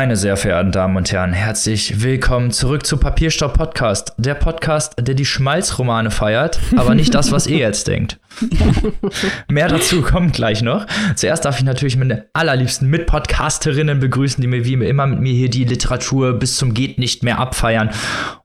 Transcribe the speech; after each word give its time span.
Meine 0.00 0.16
sehr 0.16 0.38
verehrten 0.38 0.72
Damen 0.72 0.96
und 0.96 1.12
Herren, 1.12 1.34
herzlich 1.34 2.02
willkommen 2.02 2.52
zurück 2.52 2.86
zu 2.86 2.96
Papierstopp 2.96 3.52
Podcast. 3.52 4.14
Der 4.16 4.32
Podcast, 4.32 4.94
der 4.98 5.14
die 5.14 5.26
Schmalzromane 5.26 6.10
feiert, 6.10 6.58
aber 6.74 6.94
nicht 6.94 7.14
das, 7.14 7.32
was 7.32 7.46
ihr 7.46 7.58
jetzt 7.58 7.86
denkt. 7.86 8.18
Mehr 9.50 9.68
dazu 9.68 10.00
kommt 10.00 10.32
gleich 10.32 10.62
noch. 10.62 10.86
Zuerst 11.16 11.44
darf 11.44 11.58
ich 11.58 11.66
natürlich 11.66 11.98
meine 11.98 12.24
allerliebsten 12.32 12.88
Mitpodcasterinnen 12.88 14.00
begrüßen, 14.00 14.40
die 14.40 14.48
mir 14.48 14.64
wie 14.64 14.72
immer 14.72 15.06
mit 15.06 15.20
mir 15.20 15.34
hier 15.34 15.50
die 15.50 15.64
Literatur 15.64 16.32
bis 16.32 16.56
zum 16.56 16.72
geht 16.72 16.98
nicht 16.98 17.22
mehr 17.22 17.38
abfeiern. 17.38 17.90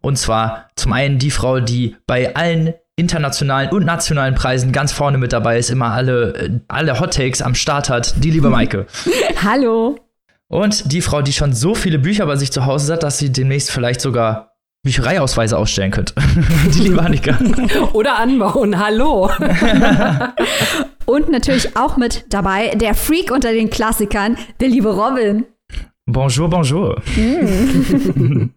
Und 0.02 0.18
zwar 0.18 0.72
zum 0.76 0.92
einen 0.92 1.20
die 1.20 1.32
Frau, 1.32 1.62
die 1.62 1.96
bei 2.06 2.36
allen 2.36 2.74
internationalen 2.98 3.70
und 3.70 3.86
nationalen 3.86 4.36
Preisen 4.36 4.74
ganz 4.74 4.92
vorne 4.92 5.18
mit 5.18 5.32
dabei 5.32 5.58
ist, 5.58 5.70
immer 5.70 5.94
alle, 5.94 6.64
alle 6.68 7.00
Hot 7.00 7.14
Takes 7.14 7.42
am 7.42 7.56
Start 7.56 7.90
hat, 7.90 8.22
die 8.22 8.32
liebe 8.32 8.50
Maike. 8.50 8.88
Hallo. 9.42 10.05
Und 10.48 10.92
die 10.92 11.02
Frau, 11.02 11.22
die 11.22 11.34
schon 11.34 11.54
so 11.54 11.76
viele 11.76 12.00
Bücher 12.00 12.26
bei 12.26 12.36
sich 12.36 12.52
zu 12.52 12.66
Hause 12.66 12.94
hat, 12.94 13.04
dass 13.04 13.18
sie 13.18 13.32
demnächst 13.32 13.72
vielleicht 13.72 14.02
sogar 14.02 14.52
Büchereiausweise 14.84 15.58
ausstellen 15.58 15.92
könnte. 15.92 16.14
die 16.76 16.82
liebe 16.82 17.02
Annika. 17.02 17.38
Oder 17.94 18.20
anbauen. 18.20 18.78
Hallo. 18.78 19.32
Und 21.06 21.30
natürlich 21.30 21.76
auch 21.76 21.98
mit 21.98 22.26
dabei 22.30 22.70
der 22.76 22.94
Freak 22.94 23.32
unter 23.32 23.52
den 23.52 23.70
Klassikern, 23.70 24.38
der 24.60 24.68
liebe 24.68 24.90
Robin. 24.90 25.46
Bonjour, 26.06 26.50
bonjour. 26.50 27.02
Mm. 27.16 28.50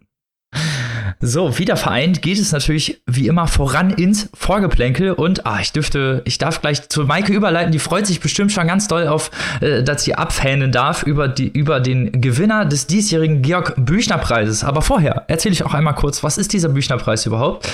So, 1.19 1.57
wieder 1.57 1.75
vereint 1.77 2.21
geht 2.21 2.39
es 2.39 2.51
natürlich 2.51 3.01
wie 3.05 3.27
immer 3.27 3.47
voran 3.47 3.91
ins 3.91 4.29
Vorgeplänkel 4.33 5.11
und 5.11 5.45
ah, 5.45 5.59
ich 5.61 5.71
dürfte, 5.71 6.21
ich 6.25 6.37
darf 6.37 6.61
gleich 6.61 6.89
zu 6.89 7.03
Maike 7.05 7.33
überleiten, 7.33 7.71
die 7.71 7.79
freut 7.79 8.07
sich 8.07 8.19
bestimmt 8.19 8.51
schon 8.51 8.67
ganz 8.67 8.87
doll 8.87 9.07
auf, 9.07 9.31
äh, 9.61 9.83
dass 9.83 10.03
sie 10.03 10.15
abfähnen 10.15 10.71
darf 10.71 11.03
über, 11.03 11.27
die, 11.27 11.47
über 11.47 11.79
den 11.79 12.21
Gewinner 12.21 12.65
des 12.65 12.87
diesjährigen 12.87 13.41
Georg 13.41 13.73
Büchner 13.77 14.17
Preises. 14.17 14.63
Aber 14.63 14.81
vorher 14.81 15.25
erzähle 15.27 15.53
ich 15.53 15.63
auch 15.63 15.73
einmal 15.73 15.95
kurz, 15.95 16.23
was 16.23 16.37
ist 16.37 16.53
dieser 16.53 16.69
Büchner 16.69 16.97
Preis 16.97 17.25
überhaupt? 17.25 17.69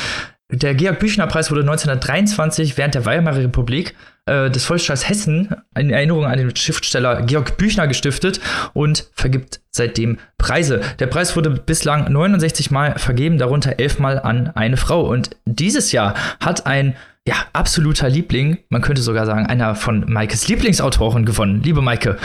Der 0.51 0.75
Georg 0.75 0.99
Büchner 0.99 1.27
Preis 1.27 1.49
wurde 1.49 1.61
1923 1.61 2.77
während 2.77 2.95
der 2.95 3.05
Weimarer 3.05 3.37
Republik 3.37 3.95
äh, 4.25 4.49
des 4.49 4.65
Volksstaates 4.65 5.07
Hessen 5.07 5.55
in 5.77 5.89
Erinnerung 5.89 6.25
an 6.25 6.37
den 6.37 6.55
Schriftsteller 6.55 7.21
Georg 7.23 7.57
Büchner 7.57 7.87
gestiftet 7.87 8.39
und 8.73 9.07
vergibt 9.13 9.61
seitdem 9.71 10.17
Preise. 10.37 10.81
Der 10.99 11.07
Preis 11.07 11.35
wurde 11.35 11.51
bislang 11.51 12.11
69 12.11 12.71
Mal 12.71 12.97
vergeben, 12.97 13.37
darunter 13.37 13.79
11 13.79 13.99
Mal 13.99 14.19
an 14.19 14.47
eine 14.55 14.77
Frau. 14.77 15.01
Und 15.01 15.31
dieses 15.45 15.91
Jahr 15.91 16.15
hat 16.39 16.65
ein 16.65 16.95
ja, 17.27 17.35
absoluter 17.53 18.09
Liebling, 18.09 18.59
man 18.69 18.81
könnte 18.81 19.01
sogar 19.01 19.25
sagen, 19.25 19.47
einer 19.47 19.75
von 19.75 20.11
Maikes 20.11 20.47
Lieblingsautoren 20.47 21.25
gewonnen. 21.25 21.61
Liebe 21.63 21.81
Maike, 21.81 22.17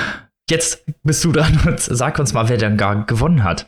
jetzt 0.50 0.84
bist 1.02 1.24
du 1.24 1.32
dran 1.32 1.58
und 1.66 1.80
sag 1.80 2.18
uns 2.18 2.34
mal, 2.34 2.48
wer 2.48 2.58
denn 2.58 2.76
gar 2.76 3.06
gewonnen 3.06 3.44
hat. 3.44 3.66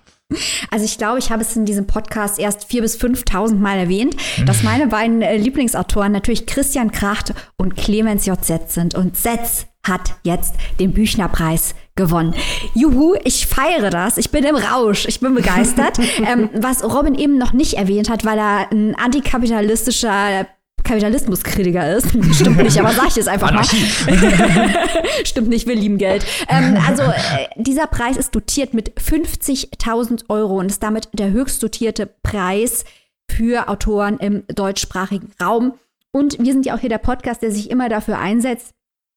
Also 0.70 0.84
ich 0.84 0.98
glaube, 0.98 1.18
ich 1.18 1.30
habe 1.30 1.42
es 1.42 1.56
in 1.56 1.64
diesem 1.64 1.86
Podcast 1.86 2.38
erst 2.38 2.64
vier 2.64 2.82
bis 2.82 2.98
5.000 2.98 3.56
Mal 3.56 3.78
erwähnt, 3.78 4.16
dass 4.46 4.58
mhm. 4.58 4.64
meine 4.64 4.86
beiden 4.86 5.22
äh, 5.22 5.36
Lieblingsautoren 5.36 6.12
natürlich 6.12 6.46
Christian 6.46 6.90
Kracht 6.90 7.34
und 7.56 7.76
Clemens 7.76 8.26
J. 8.26 8.42
Setz 8.42 8.74
sind. 8.74 8.94
Und 8.94 9.16
Setz 9.16 9.66
hat 9.86 10.14
jetzt 10.22 10.54
den 10.78 10.92
Büchnerpreis 10.92 11.74
gewonnen. 11.96 12.34
Juhu, 12.74 13.14
ich 13.24 13.46
feiere 13.46 13.90
das. 13.90 14.16
Ich 14.16 14.30
bin 14.30 14.44
im 14.44 14.56
Rausch. 14.56 15.06
Ich 15.06 15.20
bin 15.20 15.34
begeistert. 15.34 15.98
ähm, 16.26 16.50
was 16.54 16.84
Robin 16.84 17.14
eben 17.14 17.36
noch 17.36 17.52
nicht 17.52 17.74
erwähnt 17.74 18.08
hat, 18.08 18.24
weil 18.24 18.38
er 18.38 18.70
ein 18.70 18.94
antikapitalistischer 18.94 20.46
Kapitalismuskritiker 20.84 21.96
ist. 21.96 22.08
Stimmt 22.34 22.58
nicht, 22.58 22.78
aber 22.78 22.92
sag 22.92 23.08
ich 23.08 23.16
es 23.16 23.28
einfach 23.28 23.52
mal. 23.52 23.64
Stimmt 25.24 25.48
nicht, 25.48 25.66
wir 25.66 25.74
lieben 25.74 25.98
Geld. 25.98 26.24
Ähm, 26.48 26.78
also 26.86 27.02
äh, 27.02 27.48
dieser 27.56 27.86
Preis 27.86 28.16
ist 28.16 28.34
dotiert 28.34 28.74
mit 28.74 28.92
50.000 29.00 30.24
Euro 30.28 30.58
und 30.58 30.66
ist 30.66 30.82
damit 30.82 31.08
der 31.12 31.30
höchst 31.30 31.62
dotierte 31.62 32.06
Preis 32.22 32.84
für 33.30 33.68
Autoren 33.68 34.18
im 34.18 34.44
deutschsprachigen 34.48 35.32
Raum. 35.42 35.74
Und 36.12 36.38
wir 36.38 36.52
sind 36.52 36.66
ja 36.66 36.74
auch 36.74 36.80
hier 36.80 36.90
der 36.90 36.98
Podcast, 36.98 37.42
der 37.42 37.50
sich 37.50 37.70
immer 37.70 37.88
dafür 37.88 38.18
einsetzt, 38.18 38.74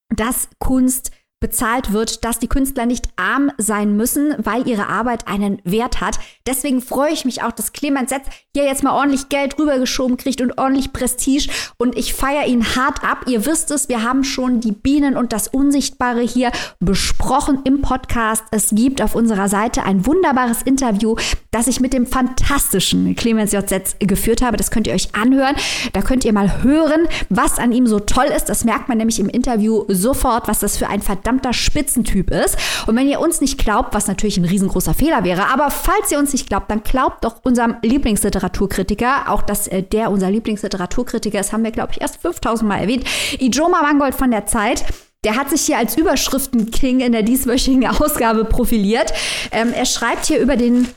dass 0.09 0.49
Kunst 0.59 1.11
bezahlt 1.41 1.91
wird, 1.91 2.23
dass 2.23 2.39
die 2.39 2.47
Künstler 2.47 2.85
nicht 2.85 3.09
arm 3.17 3.51
sein 3.57 3.95
müssen, 3.95 4.33
weil 4.37 4.67
ihre 4.67 4.87
Arbeit 4.87 5.27
einen 5.27 5.61
Wert 5.63 6.01
hat. 6.01 6.17
Deswegen 6.47 6.81
freue 6.81 7.11
ich 7.11 7.25
mich 7.25 7.43
auch, 7.43 7.51
dass 7.51 7.73
Clemens 7.73 8.09
Setz 8.09 8.25
hier 8.55 8.65
jetzt 8.65 8.83
mal 8.83 8.93
ordentlich 8.93 9.29
Geld 9.29 9.59
rübergeschoben 9.59 10.17
kriegt 10.17 10.41
und 10.41 10.57
ordentlich 10.57 10.93
Prestige. 10.93 11.49
Und 11.77 11.97
ich 11.97 12.13
feiere 12.13 12.47
ihn 12.47 12.75
hart 12.75 13.03
ab. 13.03 13.25
Ihr 13.27 13.45
wisst 13.45 13.69
es, 13.71 13.89
wir 13.89 14.01
haben 14.01 14.23
schon 14.23 14.61
die 14.61 14.71
Bienen 14.71 15.17
und 15.17 15.33
das 15.33 15.47
Unsichtbare 15.47 16.21
hier 16.21 16.51
besprochen 16.79 17.59
im 17.65 17.81
Podcast. 17.81 18.43
Es 18.51 18.69
gibt 18.71 19.01
auf 19.01 19.13
unserer 19.13 19.49
Seite 19.49 19.83
ein 19.83 20.05
wunderbares 20.05 20.61
Interview, 20.61 21.15
das 21.51 21.67
ich 21.67 21.79
mit 21.79 21.93
dem 21.93 22.07
fantastischen 22.07 23.15
Clemens 23.15 23.51
J. 23.51 23.67
Setz 23.67 23.95
geführt 23.99 24.41
habe. 24.41 24.57
Das 24.57 24.71
könnt 24.71 24.87
ihr 24.87 24.93
euch 24.93 25.13
anhören. 25.13 25.55
Da 25.93 26.01
könnt 26.01 26.25
ihr 26.25 26.33
mal 26.33 26.63
hören, 26.63 27.07
was 27.29 27.59
an 27.59 27.71
ihm 27.71 27.87
so 27.87 27.99
toll 27.99 28.27
ist. 28.35 28.45
Das 28.45 28.65
merkt 28.65 28.87
man 28.87 28.97
nämlich 28.97 29.19
im 29.19 29.29
Interview 29.29 29.83
sofort, 29.89 30.47
was 30.47 30.59
das 30.59 30.77
für 30.77 30.87
ein 30.87 31.01
verdammter 31.25 31.53
Spitzentyp 31.53 32.29
ist. 32.29 32.55
Und 32.85 32.95
wenn 32.95 33.07
ihr 33.07 33.19
uns 33.19 33.41
nicht 33.41 33.57
glaubt, 33.57 33.95
was 33.95 34.07
natürlich 34.07 34.37
ein 34.37 34.45
riesengroßer 34.45 34.93
Fehler 34.93 35.23
wäre, 35.23 35.47
aber 35.47 35.71
falls 35.71 36.11
ihr 36.11 36.19
uns 36.19 36.33
nicht 36.33 36.47
glaubt, 36.47 36.69
dann 36.69 36.83
glaubt 36.83 37.25
doch 37.25 37.37
unserem 37.43 37.77
Lieblingsliteraturkritiker, 37.81 39.29
auch 39.29 39.41
dass 39.41 39.67
äh, 39.67 39.81
der 39.81 40.11
unser 40.11 40.29
Lieblingsliteraturkritiker 40.29 41.39
ist, 41.39 41.51
haben 41.51 41.63
wir, 41.63 41.71
glaube 41.71 41.93
ich, 41.93 42.01
erst 42.01 42.17
5000 42.21 42.69
Mal 42.69 42.77
erwähnt, 42.77 43.05
Ijoma 43.39 43.81
Mangold 43.81 44.13
von 44.13 44.29
der 44.29 44.45
Zeit. 44.45 44.85
Der 45.23 45.35
hat 45.35 45.49
sich 45.49 45.61
hier 45.61 45.79
als 45.79 45.97
Überschriften-King 45.97 46.99
in 46.99 47.11
der 47.11 47.23
dieswöchigen 47.23 47.87
Ausgabe 47.99 48.45
profiliert. 48.45 49.11
Ähm, 49.51 49.73
er 49.73 49.85
schreibt 49.85 50.27
hier 50.27 50.39
über 50.39 50.55
den 50.57 50.87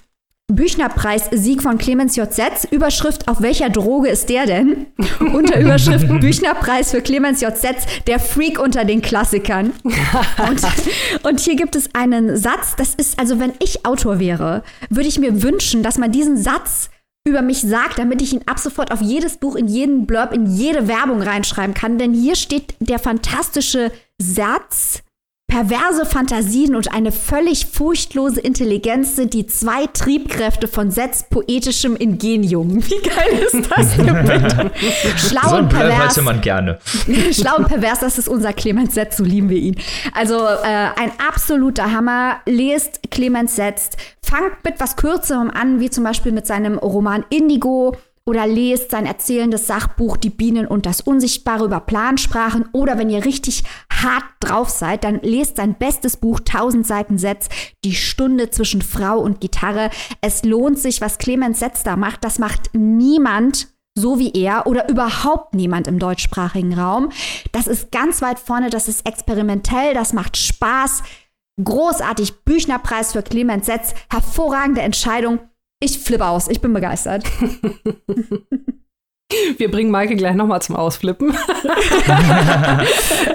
Büchnerpreis-Sieg 0.50 1.62
von 1.62 1.76
Clemens 1.76 2.16
J. 2.16 2.32
Setz. 2.32 2.64
Überschrift, 2.64 3.28
auf 3.28 3.42
welcher 3.42 3.69
Droge 3.69 4.09
ist 4.09 4.31
der 4.31 4.47
denn? 4.47 4.86
unter 5.20 5.60
Überschrift 5.60 6.09
Büchnerpreis 6.20 6.91
für 6.91 7.03
Clemens 7.03 7.42
J. 7.42 7.56
Setz, 7.56 7.84
der 8.06 8.19
Freak 8.19 8.59
unter 8.59 8.84
den 8.84 9.03
Klassikern. 9.03 9.72
und, 9.84 10.62
und 11.22 11.41
hier 11.41 11.54
gibt 11.54 11.76
es 11.76 11.94
einen 11.94 12.36
Satz, 12.36 12.76
das 12.76 12.94
ist, 12.94 13.20
also 13.20 13.38
wenn 13.38 13.53
ich 13.62 13.84
Autor 13.84 14.19
wäre, 14.19 14.62
würde 14.88 15.09
ich 15.09 15.19
mir 15.19 15.42
wünschen, 15.42 15.82
dass 15.82 15.98
man 15.98 16.12
diesen 16.12 16.38
Satz 16.38 16.88
über 17.26 17.42
mich 17.42 17.60
sagt, 17.60 17.98
damit 17.98 18.22
ich 18.22 18.32
ihn 18.32 18.42
ab 18.47 18.59
sofort 18.59 18.91
auf 18.91 19.03
jedes 19.03 19.36
Buch, 19.36 19.54
in 19.54 19.69
jeden 19.69 20.06
Blurb, 20.06 20.32
in 20.32 20.47
jede 20.47 20.88
Werbung 20.88 21.20
reinschreiben 21.20 21.75
kann. 21.75 21.98
Denn 21.98 22.15
hier 22.15 22.36
steht 22.36 22.75
der 22.80 22.98
fantastische 22.98 23.92
Satz, 24.19 25.03
Perverse 25.50 26.04
Fantasien 26.04 26.76
und 26.76 26.92
eine 26.92 27.10
völlig 27.10 27.64
furchtlose 27.64 28.38
Intelligenz 28.38 29.16
sind 29.16 29.32
die 29.32 29.47
zwei 29.47 29.86
Triebkräfte 29.86 30.69
von 30.69 30.91
Setz 30.91 31.22
poetischem 31.22 31.97
Ingenium. 31.97 32.76
Wie 32.86 33.09
geil 33.09 33.47
ist 33.50 33.70
das 33.70 33.97
denn 33.97 34.26
bitte? 34.26 34.70
Schlau 35.16 35.48
so 35.48 35.56
und 35.56 35.70
pervers. 35.70 36.20
man 36.20 36.42
gerne. 36.42 36.78
Schlau 37.32 37.56
und 37.56 37.66
pervers, 37.66 38.00
das 38.00 38.19
ist 38.19 38.28
unser 38.28 38.53
Clemens 38.53 38.92
Setz, 38.92 39.16
so 39.16 39.25
lieben 39.25 39.48
wir 39.48 39.56
ihn. 39.56 39.76
Also 40.12 40.36
äh, 40.36 40.91
ein 40.97 41.12
absoluter 41.26 41.92
Hammer. 41.92 42.41
Lest 42.44 43.10
Clemens 43.10 43.56
Setz. 43.56 43.91
Fangt 44.22 44.62
mit 44.65 44.75
was 44.78 44.97
Kürzerem 44.97 45.50
an, 45.50 45.80
wie 45.80 45.88
zum 45.88 46.04
Beispiel 46.04 46.32
mit 46.32 46.47
seinem 46.47 46.76
Roman 46.76 47.25
Indigo 47.30 47.97
oder 48.28 48.47
lest 48.47 48.91
sein 48.91 49.06
erzählendes 49.06 49.66
Sachbuch 49.66 50.19
Die 50.19 50.28
Bienen 50.28 50.66
und 50.66 50.84
das 50.84 51.00
Unsichtbare 51.00 51.65
über 51.65 51.81
Plansprachen 51.81 52.69
oder 52.72 52.99
wenn 52.99 53.09
ihr 53.09 53.25
richtig 53.25 53.65
hart 53.91 54.25
drauf 54.41 54.69
seid, 54.69 55.03
dann 55.03 55.21
lest 55.22 55.56
sein 55.56 55.75
bestes 55.75 56.19
Buch 56.19 56.41
1000 56.41 56.87
Seiten 56.87 57.16
Setz, 57.16 57.49
Die 57.84 57.94
Stunde 57.94 58.50
zwischen 58.50 58.83
Frau 58.83 59.19
und 59.19 59.41
Gitarre. 59.41 59.89
Es 60.21 60.45
lohnt 60.45 60.78
sich, 60.78 61.01
was 61.01 61.16
Clemens 61.16 61.59
Setz 61.59 61.84
da 61.84 61.97
macht. 61.97 62.22
Das 62.22 62.39
macht 62.39 62.75
niemand 62.75 63.69
so 63.95 64.19
wie 64.19 64.33
er 64.33 64.66
oder 64.66 64.91
überhaupt 64.91 65.54
niemand 65.54 65.89
im 65.89 65.98
deutschsprachigen 65.98 66.78
Raum. 66.78 67.09
Das 67.51 67.66
ist 67.66 67.91
ganz 67.91 68.21
weit 68.21 68.39
vorne, 68.39 68.69
das 68.69 68.89
ist 68.89 69.09
experimentell, 69.09 69.95
das 69.95 70.13
macht 70.13 70.36
Spaß. 70.36 71.03
Großartig, 71.65 72.45
Büchnerpreis 72.45 73.13
für 73.13 73.22
Clemens 73.22 73.66
Setz, 73.66 73.95
hervorragende 74.10 74.83
Entscheidung. 74.83 75.41
Ich 75.80 75.98
flippe 75.98 76.27
aus, 76.27 76.48
ich 76.48 76.60
bin 76.60 76.72
begeistert. 76.72 77.25
Wir 79.59 79.71
bringen 79.71 79.91
Maike 79.91 80.16
gleich 80.16 80.34
nochmal 80.34 80.63
zum 80.63 80.75
Ausflippen. 80.75 81.36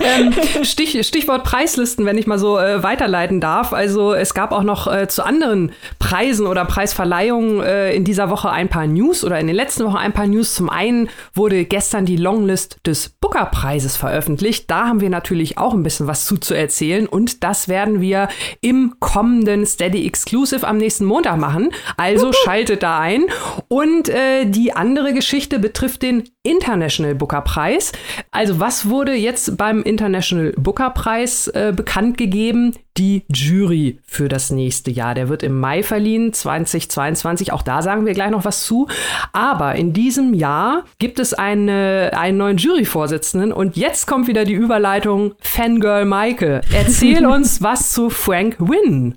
ähm, 0.02 0.34
Stich, 0.64 1.06
Stichwort 1.06 1.44
Preislisten, 1.44 2.08
wenn 2.08 2.18
ich 2.18 2.26
mal 2.26 2.40
so 2.40 2.58
äh, 2.58 2.82
weiterleiten 2.82 3.40
darf. 3.40 3.74
Also 3.74 4.12
es 4.12 4.34
gab 4.34 4.54
auch 4.54 4.64
noch 4.64 4.92
äh, 4.92 5.08
zu 5.08 5.24
anderen 5.24 5.72
Preisen 6.00 6.48
oder 6.48 6.66
Preisverleihungen 6.66 7.62
äh, 7.62 7.94
in 7.94 8.06
dieser 8.06 8.32
Woche 8.32 8.50
ein 8.50 8.70
paar 8.70 8.88
News 8.88 9.24
oder 9.24 9.40
in 9.40 9.46
den 9.46 9.56
letzten 9.56 9.86
Wochen 9.86 9.98
ein 9.98 10.14
paar 10.14 10.26
News. 10.26 10.56
Zum 10.56 10.68
einen 10.68 11.10
wurde 11.36 11.64
gestern 11.64 12.08
die 12.08 12.18
Longlist 12.18 12.80
des 12.88 13.10
Booker-Preises 13.10 13.96
veröffentlicht. 13.96 14.72
Da 14.72 14.88
haben 14.88 15.00
wir 15.00 15.12
natürlich 15.12 15.60
auch 15.60 15.76
ein 15.76 15.84
bisschen 15.84 16.08
was 16.08 16.26
zu, 16.26 16.38
zu 16.38 16.56
erzählen 16.56 17.06
und 17.06 17.44
das 17.44 17.68
werden 17.68 18.02
wir 18.02 18.30
im 18.62 18.96
kommenden 19.00 19.68
Steady 19.68 20.08
Exclusive 20.08 20.68
am 20.68 20.78
nächsten 20.78 21.06
Montag 21.06 21.38
machen. 21.38 21.70
Also 21.98 22.34
schaltet 22.34 22.82
da 22.82 22.98
ein. 22.98 23.26
Und 23.68 24.10
äh, 24.10 24.46
die 24.46 24.74
andere 24.74 25.14
Geschichte 25.14 25.60
betrifft 25.60 25.83
betrifft 25.84 26.02
den 26.02 26.24
International 26.44 27.14
Booker 27.14 27.42
Preis. 27.42 27.92
Also 28.32 28.62
was 28.62 28.88
wurde 28.88 29.14
jetzt 29.14 29.58
beim 29.58 29.84
International 29.84 30.54
Booker 30.56 30.92
Preis 30.92 31.50
äh, 31.50 31.74
bekannt 31.76 32.18
gegeben? 32.18 32.74
Die 32.96 33.24
Jury 33.28 34.00
für 34.06 34.30
das 34.30 34.50
nächste 34.50 34.92
Jahr. 34.92 35.14
Der 35.14 35.28
wird 35.28 35.44
im 35.44 35.60
Mai 35.60 35.84
verliehen, 35.84 36.32
2022. 36.32 37.52
Auch 37.52 37.64
da 37.64 37.82
sagen 37.82 38.06
wir 38.06 38.14
gleich 38.14 38.32
noch 38.32 38.46
was 38.46 38.64
zu. 38.64 38.88
Aber 39.34 39.76
in 39.76 39.92
diesem 39.92 40.34
Jahr 40.34 40.86
gibt 41.00 41.20
es 41.20 41.34
eine, 41.34 42.12
einen 42.16 42.38
neuen 42.38 42.58
Juryvorsitzenden. 42.58 43.52
Und 43.52 43.76
jetzt 43.76 44.08
kommt 44.08 44.28
wieder 44.28 44.46
die 44.46 44.54
Überleitung 44.54 45.34
Fangirl 45.42 46.06
Maike. 46.06 46.62
Erzähl 46.74 47.26
uns 47.28 47.62
was 47.62 47.92
zu 47.92 48.10
Frank 48.10 48.56
Wynn. 48.60 49.16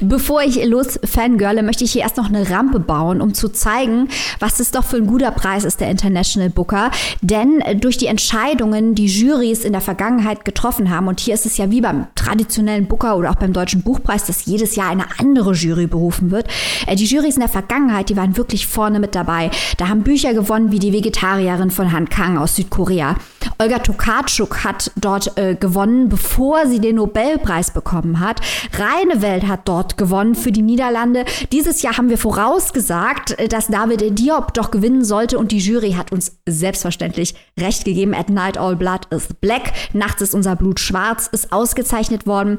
Bevor 0.00 0.42
ich 0.42 0.64
los 0.64 1.00
fangirle, 1.04 1.64
möchte 1.64 1.82
ich 1.82 1.90
hier 1.90 2.02
erst 2.02 2.16
noch 2.16 2.28
eine 2.28 2.48
Rampe 2.50 2.78
bauen, 2.78 3.20
um 3.20 3.34
zu 3.34 3.48
zeigen, 3.48 4.08
was 4.38 4.60
es 4.60 4.70
doch 4.70 4.84
für 4.84 4.96
ein 4.96 5.08
guter 5.08 5.32
Preis 5.32 5.64
ist, 5.64 5.80
der 5.80 5.90
International 5.90 6.50
Booker. 6.50 6.92
Denn 7.20 7.60
durch 7.80 7.98
die 7.98 8.06
Entscheidungen, 8.06 8.94
die 8.94 9.06
Jurys 9.06 9.64
in 9.64 9.72
der 9.72 9.80
Vergangenheit 9.80 10.44
getroffen 10.44 10.90
haben, 10.90 11.08
und 11.08 11.18
hier 11.18 11.34
ist 11.34 11.46
es 11.46 11.56
ja 11.56 11.68
wie 11.68 11.80
beim 11.80 12.06
traditionellen 12.14 12.86
Booker 12.86 13.16
oder 13.16 13.30
auch 13.30 13.34
beim 13.34 13.52
Deutschen 13.52 13.82
Buchpreis, 13.82 14.24
dass 14.24 14.44
jedes 14.44 14.76
Jahr 14.76 14.90
eine 14.90 15.06
andere 15.18 15.52
Jury 15.52 15.88
berufen 15.88 16.30
wird. 16.30 16.46
Äh, 16.86 16.94
die 16.94 17.06
Jurys 17.06 17.34
in 17.34 17.40
der 17.40 17.48
Vergangenheit, 17.48 18.08
die 18.08 18.16
waren 18.16 18.36
wirklich 18.36 18.68
vorne 18.68 19.00
mit 19.00 19.16
dabei. 19.16 19.50
Da 19.78 19.88
haben 19.88 20.04
Bücher 20.04 20.32
gewonnen 20.32 20.70
wie 20.70 20.78
die 20.78 20.92
Vegetarierin 20.92 21.72
von 21.72 21.90
Han 21.90 22.08
Kang 22.08 22.38
aus 22.38 22.54
Südkorea. 22.54 23.16
Olga 23.58 23.80
Tokarczuk 23.80 24.64
hat 24.64 24.92
dort 24.96 25.36
äh, 25.36 25.54
gewonnen, 25.54 26.08
bevor 26.08 26.66
sie 26.66 26.80
den 26.80 26.96
Nobelpreis 26.96 27.72
bekommen 27.72 28.20
hat. 28.20 28.40
Reine 28.78 29.20
Welt 29.20 29.39
hat 29.48 29.68
dort 29.68 29.96
gewonnen 29.96 30.34
für 30.34 30.52
die 30.52 30.62
Niederlande. 30.62 31.24
Dieses 31.52 31.82
Jahr 31.82 31.96
haben 31.96 32.08
wir 32.08 32.18
vorausgesagt, 32.18 33.38
äh, 33.38 33.48
dass 33.48 33.68
David 33.68 34.18
Diop 34.18 34.54
doch 34.54 34.70
gewinnen 34.70 35.04
sollte 35.04 35.38
und 35.38 35.52
die 35.52 35.58
Jury 35.58 35.92
hat 35.92 36.12
uns 36.12 36.40
selbstverständlich 36.46 37.34
recht 37.58 37.84
gegeben. 37.84 38.14
At 38.14 38.30
Night 38.30 38.58
All 38.58 38.76
Blood 38.76 39.06
is 39.10 39.28
Black. 39.40 39.72
Nachts 39.92 40.22
ist 40.22 40.34
unser 40.34 40.56
Blut 40.56 40.80
schwarz, 40.80 41.28
ist 41.32 41.52
ausgezeichnet 41.52 42.26
worden. 42.26 42.58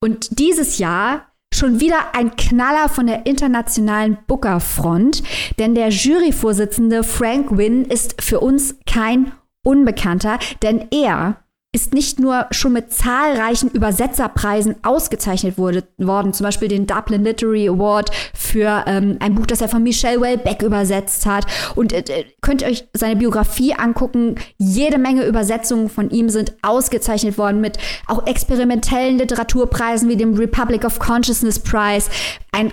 Und 0.00 0.38
dieses 0.38 0.78
Jahr 0.78 1.26
schon 1.54 1.80
wieder 1.80 2.14
ein 2.14 2.36
Knaller 2.36 2.88
von 2.88 3.06
der 3.06 3.26
internationalen 3.26 4.18
Booker-Front, 4.26 5.22
denn 5.58 5.74
der 5.74 5.88
Juryvorsitzende 5.88 7.04
Frank 7.04 7.56
Wynn 7.56 7.84
ist 7.84 8.20
für 8.20 8.40
uns 8.40 8.76
kein 8.86 9.32
Unbekannter, 9.64 10.38
denn 10.62 10.88
er 10.90 11.43
ist 11.74 11.92
nicht 11.92 12.20
nur 12.20 12.46
schon 12.52 12.72
mit 12.72 12.92
zahlreichen 12.92 13.68
Übersetzerpreisen 13.68 14.76
ausgezeichnet 14.84 15.58
wurde, 15.58 15.82
worden, 15.98 16.32
zum 16.32 16.44
Beispiel 16.44 16.68
den 16.68 16.86
Dublin 16.86 17.24
Literary 17.24 17.68
Award 17.68 18.12
für 18.32 18.84
ähm, 18.86 19.16
ein 19.18 19.34
Buch, 19.34 19.46
das 19.46 19.60
er 19.60 19.68
von 19.68 19.82
Michelle 19.82 20.20
Welbeck 20.20 20.62
übersetzt 20.62 21.26
hat. 21.26 21.46
Und 21.74 21.92
äh, 21.92 22.24
könnt 22.42 22.62
ihr 22.62 22.68
euch 22.68 22.86
seine 22.92 23.16
Biografie 23.16 23.74
angucken. 23.74 24.36
Jede 24.56 24.98
Menge 24.98 25.26
Übersetzungen 25.26 25.88
von 25.88 26.10
ihm 26.10 26.28
sind 26.28 26.54
ausgezeichnet 26.62 27.38
worden 27.38 27.60
mit 27.60 27.76
auch 28.06 28.24
experimentellen 28.24 29.18
Literaturpreisen 29.18 30.08
wie 30.08 30.16
dem 30.16 30.34
Republic 30.34 30.84
of 30.84 31.00
Consciousness 31.00 31.58
Prize. 31.58 32.08
Ein 32.52 32.72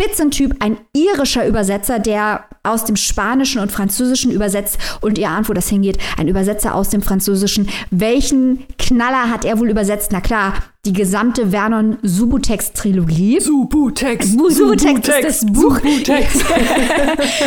Spitzentyp, 0.00 0.56
ein 0.60 0.78
irischer 0.94 1.46
Übersetzer, 1.46 1.98
der 1.98 2.44
aus 2.62 2.84
dem 2.86 2.96
Spanischen 2.96 3.60
und 3.60 3.70
Französischen 3.70 4.32
übersetzt. 4.32 4.78
Und 5.02 5.18
ihr 5.18 5.28
ahnt, 5.28 5.48
wo 5.48 5.52
das 5.52 5.68
hingeht. 5.68 5.98
Ein 6.16 6.28
Übersetzer 6.28 6.74
aus 6.74 6.88
dem 6.88 7.02
Französischen. 7.02 7.68
Welchen 7.90 8.66
Knaller 8.78 9.30
hat 9.30 9.44
er 9.44 9.58
wohl 9.58 9.68
übersetzt? 9.68 10.10
Na 10.12 10.22
klar, 10.22 10.54
die 10.86 10.94
gesamte 10.94 11.48
Vernon 11.48 11.98
Subutex-Trilogie. 12.02 13.38
Subutex. 13.38 14.32
Subutex 14.32 15.08
ist 15.08 15.24
das 15.24 15.46
Buch. 15.46 15.76
Subutex. 15.76 16.34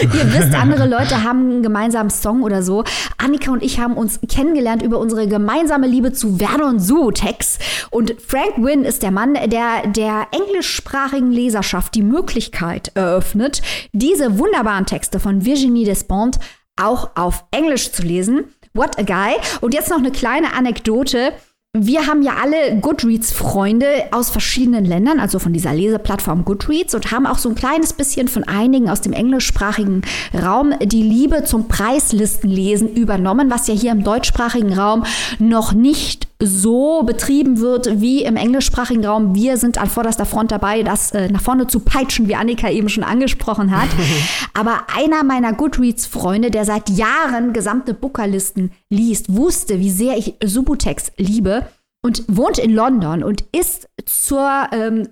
Ihr 0.03 0.33
wisst, 0.33 0.53
andere 0.53 0.88
Leute 0.88 1.24
haben 1.24 1.39
einen 1.39 1.63
gemeinsamen 1.63 2.12
Song 2.12 2.44
oder 2.44 2.62
so. 2.62 2.83
Annika 3.18 3.51
und 3.51 3.63
ich 3.63 3.80
haben 3.80 3.95
uns 3.95 4.19
kennengelernt 4.30 4.83
über 4.83 5.00
unsere 5.00 5.27
gemeinsame 5.27 5.88
Liebe 5.88 6.13
zu 6.13 6.38
Vernon 6.38 6.80
Subutex. 6.80 7.57
Und 7.89 8.15
Frank 8.21 8.57
Wynn 8.57 8.85
ist 8.85 9.01
der 9.01 9.12
Mann, 9.12 9.33
der 9.33 9.88
der 9.88 10.27
englischsprachigen 10.31 11.31
Leserschaft 11.31 11.95
die 11.95 12.03
Möglichkeit 12.03 12.91
eröffnet, 12.94 13.63
diese 13.94 14.38
wunderbaren 14.38 14.86
Texte 14.86 15.19
von 15.19 15.44
Virginie 15.44 15.86
Despentes 15.86 16.39
auch 16.75 17.12
auf 17.15 17.45
Englisch 17.50 17.91
zu 17.91 18.03
lesen. 18.03 18.45
What 18.75 19.00
a 19.00 19.03
guy. 19.03 19.36
Und 19.62 19.74
jetzt 19.74 19.89
noch 19.89 19.97
eine 19.97 20.12
kleine 20.12 20.53
Anekdote 20.53 21.33
wir 21.75 22.05
haben 22.05 22.21
ja 22.21 22.35
alle 22.39 22.79
Goodreads-Freunde 22.79 23.87
aus 24.11 24.29
verschiedenen 24.29 24.85
Ländern, 24.85 25.19
also 25.19 25.39
von 25.39 25.53
dieser 25.53 25.73
Leseplattform 25.73 26.45
Goodreads 26.45 26.93
und 26.93 27.11
haben 27.11 27.25
auch 27.25 27.39
so 27.39 27.49
ein 27.49 27.55
kleines 27.55 27.93
bisschen 27.93 28.27
von 28.27 28.43
einigen 28.43 28.91
aus 28.91 29.01
dem 29.01 29.11
englischsprachigen 29.11 30.03
Raum 30.39 30.75
die 30.83 31.01
Liebe 31.01 31.45
zum 31.45 31.67
Preislistenlesen 31.67 32.93
übernommen, 32.93 33.49
was 33.49 33.65
ja 33.65 33.73
hier 33.73 33.91
im 33.91 34.03
deutschsprachigen 34.03 34.77
Raum 34.77 35.03
noch 35.39 35.73
nicht 35.73 36.27
so 36.43 37.03
betrieben 37.03 37.59
wird 37.59 38.01
wie 38.01 38.23
im 38.23 38.35
englischsprachigen 38.35 39.05
Raum. 39.05 39.35
Wir 39.35 39.57
sind 39.57 39.77
an 39.77 39.87
vorderster 39.87 40.25
Front 40.25 40.51
dabei, 40.51 40.83
das 40.83 41.11
äh, 41.11 41.29
nach 41.29 41.41
vorne 41.41 41.67
zu 41.67 41.79
peitschen, 41.79 42.27
wie 42.27 42.35
Annika 42.35 42.69
eben 42.69 42.89
schon 42.89 43.03
angesprochen 43.03 43.71
hat. 43.71 43.89
Aber 44.53 44.87
einer 44.95 45.23
meiner 45.23 45.53
Goodreads-Freunde, 45.53 46.51
der 46.51 46.65
seit 46.65 46.89
Jahren 46.89 47.53
gesamte 47.53 47.93
Bookerlisten 47.93 48.71
liest, 48.89 49.33
wusste, 49.35 49.79
wie 49.79 49.91
sehr 49.91 50.17
ich 50.17 50.35
Subutex 50.43 51.11
liebe 51.17 51.65
und 52.03 52.23
wohnt 52.27 52.57
in 52.57 52.73
London 52.73 53.23
und 53.23 53.45
ist 53.51 53.87
zur 54.05 54.67
ähm, 54.71 55.07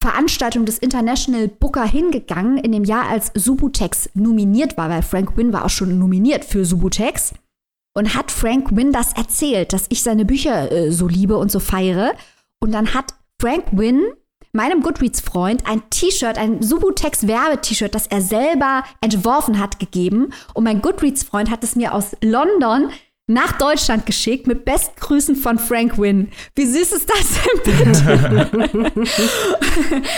Veranstaltung 0.00 0.64
des 0.64 0.78
International 0.78 1.48
Booker 1.48 1.84
hingegangen 1.84 2.58
in 2.58 2.70
dem 2.70 2.84
Jahr, 2.84 3.08
als 3.08 3.32
Subutex 3.34 4.10
nominiert 4.14 4.76
war, 4.76 4.88
weil 4.88 5.02
Frank 5.02 5.36
Wynn 5.36 5.52
war 5.52 5.64
auch 5.64 5.70
schon 5.70 5.98
nominiert 5.98 6.44
für 6.44 6.64
Subutex 6.64 7.34
und 7.98 8.14
hat 8.14 8.30
Frank 8.30 8.76
Wynn 8.76 8.92
das 8.92 9.12
erzählt, 9.14 9.72
dass 9.72 9.86
ich 9.88 10.04
seine 10.04 10.24
Bücher 10.24 10.70
äh, 10.70 10.92
so 10.92 11.08
liebe 11.08 11.36
und 11.36 11.50
so 11.50 11.58
feiere. 11.58 12.12
Und 12.60 12.70
dann 12.70 12.94
hat 12.94 13.14
Frank 13.40 13.64
Wynn 13.72 14.04
meinem 14.52 14.82
Goodreads-Freund 14.82 15.66
ein 15.66 15.82
T-Shirt, 15.90 16.38
ein 16.38 16.62
Subutex-Werbe-T-Shirt, 16.62 17.92
das 17.92 18.06
er 18.06 18.20
selber 18.20 18.84
entworfen 19.00 19.58
hat, 19.58 19.80
gegeben. 19.80 20.32
Und 20.54 20.62
mein 20.62 20.80
Goodreads-Freund 20.80 21.50
hat 21.50 21.64
es 21.64 21.74
mir 21.74 21.92
aus 21.92 22.16
London 22.22 22.90
nach 23.28 23.52
Deutschland 23.52 24.06
geschickt 24.06 24.46
mit 24.46 24.64
Bestgrüßen 24.64 25.36
von 25.36 25.58
Frank 25.58 25.98
Wynn. 25.98 26.30
Wie 26.54 26.64
süß 26.66 26.92
ist 26.92 27.08
das 27.08 27.38
denn 27.44 27.84
bitte? 27.84 28.82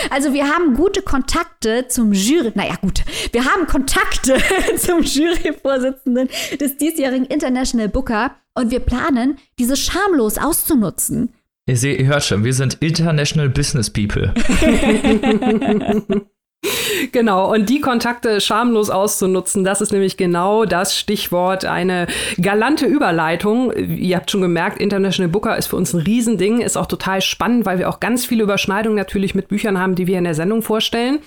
also 0.09 0.33
wir 0.33 0.47
haben 0.47 0.73
gute 0.75 1.01
Kontakte 1.01 1.87
zum 1.89 2.13
Jury, 2.13 2.53
naja 2.55 2.75
gut, 2.81 3.03
wir 3.33 3.45
haben 3.45 3.67
Kontakte 3.67 4.37
zum 4.77 5.03
Juryvorsitzenden 5.03 6.29
des 6.59 6.77
diesjährigen 6.77 7.25
International 7.25 7.89
Booker 7.89 8.35
und 8.55 8.71
wir 8.71 8.79
planen, 8.79 9.37
diese 9.59 9.75
schamlos 9.75 10.37
auszunutzen. 10.37 11.33
Ihr 11.67 11.77
seht, 11.77 11.99
ihr 11.99 12.07
hört 12.07 12.23
schon, 12.23 12.43
wir 12.43 12.53
sind 12.53 12.75
International 12.81 13.49
Business 13.49 13.89
People. 13.89 14.33
Genau, 17.11 17.51
und 17.51 17.69
die 17.69 17.81
Kontakte 17.81 18.41
schamlos 18.41 18.89
auszunutzen, 18.89 19.63
das 19.63 19.81
ist 19.81 19.91
nämlich 19.91 20.17
genau 20.17 20.65
das 20.65 20.97
Stichwort, 20.97 21.65
eine 21.65 22.07
galante 22.39 22.85
Überleitung. 22.85 23.71
Ihr 23.73 24.15
habt 24.15 24.31
schon 24.31 24.41
gemerkt, 24.41 24.79
International 24.79 25.29
Booker 25.29 25.57
ist 25.57 25.67
für 25.67 25.75
uns 25.75 25.93
ein 25.93 26.01
Riesending, 26.01 26.61
ist 26.61 26.77
auch 26.77 26.85
total 26.85 27.21
spannend, 27.21 27.65
weil 27.65 27.79
wir 27.79 27.89
auch 27.89 27.99
ganz 27.99 28.25
viele 28.25 28.43
Überschneidungen 28.43 28.97
natürlich 28.97 29.35
mit 29.35 29.47
Büchern 29.47 29.79
haben, 29.79 29.95
die 29.95 30.07
wir 30.07 30.17
in 30.17 30.23
der 30.23 30.35
Sendung 30.35 30.61
vorstellen. 30.61 31.19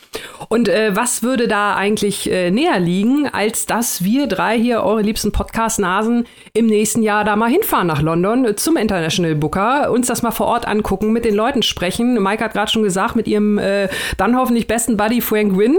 Und 0.49 0.69
äh, 0.69 0.95
was 0.95 1.23
würde 1.23 1.49
da 1.49 1.75
eigentlich 1.75 2.31
äh, 2.31 2.51
näher 2.51 2.79
liegen, 2.79 3.29
als 3.29 3.67
dass 3.67 4.05
wir 4.05 4.27
drei 4.27 4.59
hier, 4.59 4.83
eure 4.83 5.03
liebsten 5.03 5.33
Podcast-Nasen, 5.33 6.27
im 6.53 6.67
nächsten 6.67 7.03
Jahr 7.03 7.25
da 7.25 7.37
mal 7.37 7.51
hinfahren 7.51 7.89
nach 7.89 8.01
London 8.01 8.57
zum 8.57 8.77
International 8.77 9.35
Booker, 9.35 9.91
uns 9.91 10.07
das 10.07 10.23
mal 10.23 10.31
vor 10.31 10.47
Ort 10.47 10.69
angucken, 10.69 11.13
mit 11.13 11.25
den 11.25 11.35
Leuten 11.35 11.63
sprechen. 11.63 12.23
Mike 12.23 12.45
hat 12.45 12.53
gerade 12.53 12.71
schon 12.71 12.85
gesagt, 12.85 13.17
mit 13.17 13.27
ihrem 13.27 13.59
äh, 13.59 13.89
dann 14.17 14.37
hoffentlich 14.37 14.67
besten 14.67 14.97
Buddy 14.97 15.21
Frank 15.25 15.57
Wynn. 15.57 15.79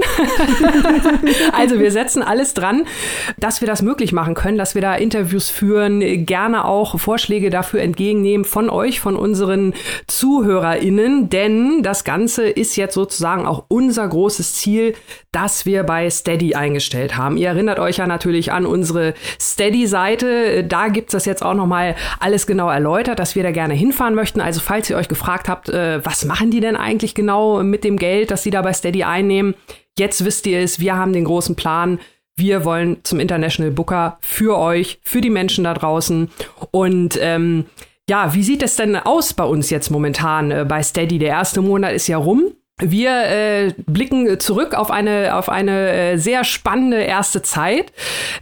also 1.53 1.79
wir 1.79 1.91
setzen 1.91 2.21
alles 2.21 2.53
dran, 2.53 2.85
dass 3.37 3.61
wir 3.61 3.67
das 3.67 3.81
möglich 3.81 4.11
machen 4.11 4.33
können, 4.33 4.57
dass 4.57 4.75
wir 4.75 4.81
da 4.81 4.95
Interviews 4.95 5.49
führen, 5.49 6.25
gerne 6.25 6.65
auch 6.65 6.99
Vorschläge 6.99 7.49
dafür 7.49 7.81
entgegennehmen 7.81 8.45
von 8.45 8.69
euch, 8.69 8.99
von 8.99 9.15
unseren 9.15 9.73
ZuhörerInnen, 10.07 11.29
denn 11.29 11.83
das 11.83 12.03
Ganze 12.03 12.47
ist 12.47 12.75
jetzt 12.75 12.95
sozusagen 12.95 13.45
auch 13.45 13.65
unser 13.67 14.07
großes 14.07 14.55
Ziel, 14.55 14.93
das 15.31 15.65
wir 15.65 15.83
bei 15.83 16.09
Steady 16.09 16.55
eingestellt 16.55 17.17
haben. 17.17 17.35
Ihr 17.35 17.49
erinnert 17.49 17.77
euch 17.77 17.97
ja 17.97 18.07
natürlich 18.07 18.53
an 18.53 18.65
unsere 18.65 19.13
Steady-Seite. 19.39 20.63
Da 20.63 20.87
gibt 20.87 21.09
es 21.09 21.11
das 21.11 21.25
jetzt 21.25 21.43
auch 21.43 21.53
nochmal 21.53 21.95
alles 22.19 22.47
genau 22.47 22.69
erläutert, 22.69 23.19
dass 23.19 23.35
wir 23.35 23.43
da 23.43 23.51
gerne 23.51 23.73
hinfahren 23.73 24.15
möchten. 24.15 24.39
Also 24.39 24.61
falls 24.61 24.89
ihr 24.89 24.95
euch 24.95 25.09
gefragt 25.09 25.49
habt, 25.49 25.67
äh, 25.67 26.03
was 26.05 26.23
machen 26.23 26.51
die 26.51 26.61
denn 26.61 26.77
eigentlich 26.77 27.15
genau 27.15 27.63
mit 27.63 27.83
dem 27.83 27.97
Geld, 27.97 28.31
das 28.31 28.43
sie 28.43 28.49
da 28.49 28.61
bei 28.61 28.71
Steady 28.71 29.03
einnehmen, 29.03 29.34
Jetzt 29.97 30.25
wisst 30.25 30.45
ihr 30.47 30.59
es, 30.59 30.79
wir 30.79 30.95
haben 30.95 31.13
den 31.13 31.25
großen 31.25 31.55
Plan. 31.55 31.99
Wir 32.35 32.65
wollen 32.65 32.97
zum 33.03 33.19
International 33.19 33.71
Booker 33.71 34.17
für 34.19 34.57
euch, 34.57 34.99
für 35.03 35.21
die 35.21 35.29
Menschen 35.29 35.63
da 35.63 35.73
draußen. 35.73 36.29
Und 36.71 37.17
ähm, 37.21 37.65
ja, 38.09 38.33
wie 38.33 38.43
sieht 38.43 38.61
es 38.61 38.75
denn 38.75 38.95
aus 38.97 39.33
bei 39.33 39.45
uns 39.45 39.69
jetzt 39.69 39.89
momentan 39.89 40.51
äh, 40.51 40.65
bei 40.67 40.83
Steady? 40.83 41.17
Der 41.17 41.29
erste 41.29 41.61
Monat 41.61 41.93
ist 41.93 42.07
ja 42.07 42.17
rum. 42.17 42.51
Wir 42.77 43.11
äh, 43.23 43.73
blicken 43.87 44.37
zurück 44.41 44.73
auf 44.73 44.91
eine, 44.91 45.37
auf 45.37 45.47
eine 45.47 45.91
äh, 45.91 46.17
sehr 46.17 46.43
spannende 46.43 46.97
erste 46.97 47.41
Zeit. 47.41 47.93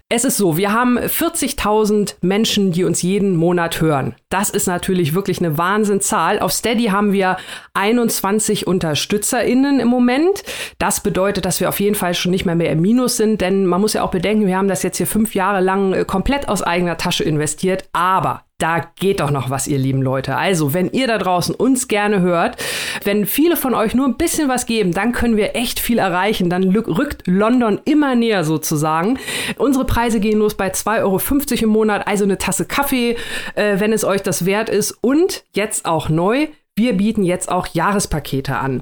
Es 0.10 0.26
ist 0.26 0.38
so, 0.38 0.58
wir 0.58 0.74
haben 0.74 0.98
40.000 0.98 2.16
Menschen, 2.22 2.72
die 2.72 2.84
uns 2.84 3.04
jeden 3.04 3.36
Monat 3.36 3.80
hören. 3.80 4.16
Das 4.34 4.50
ist 4.50 4.66
natürlich 4.66 5.14
wirklich 5.14 5.38
eine 5.38 5.60
Wahnsinnzahl. 5.60 6.40
Auf 6.40 6.52
Steady 6.52 6.86
haben 6.86 7.14
wir 7.14 7.38
21 7.76 8.66
UnterstützerInnen 8.66 9.80
im 9.80 9.88
Moment. 9.88 10.44
Das 10.80 11.02
bedeutet, 11.02 11.46
dass 11.46 11.60
wir 11.60 11.70
auf 11.70 11.80
jeden 11.80 11.94
Fall 11.94 12.16
schon 12.16 12.32
nicht 12.32 12.44
mehr 12.44 12.56
mehr 12.56 12.72
im 12.72 12.82
Minus 12.82 13.16
sind, 13.16 13.42
denn 13.42 13.68
man 13.68 13.80
muss 13.80 13.94
ja 13.94 14.02
auch 14.02 14.10
bedenken, 14.10 14.48
wir 14.48 14.58
haben 14.58 14.68
das 14.68 14.82
jetzt 14.82 14.98
hier 14.98 15.06
fünf 15.06 15.36
Jahre 15.36 15.62
lang 15.62 15.94
äh, 15.94 16.04
komplett 16.04 16.50
aus 16.50 16.64
eigener 16.64 16.98
Tasche 16.98 17.24
investiert. 17.24 17.88
Aber 17.94 18.42
da 18.64 18.80
geht 18.98 19.20
doch 19.20 19.30
noch 19.30 19.50
was, 19.50 19.68
ihr 19.68 19.78
lieben 19.78 20.02
Leute. 20.02 20.38
Also, 20.38 20.74
wenn 20.74 20.90
ihr 20.90 21.06
da 21.06 21.18
draußen 21.18 21.54
uns 21.54 21.90
gerne 21.90 22.22
hört, 22.22 22.56
wenn 23.04 23.26
viele 23.26 23.58
von 23.58 23.74
euch 23.74 23.94
nur 23.94 24.08
ein 24.08 24.16
bisschen 24.16 24.48
was 24.48 24.66
geben, 24.66 24.94
dann 24.94 25.12
können 25.12 25.36
wir 25.36 25.54
echt 25.58 25.82
viel 25.82 25.98
erreichen. 25.98 26.50
Dann 26.50 26.74
rückt 26.74 27.24
London 27.28 27.82
immer 27.84 28.16
näher 28.16 28.46
sozusagen. 28.46 29.20
Unsere 29.58 29.84
Preise 29.84 30.22
gehen 30.22 30.40
los 30.40 30.56
bei 30.56 30.72
2,50 30.72 31.02
Euro 31.02 31.64
im 31.64 31.70
Monat, 31.70 32.08
also 32.08 32.24
eine 32.24 32.38
Tasse 32.38 32.64
Kaffee, 32.64 33.18
äh, 33.56 33.82
wenn 33.82 33.92
es 33.92 34.06
euch 34.06 34.23
das 34.24 34.46
wert 34.46 34.70
ist. 34.70 34.98
Und 35.02 35.44
jetzt 35.54 35.86
auch 35.86 36.10
neu, 36.10 36.48
wir 36.76 36.94
bieten 36.94 37.22
jetzt 37.22 37.52
auch 37.52 37.68
Jahrespakete 37.68 38.58
an. 38.58 38.82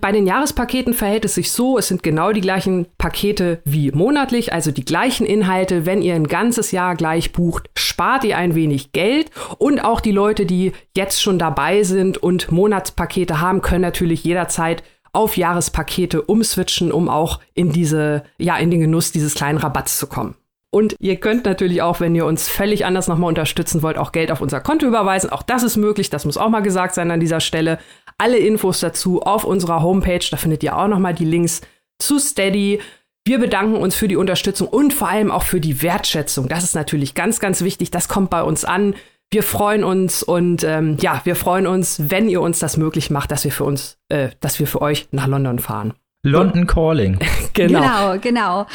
Bei 0.00 0.12
den 0.12 0.28
Jahrespaketen 0.28 0.94
verhält 0.94 1.24
es 1.24 1.34
sich 1.34 1.50
so, 1.50 1.76
es 1.76 1.88
sind 1.88 2.04
genau 2.04 2.32
die 2.32 2.40
gleichen 2.40 2.86
Pakete 2.98 3.60
wie 3.64 3.90
monatlich, 3.90 4.52
also 4.52 4.70
die 4.70 4.84
gleichen 4.84 5.26
Inhalte. 5.26 5.84
Wenn 5.84 6.02
ihr 6.02 6.14
ein 6.14 6.28
ganzes 6.28 6.70
Jahr 6.70 6.94
gleich 6.94 7.32
bucht, 7.32 7.68
spart 7.76 8.22
ihr 8.22 8.38
ein 8.38 8.54
wenig 8.54 8.92
Geld 8.92 9.32
und 9.58 9.80
auch 9.80 10.00
die 10.00 10.12
Leute, 10.12 10.46
die 10.46 10.70
jetzt 10.96 11.20
schon 11.20 11.40
dabei 11.40 11.82
sind 11.82 12.16
und 12.16 12.52
Monatspakete 12.52 13.40
haben, 13.40 13.60
können 13.60 13.82
natürlich 13.82 14.22
jederzeit 14.22 14.84
auf 15.12 15.36
Jahrespakete 15.36 16.22
umswitchen, 16.22 16.92
um 16.92 17.08
auch 17.08 17.40
in 17.54 17.72
diese, 17.72 18.22
ja, 18.38 18.56
in 18.56 18.70
den 18.70 18.80
Genuss 18.80 19.10
dieses 19.10 19.34
kleinen 19.34 19.58
Rabatts 19.58 19.98
zu 19.98 20.06
kommen. 20.06 20.36
Und 20.74 20.96
ihr 21.00 21.16
könnt 21.16 21.44
natürlich 21.44 21.82
auch, 21.82 22.00
wenn 22.00 22.14
ihr 22.14 22.24
uns 22.24 22.48
völlig 22.48 22.86
anders 22.86 23.06
nochmal 23.06 23.28
unterstützen 23.28 23.82
wollt, 23.82 23.98
auch 23.98 24.10
Geld 24.10 24.32
auf 24.32 24.40
unser 24.40 24.60
Konto 24.60 24.86
überweisen. 24.86 25.28
Auch 25.28 25.42
das 25.42 25.62
ist 25.62 25.76
möglich. 25.76 26.08
Das 26.08 26.24
muss 26.24 26.38
auch 26.38 26.48
mal 26.48 26.62
gesagt 26.62 26.94
sein 26.94 27.10
an 27.10 27.20
dieser 27.20 27.40
Stelle. 27.40 27.78
Alle 28.16 28.38
Infos 28.38 28.80
dazu 28.80 29.20
auf 29.20 29.44
unserer 29.44 29.82
Homepage. 29.82 30.24
Da 30.30 30.38
findet 30.38 30.62
ihr 30.62 30.76
auch 30.76 30.88
nochmal 30.88 31.14
die 31.14 31.26
Links 31.26 31.60
zu 31.98 32.18
Steady. 32.18 32.80
Wir 33.26 33.38
bedanken 33.38 33.76
uns 33.76 33.94
für 33.94 34.08
die 34.08 34.16
Unterstützung 34.16 34.66
und 34.66 34.94
vor 34.94 35.08
allem 35.08 35.30
auch 35.30 35.42
für 35.42 35.60
die 35.60 35.82
Wertschätzung. 35.82 36.48
Das 36.48 36.64
ist 36.64 36.74
natürlich 36.74 37.14
ganz, 37.14 37.38
ganz 37.38 37.60
wichtig. 37.60 37.90
Das 37.90 38.08
kommt 38.08 38.30
bei 38.30 38.42
uns 38.42 38.64
an. 38.64 38.94
Wir 39.30 39.42
freuen 39.42 39.84
uns 39.84 40.22
und 40.22 40.64
ähm, 40.64 40.96
ja, 41.00 41.20
wir 41.24 41.36
freuen 41.36 41.66
uns, 41.66 42.10
wenn 42.10 42.30
ihr 42.30 42.40
uns 42.40 42.58
das 42.60 42.78
möglich 42.78 43.10
macht, 43.10 43.30
dass 43.30 43.44
wir 43.44 43.52
für 43.52 43.64
uns, 43.64 43.98
äh, 44.08 44.30
dass 44.40 44.58
wir 44.58 44.66
für 44.66 44.80
euch 44.80 45.08
nach 45.10 45.26
London 45.26 45.58
fahren. 45.58 45.92
London 46.24 46.68
Calling. 46.68 47.18
genau. 47.52 47.80
Genau, 47.80 48.18
genau. 48.20 48.66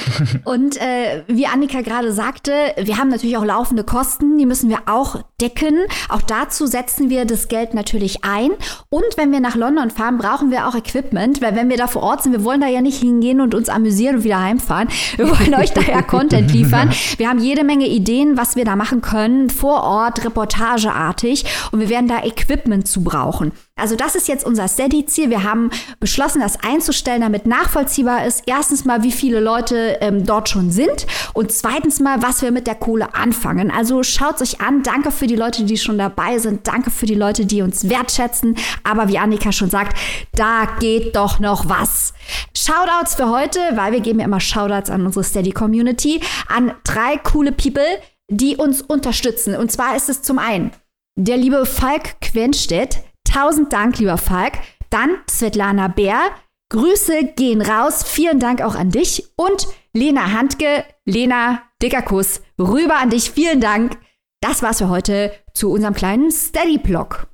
Und 0.43 0.75
äh, 0.81 1.23
wie 1.27 1.47
Annika 1.47 1.79
gerade 1.79 2.11
sagte, 2.11 2.51
wir 2.77 2.97
haben 2.97 3.07
natürlich 3.07 3.37
auch 3.37 3.45
laufende 3.45 3.85
Kosten, 3.85 4.37
die 4.37 4.45
müssen 4.45 4.69
wir 4.69 4.79
auch 4.85 5.23
decken. 5.39 5.77
Auch 6.09 6.21
dazu 6.21 6.67
setzen 6.67 7.09
wir 7.09 7.23
das 7.23 7.47
Geld 7.47 7.73
natürlich 7.73 8.25
ein. 8.25 8.51
Und 8.89 9.05
wenn 9.15 9.31
wir 9.31 9.39
nach 9.39 9.55
London 9.55 9.91
fahren, 9.91 10.17
brauchen 10.17 10.51
wir 10.51 10.67
auch 10.67 10.75
Equipment, 10.75 11.41
weil 11.41 11.55
wenn 11.55 11.69
wir 11.69 11.77
da 11.77 11.87
vor 11.87 12.03
Ort 12.03 12.23
sind, 12.23 12.33
wir 12.33 12.43
wollen 12.43 12.59
da 12.59 12.67
ja 12.67 12.81
nicht 12.81 12.99
hingehen 12.99 13.39
und 13.39 13.55
uns 13.55 13.69
amüsieren 13.69 14.17
und 14.17 14.23
wieder 14.25 14.41
heimfahren. 14.41 14.89
Wir 15.15 15.29
wollen 15.39 15.55
euch 15.55 15.71
daher 15.71 16.03
Content 16.03 16.51
liefern. 16.51 16.91
Wir 17.15 17.29
haben 17.29 17.39
jede 17.39 17.63
Menge 17.63 17.87
Ideen, 17.87 18.35
was 18.35 18.57
wir 18.57 18.65
da 18.65 18.75
machen 18.75 19.01
können, 19.01 19.49
vor 19.49 19.83
Ort, 19.83 20.25
reportageartig. 20.25 21.45
Und 21.71 21.79
wir 21.79 21.87
werden 21.87 22.09
da 22.09 22.25
Equipment 22.25 22.89
zu 22.89 23.05
brauchen. 23.05 23.53
Also 23.77 23.95
das 23.95 24.15
ist 24.15 24.27
jetzt 24.27 24.45
unser 24.45 24.67
Steady-Ziel. 24.67 25.29
Wir 25.29 25.43
haben 25.43 25.69
beschlossen, 25.99 26.41
das 26.41 26.63
einzustellen, 26.63 27.21
damit 27.21 27.45
nachvollziehbar 27.45 28.25
ist. 28.25 28.43
Erstens 28.45 28.85
mal, 28.85 29.03
wie 29.03 29.11
viele 29.11 29.39
Leute 29.39 29.97
ähm, 30.01 30.25
dort 30.25 30.49
schon 30.49 30.71
sind 30.71 31.07
und 31.33 31.51
zweitens 31.51 31.99
mal, 31.99 32.21
was 32.21 32.41
wir 32.41 32.51
mit 32.51 32.67
der 32.67 32.75
Kohle 32.75 33.13
anfangen. 33.13 33.71
Also 33.71 34.03
schaut 34.03 34.41
euch 34.41 34.59
an. 34.61 34.83
Danke 34.83 35.11
für 35.11 35.27
die 35.27 35.35
Leute, 35.35 35.63
die 35.63 35.77
schon 35.77 35.97
dabei 35.97 36.39
sind. 36.39 36.67
Danke 36.67 36.89
für 36.91 37.05
die 37.05 37.15
Leute, 37.15 37.45
die 37.45 37.61
uns 37.61 37.89
wertschätzen. 37.89 38.57
Aber 38.83 39.07
wie 39.07 39.19
Annika 39.19 39.51
schon 39.51 39.69
sagt, 39.69 39.97
da 40.33 40.67
geht 40.79 41.15
doch 41.15 41.39
noch 41.39 41.69
was. 41.69 42.13
Shoutouts 42.55 43.15
für 43.15 43.29
heute, 43.29 43.59
weil 43.75 43.91
wir 43.91 44.01
geben 44.01 44.19
ja 44.19 44.25
immer 44.25 44.39
Shoutouts 44.39 44.89
an 44.89 45.05
unsere 45.05 45.23
Steady-Community, 45.23 46.21
an 46.47 46.73
drei 46.83 47.17
coole 47.17 47.51
People, 47.51 47.83
die 48.29 48.55
uns 48.55 48.81
unterstützen. 48.81 49.55
Und 49.55 49.71
zwar 49.71 49.95
ist 49.95 50.09
es 50.09 50.21
zum 50.21 50.39
einen 50.39 50.71
der 51.17 51.37
liebe 51.37 51.65
Falk 51.65 52.21
Quenstedt, 52.21 52.99
Tausend 53.37 53.71
Dank, 53.71 53.99
lieber 53.99 54.17
Falk. 54.17 54.53
Dann 54.89 55.11
Svetlana 55.29 55.89
Bär. 55.89 56.31
Grüße 56.71 57.33
gehen 57.35 57.61
raus. 57.61 58.03
Vielen 58.03 58.39
Dank 58.39 58.63
auch 58.63 58.73
an 58.73 58.89
dich. 58.89 59.25
Und 59.35 59.67
Lena 59.93 60.31
Handke. 60.31 60.83
Lena, 61.05 61.61
dicker 61.79 62.01
Kuss. 62.01 62.41
Rüber 62.57 62.97
an 62.99 63.11
dich. 63.11 63.29
Vielen 63.29 63.61
Dank. 63.61 63.99
Das 64.41 64.63
war's 64.63 64.79
für 64.79 64.89
heute 64.89 65.31
zu 65.53 65.69
unserem 65.71 65.93
kleinen 65.93 66.31
Steady-Blog. 66.31 67.27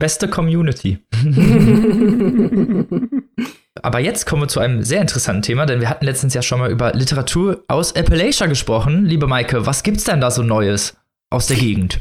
Beste 0.00 0.26
Community. 0.26 0.98
Aber 3.82 4.00
jetzt 4.00 4.26
kommen 4.26 4.42
wir 4.42 4.48
zu 4.48 4.58
einem 4.58 4.82
sehr 4.82 5.00
interessanten 5.00 5.42
Thema, 5.42 5.64
denn 5.64 5.80
wir 5.80 5.90
hatten 5.90 6.06
letztens 6.06 6.34
ja 6.34 6.42
schon 6.42 6.58
mal 6.58 6.72
über 6.72 6.92
Literatur 6.92 7.62
aus 7.68 7.92
Appalachia 7.92 8.48
gesprochen. 8.48 9.06
Liebe 9.06 9.28
Maike, 9.28 9.64
was 9.64 9.84
gibt's 9.84 10.02
denn 10.02 10.20
da 10.20 10.32
so 10.32 10.42
Neues 10.42 10.96
aus 11.30 11.46
der 11.46 11.56
Gegend? 11.56 12.00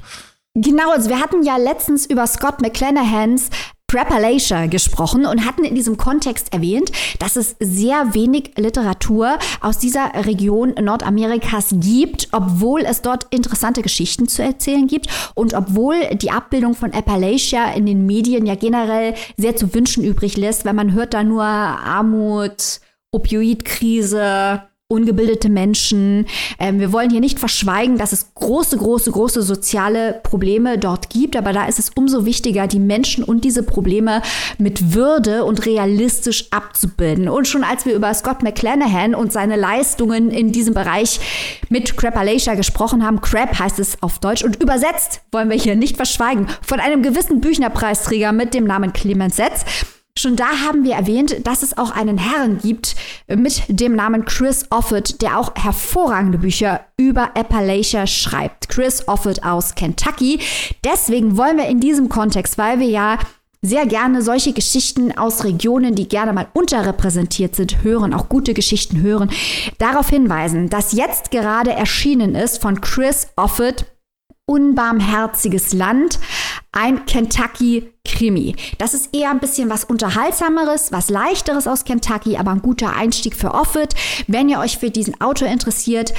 Genau, 0.62 0.92
also 0.92 1.10
wir 1.10 1.22
hatten 1.22 1.44
ja 1.44 1.56
letztens 1.56 2.06
über 2.06 2.28
Scott 2.28 2.62
McClanahans 2.62 3.50
Prepalation 3.88 4.70
gesprochen 4.70 5.26
und 5.26 5.46
hatten 5.46 5.64
in 5.64 5.74
diesem 5.74 5.96
Kontext 5.96 6.54
erwähnt, 6.54 6.92
dass 7.20 7.38
es 7.38 7.56
sehr 7.62 8.14
wenig 8.14 8.52
Literatur 8.58 9.40
aus 9.62 9.78
dieser 9.78 10.12
Region 10.26 10.76
Nordamerikas 10.80 11.70
gibt, 11.72 12.28
obwohl 12.34 12.82
es 12.82 13.02
dort 13.02 13.26
interessante 13.34 13.82
Geschichten 13.82 14.28
zu 14.28 14.44
erzählen 14.44 14.86
gibt 14.86 15.08
und 15.34 15.54
obwohl 15.54 15.96
die 16.16 16.30
Abbildung 16.30 16.76
von 16.76 16.92
Appalachia 16.92 17.72
in 17.72 17.86
den 17.86 18.06
Medien 18.06 18.46
ja 18.46 18.56
generell 18.56 19.16
sehr 19.38 19.56
zu 19.56 19.74
wünschen 19.74 20.04
übrig 20.04 20.36
lässt, 20.36 20.66
weil 20.66 20.74
man 20.74 20.92
hört 20.92 21.14
da 21.14 21.24
nur 21.24 21.44
Armut, 21.44 22.82
Opioidkrise, 23.12 24.69
ungebildete 24.92 25.50
Menschen. 25.50 26.26
Ähm, 26.58 26.80
wir 26.80 26.92
wollen 26.92 27.12
hier 27.12 27.20
nicht 27.20 27.38
verschweigen, 27.38 28.00
dass 28.00 28.12
es 28.12 28.34
große, 28.34 28.76
große, 28.76 29.12
große 29.12 29.44
soziale 29.44 30.20
Probleme 30.24 30.80
dort 30.80 31.12
gibt, 31.12 31.36
aber 31.36 31.54
da 31.54 31.68
ist 31.68 31.78
es 31.78 31.92
umso 31.92 32.26
wichtiger, 32.26 32.66
die 32.66 32.80
Menschen 32.80 33.24
und 33.24 33.44
diese 33.44 33.62
Probleme 33.62 34.24
mit 34.58 34.96
Würde 34.96 35.46
und 35.46 35.68
realistisch 35.68 36.48
abzubilden. 36.50 37.30
Und 37.30 37.48
schon 37.48 37.64
als 37.64 37.86
wir 37.86 37.94
über 37.94 38.12
Scott 38.16 38.42
McClanahan 38.42 39.14
und 39.14 39.32
seine 39.32 39.58
Leistungen 39.58 40.32
in 40.32 40.52
diesem 40.52 40.74
Bereich 40.74 41.20
mit 41.70 41.96
Crapalacia 41.96 42.56
gesprochen 42.56 43.06
haben, 43.06 43.22
Crap 43.22 43.60
heißt 43.60 43.78
es 43.78 44.02
auf 44.02 44.18
Deutsch 44.18 44.44
und 44.44 44.60
übersetzt, 44.60 45.22
wollen 45.32 45.52
wir 45.52 45.58
hier 45.58 45.76
nicht 45.76 45.98
verschweigen, 45.98 46.48
von 46.64 46.80
einem 46.80 47.04
gewissen 47.04 47.42
Büchnerpreisträger 47.42 48.32
mit 48.32 48.56
dem 48.56 48.64
Namen 48.64 48.92
Clemens 48.92 49.36
Setz, 49.36 49.66
Schon 50.20 50.36
da 50.36 50.50
haben 50.68 50.84
wir 50.84 50.96
erwähnt, 50.96 51.48
dass 51.48 51.64
es 51.64 51.78
auch 51.78 51.92
einen 51.92 52.18
Herrn 52.18 52.58
gibt 52.58 52.98
mit 53.34 53.64
dem 53.70 53.96
Namen 53.96 54.26
Chris 54.26 54.66
Offutt, 54.70 55.22
der 55.22 55.40
auch 55.40 55.54
hervorragende 55.56 56.40
Bücher 56.40 56.82
über 56.98 57.38
Appalachia 57.38 58.06
schreibt. 58.06 58.68
Chris 58.68 59.08
Offutt 59.08 59.44
aus 59.44 59.76
Kentucky. 59.76 60.42
Deswegen 60.84 61.38
wollen 61.38 61.56
wir 61.56 61.70
in 61.70 61.80
diesem 61.80 62.10
Kontext, 62.10 62.58
weil 62.58 62.82
wir 62.82 62.90
ja 62.90 63.18
sehr 63.62 63.86
gerne 63.86 64.22
solche 64.22 64.52
Geschichten 64.52 65.18
aus 65.18 65.46
Regionen, 65.46 65.96
die 65.96 66.10
gerne 66.10 66.34
mal 66.34 66.48
unterrepräsentiert 66.52 67.56
sind, 67.56 67.82
hören, 67.86 68.14
auch 68.14 68.28
gute 68.28 68.54
Geschichten 68.54 69.02
hören, 69.02 69.30
darauf 69.78 70.10
hinweisen, 70.10 70.70
dass 70.70 70.92
jetzt 70.92 71.32
gerade 71.32 71.72
erschienen 71.72 72.36
ist 72.36 72.62
von 72.62 72.82
Chris 72.82 73.30
Offutt 73.38 73.86
Unbarmherziges 74.50 75.74
Land, 75.74 76.18
ein 76.72 77.06
Kentucky-Krimi. 77.06 78.56
Das 78.80 78.96
ist 78.96 79.16
eher 79.16 79.30
ein 79.30 79.40
bisschen 79.40 79.70
was 79.70 79.84
Unterhaltsameres, 79.84 80.92
was 80.92 81.12
Leichteres 81.12 81.68
aus 81.68 81.86
Kentucky, 81.86 82.36
aber 82.36 82.50
ein 82.50 82.64
guter 82.64 82.96
Einstieg 82.96 83.36
für 83.36 83.54
Offit. 83.54 83.94
Wenn 84.26 84.50
ihr 84.50 84.60
euch 84.60 84.80
für 84.80 84.90
diesen 84.90 85.22
Autor 85.22 85.50
interessiert, 85.50 86.16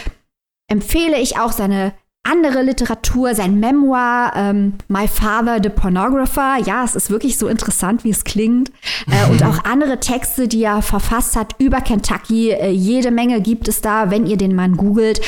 empfehle 0.68 1.18
ich 1.18 1.38
auch 1.40 1.50
seine 1.50 1.92
andere 2.22 2.62
Literatur, 2.62 3.34
sein 3.34 3.58
Memoir, 3.58 4.32
ähm, 4.36 4.74
My 4.86 5.08
Father 5.08 5.58
the 5.60 5.70
Pornographer. 5.70 6.58
Ja, 6.64 6.84
es 6.84 6.94
ist 6.94 7.10
wirklich 7.10 7.36
so 7.36 7.48
interessant, 7.48 8.04
wie 8.04 8.10
es 8.10 8.22
klingt. 8.22 8.70
Äh, 9.10 9.28
und 9.30 9.42
auch 9.42 9.64
andere 9.64 9.98
Texte, 9.98 10.46
die 10.46 10.62
er 10.62 10.82
verfasst 10.82 11.34
hat 11.34 11.56
über 11.58 11.80
Kentucky. 11.80 12.50
Äh, 12.50 12.70
jede 12.70 13.10
Menge 13.10 13.40
gibt 13.40 13.66
es 13.66 13.80
da, 13.80 14.10
wenn 14.10 14.26
ihr 14.26 14.36
den 14.36 14.54
Mann 14.54 14.76
googelt. 14.76 15.20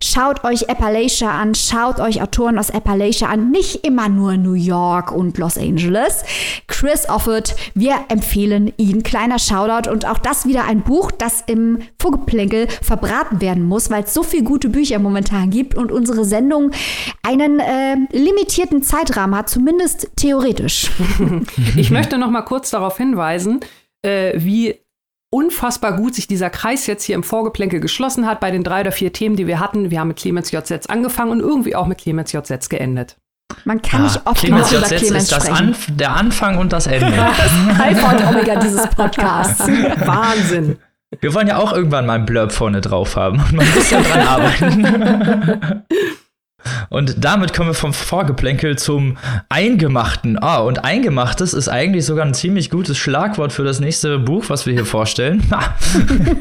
Schaut 0.00 0.44
euch 0.44 0.70
Appalachia 0.70 1.28
an, 1.28 1.56
schaut 1.56 1.98
euch 1.98 2.22
Autoren 2.22 2.56
aus 2.56 2.70
Appalachia 2.70 3.26
an, 3.28 3.50
nicht 3.50 3.84
immer 3.84 4.08
nur 4.08 4.36
New 4.36 4.52
York 4.52 5.10
und 5.10 5.36
Los 5.38 5.58
Angeles. 5.58 6.22
Chris 6.68 7.08
Offord, 7.08 7.56
wir 7.74 7.96
empfehlen 8.08 8.72
ihn. 8.76 9.02
Kleiner 9.02 9.40
Shoutout 9.40 9.90
und 9.90 10.06
auch 10.06 10.18
das 10.18 10.46
wieder 10.46 10.66
ein 10.66 10.82
Buch, 10.82 11.10
das 11.10 11.42
im 11.48 11.80
Vorgeplänkel 12.00 12.68
verbraten 12.68 13.40
werden 13.40 13.64
muss, 13.64 13.90
weil 13.90 14.04
es 14.04 14.14
so 14.14 14.22
viele 14.22 14.44
gute 14.44 14.68
Bücher 14.68 15.00
momentan 15.00 15.50
gibt 15.50 15.74
und 15.74 15.90
unsere 15.90 16.24
Sendung 16.24 16.70
einen 17.24 17.58
äh, 17.58 17.96
limitierten 18.12 18.84
Zeitrahmen 18.84 19.36
hat, 19.36 19.50
zumindest 19.50 20.12
theoretisch. 20.16 20.92
Ich 21.76 21.90
möchte 21.90 22.18
noch 22.18 22.30
mal 22.30 22.42
kurz 22.42 22.70
darauf 22.70 22.96
hinweisen, 22.96 23.60
äh, 24.02 24.32
wie 24.36 24.76
unfassbar 25.30 25.96
gut 25.96 26.14
sich 26.14 26.26
dieser 26.26 26.50
Kreis 26.50 26.86
jetzt 26.86 27.04
hier 27.04 27.14
im 27.14 27.22
Vorgeplänkel 27.22 27.80
geschlossen 27.80 28.26
hat 28.26 28.40
bei 28.40 28.50
den 28.50 28.64
drei 28.64 28.80
oder 28.80 28.92
vier 28.92 29.12
Themen, 29.12 29.36
die 29.36 29.46
wir 29.46 29.60
hatten. 29.60 29.90
Wir 29.90 30.00
haben 30.00 30.08
mit 30.08 30.18
Clemens 30.18 30.50
J. 30.50 30.66
Setz 30.66 30.86
angefangen 30.86 31.32
und 31.32 31.40
irgendwie 31.40 31.76
auch 31.76 31.86
mit 31.86 31.98
Clemens 31.98 32.32
J. 32.32 32.46
Setz 32.46 32.68
geendet. 32.68 33.16
Man 33.64 33.82
kann 33.82 34.02
ah, 34.02 34.04
nicht 34.04 34.26
oft 34.26 34.40
Clemens 34.40 34.70
J. 34.70 34.86
Setz 34.86 35.02
ist 35.02 35.32
das 35.32 35.50
Anf 35.50 35.86
der 35.90 36.14
Anfang 36.14 36.58
und 36.58 36.72
das 36.72 36.86
Ende. 36.86 37.12
das 37.16 37.80
Alpha 37.80 38.10
und 38.12 38.26
Omega 38.26 38.56
dieses 38.56 38.86
Podcasts. 38.88 39.66
Wahnsinn. 40.06 40.78
Wir 41.20 41.32
wollen 41.34 41.48
ja 41.48 41.56
auch 41.56 41.72
irgendwann 41.72 42.06
mal 42.06 42.14
ein 42.14 42.26
Blurb 42.26 42.52
vorne 42.52 42.80
drauf 42.80 43.16
haben 43.16 43.40
und 43.40 43.52
man 43.54 43.66
muss 43.74 43.90
ja 43.90 44.02
dran 44.02 44.26
arbeiten. 44.26 45.84
Und 46.90 47.24
damit 47.24 47.54
kommen 47.54 47.70
wir 47.70 47.74
vom 47.74 47.92
Vorgeplänkel 47.92 48.76
zum 48.76 49.16
Eingemachten. 49.48 50.38
Ah, 50.42 50.58
und 50.58 50.84
Eingemachtes 50.84 51.54
ist 51.54 51.68
eigentlich 51.68 52.04
sogar 52.04 52.24
ein 52.24 52.34
ziemlich 52.34 52.70
gutes 52.70 52.98
Schlagwort 52.98 53.52
für 53.52 53.64
das 53.64 53.80
nächste 53.80 54.18
Buch, 54.18 54.44
was 54.48 54.66
wir 54.66 54.72
hier 54.72 54.86
vorstellen. 54.86 55.42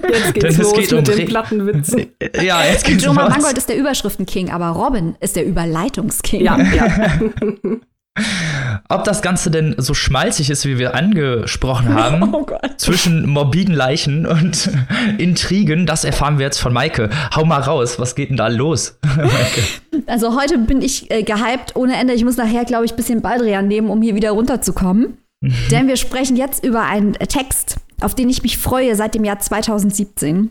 jetzt 0.10 0.34
geht's 0.34 0.56
Denn 0.56 0.64
los 0.64 0.74
geht 0.74 0.92
mit 0.92 1.10
um 1.10 1.16
den 1.16 1.28
Plattenwitzen. 1.28 2.08
Ja, 2.42 2.64
jetzt 2.66 2.86
geht's 2.86 3.08
Roman 3.08 3.26
los. 3.26 3.38
Mangold 3.38 3.58
ist 3.58 3.70
der 3.70 3.78
Überschriftenking, 3.78 4.52
aber 4.52 4.68
Robin 4.70 5.16
ist 5.20 5.36
der 5.36 5.46
Überleitungsking. 5.46 6.42
Ja, 6.42 6.58
ja. 6.60 7.20
Ob 8.90 9.04
das 9.04 9.22
Ganze 9.22 9.52
denn 9.52 9.76
so 9.78 9.94
schmalzig 9.94 10.50
ist, 10.50 10.66
wie 10.66 10.78
wir 10.78 10.96
angesprochen 10.96 11.94
haben, 11.94 12.34
oh 12.34 12.46
zwischen 12.78 13.28
morbiden 13.28 13.76
Leichen 13.76 14.26
und 14.26 14.70
Intrigen, 15.18 15.86
das 15.86 16.04
erfahren 16.04 16.38
wir 16.38 16.46
jetzt 16.46 16.60
von 16.60 16.74
Maike. 16.74 17.10
Hau 17.36 17.46
mal 17.46 17.62
raus, 17.62 18.00
was 18.00 18.16
geht 18.16 18.30
denn 18.30 18.38
da 18.38 18.48
los? 18.48 18.98
also 20.08 20.40
heute 20.40 20.58
bin 20.58 20.82
ich 20.82 21.12
äh, 21.12 21.24
gehypt 21.24 21.76
ohne 21.76 21.96
Ende. 21.96 22.14
Ich 22.14 22.24
muss 22.24 22.38
nachher, 22.38 22.66
glaube 22.66 22.86
ich, 22.86 22.94
ein 22.94 22.98
bisschen 22.98 23.22
Baldrian 23.22 23.68
nehmen, 23.68 23.90
um 23.90 24.02
hier 24.02 24.16
wieder 24.16 24.32
runterzukommen. 24.32 25.18
Denn 25.72 25.88
wir 25.88 25.98
sprechen 25.98 26.36
jetzt 26.36 26.66
über 26.66 26.84
einen 26.84 27.14
Text, 27.14 27.78
auf 28.02 28.16
den 28.16 28.30
ich 28.30 28.42
mich 28.42 28.58
freue 28.58 28.96
seit 28.96 29.14
dem 29.14 29.24
Jahr 29.24 29.40
2017. 29.40 30.50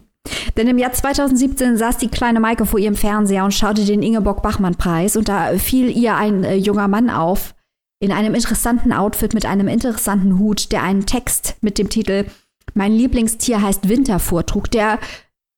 Denn 0.57 0.69
im 0.69 0.79
Jahr 0.79 0.93
2017 0.93 1.77
saß 1.77 1.99
die 1.99 2.09
kleine 2.09 2.41
Maike 2.41 2.67
vor 2.67 2.79
ihrem 2.79 2.97
Fernseher 2.97 3.45
und 3.45 3.55
schaute 3.55 3.85
den 3.85 4.03
Ingeborg-Bachmann-Preis. 4.03 5.17
Und 5.17 5.29
da 5.29 5.57
fiel 5.59 5.91
ihr 5.91 6.17
ein 6.17 6.45
äh, 6.45 6.55
junger 6.55 6.89
Mann 6.89 7.11
auf, 7.11 7.55
in 7.99 8.13
einem 8.13 8.35
interessanten 8.35 8.93
Outfit 8.93 9.33
mit 9.33 9.47
einem 9.47 9.69
interessanten 9.69 10.39
Hut, 10.39 10.71
der 10.73 10.83
einen 10.83 11.07
Text 11.07 11.57
mit 11.61 11.79
dem 11.79 11.89
Titel 11.89 12.27
Mein 12.75 12.93
Lieblingstier 12.93 13.63
heißt 13.63 13.89
Winter 13.89 14.19
vortrug, 14.19 14.71
der 14.71 14.99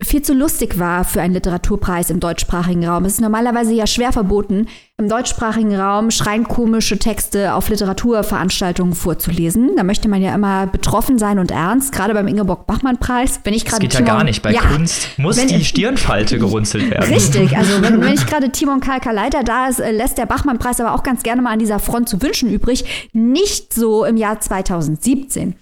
viel 0.00 0.22
zu 0.22 0.32
lustig 0.32 0.78
war 0.78 1.04
für 1.04 1.20
einen 1.20 1.34
Literaturpreis 1.34 2.10
im 2.10 2.20
deutschsprachigen 2.20 2.86
Raum. 2.86 3.04
Es 3.04 3.14
ist 3.14 3.20
normalerweise 3.20 3.74
ja 3.74 3.84
schwer 3.88 4.12
verboten, 4.12 4.68
im 4.96 5.08
deutschsprachigen 5.08 5.74
Raum 5.74 6.12
schreienkomische 6.12 7.00
Texte 7.00 7.52
auf 7.52 7.68
Literaturveranstaltungen 7.68 8.94
vorzulesen. 8.94 9.74
Da 9.76 9.82
möchte 9.82 10.08
man 10.08 10.22
ja 10.22 10.32
immer 10.34 10.68
betroffen 10.68 11.18
sein 11.18 11.40
und 11.40 11.50
ernst, 11.50 11.92
gerade 11.92 12.14
beim 12.14 12.28
Ingeborg-Bachmann-Preis. 12.28 13.40
Wenn 13.42 13.54
ich 13.54 13.64
gerade 13.64 13.82
geht 13.82 13.90
Timon, 13.90 14.06
ja 14.06 14.14
gar 14.14 14.24
nicht. 14.24 14.42
Bei 14.42 14.52
ja, 14.52 14.60
Kunst 14.60 15.18
muss 15.18 15.44
die 15.44 15.64
Stirnfalte 15.64 16.38
gerunzelt 16.38 16.90
werden. 16.90 17.12
Richtig, 17.12 17.56
also 17.56 17.82
wenn, 17.82 18.00
wenn 18.00 18.14
ich 18.14 18.26
gerade 18.28 18.52
Timon 18.52 18.78
Kalker 18.78 19.12
Leiter 19.12 19.42
da 19.42 19.66
ist, 19.66 19.80
äh, 19.80 19.90
lässt 19.90 20.16
der 20.16 20.26
Bachmann-Preis 20.26 20.80
aber 20.80 20.94
auch 20.94 21.02
ganz 21.02 21.24
gerne 21.24 21.42
mal 21.42 21.52
an 21.52 21.58
dieser 21.58 21.80
Front 21.80 22.08
zu 22.08 22.22
wünschen 22.22 22.50
übrig. 22.50 23.08
Nicht 23.12 23.74
so 23.74 24.04
im 24.04 24.16
Jahr 24.16 24.38
2017. 24.38 25.56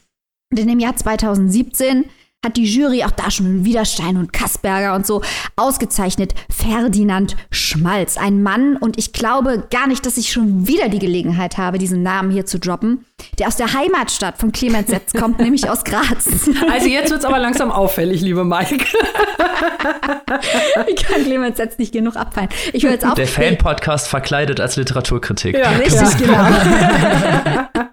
Denn 0.53 0.69
im 0.69 0.79
Jahr 0.79 0.95
2017 0.95 2.05
hat 2.47 2.57
die 2.57 2.65
Jury 2.65 3.03
auch 3.05 3.11
da 3.11 3.31
schon 3.31 3.65
Widerstein 3.65 4.17
und 4.17 4.33
Kassberger 4.33 4.95
und 4.95 5.07
so 5.07 5.21
ausgezeichnet. 5.57 6.33
Ferdinand 6.49 7.37
Schmalz, 7.51 8.17
ein 8.17 8.43
Mann, 8.43 8.77
und 8.77 8.99
ich 8.99 9.13
glaube 9.13 9.65
gar 9.71 9.89
nicht, 9.89 10.07
dass 10.07 10.17
ich 10.17 10.31
schon 10.33 10.69
wieder 10.69 10.89
die 10.89 11.01
Gelegenheit 11.01 11.59
habe, 11.59 11.79
diesen 11.79 12.03
Namen 12.05 12.31
hier 12.31 12.47
zu 12.47 12.61
droppen, 12.61 13.05
der 13.39 13.49
aus 13.49 13.57
der 13.57 13.73
Heimatstadt 13.73 14.39
von 14.39 14.53
Clemens 14.53 14.89
Setz 14.89 15.13
kommt, 15.13 15.39
nämlich 15.47 15.69
aus 15.69 15.85
Graz. 15.85 16.27
Also 16.71 16.89
jetzt 16.89 17.11
wird 17.11 17.21
es 17.21 17.25
aber 17.25 17.39
langsam 17.39 17.71
auffällig, 17.71 18.21
liebe 18.21 18.45
Mike. 18.45 18.77
ich 20.87 20.97
kann 20.97 21.25
Clemens 21.25 21.57
Setz 21.57 21.79
nicht 21.79 21.93
genug 21.93 22.17
abfallen. 22.17 22.49
Ich 22.73 22.85
höre 22.85 22.93
jetzt 22.93 23.07
auf. 23.07 23.15
Der 23.15 23.27
Fan-Podcast 23.27 24.09
verkleidet 24.09 24.61
als 24.61 24.77
Literaturkritik. 24.77 25.57
Ja, 25.57 25.71
richtig, 25.71 26.27
ja. 26.27 26.51
genau. 27.71 27.91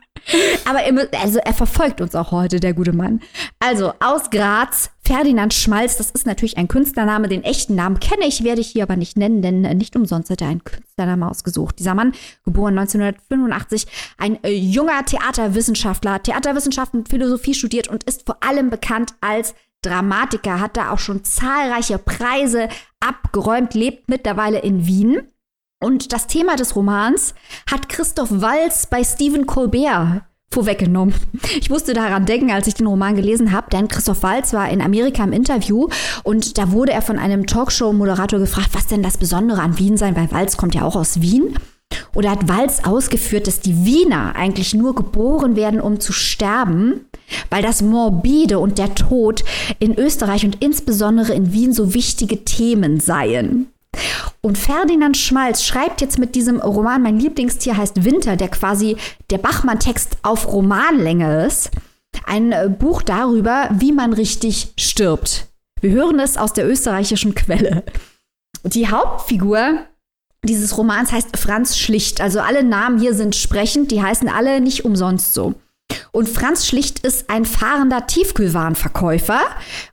Aber 0.66 0.80
er, 0.82 1.08
also 1.22 1.40
er 1.40 1.54
verfolgt 1.54 2.02
uns 2.02 2.16
auch 2.16 2.32
heute, 2.32 2.60
der 2.60 2.74
gute 2.74 2.94
Mann. 2.94 3.22
Also 3.60 3.94
aus 4.00 4.30
Graz, 4.30 4.92
Ferdinand 5.06 5.54
Schmalz, 5.54 5.98
das 5.98 6.12
ist 6.12 6.26
natürlich 6.26 6.58
ein 6.58 6.68
Künstlername. 6.68 7.28
Den 7.28 7.44
echten 7.44 7.76
Namen 7.76 8.00
kenne 8.00 8.26
ich, 8.26 8.44
werde 8.44 8.62
ich 8.62 8.68
hier 8.68 8.84
aber 8.84 8.96
nicht 8.96 9.18
nennen, 9.18 9.42
denn 9.42 9.62
nicht 9.62 9.96
umsonst 9.96 10.30
hat 10.30 10.42
er 10.42 10.48
einen 10.48 10.64
Künstlername 10.64 11.30
ausgesucht. 11.30 11.80
Dieser 11.80 11.96
Mann, 11.96 12.14
geboren 12.46 12.78
1985, 12.78 13.88
ein 14.18 14.42
äh, 14.44 14.52
junger 14.52 15.06
Theaterwissenschaftler, 15.06 16.24
Theaterwissenschaften 16.24 17.02
und 17.02 17.10
Philosophie 17.10 17.54
studiert 17.54 17.90
und 17.90 18.04
ist 18.06 18.26
vor 18.26 18.38
allem 18.42 18.70
bekannt 18.70 19.14
als 19.22 19.56
Dramatiker, 19.82 20.62
hat 20.62 20.78
da 20.78 20.92
auch 20.92 21.00
schon 21.00 21.26
zahlreiche 21.26 21.98
Preise 21.98 22.70
abgeräumt, 23.02 23.74
lebt 23.74 24.08
mittlerweile 24.08 24.60
in 24.60 24.88
Wien 24.88 25.28
und 25.84 26.14
das 26.14 26.28
Thema 26.28 26.56
des 26.56 26.76
Romans 26.76 27.34
hat 27.70 27.90
Christoph 27.90 28.30
Walz 28.32 28.88
bei 28.88 29.04
Stephen 29.04 29.46
Colbert 29.46 30.24
vorweggenommen. 30.52 31.14
Ich 31.60 31.70
musste 31.70 31.94
daran 31.94 32.26
denken, 32.26 32.52
als 32.52 32.68
ich 32.68 32.76
den 32.76 32.88
Roman 32.88 33.16
gelesen 33.16 33.52
habe, 33.52 33.70
denn 33.72 33.88
Christoph 33.88 34.24
Walz 34.24 34.54
war 34.54 34.70
in 34.70 34.82
Amerika 34.82 35.24
im 35.24 35.34
Interview 35.34 35.88
und 36.24 36.58
da 36.58 36.72
wurde 36.72 36.94
er 36.94 37.02
von 37.02 37.20
einem 37.20 37.48
Talkshow-Moderator 37.48 38.40
gefragt, 38.40 38.70
was 38.74 38.88
denn 38.88 39.04
das 39.04 39.18
Besondere 39.18 39.62
an 39.62 39.78
Wien 39.78 39.98
sei, 39.98 40.16
weil 40.16 40.32
Walz 40.32 40.58
kommt 40.58 40.76
ja 40.76 40.84
auch 40.84 40.96
aus 40.96 41.22
Wien. 41.22 41.58
Oder 42.16 42.32
hat 42.32 42.48
Walz 42.48 42.82
ausgeführt, 42.86 43.48
dass 43.48 43.60
die 43.60 43.86
Wiener 43.86 44.36
eigentlich 44.36 44.74
nur 44.74 44.96
geboren 44.96 45.56
werden, 45.56 45.80
um 45.80 46.00
zu 46.00 46.14
sterben, 46.14 47.06
weil 47.50 47.62
das 47.62 47.82
Morbide 47.82 48.60
und 48.60 48.78
der 48.78 48.96
Tod 48.96 49.44
in 49.80 49.98
Österreich 49.98 50.46
und 50.46 50.64
insbesondere 50.64 51.34
in 51.34 51.54
Wien 51.54 51.74
so 51.74 51.94
wichtige 51.94 52.46
Themen 52.46 53.00
seien. 53.00 53.73
Und 54.42 54.58
Ferdinand 54.58 55.16
Schmalz 55.18 55.64
schreibt 55.64 56.02
jetzt 56.02 56.20
mit 56.20 56.36
diesem 56.36 56.60
Roman, 56.60 57.02
mein 57.02 57.20
Lieblingstier 57.20 57.78
heißt 57.78 58.04
Winter, 58.04 58.36
der 58.36 58.50
quasi 58.50 58.98
der 59.30 59.38
Bachmann-Text 59.38 60.18
auf 60.22 60.52
Romanlänge 60.52 61.46
ist, 61.46 61.72
ein 62.26 62.52
äh, 62.52 62.70
Buch 62.70 63.02
darüber, 63.02 63.70
wie 63.72 63.92
man 63.92 64.14
richtig 64.14 64.74
stirbt. 64.78 65.48
Wir 65.82 65.92
hören 65.92 66.20
es 66.20 66.38
aus 66.38 66.54
der 66.54 66.68
österreichischen 66.68 67.36
Quelle. 67.36 67.84
Die 68.64 68.90
Hauptfigur 68.90 69.80
dieses 70.46 70.78
Romans 70.78 71.12
heißt 71.12 71.38
Franz 71.38 71.78
Schlicht. 71.78 72.22
Also 72.22 72.40
alle 72.42 72.64
Namen 72.64 73.00
hier 73.00 73.14
sind 73.14 73.36
sprechend, 73.36 73.92
die 73.92 74.02
heißen 74.02 74.28
alle 74.28 74.62
nicht 74.62 74.86
umsonst 74.86 75.34
so. 75.34 75.56
Und 76.12 76.30
Franz 76.30 76.68
Schlicht 76.68 77.00
ist 77.00 77.30
ein 77.30 77.46
fahrender 77.46 78.08
Tiefkühlwarenverkäufer 78.08 79.42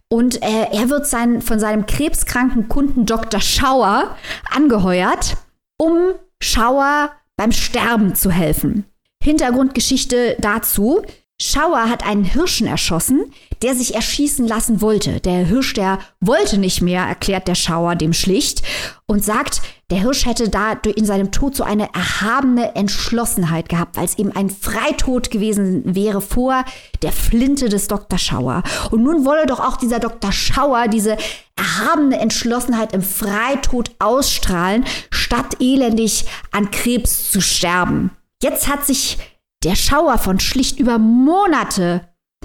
und 0.09 0.43
äh, 0.43 0.67
er 0.73 0.91
wird 0.91 1.07
sein, 1.07 1.43
von 1.43 1.61
seinem 1.61 1.87
krebskranken 1.87 2.69
Kunden 2.69 3.07
Dr. 3.07 3.41
Schauer 3.41 4.17
angeheuert, 4.51 5.37
um 5.79 6.15
Schauer 6.43 7.13
beim 7.37 7.53
Sterben 7.53 8.15
zu 8.15 8.31
helfen. 8.31 8.85
Hintergrundgeschichte 9.23 10.37
dazu. 10.41 11.03
Schauer 11.42 11.88
hat 11.88 12.07
einen 12.07 12.24
Hirschen 12.24 12.66
erschossen, 12.66 13.33
der 13.62 13.74
sich 13.74 13.94
erschießen 13.94 14.46
lassen 14.46 14.83
wollte. 14.83 15.20
Der 15.20 15.46
Hirsch, 15.46 15.72
der 15.72 15.98
wollte 16.20 16.59
nicht 16.59 16.83
mehr, 16.83 17.03
erklärt 17.05 17.48
der 17.48 17.55
Schauer 17.55 17.96
dem 17.96 18.12
schlicht 18.12 18.62
und 19.07 19.24
sagt, 19.24 19.62
der 19.90 20.00
Hirsch 20.00 20.26
hätte 20.26 20.50
da 20.50 20.72
in 20.72 21.07
seinem 21.07 21.33
Tod 21.33 21.57
so 21.57 21.64
eine 21.64 21.92
erhabene 21.94 22.76
Entschlossenheit 22.76 23.70
gehabt, 23.70 23.96
weil 23.96 24.05
es 24.05 24.18
eben 24.18 24.37
ein 24.37 24.50
Freitod 24.50 25.31
gewesen 25.31 25.83
wäre 25.94 26.20
vor 26.20 26.62
der 27.03 27.11
Flinte 27.11 27.70
des 27.70 27.88
Dr. 27.88 28.18
Schauer. 28.18 28.62
Und 28.90 29.03
nun 29.03 29.24
wolle 29.24 29.46
doch 29.46 29.61
auch 29.61 29.79
dieser 29.79 29.98
Dr. 29.98 30.33
Schauer 30.33 30.88
diese 30.88 31.16
erhabene 31.57 32.20
Entschlossenheit 32.20 32.92
im 32.92 33.03
Freitod 33.03 33.90
ausstrahlen, 33.98 34.85
statt 35.11 35.57
elendig 35.59 36.26
an 36.53 36.70
Krebs 36.70 37.31
zu 37.31 37.40
sterben. 37.40 38.11
Jetzt 38.42 38.68
hat 38.68 38.87
sich 38.87 39.18
der 39.64 39.75
Schauer 39.75 40.18
von 40.18 40.40
schlicht 40.40 40.79
über 40.79 40.99
Monate 40.99 42.03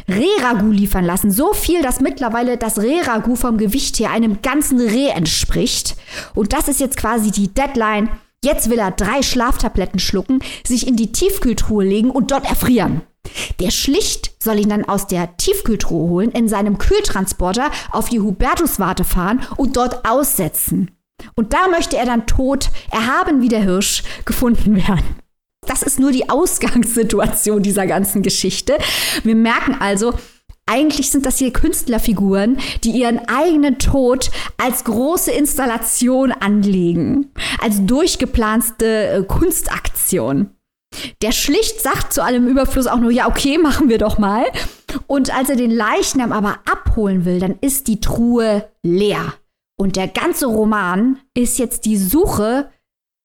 Rehragu 0.07 0.69
liefern 0.69 1.05
lassen. 1.05 1.31
So 1.31 1.53
viel, 1.53 1.81
dass 1.81 2.01
mittlerweile 2.01 2.57
das 2.57 2.79
Rehragu 2.79 3.35
vom 3.35 3.57
Gewicht 3.57 3.99
her 3.99 4.11
einem 4.11 4.41
ganzen 4.41 4.79
Reh 4.79 5.07
entspricht. 5.07 5.95
Und 6.33 6.53
das 6.53 6.67
ist 6.67 6.79
jetzt 6.79 6.97
quasi 6.97 7.31
die 7.31 7.53
Deadline. 7.53 8.09
Jetzt 8.43 8.69
will 8.69 8.77
er 8.77 8.91
drei 8.91 9.23
Schlaftabletten 9.23 9.99
schlucken, 9.99 10.39
sich 10.65 10.87
in 10.87 10.95
die 10.95 11.11
Tiefkühltruhe 11.11 11.83
legen 11.83 12.11
und 12.11 12.31
dort 12.31 12.45
erfrieren. 12.45 13.01
Der 13.59 13.71
Schlicht 13.71 14.33
soll 14.43 14.59
ihn 14.59 14.69
dann 14.69 14.85
aus 14.85 15.07
der 15.07 15.35
Tiefkühltruhe 15.37 16.09
holen, 16.09 16.31
in 16.31 16.47
seinem 16.47 16.77
Kühltransporter 16.77 17.71
auf 17.91 18.09
die 18.09 18.19
Hubertuswarte 18.19 19.03
fahren 19.03 19.41
und 19.57 19.77
dort 19.77 20.07
aussetzen. 20.07 20.91
Und 21.35 21.53
da 21.53 21.67
möchte 21.69 21.97
er 21.97 22.05
dann 22.05 22.27
tot, 22.27 22.69
erhaben 22.91 23.41
wie 23.41 23.47
der 23.47 23.63
Hirsch, 23.63 24.03
gefunden 24.25 24.75
werden. 24.75 25.24
Das 25.65 25.83
ist 25.83 25.99
nur 25.99 26.11
die 26.11 26.29
Ausgangssituation 26.29 27.61
dieser 27.61 27.87
ganzen 27.87 28.21
Geschichte. 28.21 28.77
Wir 29.23 29.35
merken 29.35 29.75
also, 29.79 30.13
eigentlich 30.67 31.11
sind 31.11 31.25
das 31.25 31.37
hier 31.37 31.53
Künstlerfiguren, 31.53 32.57
die 32.83 32.91
ihren 32.91 33.19
eigenen 33.27 33.77
Tod 33.77 34.31
als 34.57 34.83
große 34.83 35.31
Installation 35.31 36.31
anlegen, 36.31 37.31
als 37.61 37.85
durchgeplante 37.85 38.85
äh, 38.85 39.23
Kunstaktion. 39.23 40.49
Der 41.21 41.31
schlicht 41.31 41.81
sagt 41.81 42.13
zu 42.13 42.23
allem 42.23 42.47
Überfluss 42.47 42.87
auch 42.87 42.99
nur, 42.99 43.11
ja, 43.11 43.27
okay, 43.27 43.57
machen 43.57 43.89
wir 43.89 43.97
doch 43.97 44.17
mal. 44.17 44.45
Und 45.07 45.35
als 45.35 45.49
er 45.49 45.55
den 45.55 45.71
Leichnam 45.71 46.31
aber 46.31 46.59
abholen 46.71 47.25
will, 47.25 47.39
dann 47.39 47.57
ist 47.61 47.87
die 47.87 47.99
Truhe 47.99 48.69
leer. 48.81 49.33
Und 49.77 49.97
der 49.97 50.07
ganze 50.07 50.47
Roman 50.47 51.19
ist 51.35 51.59
jetzt 51.59 51.85
die 51.85 51.97
Suche 51.97 52.71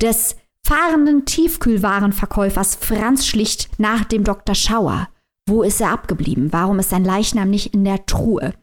des 0.03 0.37
fahrenden 0.71 1.25
Tiefkühlwarenverkäufers 1.25 2.77
Franz 2.77 3.27
Schlicht 3.27 3.71
nach 3.79 4.05
dem 4.05 4.23
Dr. 4.23 4.55
Schauer. 4.55 5.09
Wo 5.49 5.65
ist 5.65 5.81
er 5.81 5.91
abgeblieben? 5.91 6.53
Warum 6.53 6.79
ist 6.79 6.91
sein 6.91 7.05
Leichnam 7.05 7.51
nicht 7.51 7.75
in 7.75 7.85
der 7.85 8.07
Truhe? 8.07 8.55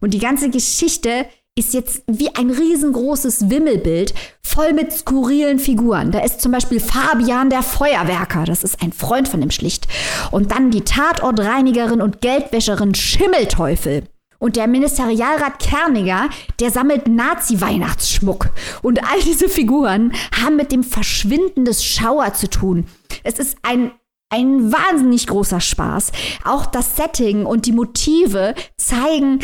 Und 0.00 0.14
die 0.14 0.20
ganze 0.20 0.48
Geschichte 0.48 1.26
ist 1.56 1.74
jetzt 1.74 2.04
wie 2.06 2.32
ein 2.36 2.50
riesengroßes 2.50 3.50
Wimmelbild 3.50 4.14
voll 4.44 4.74
mit 4.74 4.92
skurrilen 4.92 5.58
Figuren. 5.58 6.12
Da 6.12 6.20
ist 6.20 6.40
zum 6.40 6.52
Beispiel 6.52 6.78
Fabian 6.78 7.50
der 7.50 7.64
Feuerwerker, 7.64 8.44
das 8.44 8.62
ist 8.62 8.80
ein 8.80 8.92
Freund 8.92 9.26
von 9.26 9.40
dem 9.40 9.50
Schlicht. 9.50 9.88
Und 10.30 10.52
dann 10.52 10.70
die 10.70 10.82
Tatortreinigerin 10.82 12.00
und 12.00 12.20
Geldwäscherin 12.20 12.94
Schimmelteufel. 12.94 14.04
Und 14.38 14.56
der 14.56 14.66
Ministerialrat 14.66 15.58
Kerniger, 15.58 16.28
der 16.60 16.70
sammelt 16.70 17.08
Nazi-Weihnachtsschmuck. 17.08 18.50
Und 18.82 19.02
all 19.02 19.20
diese 19.20 19.48
Figuren 19.48 20.12
haben 20.40 20.56
mit 20.56 20.72
dem 20.72 20.84
Verschwinden 20.84 21.64
des 21.64 21.84
Schauer 21.84 22.34
zu 22.34 22.48
tun. 22.48 22.86
Es 23.24 23.38
ist 23.38 23.56
ein 23.62 23.92
ein 24.28 24.72
wahnsinnig 24.72 25.28
großer 25.28 25.60
Spaß. 25.60 26.10
Auch 26.44 26.66
das 26.66 26.96
Setting 26.96 27.46
und 27.46 27.66
die 27.66 27.72
Motive 27.72 28.54
zeigen, 28.76 29.38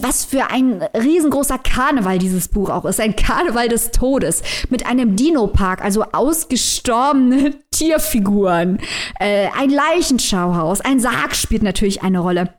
was 0.00 0.24
für 0.24 0.50
ein 0.50 0.82
riesengroßer 0.94 1.58
Karneval 1.58 2.18
dieses 2.18 2.48
Buch 2.48 2.68
auch 2.68 2.84
ist. 2.84 3.00
Ein 3.00 3.16
Karneval 3.16 3.68
des 3.68 3.92
Todes 3.92 4.42
mit 4.68 4.86
einem 4.86 5.16
Dino-Park, 5.16 5.82
also 5.82 6.04
ausgestorbene 6.12 7.54
Tierfiguren, 7.70 8.78
äh, 9.20 9.48
ein 9.58 9.70
Leichenschauhaus, 9.70 10.80
ein 10.80 11.00
Sarg 11.00 11.34
spielt 11.34 11.62
natürlich 11.62 12.02
eine 12.02 12.18
Rolle. 12.18 12.54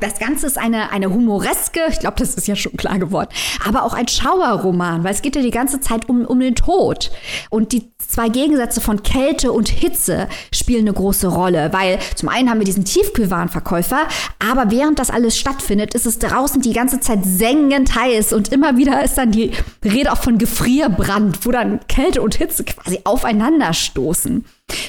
Das 0.00 0.18
Ganze 0.18 0.48
ist 0.48 0.58
eine, 0.58 0.90
eine 0.90 1.08
humoreske, 1.08 1.78
ich 1.88 2.00
glaube, 2.00 2.16
das 2.18 2.34
ist 2.34 2.48
ja 2.48 2.56
schon 2.56 2.76
klar 2.76 2.98
geworden, 2.98 3.28
aber 3.64 3.84
auch 3.84 3.94
ein 3.94 4.08
Schauerroman, 4.08 5.04
weil 5.04 5.14
es 5.14 5.22
geht 5.22 5.36
ja 5.36 5.42
die 5.42 5.52
ganze 5.52 5.78
Zeit 5.78 6.08
um, 6.08 6.24
um 6.26 6.40
den 6.40 6.56
Tod. 6.56 7.12
Und 7.48 7.70
die 7.70 7.92
zwei 7.98 8.28
Gegensätze 8.28 8.80
von 8.80 9.04
Kälte 9.04 9.52
und 9.52 9.68
Hitze 9.68 10.28
spielen 10.52 10.80
eine 10.80 10.94
große 10.94 11.28
Rolle, 11.28 11.72
weil 11.72 12.00
zum 12.16 12.28
einen 12.28 12.50
haben 12.50 12.58
wir 12.58 12.64
diesen 12.64 12.84
Tiefkühlwarenverkäufer, 12.84 14.08
aber 14.40 14.72
während 14.72 14.98
das 14.98 15.10
alles 15.10 15.38
stattfindet, 15.38 15.94
ist 15.94 16.06
es 16.06 16.18
draußen 16.18 16.60
die 16.60 16.72
ganze 16.72 16.98
Zeit 16.98 17.20
sengend 17.24 17.94
heiß 17.94 18.32
und 18.32 18.50
immer 18.50 18.76
wieder 18.76 19.04
ist 19.04 19.16
dann 19.16 19.30
die 19.30 19.52
Rede 19.84 20.12
auch 20.12 20.18
von 20.18 20.38
Gefrierbrand, 20.38 21.46
wo 21.46 21.52
dann 21.52 21.78
Kälte 21.86 22.20
und 22.20 22.34
Hitze 22.34 22.64
quasi 22.64 22.98
aufeinanderstoßen. 23.04 24.44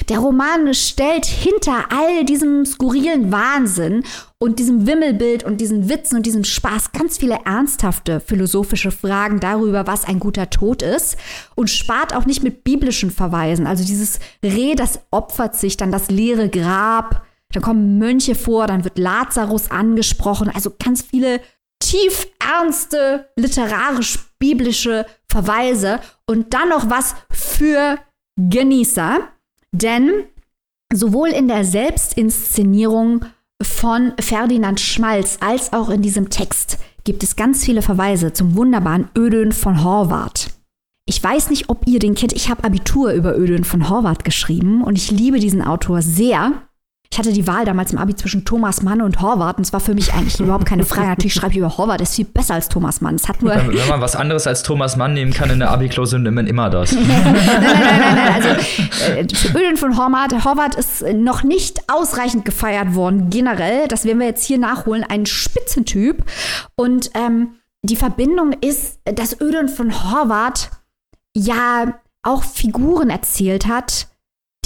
Der 0.08 0.18
Roman 0.18 0.72
stellt 0.74 1.26
hinter 1.26 1.84
all 1.90 2.24
diesem 2.24 2.64
skurrilen 2.64 3.30
Wahnsinn 3.30 4.04
und 4.46 4.60
diesem 4.60 4.86
Wimmelbild 4.86 5.42
und 5.42 5.60
diesen 5.60 5.88
Witzen 5.88 6.16
und 6.16 6.24
diesem 6.24 6.44
Spaß 6.44 6.92
ganz 6.92 7.18
viele 7.18 7.40
ernsthafte 7.44 8.20
philosophische 8.20 8.92
Fragen 8.92 9.40
darüber, 9.40 9.88
was 9.88 10.04
ein 10.04 10.20
guter 10.20 10.50
Tod 10.50 10.82
ist 10.82 11.16
und 11.56 11.68
spart 11.68 12.14
auch 12.14 12.26
nicht 12.26 12.44
mit 12.44 12.62
biblischen 12.62 13.10
Verweisen. 13.10 13.66
Also 13.66 13.84
dieses 13.84 14.20
Reh, 14.44 14.76
das 14.76 15.00
opfert 15.10 15.56
sich, 15.56 15.76
dann 15.76 15.90
das 15.90 16.12
leere 16.12 16.48
Grab, 16.48 17.26
dann 17.50 17.62
kommen 17.62 17.98
Mönche 17.98 18.36
vor, 18.36 18.68
dann 18.68 18.84
wird 18.84 18.98
Lazarus 18.98 19.72
angesprochen, 19.72 20.48
also 20.48 20.72
ganz 20.82 21.02
viele 21.02 21.40
tief 21.80 22.28
ernste 22.38 23.28
literarisch-biblische 23.34 25.06
Verweise. 25.28 25.98
Und 26.26 26.54
dann 26.54 26.68
noch 26.68 26.88
was 26.88 27.16
für 27.30 27.98
Genießer, 28.36 29.18
denn 29.72 30.24
sowohl 30.92 31.30
in 31.30 31.48
der 31.48 31.64
Selbstinszenierung 31.64 33.24
von 33.62 34.12
Ferdinand 34.20 34.80
Schmalz 34.80 35.38
als 35.40 35.72
auch 35.72 35.88
in 35.88 36.02
diesem 36.02 36.28
Text 36.30 36.78
gibt 37.04 37.22
es 37.22 37.36
ganz 37.36 37.64
viele 37.64 37.82
Verweise 37.82 38.32
zum 38.32 38.56
wunderbaren 38.56 39.08
Ödön 39.16 39.52
von 39.52 39.84
Horvath. 39.84 40.50
Ich 41.08 41.22
weiß 41.22 41.50
nicht, 41.50 41.70
ob 41.70 41.86
ihr 41.86 42.00
den 42.00 42.16
kennt. 42.16 42.32
Ich 42.32 42.50
habe 42.50 42.64
Abitur 42.64 43.12
über 43.12 43.38
Ödön 43.38 43.64
von 43.64 43.88
Horvath 43.88 44.24
geschrieben 44.24 44.82
und 44.82 44.98
ich 44.98 45.10
liebe 45.10 45.38
diesen 45.38 45.62
Autor 45.62 46.02
sehr. 46.02 46.62
Ich 47.10 47.18
hatte 47.18 47.32
die 47.32 47.46
Wahl 47.46 47.64
damals 47.64 47.92
im 47.92 47.98
Abi 47.98 48.14
zwischen 48.14 48.44
Thomas 48.44 48.82
Mann 48.82 49.00
und 49.00 49.20
Horvath 49.20 49.58
und 49.58 49.66
es 49.66 49.72
war 49.72 49.80
für 49.80 49.94
mich 49.94 50.12
eigentlich 50.12 50.38
überhaupt 50.40 50.66
keine 50.66 50.84
Frage. 50.84 51.08
Natürlich 51.08 51.34
schreibe 51.34 51.52
ich 51.52 51.58
über 51.58 51.76
Horvath, 51.76 52.00
der 52.00 52.06
ist 52.06 52.16
viel 52.16 52.24
besser 52.24 52.54
als 52.54 52.68
Thomas 52.68 53.00
Mann. 53.00 53.14
Es 53.14 53.28
hat 53.28 53.42
nur 53.42 53.54
wenn, 53.54 53.68
wenn 53.68 53.88
man 53.88 54.00
was 54.00 54.16
anderes 54.16 54.46
als 54.46 54.62
Thomas 54.62 54.96
Mann 54.96 55.14
nehmen 55.14 55.32
kann 55.32 55.50
in 55.50 55.58
der 55.60 55.70
Abi-Klausur, 55.70 56.18
nimmt 56.18 56.34
man 56.34 56.46
immer 56.46 56.70
das. 56.70 56.92
nein, 56.92 57.06
nein, 57.06 57.34
nein, 57.42 58.00
nein, 58.00 58.14
nein. 58.16 58.34
Also 58.34 59.48
äh, 59.48 59.58
Ölen 59.58 59.76
von 59.76 59.96
Horvath, 59.96 60.44
Horvath 60.44 60.74
ist 60.74 61.02
noch 61.14 61.42
nicht 61.42 61.80
ausreichend 61.88 62.44
gefeiert 62.44 62.94
worden 62.94 63.30
generell. 63.30 63.88
Das 63.88 64.04
werden 64.04 64.18
wir 64.18 64.26
jetzt 64.26 64.44
hier 64.44 64.58
nachholen. 64.58 65.04
Ein 65.04 65.26
Spitzentyp. 65.26 66.24
Und 66.74 67.10
ähm, 67.14 67.54
die 67.82 67.96
Verbindung 67.96 68.52
ist, 68.52 68.98
dass 69.04 69.40
Ölen 69.40 69.68
von 69.68 69.92
Horvath 70.10 70.70
ja 71.34 71.94
auch 72.22 72.42
Figuren 72.42 73.10
erzählt 73.10 73.66
hat, 73.66 74.08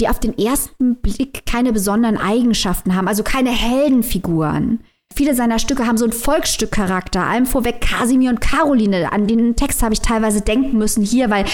die 0.01 0.09
auf 0.09 0.19
den 0.19 0.37
ersten 0.37 0.95
Blick 0.95 1.45
keine 1.45 1.71
besonderen 1.71 2.17
Eigenschaften 2.17 2.95
haben, 2.95 3.07
also 3.07 3.23
keine 3.23 3.51
Heldenfiguren. 3.51 4.79
Viele 5.13 5.35
seiner 5.35 5.59
Stücke 5.59 5.85
haben 5.85 5.97
so 5.97 6.05
einen 6.05 6.13
Volksstückcharakter. 6.13 7.21
Allem 7.21 7.45
vorweg 7.45 7.81
Kasimir 7.81 8.29
und 8.29 8.39
Caroline. 8.39 9.11
An 9.11 9.27
den 9.27 9.57
Text 9.57 9.83
habe 9.83 9.93
ich 9.93 9.99
teilweise 9.99 10.39
denken 10.39 10.77
müssen 10.77 11.03
hier, 11.03 11.29
weil 11.29 11.45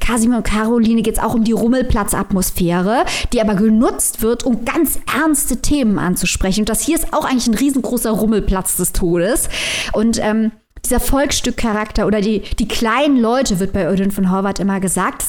Kasimir 0.00 0.38
und 0.38 0.44
Caroline 0.44 1.02
geht 1.02 1.18
es 1.18 1.22
auch 1.22 1.34
um 1.34 1.44
die 1.44 1.52
Rummelplatzatmosphäre, 1.52 3.04
die 3.32 3.40
aber 3.42 3.54
genutzt 3.54 4.22
wird, 4.22 4.44
um 4.44 4.64
ganz 4.64 4.98
ernste 5.14 5.58
Themen 5.58 5.98
anzusprechen. 5.98 6.60
Und 6.60 6.70
das 6.70 6.80
hier 6.80 6.96
ist 6.96 7.12
auch 7.12 7.26
eigentlich 7.26 7.48
ein 7.48 7.54
riesengroßer 7.54 8.10
Rummelplatz 8.10 8.78
des 8.78 8.92
Todes. 8.92 9.50
Und 9.92 10.18
ähm, 10.18 10.50
dieser 10.84 11.00
Volksstückcharakter 11.00 12.06
oder 12.06 12.22
die, 12.22 12.40
die 12.58 12.66
kleinen 12.66 13.18
Leute, 13.18 13.60
wird 13.60 13.74
bei 13.74 13.86
Ödin 13.86 14.10
von 14.10 14.30
Horvath 14.30 14.58
immer 14.58 14.80
gesagt, 14.80 15.22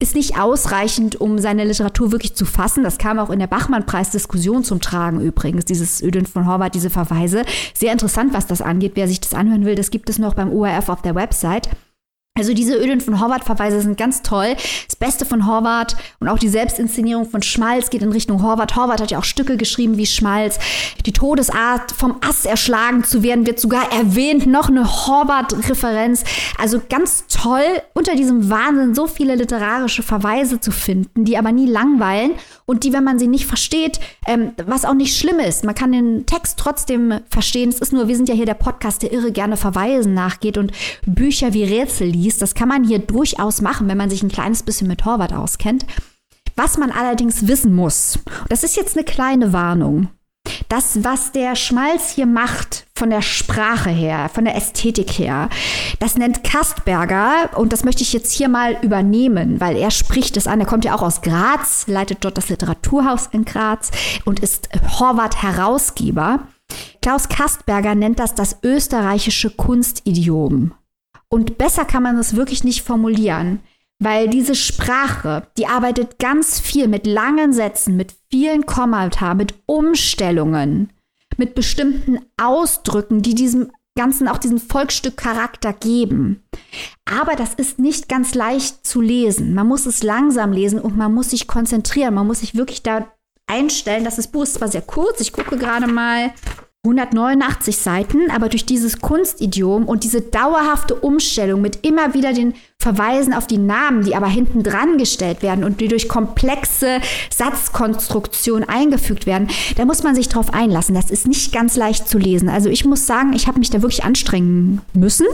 ist 0.00 0.14
nicht 0.14 0.38
ausreichend, 0.38 1.20
um 1.20 1.38
seine 1.38 1.64
Literatur 1.64 2.10
wirklich 2.10 2.34
zu 2.34 2.46
fassen. 2.46 2.82
Das 2.82 2.98
kam 2.98 3.18
auch 3.18 3.30
in 3.30 3.38
der 3.38 3.46
Bachmann-Preis-Diskussion 3.46 4.64
zum 4.64 4.80
Tragen 4.80 5.20
übrigens, 5.20 5.66
dieses 5.66 6.02
Ödön 6.02 6.26
von 6.26 6.46
Horvath, 6.46 6.74
diese 6.74 6.90
Verweise. 6.90 7.44
Sehr 7.74 7.92
interessant, 7.92 8.32
was 8.32 8.46
das 8.46 8.62
angeht. 8.62 8.92
Wer 8.94 9.06
sich 9.06 9.20
das 9.20 9.34
anhören 9.34 9.66
will, 9.66 9.74
das 9.74 9.90
gibt 9.90 10.08
es 10.08 10.18
noch 10.18 10.34
beim 10.34 10.50
ORF 10.50 10.88
auf 10.88 11.02
der 11.02 11.14
Website. 11.14 11.68
Also 12.40 12.54
diese 12.54 12.74
Öden 12.74 13.02
von 13.02 13.20
Horvath-Verweise 13.20 13.82
sind 13.82 13.98
ganz 13.98 14.22
toll. 14.22 14.56
Das 14.86 14.96
Beste 14.96 15.26
von 15.26 15.46
Horvath 15.46 15.94
und 16.20 16.28
auch 16.28 16.38
die 16.38 16.48
Selbstinszenierung 16.48 17.28
von 17.28 17.42
Schmalz 17.42 17.90
geht 17.90 18.00
in 18.00 18.12
Richtung 18.12 18.42
Horvath. 18.42 18.76
Horvath 18.76 19.02
hat 19.02 19.10
ja 19.10 19.18
auch 19.18 19.24
Stücke 19.24 19.58
geschrieben 19.58 19.98
wie 19.98 20.06
Schmalz. 20.06 20.58
Die 21.04 21.12
Todesart, 21.12 21.92
vom 21.92 22.16
Ass 22.26 22.46
erschlagen 22.46 23.04
zu 23.04 23.22
werden, 23.22 23.46
wird 23.46 23.60
sogar 23.60 23.92
erwähnt. 23.92 24.46
Noch 24.46 24.70
eine 24.70 24.90
Horvath-Referenz. 24.90 26.24
Also 26.56 26.80
ganz 26.88 27.24
toll, 27.28 27.60
unter 27.92 28.14
diesem 28.14 28.48
Wahnsinn 28.48 28.94
so 28.94 29.06
viele 29.06 29.34
literarische 29.34 30.02
Verweise 30.02 30.60
zu 30.60 30.72
finden, 30.72 31.26
die 31.26 31.36
aber 31.36 31.52
nie 31.52 31.66
langweilen 31.66 32.32
und 32.64 32.84
die, 32.84 32.92
wenn 32.92 33.02
man 33.02 33.18
sie 33.18 33.26
nicht 33.26 33.46
versteht, 33.46 33.98
ähm, 34.26 34.52
was 34.64 34.84
auch 34.84 34.94
nicht 34.94 35.18
schlimm 35.18 35.40
ist. 35.40 35.64
Man 35.64 35.74
kann 35.74 35.90
den 35.90 36.24
Text 36.24 36.56
trotzdem 36.56 37.20
verstehen. 37.28 37.68
Es 37.68 37.80
ist 37.80 37.92
nur, 37.92 38.06
wir 38.06 38.16
sind 38.16 38.28
ja 38.28 38.34
hier 38.34 38.46
der 38.46 38.54
Podcast, 38.54 39.02
der 39.02 39.12
irre 39.12 39.32
gerne 39.32 39.56
Verweisen 39.56 40.14
nachgeht 40.14 40.56
und 40.56 40.70
Bücher 41.04 41.52
wie 41.52 41.64
Rätsel 41.64 42.06
liest. 42.06 42.29
Das 42.38 42.54
kann 42.54 42.68
man 42.68 42.84
hier 42.84 42.98
durchaus 42.98 43.60
machen, 43.60 43.88
wenn 43.88 43.98
man 43.98 44.10
sich 44.10 44.22
ein 44.22 44.30
kleines 44.30 44.62
bisschen 44.62 44.88
mit 44.88 45.00
Torwart 45.00 45.32
auskennt. 45.32 45.86
Was 46.56 46.78
man 46.78 46.90
allerdings 46.90 47.46
wissen 47.46 47.74
muss, 47.74 48.18
das 48.48 48.64
ist 48.64 48.76
jetzt 48.76 48.96
eine 48.96 49.04
kleine 49.04 49.52
Warnung. 49.52 50.08
Das, 50.68 51.04
was 51.04 51.32
der 51.32 51.54
Schmalz 51.54 52.10
hier 52.10 52.26
macht, 52.26 52.86
von 52.94 53.10
der 53.10 53.22
Sprache 53.22 53.90
her, 53.90 54.30
von 54.32 54.44
der 54.44 54.56
Ästhetik 54.56 55.10
her, 55.12 55.48
das 56.00 56.16
nennt 56.16 56.44
Kastberger 56.44 57.50
und 57.56 57.72
das 57.72 57.84
möchte 57.84 58.02
ich 58.02 58.12
jetzt 58.12 58.32
hier 58.32 58.48
mal 58.48 58.76
übernehmen, 58.82 59.60
weil 59.60 59.76
er 59.76 59.90
spricht 59.90 60.36
es 60.36 60.46
an. 60.46 60.60
Er 60.60 60.66
kommt 60.66 60.84
ja 60.84 60.94
auch 60.94 61.02
aus 61.02 61.22
Graz, 61.22 61.86
leitet 61.86 62.18
dort 62.22 62.36
das 62.36 62.48
Literaturhaus 62.48 63.28
in 63.32 63.44
Graz 63.44 63.90
und 64.24 64.40
ist 64.40 64.68
Horvath-Herausgeber. 64.98 66.46
Klaus 67.02 67.28
Kastberger 67.28 67.94
nennt 67.94 68.18
das 68.18 68.34
das 68.34 68.58
österreichische 68.62 69.50
Kunstidiom. 69.50 70.72
Und 71.32 71.58
besser 71.58 71.84
kann 71.84 72.02
man 72.02 72.18
es 72.18 72.36
wirklich 72.36 72.64
nicht 72.64 72.82
formulieren. 72.82 73.60
Weil 74.02 74.28
diese 74.28 74.54
Sprache, 74.54 75.46
die 75.58 75.66
arbeitet 75.66 76.18
ganz 76.18 76.58
viel 76.58 76.88
mit 76.88 77.06
langen 77.06 77.52
Sätzen, 77.52 77.96
mit 77.96 78.14
vielen 78.30 78.64
Kommata, 78.64 79.34
mit 79.34 79.54
Umstellungen, 79.66 80.90
mit 81.36 81.54
bestimmten 81.54 82.18
Ausdrücken, 82.38 83.20
die 83.20 83.34
diesem 83.34 83.70
Ganzen 83.96 84.28
auch 84.28 84.38
diesen 84.38 84.58
Volksstück-Charakter 84.58 85.74
geben. 85.74 86.42
Aber 87.04 87.36
das 87.36 87.54
ist 87.54 87.78
nicht 87.78 88.08
ganz 88.08 88.34
leicht 88.34 88.86
zu 88.86 89.02
lesen. 89.02 89.54
Man 89.54 89.66
muss 89.66 89.84
es 89.84 90.02
langsam 90.02 90.52
lesen 90.52 90.80
und 90.80 90.96
man 90.96 91.12
muss 91.12 91.30
sich 91.30 91.46
konzentrieren. 91.46 92.14
Man 92.14 92.26
muss 92.26 92.40
sich 92.40 92.54
wirklich 92.54 92.82
da 92.82 93.06
einstellen, 93.46 94.04
dass 94.04 94.16
das 94.16 94.28
Buch 94.28 94.44
ist 94.44 94.54
zwar 94.54 94.68
sehr 94.68 94.82
kurz, 94.82 95.20
ich 95.20 95.32
gucke 95.32 95.58
gerade 95.58 95.88
mal, 95.88 96.32
189 96.82 97.76
Seiten, 97.76 98.30
aber 98.30 98.48
durch 98.48 98.64
dieses 98.64 99.00
Kunstidiom 99.02 99.84
und 99.84 100.02
diese 100.02 100.22
dauerhafte 100.22 100.94
Umstellung 100.94 101.60
mit 101.60 101.84
immer 101.84 102.14
wieder 102.14 102.32
den 102.32 102.54
Verweisen 102.78 103.34
auf 103.34 103.46
die 103.46 103.58
Namen, 103.58 104.02
die 104.02 104.16
aber 104.16 104.28
hinten 104.28 104.62
dran 104.62 104.96
gestellt 104.96 105.42
werden 105.42 105.62
und 105.62 105.82
die 105.82 105.88
durch 105.88 106.08
komplexe 106.08 107.02
Satzkonstruktion 107.28 108.64
eingefügt 108.64 109.26
werden, 109.26 109.48
da 109.76 109.84
muss 109.84 110.02
man 110.02 110.14
sich 110.14 110.30
drauf 110.30 110.54
einlassen. 110.54 110.94
Das 110.94 111.10
ist 111.10 111.28
nicht 111.28 111.52
ganz 111.52 111.76
leicht 111.76 112.08
zu 112.08 112.16
lesen. 112.16 112.48
Also 112.48 112.70
ich 112.70 112.86
muss 112.86 113.06
sagen, 113.06 113.34
ich 113.34 113.46
habe 113.46 113.58
mich 113.58 113.68
da 113.68 113.82
wirklich 113.82 114.04
anstrengen 114.04 114.80
müssen, 114.94 115.26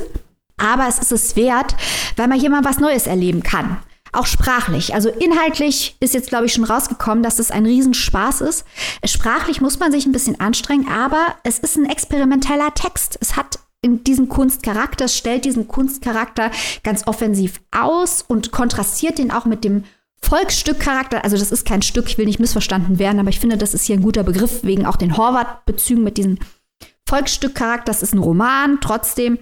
aber 0.57 0.89
es 0.89 0.99
ist 0.99 1.13
es 1.13 1.37
wert, 1.37 1.77
weil 2.17 2.27
man 2.27 2.41
hier 2.41 2.51
mal 2.51 2.65
was 2.65 2.81
Neues 2.81 3.07
erleben 3.07 3.45
kann. 3.45 3.77
Auch 4.17 4.27
sprachlich. 4.27 4.95
Also 4.95 5.11
inhaltlich 5.11 5.97
ist 6.01 6.15
jetzt, 6.15 6.31
glaube 6.31 6.47
ich, 6.47 6.53
schon 6.55 6.65
rausgekommen, 6.65 7.23
dass 7.23 7.39
es 7.39 7.51
ein 7.51 7.67
Riesenspaß 7.67 8.41
ist. 8.41 8.65
Sprachlich 9.05 9.61
muss 9.61 9.79
man 9.79 9.93
sich 9.93 10.07
ein 10.07 10.13
bisschen 10.13 10.41
anstrengen, 10.41 10.89
aber 10.89 11.35
es 11.43 11.59
ist 11.59 11.77
ein 11.77 11.85
experimenteller 11.85 12.73
Text. 12.75 13.19
Es 13.21 13.37
hat 13.37 13.59
in 13.83 14.05
diesen 14.05 14.31
Kunstcharakter, 14.31 15.05
es 15.05 15.17
stellt 15.17 15.45
diesen 15.45 15.69
Kunstcharakter 15.69 16.51
ganz 16.83 17.07
offensiv 17.07 17.61
aus 17.71 18.25
und 18.27 18.53
kontrastiert 18.53 19.19
den 19.19 19.31
auch 19.31 19.45
mit 19.45 19.65
dem 19.65 19.85
Volksstückcharakter. 20.23 21.23
Also 21.23 21.37
das 21.37 21.53
ist 21.53 21.67
kein 21.67 21.83
Stück, 21.83 22.07
ich 22.09 22.17
will 22.17 22.25
nicht 22.25 22.41
missverstanden 22.41 22.99
werden, 22.99 23.21
aber 23.21 23.29
ich 23.29 23.39
finde, 23.39 23.59
das 23.59 23.75
ist 23.75 23.85
hier 23.85 23.97
ein 23.97 24.03
guter 24.03 24.25
Begriff, 24.25 24.65
wegen 24.65 24.87
auch 24.87 24.97
den 24.97 25.19
Horvath-Bezügen 25.19 26.03
mit 26.03 26.17
diesem 26.17 26.39
Volksstückcharakter. 27.07 27.85
Das 27.85 28.03
ist 28.03 28.15
ein 28.15 28.19
Roman 28.19 28.79
trotzdem. 28.81 29.39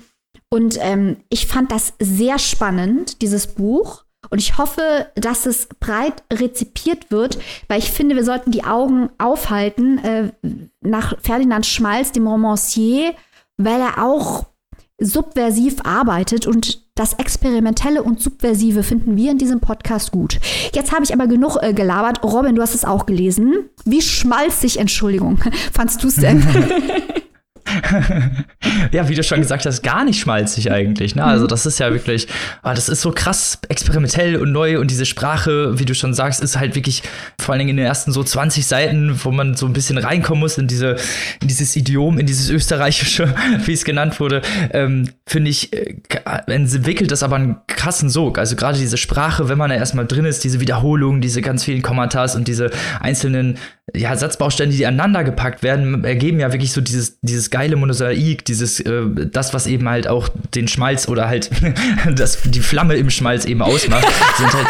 Und 0.51 0.79
ähm, 0.81 1.19
ich 1.31 1.47
fand 1.47 1.73
das 1.73 1.95
sehr 2.01 2.39
spannend, 2.39 3.23
dieses 3.23 3.47
Buch. 3.47 4.04
Und 4.35 4.41
ich 4.41 4.59
hoffe, 4.59 5.07
dass 5.15 5.47
es 5.47 5.69
breit 5.79 6.25
rezipiert 6.33 7.13
wird, 7.13 7.39
weil 7.69 7.79
ich 7.79 7.93
finde, 7.93 8.17
wir 8.17 8.25
sollten 8.25 8.51
die 8.51 8.65
Augen 8.65 9.09
aufhalten 9.17 9.99
äh, 9.99 10.33
nach 10.81 11.17
Ferdinand 11.23 11.65
Schmalz, 11.67 12.11
dem 12.11 12.27
Romancier, 12.27 13.15
weil 13.59 13.81
er 13.81 14.03
auch 14.03 14.47
subversiv 14.99 15.77
arbeitet 15.85 16.49
und 16.49 16.83
das 16.97 17.13
Experimentelle 17.13 18.03
und 18.03 18.21
Subversive 18.21 18.83
finden 18.83 19.17
wir 19.17 19.31
in 19.31 19.39
diesem 19.39 19.61
Podcast 19.61 20.11
gut. 20.11 20.41
Jetzt 20.75 20.91
habe 20.91 21.05
ich 21.05 21.13
aber 21.13 21.29
genug 21.29 21.59
äh, 21.63 21.73
gelabert. 21.73 22.25
Robin, 22.25 22.57
du 22.57 22.63
hast 22.63 22.75
es 22.75 22.85
auch 22.85 23.07
gelesen. 23.07 23.69
Wie 23.85 24.03
schmalzig, 24.03 24.81
Entschuldigung, 24.81 25.39
fandst 25.73 26.03
du 26.03 26.09
es 26.09 26.17
denn? 26.17 26.43
ja, 28.93 29.09
wie 29.09 29.15
du 29.15 29.23
schon 29.23 29.41
gesagt 29.41 29.67
hast, 29.67 29.83
gar 29.83 30.05
nicht 30.05 30.21
schmalzig 30.21 30.71
eigentlich. 30.71 31.15
Ne? 31.15 31.25
Also 31.25 31.45
mhm. 31.45 31.49
das 31.49 31.67
ist 31.67 31.79
ja 31.79 31.93
wirklich, 31.93 32.29
oh, 32.63 32.71
das 32.75 32.89
ist 32.89 33.01
so 33.01 33.11
krass 33.11 33.59
experimentell 33.69 34.37
und 34.37 34.53
neu 34.53 34.79
und 34.79 34.91
diese 34.91 35.07
Sprache, 35.07 35.79
wie 35.79 35.85
du 35.85 35.95
schon 35.95 36.15
sagst, 36.15 36.43
ist 36.43 36.59
halt 36.59 36.75
wirklich 36.75 37.03
vor 37.45 37.53
allen 37.53 37.61
Dingen 37.61 37.71
in 37.71 37.77
den 37.77 37.87
ersten 37.87 38.13
so 38.13 38.23
20 38.23 38.67
Seiten, 38.67 39.21
wo 39.23 39.31
man 39.31 39.55
so 39.55 39.67
ein 39.67 39.73
bisschen 39.73 39.99
reinkommen 39.99 40.41
muss 40.41 40.59
in 40.59 40.67
diese, 40.67 40.97
in 41.41 41.49
dieses 41.49 41.75
Idiom, 41.77 42.19
in 42.19 42.27
dieses 42.27 42.51
österreichische, 42.51 43.35
wie 43.65 43.73
es 43.73 43.85
genannt 43.85 44.19
wurde, 44.21 44.43
ähm, 44.73 45.11
finde 45.27 45.51
ich, 45.51 45.73
äh, 45.73 45.97
entwickelt 46.47 47.11
das 47.11 47.23
aber 47.23 47.37
einen 47.37 47.57
krassen 47.67 48.11
Sog. 48.11 48.39
Also 48.39 48.57
gerade 48.57 48.79
diese 48.79 48.97
Sprache, 48.97 49.49
wenn 49.49 49.59
man 49.59 49.71
da 49.71 49.77
erstmal 49.77 50.07
drin 50.07 50.25
ist, 50.25 50.45
diese 50.45 50.61
Wiederholungen, 50.61 51.21
diese 51.21 51.43
ganz 51.43 51.65
vielen 51.65 51.83
Kommentars 51.83 52.35
und 52.37 52.49
diese 52.49 52.71
einzelnen 53.01 53.59
ja, 53.93 54.17
Satzbausteine, 54.17 54.73
die 54.73 54.87
aneinander 54.87 55.25
gepackt 55.25 55.63
werden, 55.63 56.05
ergeben 56.05 56.41
ja 56.41 56.53
wirklich 56.53 56.73
so 56.73 56.81
dieses, 56.81 57.19
dieses 57.21 57.51
geile 57.51 57.77
Monosaik, 57.77 58.45
dieses, 58.45 58.81
äh, 58.81 59.03
das, 59.31 59.53
was 59.53 59.67
eben 59.67 59.89
halt 59.89 60.09
auch 60.09 60.29
den 60.55 60.69
Schmalz 60.69 61.07
oder 61.07 61.29
halt 61.29 61.51
das, 62.15 62.41
die 62.43 62.61
Flamme 62.61 62.95
im 62.95 63.11
Schmalz 63.11 63.45
eben 63.45 63.61
ausmacht, 63.61 64.07
sind 64.39 64.51
halt, 64.55 64.67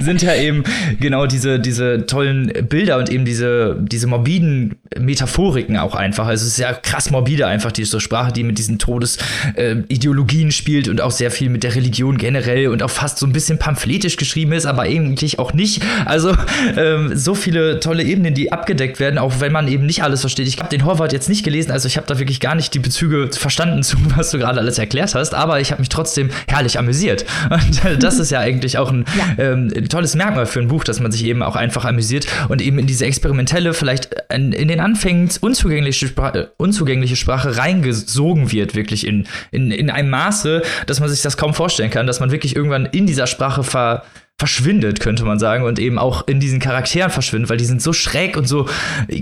sind 0.02 0.15
ja 0.22 0.34
eben 0.34 0.64
genau 1.00 1.26
diese, 1.26 1.58
diese 1.58 2.06
tollen 2.06 2.52
Bilder 2.68 2.98
und 2.98 3.10
eben 3.10 3.24
diese, 3.24 3.76
diese 3.80 4.06
morbiden 4.06 4.76
Metaphoriken 4.98 5.76
auch 5.76 5.94
einfach. 5.94 6.26
Also 6.26 6.44
es 6.44 6.52
ist 6.52 6.58
ja 6.58 6.72
krass 6.72 7.10
morbide 7.10 7.46
einfach, 7.46 7.72
diese 7.72 8.00
Sprache, 8.00 8.32
die 8.32 8.42
mit 8.42 8.58
diesen 8.58 8.78
Todesideologien 8.78 10.48
äh, 10.48 10.52
spielt 10.52 10.88
und 10.88 11.00
auch 11.00 11.10
sehr 11.10 11.30
viel 11.30 11.48
mit 11.48 11.62
der 11.62 11.74
Religion 11.74 12.18
generell 12.18 12.68
und 12.68 12.82
auch 12.82 12.90
fast 12.90 13.18
so 13.18 13.26
ein 13.26 13.32
bisschen 13.32 13.58
pamphletisch 13.58 14.16
geschrieben 14.16 14.52
ist, 14.52 14.66
aber 14.66 14.82
eigentlich 14.82 15.38
auch 15.38 15.52
nicht. 15.52 15.82
Also 16.04 16.34
ähm, 16.76 17.16
so 17.16 17.34
viele 17.34 17.80
tolle 17.80 18.04
Ebenen, 18.04 18.34
die 18.34 18.52
abgedeckt 18.52 19.00
werden, 19.00 19.18
auch 19.18 19.40
wenn 19.40 19.52
man 19.52 19.68
eben 19.68 19.86
nicht 19.86 20.02
alles 20.02 20.20
versteht. 20.20 20.48
Ich 20.48 20.58
habe 20.58 20.68
den 20.68 20.84
Horvath 20.84 21.12
jetzt 21.12 21.28
nicht 21.28 21.44
gelesen, 21.44 21.70
also 21.70 21.88
ich 21.88 21.96
habe 21.96 22.06
da 22.06 22.18
wirklich 22.18 22.40
gar 22.40 22.54
nicht 22.54 22.74
die 22.74 22.78
Bezüge 22.78 23.30
verstanden 23.32 23.82
zu, 23.82 23.96
was 24.16 24.30
du 24.30 24.38
gerade 24.38 24.60
alles 24.60 24.78
erklärt 24.78 25.14
hast, 25.14 25.34
aber 25.34 25.60
ich 25.60 25.72
habe 25.72 25.82
mich 25.82 25.88
trotzdem 25.88 26.30
herrlich 26.48 26.78
amüsiert. 26.78 27.24
Und 27.50 27.84
äh, 27.84 27.98
das 27.98 28.18
ist 28.18 28.30
ja 28.30 28.40
eigentlich 28.40 28.78
auch 28.78 28.90
ein 28.90 29.04
ja. 29.16 29.52
ähm, 29.52 29.70
tolles 29.88 30.05
Merkmal 30.14 30.46
für 30.46 30.60
ein 30.60 30.68
Buch, 30.68 30.84
dass 30.84 31.00
man 31.00 31.10
sich 31.12 31.24
eben 31.24 31.42
auch 31.42 31.56
einfach 31.56 31.84
amüsiert 31.84 32.26
und 32.48 32.62
eben 32.62 32.78
in 32.78 32.86
diese 32.86 33.06
experimentelle, 33.06 33.74
vielleicht 33.74 34.14
in, 34.32 34.52
in 34.52 34.68
den 34.68 34.80
Anfängen 34.80 35.30
unzugängliche, 35.40 36.06
Sprache, 36.06 36.52
unzugängliche 36.56 37.16
Sprache 37.16 37.56
reingesogen 37.56 38.52
wird, 38.52 38.74
wirklich 38.74 39.06
in, 39.06 39.26
in, 39.50 39.70
in 39.70 39.90
einem 39.90 40.10
Maße, 40.10 40.62
dass 40.86 41.00
man 41.00 41.08
sich 41.08 41.22
das 41.22 41.36
kaum 41.36 41.54
vorstellen 41.54 41.90
kann, 41.90 42.06
dass 42.06 42.20
man 42.20 42.30
wirklich 42.30 42.54
irgendwann 42.54 42.86
in 42.86 43.06
dieser 43.06 43.26
Sprache 43.26 43.64
ver 43.64 44.04
verschwindet, 44.38 45.00
könnte 45.00 45.24
man 45.24 45.38
sagen, 45.38 45.64
und 45.64 45.78
eben 45.78 45.98
auch 45.98 46.28
in 46.28 46.40
diesen 46.40 46.60
Charakteren 46.60 47.10
verschwindet, 47.10 47.48
weil 47.48 47.56
die 47.56 47.64
sind 47.64 47.80
so 47.80 47.94
schräg 47.94 48.36
und 48.36 48.46
so 48.46 48.68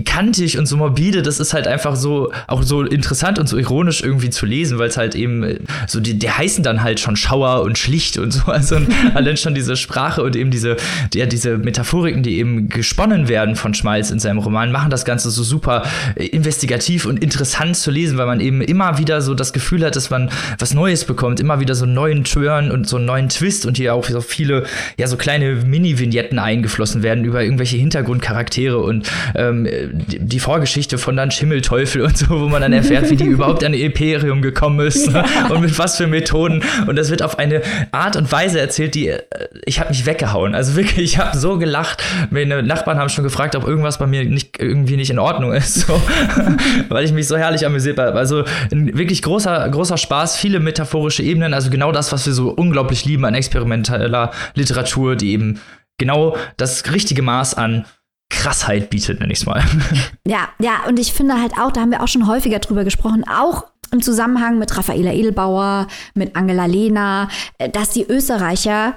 kantig 0.03 0.57
und 0.57 0.65
so 0.65 0.75
morbide, 0.75 1.21
das 1.21 1.39
ist 1.39 1.53
halt 1.53 1.67
einfach 1.67 1.95
so, 1.95 2.33
auch 2.47 2.63
so 2.63 2.81
interessant 2.81 3.39
und 3.39 3.47
so 3.47 3.57
ironisch 3.57 4.03
irgendwie 4.03 4.29
zu 4.29 4.45
lesen, 4.45 4.77
weil 4.77 4.89
es 4.89 4.97
halt 4.97 5.15
eben 5.15 5.65
so, 5.87 6.01
die, 6.01 6.19
die 6.19 6.29
heißen 6.29 6.65
dann 6.65 6.83
halt 6.83 6.99
schon 6.99 7.15
Schauer 7.15 7.61
und 7.61 7.77
schlicht 7.77 8.17
und 8.17 8.31
so, 8.31 8.43
also 8.51 8.77
allein 9.13 9.37
schon 9.37 9.55
diese 9.55 9.77
Sprache 9.77 10.21
und 10.21 10.35
eben 10.35 10.51
diese, 10.51 10.75
ja, 11.13 11.25
diese 11.25 11.57
Metaphoriken, 11.57 12.21
die 12.21 12.37
eben 12.37 12.67
gesponnen 12.67 13.29
werden 13.29 13.55
von 13.55 13.73
Schmalz 13.73 14.11
in 14.11 14.19
seinem 14.19 14.39
Roman, 14.39 14.69
machen 14.73 14.89
das 14.89 15.05
Ganze 15.05 15.29
so 15.29 15.43
super 15.43 15.83
investigativ 16.17 17.05
und 17.05 17.23
interessant 17.23 17.77
zu 17.77 17.89
lesen, 17.89 18.17
weil 18.17 18.25
man 18.25 18.41
eben 18.41 18.59
immer 18.59 18.97
wieder 18.97 19.21
so 19.21 19.33
das 19.33 19.53
Gefühl 19.53 19.85
hat, 19.85 19.95
dass 19.95 20.09
man 20.09 20.29
was 20.59 20.73
Neues 20.73 21.05
bekommt, 21.05 21.39
immer 21.39 21.61
wieder 21.61 21.73
so 21.73 21.85
einen 21.85 21.93
neuen 21.93 22.25
Turn 22.25 22.69
und 22.69 22.85
so 22.85 22.97
einen 22.97 23.05
neuen 23.05 23.29
Twist 23.29 23.65
und 23.65 23.77
hier 23.77 23.93
auch 23.93 24.03
so 24.09 24.19
viele, 24.19 24.65
ja, 24.97 25.04
ja 25.05 25.09
so 25.09 25.17
kleine 25.17 25.55
Mini-Vignetten 25.55 26.39
eingeflossen 26.39 27.03
werden 27.03 27.23
über 27.23 27.43
irgendwelche 27.43 27.77
Hintergrundcharaktere 27.77 28.77
und 28.79 29.09
ähm, 29.35 29.67
die, 29.91 30.19
die, 30.19 30.39
Vorgeschichte 30.39 30.97
von 30.97 31.15
dann 31.15 31.31
Schimmelteufel 31.31 32.01
und 32.01 32.17
so, 32.17 32.29
wo 32.29 32.47
man 32.47 32.61
dann 32.61 32.73
erfährt, 32.73 33.09
wie 33.09 33.15
die 33.15 33.23
überhaupt 33.35 33.63
an 33.63 33.73
Imperium 33.73 34.41
gekommen 34.41 34.85
ist 34.85 35.11
ja. 35.11 35.25
und 35.49 35.61
mit 35.61 35.77
was 35.77 35.97
für 35.97 36.07
Methoden. 36.07 36.63
Und 36.87 36.95
das 36.95 37.09
wird 37.09 37.21
auf 37.21 37.39
eine 37.39 37.61
Art 37.91 38.15
und 38.15 38.31
Weise 38.31 38.59
erzählt, 38.59 38.95
die 38.95 39.09
äh, 39.09 39.21
ich 39.65 39.79
habe 39.79 39.89
mich 39.89 40.05
weggehauen. 40.05 40.55
Also 40.55 40.75
wirklich, 40.75 40.97
ich 40.97 41.17
habe 41.17 41.37
so 41.37 41.57
gelacht. 41.57 42.03
Meine 42.29 42.63
Nachbarn 42.63 42.97
haben 42.97 43.09
schon 43.09 43.23
gefragt, 43.23 43.55
ob 43.55 43.65
irgendwas 43.65 43.97
bei 43.97 44.07
mir 44.07 44.23
nicht 44.25 44.59
irgendwie 44.59 44.97
nicht 44.97 45.09
in 45.09 45.19
Ordnung 45.19 45.53
ist, 45.53 45.87
so, 45.87 46.01
weil 46.89 47.05
ich 47.05 47.11
mich 47.11 47.27
so 47.27 47.37
herrlich 47.37 47.65
amüsiert 47.65 47.97
habe. 47.97 48.17
Also 48.17 48.43
wirklich 48.71 49.21
großer 49.21 49.67
großer 49.69 49.97
Spaß, 49.97 50.37
viele 50.37 50.59
metaphorische 50.59 51.23
Ebenen. 51.23 51.53
Also 51.53 51.69
genau 51.69 51.91
das, 51.91 52.11
was 52.11 52.25
wir 52.25 52.33
so 52.33 52.49
unglaublich 52.49 53.05
lieben 53.05 53.25
an 53.25 53.35
experimenteller 53.35 54.31
Literatur 54.55 54.94
Literatur, 54.95 55.15
die 55.15 55.31
eben 55.31 55.59
genau 55.97 56.35
das 56.57 56.91
richtige 56.91 57.21
Maß 57.21 57.55
an 57.55 57.85
Krassheit 58.29 58.89
bietet, 58.89 59.19
nenne 59.19 59.31
ich 59.31 59.39
es 59.39 59.45
mal. 59.45 59.63
Ja, 60.27 60.49
ja, 60.59 60.85
und 60.87 60.99
ich 60.99 61.13
finde 61.13 61.39
halt 61.39 61.53
auch, 61.59 61.71
da 61.71 61.81
haben 61.81 61.91
wir 61.91 62.01
auch 62.01 62.07
schon 62.07 62.27
häufiger 62.27 62.57
drüber 62.57 62.83
gesprochen, 62.83 63.23
auch 63.27 63.65
im 63.91 64.01
Zusammenhang 64.01 64.57
mit 64.57 64.75
Raffaela 64.75 65.13
Edelbauer, 65.13 65.87
mit 66.15 66.35
Angela 66.35 66.65
Lehner, 66.65 67.29
äh, 67.59 67.69
dass 67.69 67.91
die 67.91 68.03
Österreicher 68.03 68.95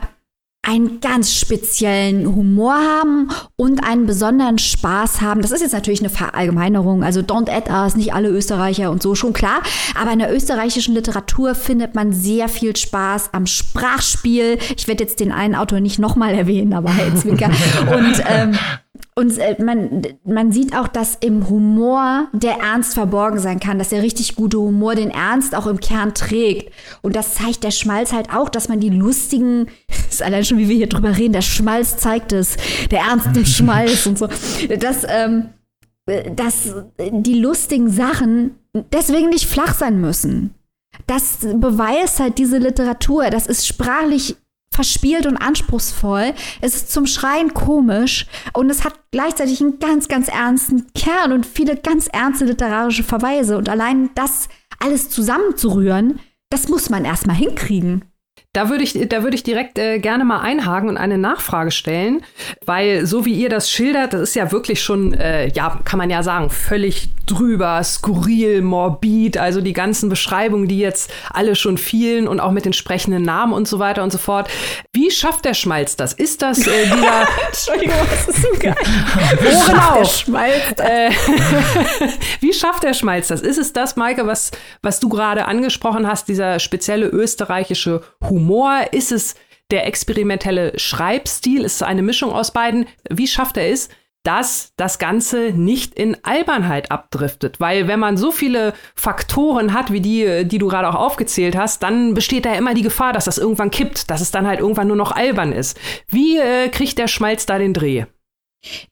einen 0.69 1.01
ganz 1.01 1.33
speziellen 1.35 2.27
Humor 2.27 2.75
haben 2.75 3.31
und 3.57 3.83
einen 3.83 4.05
besonderen 4.05 4.59
Spaß 4.59 5.23
haben. 5.23 5.41
Das 5.41 5.51
ist 5.51 5.63
jetzt 5.63 5.73
natürlich 5.73 6.01
eine 6.01 6.11
Verallgemeinerung, 6.11 7.03
also 7.03 7.21
don't 7.21 7.51
add 7.51 7.71
us, 7.71 7.97
nicht 7.97 8.13
alle 8.13 8.29
Österreicher 8.29 8.91
und 8.91 9.03
so, 9.03 9.15
schon 9.15 9.33
klar. 9.33 9.63
Aber 9.99 10.13
in 10.13 10.19
der 10.19 10.35
österreichischen 10.35 10.95
Literatur 10.95 11.55
findet 11.55 11.95
man 11.95 12.13
sehr 12.13 12.49
viel 12.51 12.77
Spaß 12.77 13.31
am 13.33 13.47
Sprachspiel. 13.47 14.59
Ich 14.77 14.87
werde 14.87 15.05
jetzt 15.05 15.21
den 15.21 15.33
einen 15.33 15.55
Autor 15.55 15.81
nicht 15.81 15.99
nochmal 15.99 16.35
erwähnen, 16.35 16.75
aber 16.75 16.91
Herr 16.91 17.17
Zwinker. 17.17 17.47
und 17.97 18.23
ähm, 18.29 18.59
und 19.19 19.37
äh, 19.39 19.61
man, 19.61 20.03
man 20.25 20.53
sieht 20.53 20.77
auch, 20.77 20.87
dass 20.87 21.17
im 21.17 21.49
Humor 21.49 22.29
der 22.33 22.61
Ernst 22.61 22.95
verborgen 22.95 23.41
sein 23.41 23.59
kann, 23.59 23.77
dass 23.77 23.89
der 23.89 24.05
richtig 24.05 24.37
gute 24.37 24.59
Humor 24.61 24.95
den 24.95 25.11
Ernst 25.11 25.57
auch 25.57 25.67
im 25.67 25.81
Kern 25.81 26.15
trägt. 26.15 26.73
Und 27.03 27.17
das 27.17 27.35
zeigt 27.35 27.65
der 27.65 27.73
Schmalz 27.73 28.13
halt 28.13 28.33
auch, 28.33 28.49
dass 28.49 28.69
man 28.69 28.79
die 28.79 28.91
lustigen, 28.91 29.67
ist 30.09 30.23
allein 30.23 30.45
schon, 30.45 30.59
wie 30.59 30.69
wir 30.69 30.77
hier 30.77 30.89
drüber 30.89 31.17
reden, 31.17 31.33
der 31.33 31.43
Schmalz 31.43 31.97
zeigt 31.97 32.33
es, 32.33 32.57
der 32.93 33.01
Ernst 33.01 33.37
im 33.37 33.45
Schmalz 33.45 34.07
und 34.07 34.19
so, 34.19 34.29
dass, 34.79 35.05
ähm, 35.09 35.49
dass 36.37 36.77
die 37.01 37.41
lustigen 37.41 37.91
Sachen 37.91 38.53
deswegen 38.93 39.31
nicht 39.31 39.47
flach 39.47 39.75
sein 39.75 40.01
müssen. 40.01 40.55
Das 41.09 41.39
beweist 41.41 42.21
halt 42.21 42.39
diese 42.39 42.59
Literatur. 42.59 43.31
Das 43.31 43.49
ist 43.49 43.67
sprachlich 43.67 44.37
verspielt 44.71 45.27
und 45.27 45.37
anspruchsvoll. 45.37 46.35
Es 46.61 46.75
ist 46.75 46.93
zum 46.93 47.07
Schreien 47.07 47.55
komisch 47.55 48.27
und 48.53 48.71
es 48.71 48.85
hat 48.85 48.95
gleichzeitig 49.11 49.61
einen 49.61 49.79
ganz, 49.79 50.09
ganz 50.09 50.29
ernsten 50.29 50.87
Kern 50.95 51.33
und 51.33 51.47
viele 51.47 51.77
ganz 51.77 52.09
ernste 52.09 52.45
literarische 52.45 53.03
Verweise. 53.03 53.59
Und 53.59 53.69
allein 53.69 54.11
das 54.15 54.49
alles 54.79 55.11
zusammenzurühren, 55.11 56.21
das 56.51 56.69
muss 56.69 56.91
man 56.91 57.05
erstmal 57.05 57.37
hinkriegen. 57.37 58.05
Da 58.55 58.71
würde 58.71 58.83
ich, 58.83 58.99
da 59.11 59.23
würde 59.23 59.37
ich 59.37 59.43
direkt 59.43 59.79
äh, 59.79 59.99
gerne 59.99 60.25
mal 60.25 60.41
einhaken 60.41 60.89
und 60.89 60.97
eine 60.97 61.19
Nachfrage 61.19 61.71
stellen, 61.71 62.23
weil 62.65 63.05
so 63.05 63.27
wie 63.27 63.35
ihr 63.35 63.51
das 63.51 63.71
schildert, 63.71 64.15
das 64.15 64.23
ist 64.23 64.35
ja 64.37 64.51
wirklich 64.51 64.83
schon, 64.83 65.13
äh, 65.13 65.49
ja, 65.49 65.79
kann 65.85 65.99
man 65.99 66.09
ja 66.09 66.23
sagen, 66.23 66.49
völlig 66.49 67.11
drüber, 67.27 67.85
skurril, 67.85 68.63
morbid, 68.63 69.37
also 69.37 69.61
die 69.61 69.75
ganzen 69.75 70.09
Beschreibungen, 70.09 70.67
die 70.67 70.79
jetzt 70.79 71.13
alle 71.31 71.57
schon 71.57 71.77
fielen 71.77 72.27
und 72.27 72.41
auch 72.41 72.51
mit 72.51 72.65
den 72.65 72.73
sprechenden 72.73 73.23
Namen 73.23 73.53
und 73.53 73.69
so 73.69 73.81
weiter 73.81 74.03
und 74.03 74.13
so 74.13 74.19
fort. 74.19 74.49
Wie 74.95 75.11
schafft 75.11 75.45
der 75.45 75.53
Schmalz 75.53 75.97
das? 75.97 76.15
Ist 76.15 76.41
das 76.41 76.67
äh, 76.67 76.85
dieser. 76.87 77.29
Entschuldigung, 77.49 77.97
das 78.09 78.29
ist 78.29 78.43
so 78.43 78.49
geil. 78.59 78.75
Ohren 79.69 79.79
auf. 79.79 79.99
Der 79.99 80.05
Schmalz. 80.07 80.79
Äh, 80.79 81.11
wie 82.41 82.55
schafft 82.55 82.83
der 82.83 82.95
Schmalz 82.95 83.29
das? 83.29 83.43
Ist 83.43 83.59
es 83.59 83.75
das, 83.75 83.97
Maike, 83.97 84.27
was, 84.27 84.53
was 84.81 85.01
du 85.01 85.11
gerade 85.11 85.45
angesprochen 85.45 86.07
hast, 86.07 86.29
dieser 86.29 86.59
spezielle 86.61 87.09
österreichische 87.09 88.01
Humor? 88.23 88.38
Ist 88.93 89.13
es 89.13 89.35
der 89.71 89.87
experimentelle 89.87 90.79
Schreibstil? 90.79 91.65
Ist 91.65 91.77
es 91.77 91.83
eine 91.83 92.03
Mischung 92.03 92.33
aus 92.33 92.53
beiden? 92.53 92.87
Wie 93.11 93.27
schafft 93.27 93.57
er 93.57 93.71
es, 93.71 93.89
dass 94.29 94.73
das 94.77 94.99
Ganze 94.99 95.53
nicht 95.55 95.95
in 95.95 96.17
Albernheit 96.23 96.91
abdriftet. 96.91 97.61
Weil 97.61 97.89
wenn 97.89 97.99
man 97.99 98.19
so 98.19 98.31
viele 98.31 98.75
Faktoren 98.95 99.73
hat, 99.73 99.91
wie 99.91 100.03
die, 100.03 100.45
die 100.45 100.59
du 100.59 100.69
gerade 100.69 100.89
auch 100.89 100.97
aufgezählt 100.97 101.57
hast, 101.57 101.83
dann 101.83 102.13
besteht 102.13 102.45
da 102.45 102.53
immer 102.55 102.75
die 102.75 102.83
Gefahr, 102.83 103.15
dass 103.15 103.25
das 103.25 103.39
irgendwann 103.39 103.71
kippt, 103.71 104.11
dass 104.11 104.21
es 104.21 104.31
dann 104.31 104.47
halt 104.47 104.61
irgendwann 104.61 104.89
nur 104.89 104.97
noch 104.97 105.13
albern 105.13 105.53
ist. 105.53 105.79
Wie 106.09 106.37
äh, 106.37 106.69
kriegt 106.69 106.99
der 106.99 107.09
Schmalz 107.09 107.47
da 107.47 107.59
den 107.59 107.73
Dreh? 107.73 108.05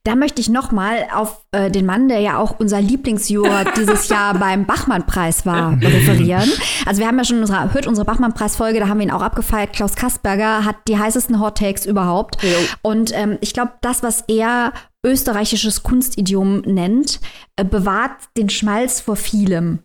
Da 0.04 0.16
möchte 0.16 0.40
ich 0.40 0.48
noch 0.48 0.72
mal 0.72 1.06
auf 1.14 1.44
äh, 1.52 1.70
den 1.70 1.86
Mann, 1.86 2.08
der 2.08 2.20
ja 2.20 2.38
auch 2.38 2.58
unser 2.58 2.80
Lieblingsjuror 2.80 3.64
dieses 3.76 4.08
Jahr 4.08 4.34
beim 4.34 4.66
Bachmann-Preis 4.66 5.46
war, 5.46 5.72
referieren. 5.80 6.50
Also 6.84 7.00
wir 7.00 7.08
haben 7.08 7.18
ja 7.18 7.24
schon 7.24 7.40
unsere, 7.40 7.72
hört 7.72 7.86
unsere 7.86 8.04
Bachmann-Preis-Folge, 8.04 8.80
da 8.80 8.88
haben 8.88 8.98
wir 8.98 9.06
ihn 9.06 9.12
auch 9.12 9.22
abgefeiert. 9.22 9.72
Klaus 9.72 9.94
Kasperger 9.94 10.64
hat 10.64 10.76
die 10.88 10.98
heißesten 10.98 11.40
Hot 11.40 11.58
Takes 11.58 11.86
überhaupt. 11.86 12.42
Jo. 12.42 12.48
Und 12.82 13.12
ähm, 13.14 13.38
ich 13.40 13.52
glaube, 13.52 13.72
das, 13.80 14.02
was 14.02 14.24
er 14.28 14.72
österreichisches 15.04 15.82
Kunstidiom 15.82 16.60
nennt, 16.60 17.20
äh, 17.56 17.64
bewahrt 17.64 18.16
den 18.36 18.50
Schmalz 18.50 19.00
vor 19.00 19.16
vielem. 19.16 19.80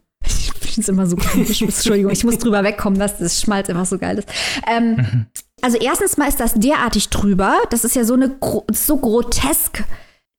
Ich 0.71 0.75
finde 0.75 0.85
es 0.85 0.89
immer 0.89 1.05
so 1.05 1.17
komisch. 1.17 1.61
Entschuldigung, 1.61 2.13
ich 2.13 2.23
muss 2.23 2.37
drüber 2.37 2.63
wegkommen, 2.63 2.97
dass 2.97 3.17
das 3.17 3.41
Schmalz 3.41 3.69
einfach 3.69 3.85
so 3.85 3.97
geil 3.97 4.19
ist. 4.19 4.29
Ähm, 4.65 4.95
mhm. 4.95 5.25
Also 5.61 5.77
erstens 5.77 6.15
mal 6.15 6.29
ist 6.29 6.39
das 6.39 6.53
derartig 6.53 7.09
drüber. 7.09 7.57
Das 7.69 7.83
ist 7.83 7.93
ja 7.93 8.05
so 8.05 8.13
eine 8.13 8.37
so 8.71 8.95
grotesk, 8.95 9.83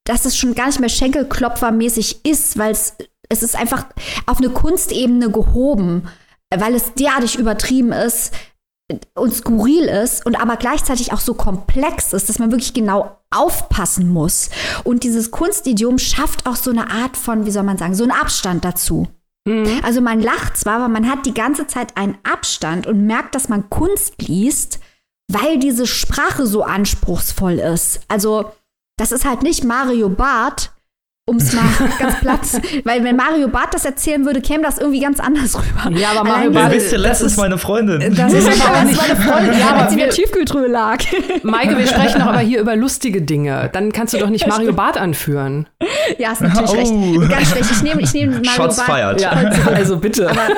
dass 0.04 0.24
es 0.24 0.36
schon 0.38 0.54
gar 0.54 0.68
nicht 0.68 0.80
mehr 0.80 0.88
Schenkelklopfermäßig 0.88 2.24
ist, 2.24 2.56
weil 2.56 2.72
es 2.72 2.94
es 3.28 3.42
ist 3.42 3.56
einfach 3.56 3.86
auf 4.26 4.38
eine 4.38 4.50
Kunstebene 4.50 5.30
gehoben, 5.30 6.08
weil 6.54 6.74
es 6.74 6.94
derartig 6.94 7.38
übertrieben 7.38 7.92
ist 7.92 8.32
und 9.14 9.34
skurril 9.34 9.84
ist 9.84 10.24
und 10.24 10.40
aber 10.40 10.56
gleichzeitig 10.56 11.12
auch 11.12 11.20
so 11.20 11.34
komplex 11.34 12.12
ist, 12.12 12.28
dass 12.28 12.38
man 12.38 12.50
wirklich 12.50 12.74
genau 12.74 13.18
aufpassen 13.30 14.08
muss. 14.08 14.50
Und 14.84 15.02
dieses 15.02 15.30
Kunstidiom 15.30 15.98
schafft 15.98 16.46
auch 16.46 16.56
so 16.56 16.70
eine 16.70 16.90
Art 16.90 17.16
von, 17.16 17.46
wie 17.46 17.50
soll 17.50 17.62
man 17.62 17.78
sagen, 17.78 17.94
so 17.94 18.02
einen 18.02 18.12
Abstand 18.12 18.64
dazu. 18.64 19.08
Mhm. 19.44 19.80
Also 19.82 20.00
man 20.00 20.20
lacht 20.20 20.56
zwar, 20.56 20.76
aber 20.76 20.88
man 20.88 21.10
hat 21.10 21.26
die 21.26 21.34
ganze 21.34 21.66
Zeit 21.66 21.96
einen 21.96 22.18
Abstand 22.22 22.86
und 22.86 23.06
merkt, 23.06 23.34
dass 23.34 23.48
man 23.48 23.68
Kunst 23.70 24.22
liest, 24.22 24.80
weil 25.28 25.58
diese 25.58 25.86
Sprache 25.86 26.46
so 26.46 26.62
anspruchsvoll 26.62 27.54
ist. 27.54 28.00
Also 28.08 28.52
das 28.96 29.12
ist 29.12 29.24
halt 29.24 29.42
nicht 29.42 29.64
Mario 29.64 30.08
Barth, 30.08 30.72
um 31.24 31.36
es 31.36 31.52
mal 31.52 31.62
ganz 31.98 32.18
platt, 32.20 32.40
weil 32.84 33.04
wenn 33.04 33.14
Mario 33.14 33.46
Barth 33.48 33.74
das 33.74 33.84
erzählen 33.84 34.24
würde, 34.24 34.40
käme 34.40 34.64
das 34.64 34.78
irgendwie 34.78 35.00
ganz 35.00 35.20
anders 35.20 35.56
rüber. 35.56 35.96
Ja, 35.96 36.10
aber 36.10 36.28
Mario 36.28 36.50
Barth, 36.50 36.72
wisst 36.72 36.90
ihr, 36.92 36.98
letztens 36.98 37.36
meine 37.36 37.58
Freundin. 37.58 38.14
Das 38.14 38.32
ist 38.32 38.46
aber 38.66 38.82
nicht 38.82 39.00
meine 39.00 39.16
Freundin, 39.16 39.58
ja, 39.58 39.74
als 39.76 39.92
sie 39.92 40.00
in 40.00 40.06
der 40.06 40.10
Tiefkühltruhe 40.10 40.66
lag. 40.66 40.98
Maike, 41.42 41.78
wir 41.78 41.86
sprechen 41.86 42.20
doch 42.20 42.26
aber 42.26 42.40
hier 42.40 42.60
über 42.60 42.74
lustige 42.74 43.22
Dinge. 43.22 43.70
Dann 43.72 43.92
kannst 43.92 44.14
du 44.14 44.18
doch 44.18 44.30
nicht 44.30 44.46
Mario 44.48 44.72
Barth 44.72 44.96
anführen. 44.96 45.68
Ja, 46.18 46.32
ist 46.32 46.40
natürlich 46.40 46.90
oh. 46.90 47.18
recht. 47.18 47.30
Ganz 47.30 47.50
schlecht. 47.50 47.70
Ich 47.70 47.82
nehme 47.82 48.02
ich 48.02 48.12
nehm 48.12 48.30
Mario 48.30 48.50
Shots 48.50 48.76
Barth. 48.78 48.86
Fired. 48.86 49.20
Ja, 49.20 49.30
also 49.74 49.98
bitte. 49.98 50.28
Aber 50.28 50.48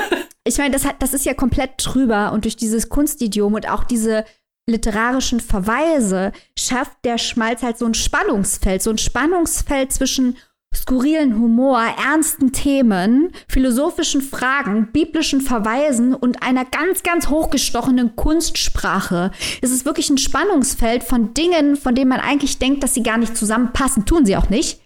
ich 0.44 0.56
meine, 0.56 0.70
das, 0.70 0.82
das 0.98 1.12
ist 1.12 1.26
ja 1.26 1.34
komplett 1.34 1.72
drüber 1.76 2.32
und 2.32 2.44
durch 2.44 2.56
dieses 2.56 2.88
Kunstidiom 2.88 3.52
und 3.52 3.68
auch 3.68 3.84
diese 3.84 4.24
literarischen 4.66 5.40
Verweise 5.40 6.32
schafft 6.58 6.96
der 7.04 7.18
Schmalz 7.18 7.62
halt 7.62 7.78
so 7.78 7.84
ein 7.84 7.94
Spannungsfeld, 7.94 8.82
so 8.82 8.90
ein 8.90 8.98
Spannungsfeld 8.98 9.92
zwischen 9.92 10.38
skurrilen 10.74 11.38
Humor, 11.38 11.80
ernsten 11.80 12.52
Themen, 12.52 13.30
philosophischen 13.48 14.20
Fragen, 14.20 14.88
biblischen 14.92 15.40
Verweisen 15.40 16.14
und 16.14 16.42
einer 16.42 16.64
ganz, 16.64 17.02
ganz 17.02 17.28
hochgestochenen 17.28 18.16
Kunstsprache. 18.16 19.30
Es 19.62 19.70
ist 19.70 19.84
wirklich 19.84 20.10
ein 20.10 20.18
Spannungsfeld 20.18 21.04
von 21.04 21.34
Dingen, 21.34 21.76
von 21.76 21.94
denen 21.94 22.08
man 22.08 22.20
eigentlich 22.20 22.58
denkt, 22.58 22.82
dass 22.82 22.94
sie 22.94 23.02
gar 23.02 23.18
nicht 23.18 23.36
zusammenpassen. 23.36 24.04
Tun 24.04 24.26
sie 24.26 24.36
auch 24.36 24.50
nicht. 24.50 24.80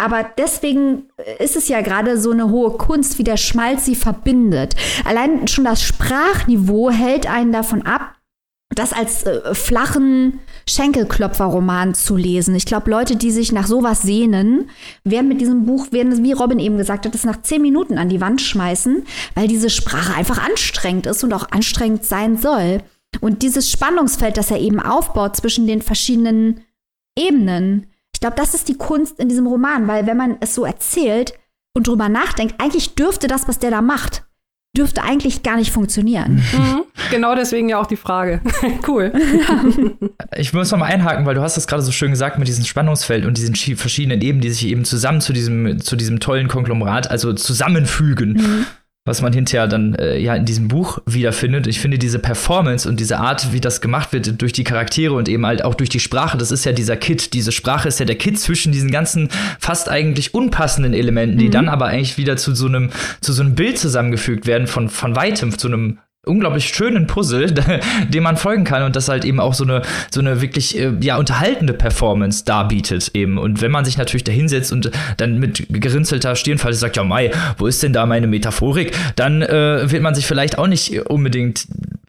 Aber 0.00 0.24
deswegen 0.38 1.08
ist 1.40 1.56
es 1.56 1.66
ja 1.66 1.80
gerade 1.80 2.20
so 2.20 2.30
eine 2.30 2.50
hohe 2.50 2.76
Kunst, 2.78 3.18
wie 3.18 3.24
der 3.24 3.36
Schmalz 3.36 3.84
sie 3.84 3.96
verbindet. 3.96 4.76
Allein 5.04 5.48
schon 5.48 5.64
das 5.64 5.82
Sprachniveau 5.82 6.90
hält 6.90 7.28
einen 7.28 7.50
davon 7.50 7.82
ab, 7.82 8.14
das 8.74 8.92
als 8.92 9.24
äh, 9.24 9.54
flachen 9.54 10.40
Schenkelklopfer-Roman 10.68 11.94
zu 11.94 12.16
lesen. 12.16 12.54
Ich 12.54 12.66
glaube, 12.66 12.90
Leute, 12.90 13.16
die 13.16 13.30
sich 13.30 13.50
nach 13.50 13.66
sowas 13.66 14.02
sehnen, 14.02 14.70
werden 15.04 15.28
mit 15.28 15.40
diesem 15.40 15.64
Buch, 15.64 15.90
werden, 15.90 16.22
wie 16.22 16.32
Robin 16.32 16.58
eben 16.58 16.76
gesagt 16.76 17.06
hat, 17.06 17.14
das 17.14 17.24
nach 17.24 17.40
zehn 17.42 17.62
Minuten 17.62 17.96
an 17.96 18.10
die 18.10 18.20
Wand 18.20 18.40
schmeißen, 18.42 19.04
weil 19.34 19.48
diese 19.48 19.70
Sprache 19.70 20.14
einfach 20.14 20.44
anstrengend 20.44 21.06
ist 21.06 21.24
und 21.24 21.32
auch 21.32 21.50
anstrengend 21.50 22.04
sein 22.04 22.36
soll. 22.36 22.82
Und 23.20 23.42
dieses 23.42 23.70
Spannungsfeld, 23.70 24.36
das 24.36 24.50
er 24.50 24.60
eben 24.60 24.80
aufbaut 24.80 25.36
zwischen 25.36 25.66
den 25.66 25.80
verschiedenen 25.80 26.60
Ebenen, 27.18 27.86
ich 28.12 28.20
glaube, 28.20 28.36
das 28.36 28.52
ist 28.52 28.68
die 28.68 28.76
Kunst 28.76 29.18
in 29.18 29.28
diesem 29.28 29.46
Roman, 29.46 29.86
weil 29.86 30.06
wenn 30.06 30.16
man 30.16 30.36
es 30.40 30.54
so 30.54 30.64
erzählt 30.64 31.34
und 31.72 31.86
drüber 31.86 32.08
nachdenkt, 32.08 32.60
eigentlich 32.60 32.96
dürfte 32.96 33.28
das, 33.28 33.48
was 33.48 33.60
der 33.60 33.70
da 33.70 33.80
macht, 33.80 34.27
dürfte 34.76 35.02
eigentlich 35.02 35.42
gar 35.42 35.56
nicht 35.56 35.72
funktionieren. 35.72 36.42
Mhm. 36.52 36.82
Genau 37.10 37.34
deswegen 37.34 37.68
ja 37.68 37.80
auch 37.80 37.86
die 37.86 37.96
Frage. 37.96 38.40
cool. 38.88 39.12
Ich 40.36 40.52
muss 40.52 40.70
noch 40.70 40.78
mal 40.78 40.86
einhaken, 40.86 41.26
weil 41.26 41.34
du 41.34 41.40
hast 41.40 41.56
das 41.56 41.66
gerade 41.66 41.82
so 41.82 41.90
schön 41.90 42.10
gesagt 42.10 42.38
mit 42.38 42.46
diesem 42.46 42.64
Spannungsfeld 42.64 43.24
und 43.24 43.36
diesen 43.38 43.54
verschiedenen 43.76 44.20
Ebenen, 44.20 44.40
die 44.40 44.50
sich 44.50 44.66
eben 44.66 44.84
zusammen 44.84 45.20
zu 45.20 45.32
diesem, 45.32 45.80
zu 45.80 45.96
diesem 45.96 46.20
tollen 46.20 46.48
Konglomerat, 46.48 47.10
also 47.10 47.32
zusammenfügen. 47.32 48.34
Mhm 48.34 48.66
was 49.08 49.22
man 49.22 49.32
hinterher 49.32 49.66
dann 49.66 49.94
äh, 49.94 50.18
ja 50.18 50.34
in 50.36 50.44
diesem 50.44 50.68
Buch 50.68 51.00
wiederfindet. 51.06 51.66
Ich 51.66 51.80
finde 51.80 51.98
diese 51.98 52.18
Performance 52.18 52.88
und 52.88 53.00
diese 53.00 53.18
Art, 53.18 53.52
wie 53.52 53.60
das 53.60 53.80
gemacht 53.80 54.12
wird 54.12 54.40
durch 54.40 54.52
die 54.52 54.64
Charaktere 54.64 55.14
und 55.14 55.28
eben 55.28 55.44
halt 55.44 55.64
auch 55.64 55.74
durch 55.74 55.90
die 55.90 55.98
Sprache, 55.98 56.38
das 56.38 56.52
ist 56.52 56.64
ja 56.64 56.72
dieser 56.72 56.96
Kit. 56.96 57.32
Diese 57.32 57.50
Sprache 57.50 57.88
ist 57.88 57.98
ja 57.98 58.06
der 58.06 58.16
Kit 58.16 58.38
zwischen 58.38 58.70
diesen 58.70 58.90
ganzen 58.90 59.30
fast 59.58 59.88
eigentlich 59.88 60.34
unpassenden 60.34 60.94
Elementen, 60.94 61.38
die 61.38 61.46
mhm. 61.46 61.52
dann 61.52 61.68
aber 61.68 61.86
eigentlich 61.86 62.18
wieder 62.18 62.36
zu 62.36 62.54
so 62.54 62.66
einem 62.66 62.90
zu 63.20 63.32
so 63.32 63.42
einem 63.42 63.54
Bild 63.54 63.78
zusammengefügt 63.78 64.46
werden 64.46 64.66
von 64.66 64.88
von 64.88 65.16
weitem 65.16 65.56
zu 65.58 65.68
einem 65.68 65.98
unglaublich 66.28 66.68
schönen 66.68 67.06
Puzzle, 67.06 67.52
dem 68.08 68.22
man 68.22 68.36
folgen 68.36 68.64
kann 68.64 68.82
und 68.82 68.96
das 68.96 69.08
halt 69.08 69.24
eben 69.24 69.40
auch 69.40 69.54
so 69.54 69.64
eine 69.64 69.82
so 70.10 70.20
eine 70.20 70.40
wirklich 70.40 70.78
äh, 70.78 70.92
ja 71.00 71.16
unterhaltende 71.16 71.72
Performance 71.72 72.44
darbietet 72.44 73.10
eben 73.14 73.38
und 73.38 73.60
wenn 73.60 73.70
man 73.70 73.84
sich 73.84 73.96
natürlich 73.96 74.24
da 74.24 74.32
hinsetzt 74.32 74.72
und 74.72 74.90
dann 75.16 75.38
mit 75.38 75.66
gerinzelter 75.68 76.36
Stirnfalte 76.36 76.76
sagt 76.76 76.96
ja 76.96 77.04
Mai, 77.04 77.30
wo 77.56 77.66
ist 77.66 77.82
denn 77.82 77.92
da 77.92 78.06
meine 78.06 78.26
Metaphorik, 78.26 78.92
dann 79.16 79.42
äh, 79.42 79.90
wird 79.90 80.02
man 80.02 80.14
sich 80.14 80.26
vielleicht 80.26 80.58
auch 80.58 80.66
nicht 80.66 81.06
unbedingt 81.06 81.66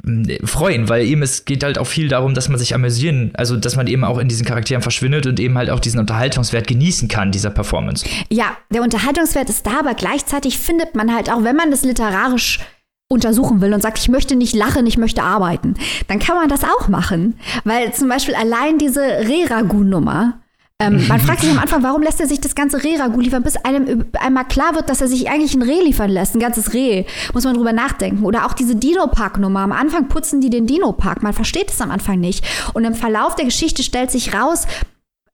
äh, 0.09 0.45
freuen, 0.45 0.89
weil 0.89 1.05
eben 1.05 1.21
es 1.21 1.45
geht 1.45 1.63
halt 1.63 1.77
auch 1.77 1.87
viel 1.87 2.07
darum, 2.07 2.33
dass 2.33 2.49
man 2.49 2.57
sich 2.57 2.73
amüsieren, 2.75 3.31
also 3.35 3.55
dass 3.55 3.75
man 3.75 3.87
eben 3.87 4.03
auch 4.03 4.17
in 4.17 4.27
diesen 4.27 4.45
Charakteren 4.45 4.81
verschwindet 4.81 5.25
und 5.27 5.39
eben 5.39 5.57
halt 5.57 5.69
auch 5.69 5.79
diesen 5.79 5.99
Unterhaltungswert 5.99 6.67
genießen 6.67 7.07
kann 7.07 7.31
dieser 7.31 7.49
Performance. 7.49 8.05
Ja, 8.29 8.57
der 8.69 8.81
Unterhaltungswert 8.81 9.49
ist 9.49 9.65
da, 9.65 9.79
aber 9.79 9.93
gleichzeitig 9.93 10.57
findet 10.57 10.95
man 10.95 11.13
halt 11.13 11.31
auch, 11.31 11.43
wenn 11.43 11.55
man 11.55 11.71
das 11.71 11.83
literarisch 11.83 12.59
untersuchen 13.09 13.59
will 13.59 13.73
und 13.73 13.81
sagt, 13.81 13.97
ich 13.97 14.07
möchte 14.07 14.35
nicht 14.35 14.55
lachen, 14.55 14.85
ich 14.85 14.97
möchte 14.97 15.23
arbeiten, 15.23 15.73
dann 16.07 16.19
kann 16.19 16.35
man 16.35 16.47
das 16.47 16.63
auch 16.63 16.87
machen. 16.87 17.39
Weil 17.63 17.91
zum 17.93 18.07
Beispiel 18.07 18.35
allein 18.35 18.77
diese 18.77 19.01
Reragu-Nummer, 19.01 20.39
ähm, 20.79 21.05
man 21.09 21.19
fragt 21.19 21.41
sich 21.41 21.49
am 21.49 21.57
Anfang, 21.57 21.81
warum 21.81 22.03
lässt 22.03 22.21
er 22.21 22.27
sich 22.27 22.39
das 22.39 22.53
ganze 22.53 22.83
Reh-Ragout 22.83 23.19
liefern, 23.19 23.41
bis 23.41 23.57
einem 23.57 24.05
einmal 24.19 24.45
klar 24.45 24.75
wird, 24.75 24.89
dass 24.89 25.01
er 25.01 25.07
sich 25.07 25.27
eigentlich 25.27 25.55
ein 25.55 25.63
Reh 25.63 25.81
liefern 25.81 26.11
lässt, 26.11 26.35
ein 26.35 26.39
ganzes 26.39 26.73
Reh. 26.73 27.05
Muss 27.33 27.45
man 27.45 27.55
drüber 27.55 27.73
nachdenken. 27.73 28.25
Oder 28.25 28.45
auch 28.45 28.53
diese 28.53 28.75
Dino-Park-Nummer. 28.75 29.61
Am 29.61 29.71
Anfang 29.71 30.07
putzen 30.07 30.39
die 30.39 30.51
den 30.51 30.67
Dino-Park. 30.67 31.23
Man 31.23 31.33
versteht 31.33 31.71
es 31.71 31.81
am 31.81 31.89
Anfang 31.89 32.19
nicht. 32.19 32.45
Und 32.73 32.85
im 32.85 32.93
Verlauf 32.93 33.35
der 33.35 33.45
Geschichte 33.45 33.81
stellt 33.81 34.11
sich 34.11 34.35
raus, 34.35 34.67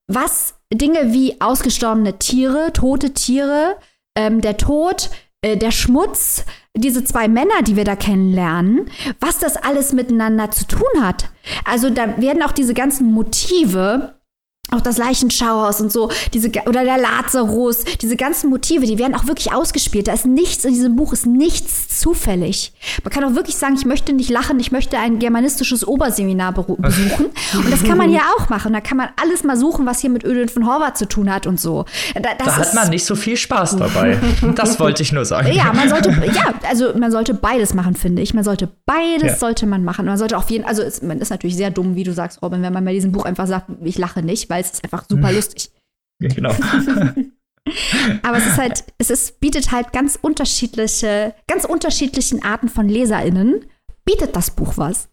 was 0.07 0.55
Dinge 0.73 1.11
wie 1.13 1.41
ausgestorbene 1.41 2.19
Tiere, 2.19 2.71
tote 2.71 3.13
Tiere, 3.13 3.75
ähm, 4.17 4.39
der 4.39 4.55
Tod, 4.57 5.09
äh, 5.45 5.57
der 5.57 5.71
Schmutz, 5.71 6.43
diese 6.75 7.03
zwei 7.03 7.27
Männer, 7.27 7.61
die 7.61 7.75
wir 7.75 7.83
da 7.83 7.95
kennenlernen, 7.95 8.89
was 9.19 9.37
das 9.37 9.57
alles 9.57 9.93
miteinander 9.93 10.49
zu 10.49 10.65
tun 10.65 11.01
hat. 11.01 11.29
Also 11.63 11.89
da 11.89 12.19
werden 12.19 12.41
auch 12.41 12.51
diese 12.51 12.73
ganzen 12.73 13.11
Motive 13.11 14.15
auch 14.71 14.81
das 14.81 14.97
Leichenschauhaus 14.97 15.79
und 15.79 15.91
so, 15.91 16.09
diese, 16.33 16.49
oder 16.65 16.83
der 16.83 16.97
Lazarus, 16.97 17.83
diese 18.01 18.15
ganzen 18.15 18.49
Motive, 18.49 18.85
die 18.85 18.97
werden 18.97 19.13
auch 19.15 19.27
wirklich 19.27 19.53
ausgespielt. 19.53 20.07
Da 20.07 20.13
ist 20.13 20.25
nichts 20.25 20.65
in 20.65 20.73
diesem 20.73 20.95
Buch, 20.95 21.13
ist 21.13 21.25
nichts 21.25 21.99
zufällig. 21.99 22.73
Man 23.03 23.11
kann 23.11 23.23
auch 23.23 23.35
wirklich 23.35 23.55
sagen, 23.55 23.75
ich 23.75 23.85
möchte 23.85 24.13
nicht 24.13 24.29
lachen, 24.29 24.59
ich 24.59 24.71
möchte 24.71 24.97
ein 24.97 25.19
germanistisches 25.19 25.87
Oberseminar 25.87 26.53
besuchen. 26.53 27.27
Und 27.53 27.71
das 27.71 27.83
kann 27.83 27.97
man 27.97 28.11
ja 28.11 28.21
auch 28.37 28.49
machen. 28.49 28.73
Da 28.73 28.81
kann 28.81 28.97
man 28.97 29.09
alles 29.21 29.43
mal 29.43 29.57
suchen, 29.57 29.85
was 29.85 29.99
hier 29.99 30.09
mit 30.09 30.23
Ödin 30.23 30.49
von 30.49 30.65
Horvath 30.65 30.97
zu 30.97 31.07
tun 31.07 31.31
hat 31.31 31.47
und 31.47 31.59
so. 31.59 31.85
Da, 32.15 32.21
da 32.37 32.57
hat 32.57 32.73
man 32.73 32.89
nicht 32.89 33.05
so 33.05 33.15
viel 33.15 33.37
Spaß 33.37 33.77
dabei. 33.77 34.19
das 34.55 34.79
wollte 34.79 35.03
ich 35.03 35.11
nur 35.11 35.25
sagen. 35.25 35.51
Ja, 35.51 35.71
man 35.73 35.89
sollte, 35.89 36.09
ja, 36.33 36.53
also 36.67 36.97
man 36.97 37.11
sollte 37.11 37.33
beides 37.33 37.73
machen, 37.73 37.95
finde 37.95 38.21
ich. 38.21 38.33
Man 38.33 38.43
sollte 38.43 38.69
beides 38.85 39.33
ja. 39.33 39.35
sollte 39.35 39.67
man 39.67 39.83
machen. 39.83 40.05
Man 40.05 40.17
sollte 40.17 40.37
auf 40.37 40.49
jeden, 40.49 40.65
also 40.65 40.81
es, 40.81 41.01
man 41.01 41.19
ist 41.19 41.29
natürlich 41.29 41.55
sehr 41.55 41.69
dumm, 41.69 41.95
wie 41.95 42.03
du 42.03 42.13
sagst, 42.13 42.41
Robin, 42.41 42.61
wenn 42.61 42.73
man 42.73 42.83
bei 42.83 42.93
diesem 42.93 43.11
Buch 43.11 43.25
einfach 43.25 43.47
sagt, 43.47 43.67
ich 43.83 43.97
lache 43.97 44.21
nicht, 44.21 44.49
weil 44.49 44.54
es 44.59 44.71
ist 44.71 44.83
einfach 44.83 45.05
super 45.09 45.31
lustig. 45.33 45.71
Genau. 46.19 46.53
Aber 48.21 48.37
es 48.37 48.45
ist 48.45 48.57
halt, 48.57 48.83
es 48.97 49.09
ist, 49.09 49.39
bietet 49.39 49.71
halt 49.71 49.91
ganz 49.91 50.17
unterschiedliche, 50.21 51.33
ganz 51.47 51.65
unterschiedlichen 51.65 52.43
Arten 52.43 52.69
von 52.69 52.87
LeserInnen, 52.87 53.65
bietet 54.05 54.35
das 54.35 54.51
Buch 54.51 54.77
was. 54.77 55.09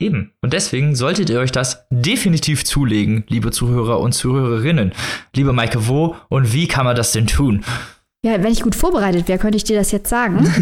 Eben. 0.00 0.32
Und 0.40 0.52
deswegen 0.52 0.96
solltet 0.96 1.30
ihr 1.30 1.38
euch 1.38 1.52
das 1.52 1.86
definitiv 1.90 2.64
zulegen, 2.64 3.24
liebe 3.28 3.52
Zuhörer 3.52 4.00
und 4.00 4.12
Zuhörerinnen. 4.12 4.92
Liebe 5.34 5.52
Maike, 5.52 5.86
wo 5.86 6.16
und 6.28 6.52
wie 6.52 6.66
kann 6.66 6.84
man 6.84 6.96
das 6.96 7.12
denn 7.12 7.28
tun? 7.28 7.64
Ja, 8.24 8.42
wenn 8.42 8.52
ich 8.52 8.62
gut 8.62 8.74
vorbereitet 8.74 9.28
wäre, 9.28 9.38
könnte 9.38 9.56
ich 9.56 9.64
dir 9.64 9.76
das 9.76 9.92
jetzt 9.92 10.08
sagen. 10.08 10.52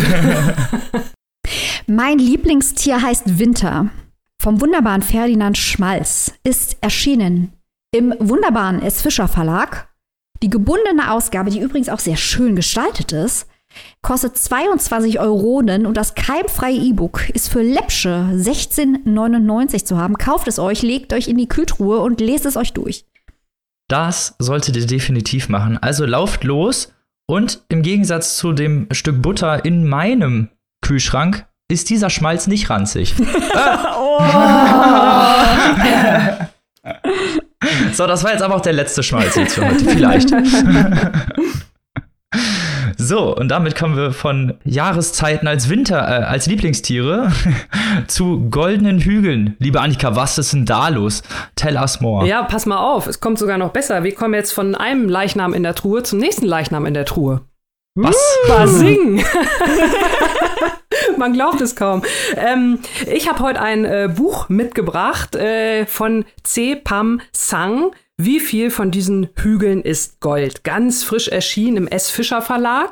mein 1.87 2.19
Lieblingstier 2.19 3.01
heißt 3.01 3.39
Winter. 3.39 3.89
Vom 4.43 4.61
wunderbaren 4.61 5.03
Ferdinand 5.03 5.57
Schmalz 5.57 6.33
ist 6.45 6.77
erschienen 6.83 7.53
im 7.93 8.15
wunderbaren 8.19 8.83
S. 8.83 9.03
Fischer 9.03 9.29
Verlag. 9.29 9.89
Die 10.43 10.51
gebundene 10.51 11.13
Ausgabe, 11.13 11.51
die 11.51 11.61
übrigens 11.61 11.89
auch 11.89 11.99
sehr 11.99 12.17
schön 12.17 12.57
gestaltet 12.57 13.13
ist, 13.13 13.47
kostet 14.03 14.37
22 14.37 15.21
Euronen 15.21 15.87
und 15.87 15.97
das 15.97 16.15
keimfreie 16.15 16.77
E-Book 16.77 17.29
ist 17.31 17.49
für 17.49 17.63
Läppsche 17.63 18.29
16,99 18.33 19.85
zu 19.85 19.99
haben. 19.99 20.19
Kauft 20.19 20.49
es 20.49 20.59
euch, 20.59 20.83
legt 20.83 21.13
euch 21.13 21.29
in 21.29 21.37
die 21.37 21.49
Kühltruhe 21.49 22.01
und 22.01 22.21
lest 22.21 22.47
es 22.47 22.57
euch 22.57 22.73
durch. 22.73 23.05
Das 23.89 24.35
solltet 24.39 24.77
ihr 24.77 24.87
definitiv 24.87 25.49
machen. 25.49 25.79
Also 25.79 26.07
lauft 26.07 26.45
los 26.45 26.93
und 27.27 27.63
im 27.69 27.83
Gegensatz 27.83 28.37
zu 28.37 28.53
dem 28.53 28.87
Stück 28.93 29.21
Butter 29.21 29.65
in 29.65 29.87
meinem 29.87 30.49
Kühlschrank 30.81 31.47
ist 31.71 31.91
dieser 31.91 32.11
Schmalz 32.11 32.47
nicht 32.47 32.71
ranzig. 32.71 33.15
oh. 33.99 34.21
So, 37.93 38.07
das 38.07 38.25
war 38.25 38.33
jetzt 38.33 38.43
aber 38.43 38.57
auch 38.57 38.61
der 38.61 38.73
letzte 38.73 39.03
Schmalz 39.03 39.37
jetzt 39.37 39.55
für 39.55 39.67
heute. 39.67 39.85
Vielleicht. 39.85 40.33
So, 42.97 43.35
und 43.35 43.49
damit 43.49 43.77
kommen 43.77 43.97
wir 43.97 44.13
von 44.13 44.59
Jahreszeiten 44.65 45.49
als 45.49 45.71
Winter, 45.71 45.97
äh, 45.97 46.23
als 46.23 46.47
Lieblingstiere 46.47 47.33
zu 48.09 48.49
goldenen 48.51 49.01
Hügeln. 49.01 49.57
Liebe 49.59 49.81
Annika, 49.81 50.15
was 50.17 50.37
ist 50.37 50.53
denn 50.53 50.67
da 50.67 50.89
los? 50.89 51.23
Tell 51.57 51.77
us 51.77 52.01
more. 52.03 52.27
Ja, 52.27 52.43
pass 52.43 52.67
mal 52.67 52.77
auf, 52.77 53.07
es 53.07 53.19
kommt 53.19 53.39
sogar 53.39 53.57
noch 53.57 53.71
besser. 53.71 54.05
Wir 54.05 54.15
kommen 54.15 54.35
jetzt 54.35 54.53
von 54.53 54.75
einem 54.75 55.09
Leichnam 55.09 55.55
in 55.55 55.63
der 55.63 55.75
Truhe 55.75 56.03
zum 56.03 56.19
nächsten 56.19 56.45
Leichnam 56.45 56.85
in 56.85 56.93
der 56.93 57.07
Truhe. 57.07 57.41
Was? 57.95 58.17
Basing! 58.47 59.25
Man 61.19 61.33
glaubt 61.33 61.61
es 61.61 61.77
kaum. 61.77 62.03
Ähm, 62.37 62.81
ich 63.07 63.29
habe 63.29 63.41
heute 63.41 63.61
ein 63.61 63.85
äh, 63.85 64.09
Buch 64.15 64.49
mitgebracht 64.49 65.35
äh, 65.35 65.87
von 65.87 66.25
C. 66.43 66.77
Pam 66.77 67.21
Sang. 67.33 67.93
Wie 68.17 68.39
viel 68.39 68.71
von 68.71 68.91
diesen 68.91 69.31
Hügeln 69.35 69.81
ist 69.81 70.21
Gold? 70.21 70.63
Ganz 70.63 71.05
frisch 71.05 71.29
erschienen 71.29 71.79
im 71.79 71.89
S. 71.89 72.11
Fischer 72.11 72.43
Verlag. 72.43 72.91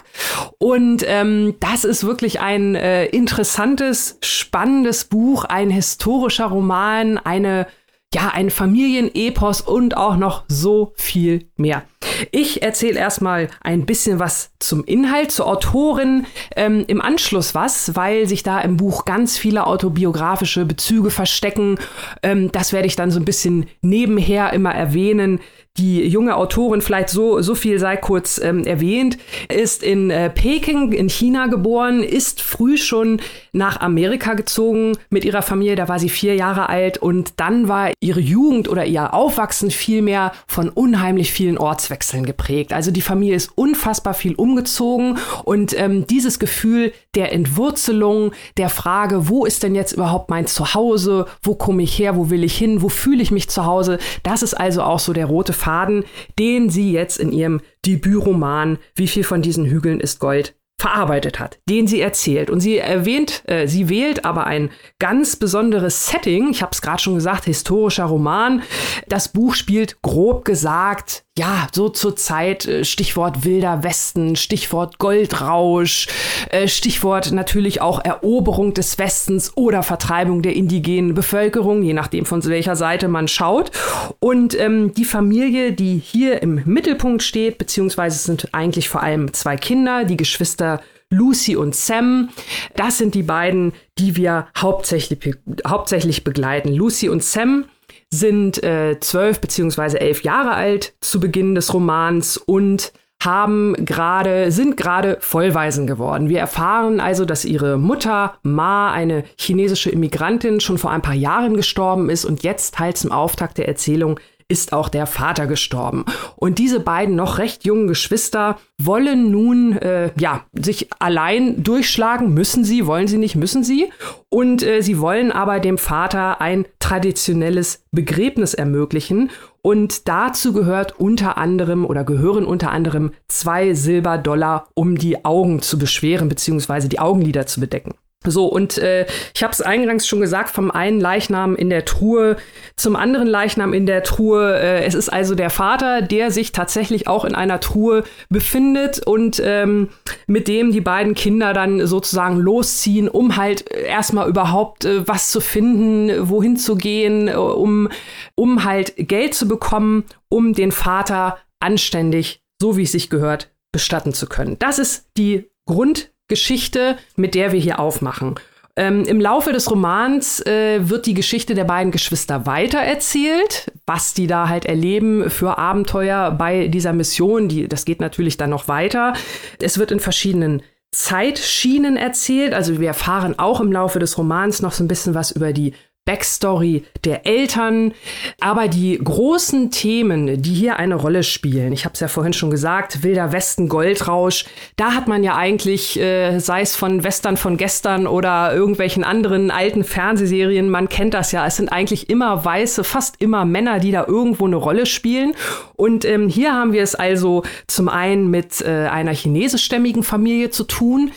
Und 0.58 1.04
ähm, 1.06 1.56
das 1.60 1.84
ist 1.84 2.04
wirklich 2.04 2.40
ein 2.40 2.74
äh, 2.74 3.04
interessantes, 3.06 4.16
spannendes 4.22 5.04
Buch, 5.04 5.44
ein 5.44 5.68
historischer 5.68 6.46
Roman, 6.46 7.18
eine 7.18 7.66
ja, 8.14 8.30
ein 8.32 8.48
Familienepos 8.48 9.60
und 9.60 9.96
auch 9.98 10.16
noch 10.16 10.44
so 10.48 10.94
viel 10.96 11.50
mehr. 11.56 11.82
Ich 12.30 12.62
erzähle 12.62 12.98
erstmal 12.98 13.48
ein 13.60 13.86
bisschen 13.86 14.18
was 14.18 14.50
zum 14.58 14.84
Inhalt, 14.84 15.30
zur 15.30 15.46
Autorin 15.46 16.26
ähm, 16.56 16.84
im 16.86 17.00
Anschluss 17.00 17.54
was, 17.54 17.94
weil 17.96 18.26
sich 18.26 18.42
da 18.42 18.60
im 18.60 18.76
Buch 18.76 19.04
ganz 19.04 19.38
viele 19.38 19.66
autobiografische 19.66 20.64
Bezüge 20.64 21.10
verstecken. 21.10 21.78
Ähm, 22.22 22.52
das 22.52 22.72
werde 22.72 22.86
ich 22.86 22.96
dann 22.96 23.10
so 23.10 23.18
ein 23.18 23.24
bisschen 23.24 23.66
nebenher 23.82 24.52
immer 24.52 24.74
erwähnen 24.74 25.40
die 25.78 26.06
junge 26.06 26.36
Autorin, 26.36 26.82
vielleicht 26.82 27.08
so, 27.08 27.40
so 27.40 27.54
viel 27.54 27.78
sei 27.78 27.96
kurz 27.96 28.38
ähm, 28.38 28.64
erwähnt, 28.64 29.16
ist 29.48 29.82
in 29.82 30.10
äh, 30.10 30.28
Peking 30.28 30.92
in 30.92 31.08
China 31.08 31.46
geboren, 31.46 32.02
ist 32.02 32.42
früh 32.42 32.76
schon 32.76 33.20
nach 33.52 33.80
Amerika 33.80 34.34
gezogen 34.34 34.96
mit 35.08 35.24
ihrer 35.24 35.42
Familie, 35.42 35.76
da 35.76 35.88
war 35.88 35.98
sie 35.98 36.08
vier 36.08 36.34
Jahre 36.34 36.68
alt 36.68 36.98
und 36.98 37.34
dann 37.36 37.68
war 37.68 37.92
ihre 38.00 38.20
Jugend 38.20 38.68
oder 38.68 38.84
ihr 38.84 39.14
Aufwachsen 39.14 39.70
vielmehr 39.70 40.32
von 40.46 40.68
unheimlich 40.68 41.32
vielen 41.32 41.58
Ortswechseln 41.88 42.26
geprägt. 42.26 42.72
Also 42.72 42.90
die 42.90 43.00
Familie 43.00 43.34
ist 43.34 43.50
unfassbar 43.56 44.14
viel 44.14 44.34
umgezogen 44.34 45.18
und 45.44 45.78
ähm, 45.78 46.06
dieses 46.06 46.38
Gefühl 46.38 46.92
der 47.14 47.32
Entwurzelung, 47.32 48.32
der 48.56 48.68
Frage, 48.68 49.28
wo 49.28 49.46
ist 49.46 49.62
denn 49.62 49.74
jetzt 49.74 49.92
überhaupt 49.92 50.28
mein 50.28 50.46
Zuhause, 50.46 51.26
wo 51.42 51.54
komme 51.54 51.82
ich 51.82 51.98
her, 51.98 52.16
wo 52.16 52.30
will 52.30 52.44
ich 52.44 52.56
hin, 52.56 52.82
wo 52.82 52.88
fühle 52.88 53.22
ich 53.22 53.30
mich 53.30 53.48
zu 53.48 53.64
Hause, 53.64 53.98
das 54.22 54.42
ist 54.42 54.54
also 54.54 54.82
auch 54.82 54.98
so 54.98 55.12
der 55.12 55.26
rote 55.26 55.52
Faden 55.52 56.04
den 56.38 56.70
sie 56.70 56.92
jetzt 56.92 57.18
in 57.18 57.32
ihrem 57.32 57.60
Debütroman 57.86 58.78
Wie 58.94 59.08
viel 59.08 59.24
von 59.24 59.42
diesen 59.42 59.64
Hügeln 59.64 60.00
ist 60.00 60.20
Gold 60.20 60.54
verarbeitet 60.80 61.40
hat, 61.40 61.58
den 61.68 61.88
sie 61.88 62.00
erzählt. 62.00 62.50
Und 62.50 62.60
sie 62.60 62.78
erwähnt, 62.78 63.42
äh, 63.46 63.66
sie 63.66 63.88
wählt 63.88 64.24
aber 64.24 64.46
ein 64.46 64.70
ganz 65.00 65.34
besonderes 65.34 66.06
Setting. 66.06 66.50
Ich 66.50 66.62
habe 66.62 66.70
es 66.72 66.80
gerade 66.80 67.02
schon 67.02 67.16
gesagt, 67.16 67.46
historischer 67.46 68.04
Roman. 68.04 68.62
Das 69.08 69.32
Buch 69.32 69.54
spielt 69.54 70.00
grob 70.02 70.44
gesagt 70.44 71.24
ja, 71.38 71.68
so 71.72 71.88
zur 71.88 72.16
Zeit 72.16 72.66
äh, 72.66 72.84
Stichwort 72.84 73.44
Wilder 73.44 73.84
Westen, 73.84 74.34
Stichwort 74.34 74.98
Goldrausch, 74.98 76.08
äh, 76.50 76.66
Stichwort 76.66 77.30
natürlich 77.32 77.80
auch 77.80 78.04
Eroberung 78.04 78.74
des 78.74 78.98
Westens 78.98 79.52
oder 79.56 79.82
Vertreibung 79.84 80.42
der 80.42 80.54
indigenen 80.54 81.14
Bevölkerung, 81.14 81.82
je 81.82 81.94
nachdem 81.94 82.26
von 82.26 82.44
welcher 82.44 82.74
Seite 82.76 83.08
man 83.08 83.28
schaut. 83.28 83.70
Und 84.18 84.58
ähm, 84.58 84.92
die 84.94 85.04
Familie, 85.04 85.72
die 85.72 85.98
hier 86.04 86.42
im 86.42 86.62
Mittelpunkt 86.64 87.22
steht, 87.22 87.56
beziehungsweise 87.58 88.18
sind 88.18 88.48
eigentlich 88.52 88.88
vor 88.88 89.02
allem 89.02 89.32
zwei 89.32 89.56
Kinder, 89.56 90.04
die 90.04 90.16
Geschwister 90.16 90.80
Lucy 91.10 91.56
und 91.56 91.74
Sam. 91.74 92.30
Das 92.74 92.98
sind 92.98 93.14
die 93.14 93.22
beiden, 93.22 93.72
die 93.98 94.16
wir 94.16 94.48
hauptsächlich, 94.56 95.36
hauptsächlich 95.66 96.24
begleiten. 96.24 96.72
Lucy 96.72 97.08
und 97.08 97.22
Sam 97.22 97.64
sind 98.10 98.62
äh, 98.62 98.98
zwölf 99.00 99.40
beziehungsweise 99.40 100.00
elf 100.00 100.22
Jahre 100.22 100.52
alt 100.52 100.94
zu 101.00 101.20
Beginn 101.20 101.54
des 101.54 101.72
Romans 101.74 102.36
und 102.38 102.92
haben 103.22 103.74
gerade, 103.84 104.52
sind 104.52 104.76
gerade 104.76 105.18
Vollwaisen 105.20 105.86
geworden. 105.86 106.28
Wir 106.28 106.38
erfahren 106.38 107.00
also, 107.00 107.24
dass 107.24 107.44
ihre 107.44 107.76
Mutter 107.76 108.38
Ma, 108.42 108.92
eine 108.92 109.24
chinesische 109.36 109.90
Immigrantin, 109.90 110.60
schon 110.60 110.78
vor 110.78 110.92
ein 110.92 111.02
paar 111.02 111.14
Jahren 111.14 111.56
gestorben 111.56 112.10
ist 112.10 112.24
und 112.24 112.44
jetzt 112.44 112.78
halt 112.78 112.96
zum 112.96 113.10
Auftakt 113.10 113.58
der 113.58 113.66
Erzählung 113.66 114.20
ist 114.48 114.72
auch 114.72 114.88
der 114.88 115.06
Vater 115.06 115.46
gestorben. 115.46 116.06
Und 116.36 116.58
diese 116.58 116.80
beiden 116.80 117.14
noch 117.14 117.36
recht 117.38 117.64
jungen 117.64 117.86
Geschwister 117.86 118.58
wollen 118.80 119.30
nun 119.30 119.76
äh, 119.76 120.10
ja 120.18 120.44
sich 120.54 120.88
allein 120.98 121.62
durchschlagen, 121.62 122.32
müssen 122.32 122.64
sie, 122.64 122.86
wollen 122.86 123.08
sie 123.08 123.18
nicht, 123.18 123.36
müssen 123.36 123.62
sie. 123.62 123.90
Und 124.30 124.62
äh, 124.62 124.80
sie 124.80 124.98
wollen 124.98 125.32
aber 125.32 125.60
dem 125.60 125.76
Vater 125.76 126.40
ein 126.40 126.64
traditionelles 126.78 127.84
Begräbnis 127.92 128.54
ermöglichen. 128.54 129.30
Und 129.60 130.08
dazu 130.08 130.54
gehört 130.54 130.98
unter 130.98 131.36
anderem 131.36 131.84
oder 131.84 132.04
gehören 132.04 132.46
unter 132.46 132.70
anderem 132.70 133.12
zwei 133.28 133.74
Silberdollar, 133.74 134.68
um 134.72 134.96
die 134.96 135.26
Augen 135.26 135.60
zu 135.60 135.78
beschweren 135.78 136.30
bzw. 136.30 136.88
die 136.88 137.00
Augenlider 137.00 137.46
zu 137.46 137.60
bedecken. 137.60 137.94
So, 138.26 138.46
und 138.46 138.78
äh, 138.78 139.06
ich 139.32 139.44
habe 139.44 139.52
es 139.52 139.62
eingangs 139.62 140.06
schon 140.06 140.20
gesagt, 140.20 140.50
vom 140.50 140.72
einen 140.72 141.00
Leichnam 141.00 141.54
in 141.54 141.70
der 141.70 141.84
Truhe 141.84 142.36
zum 142.74 142.96
anderen 142.96 143.28
Leichnam 143.28 143.72
in 143.72 143.86
der 143.86 144.02
Truhe. 144.02 144.58
Äh, 144.58 144.84
es 144.84 144.94
ist 144.94 145.08
also 145.08 145.36
der 145.36 145.50
Vater, 145.50 146.02
der 146.02 146.32
sich 146.32 146.50
tatsächlich 146.50 147.06
auch 147.06 147.24
in 147.24 147.36
einer 147.36 147.60
Truhe 147.60 148.02
befindet 148.28 149.06
und 149.06 149.40
ähm, 149.44 149.90
mit 150.26 150.48
dem 150.48 150.72
die 150.72 150.80
beiden 150.80 151.14
Kinder 151.14 151.52
dann 151.52 151.86
sozusagen 151.86 152.38
losziehen, 152.38 153.08
um 153.08 153.36
halt 153.36 153.70
erstmal 153.70 154.28
überhaupt 154.28 154.84
äh, 154.84 155.06
was 155.06 155.30
zu 155.30 155.40
finden, 155.40 156.28
wohin 156.28 156.56
zu 156.56 156.74
gehen, 156.74 157.28
äh, 157.28 157.34
um, 157.34 157.88
um 158.34 158.64
halt 158.64 158.94
Geld 158.96 159.34
zu 159.34 159.46
bekommen, 159.46 160.04
um 160.28 160.54
den 160.54 160.72
Vater 160.72 161.38
anständig, 161.60 162.42
so 162.60 162.76
wie 162.76 162.82
es 162.82 162.92
sich 162.92 163.10
gehört, 163.10 163.52
bestatten 163.70 164.12
zu 164.12 164.26
können. 164.26 164.58
Das 164.58 164.80
ist 164.80 165.06
die 165.16 165.48
Grund 165.66 166.10
Geschichte, 166.28 166.96
mit 167.16 167.34
der 167.34 167.52
wir 167.52 167.60
hier 167.60 167.80
aufmachen. 167.80 168.36
Ähm, 168.76 169.04
Im 169.06 169.20
Laufe 169.20 169.52
des 169.52 169.68
Romans 169.70 170.40
äh, 170.46 170.88
wird 170.88 171.06
die 171.06 171.14
Geschichte 171.14 171.56
der 171.56 171.64
beiden 171.64 171.90
Geschwister 171.90 172.46
weitererzählt, 172.46 173.72
was 173.86 174.14
die 174.14 174.28
da 174.28 174.48
halt 174.48 174.66
erleben 174.66 175.30
für 175.30 175.58
Abenteuer 175.58 176.30
bei 176.30 176.68
dieser 176.68 176.92
Mission. 176.92 177.48
Die, 177.48 177.66
das 177.66 177.84
geht 177.84 178.00
natürlich 178.00 178.36
dann 178.36 178.50
noch 178.50 178.68
weiter. 178.68 179.14
Es 179.60 179.78
wird 179.78 179.90
in 179.90 179.98
verschiedenen 179.98 180.62
Zeitschienen 180.92 181.96
erzählt. 181.96 182.54
Also 182.54 182.78
wir 182.78 182.86
erfahren 182.86 183.36
auch 183.38 183.60
im 183.60 183.72
Laufe 183.72 183.98
des 183.98 184.16
Romans 184.16 184.62
noch 184.62 184.72
so 184.72 184.84
ein 184.84 184.88
bisschen 184.88 185.14
was 185.14 185.32
über 185.32 185.52
die 185.52 185.74
Backstory 186.08 186.84
der 187.04 187.26
Eltern. 187.26 187.92
Aber 188.40 188.66
die 188.66 188.98
großen 188.98 189.70
Themen, 189.70 190.40
die 190.40 190.54
hier 190.54 190.78
eine 190.78 190.94
Rolle 190.94 191.22
spielen, 191.22 191.74
ich 191.74 191.84
habe 191.84 191.92
es 191.92 192.00
ja 192.00 192.08
vorhin 192.08 192.32
schon 192.32 192.50
gesagt, 192.50 193.02
Wilder 193.02 193.30
Westen, 193.32 193.68
Goldrausch, 193.68 194.46
da 194.76 194.94
hat 194.94 195.06
man 195.06 195.22
ja 195.22 195.36
eigentlich, 195.36 196.00
äh, 196.00 196.38
sei 196.38 196.62
es 196.62 196.74
von 196.74 197.04
Western 197.04 197.36
von 197.36 197.58
gestern 197.58 198.06
oder 198.06 198.54
irgendwelchen 198.54 199.04
anderen 199.04 199.50
alten 199.50 199.84
Fernsehserien, 199.84 200.70
man 200.70 200.88
kennt 200.88 201.12
das 201.12 201.30
ja, 201.30 201.46
es 201.46 201.56
sind 201.56 201.68
eigentlich 201.68 202.08
immer 202.08 202.42
weiße, 202.42 202.84
fast 202.84 203.16
immer 203.18 203.44
Männer, 203.44 203.78
die 203.78 203.92
da 203.92 204.06
irgendwo 204.06 204.46
eine 204.46 204.56
Rolle 204.56 204.86
spielen. 204.86 205.34
Und 205.76 206.06
ähm, 206.06 206.28
hier 206.28 206.54
haben 206.54 206.72
wir 206.72 206.82
es 206.82 206.94
also 206.94 207.42
zum 207.66 207.90
einen 207.90 208.30
mit 208.30 208.62
äh, 208.62 208.88
einer 208.88 209.12
chinesischstämmigen 209.12 210.02
Familie 210.02 210.48
zu 210.48 210.64
tun, 210.64 211.10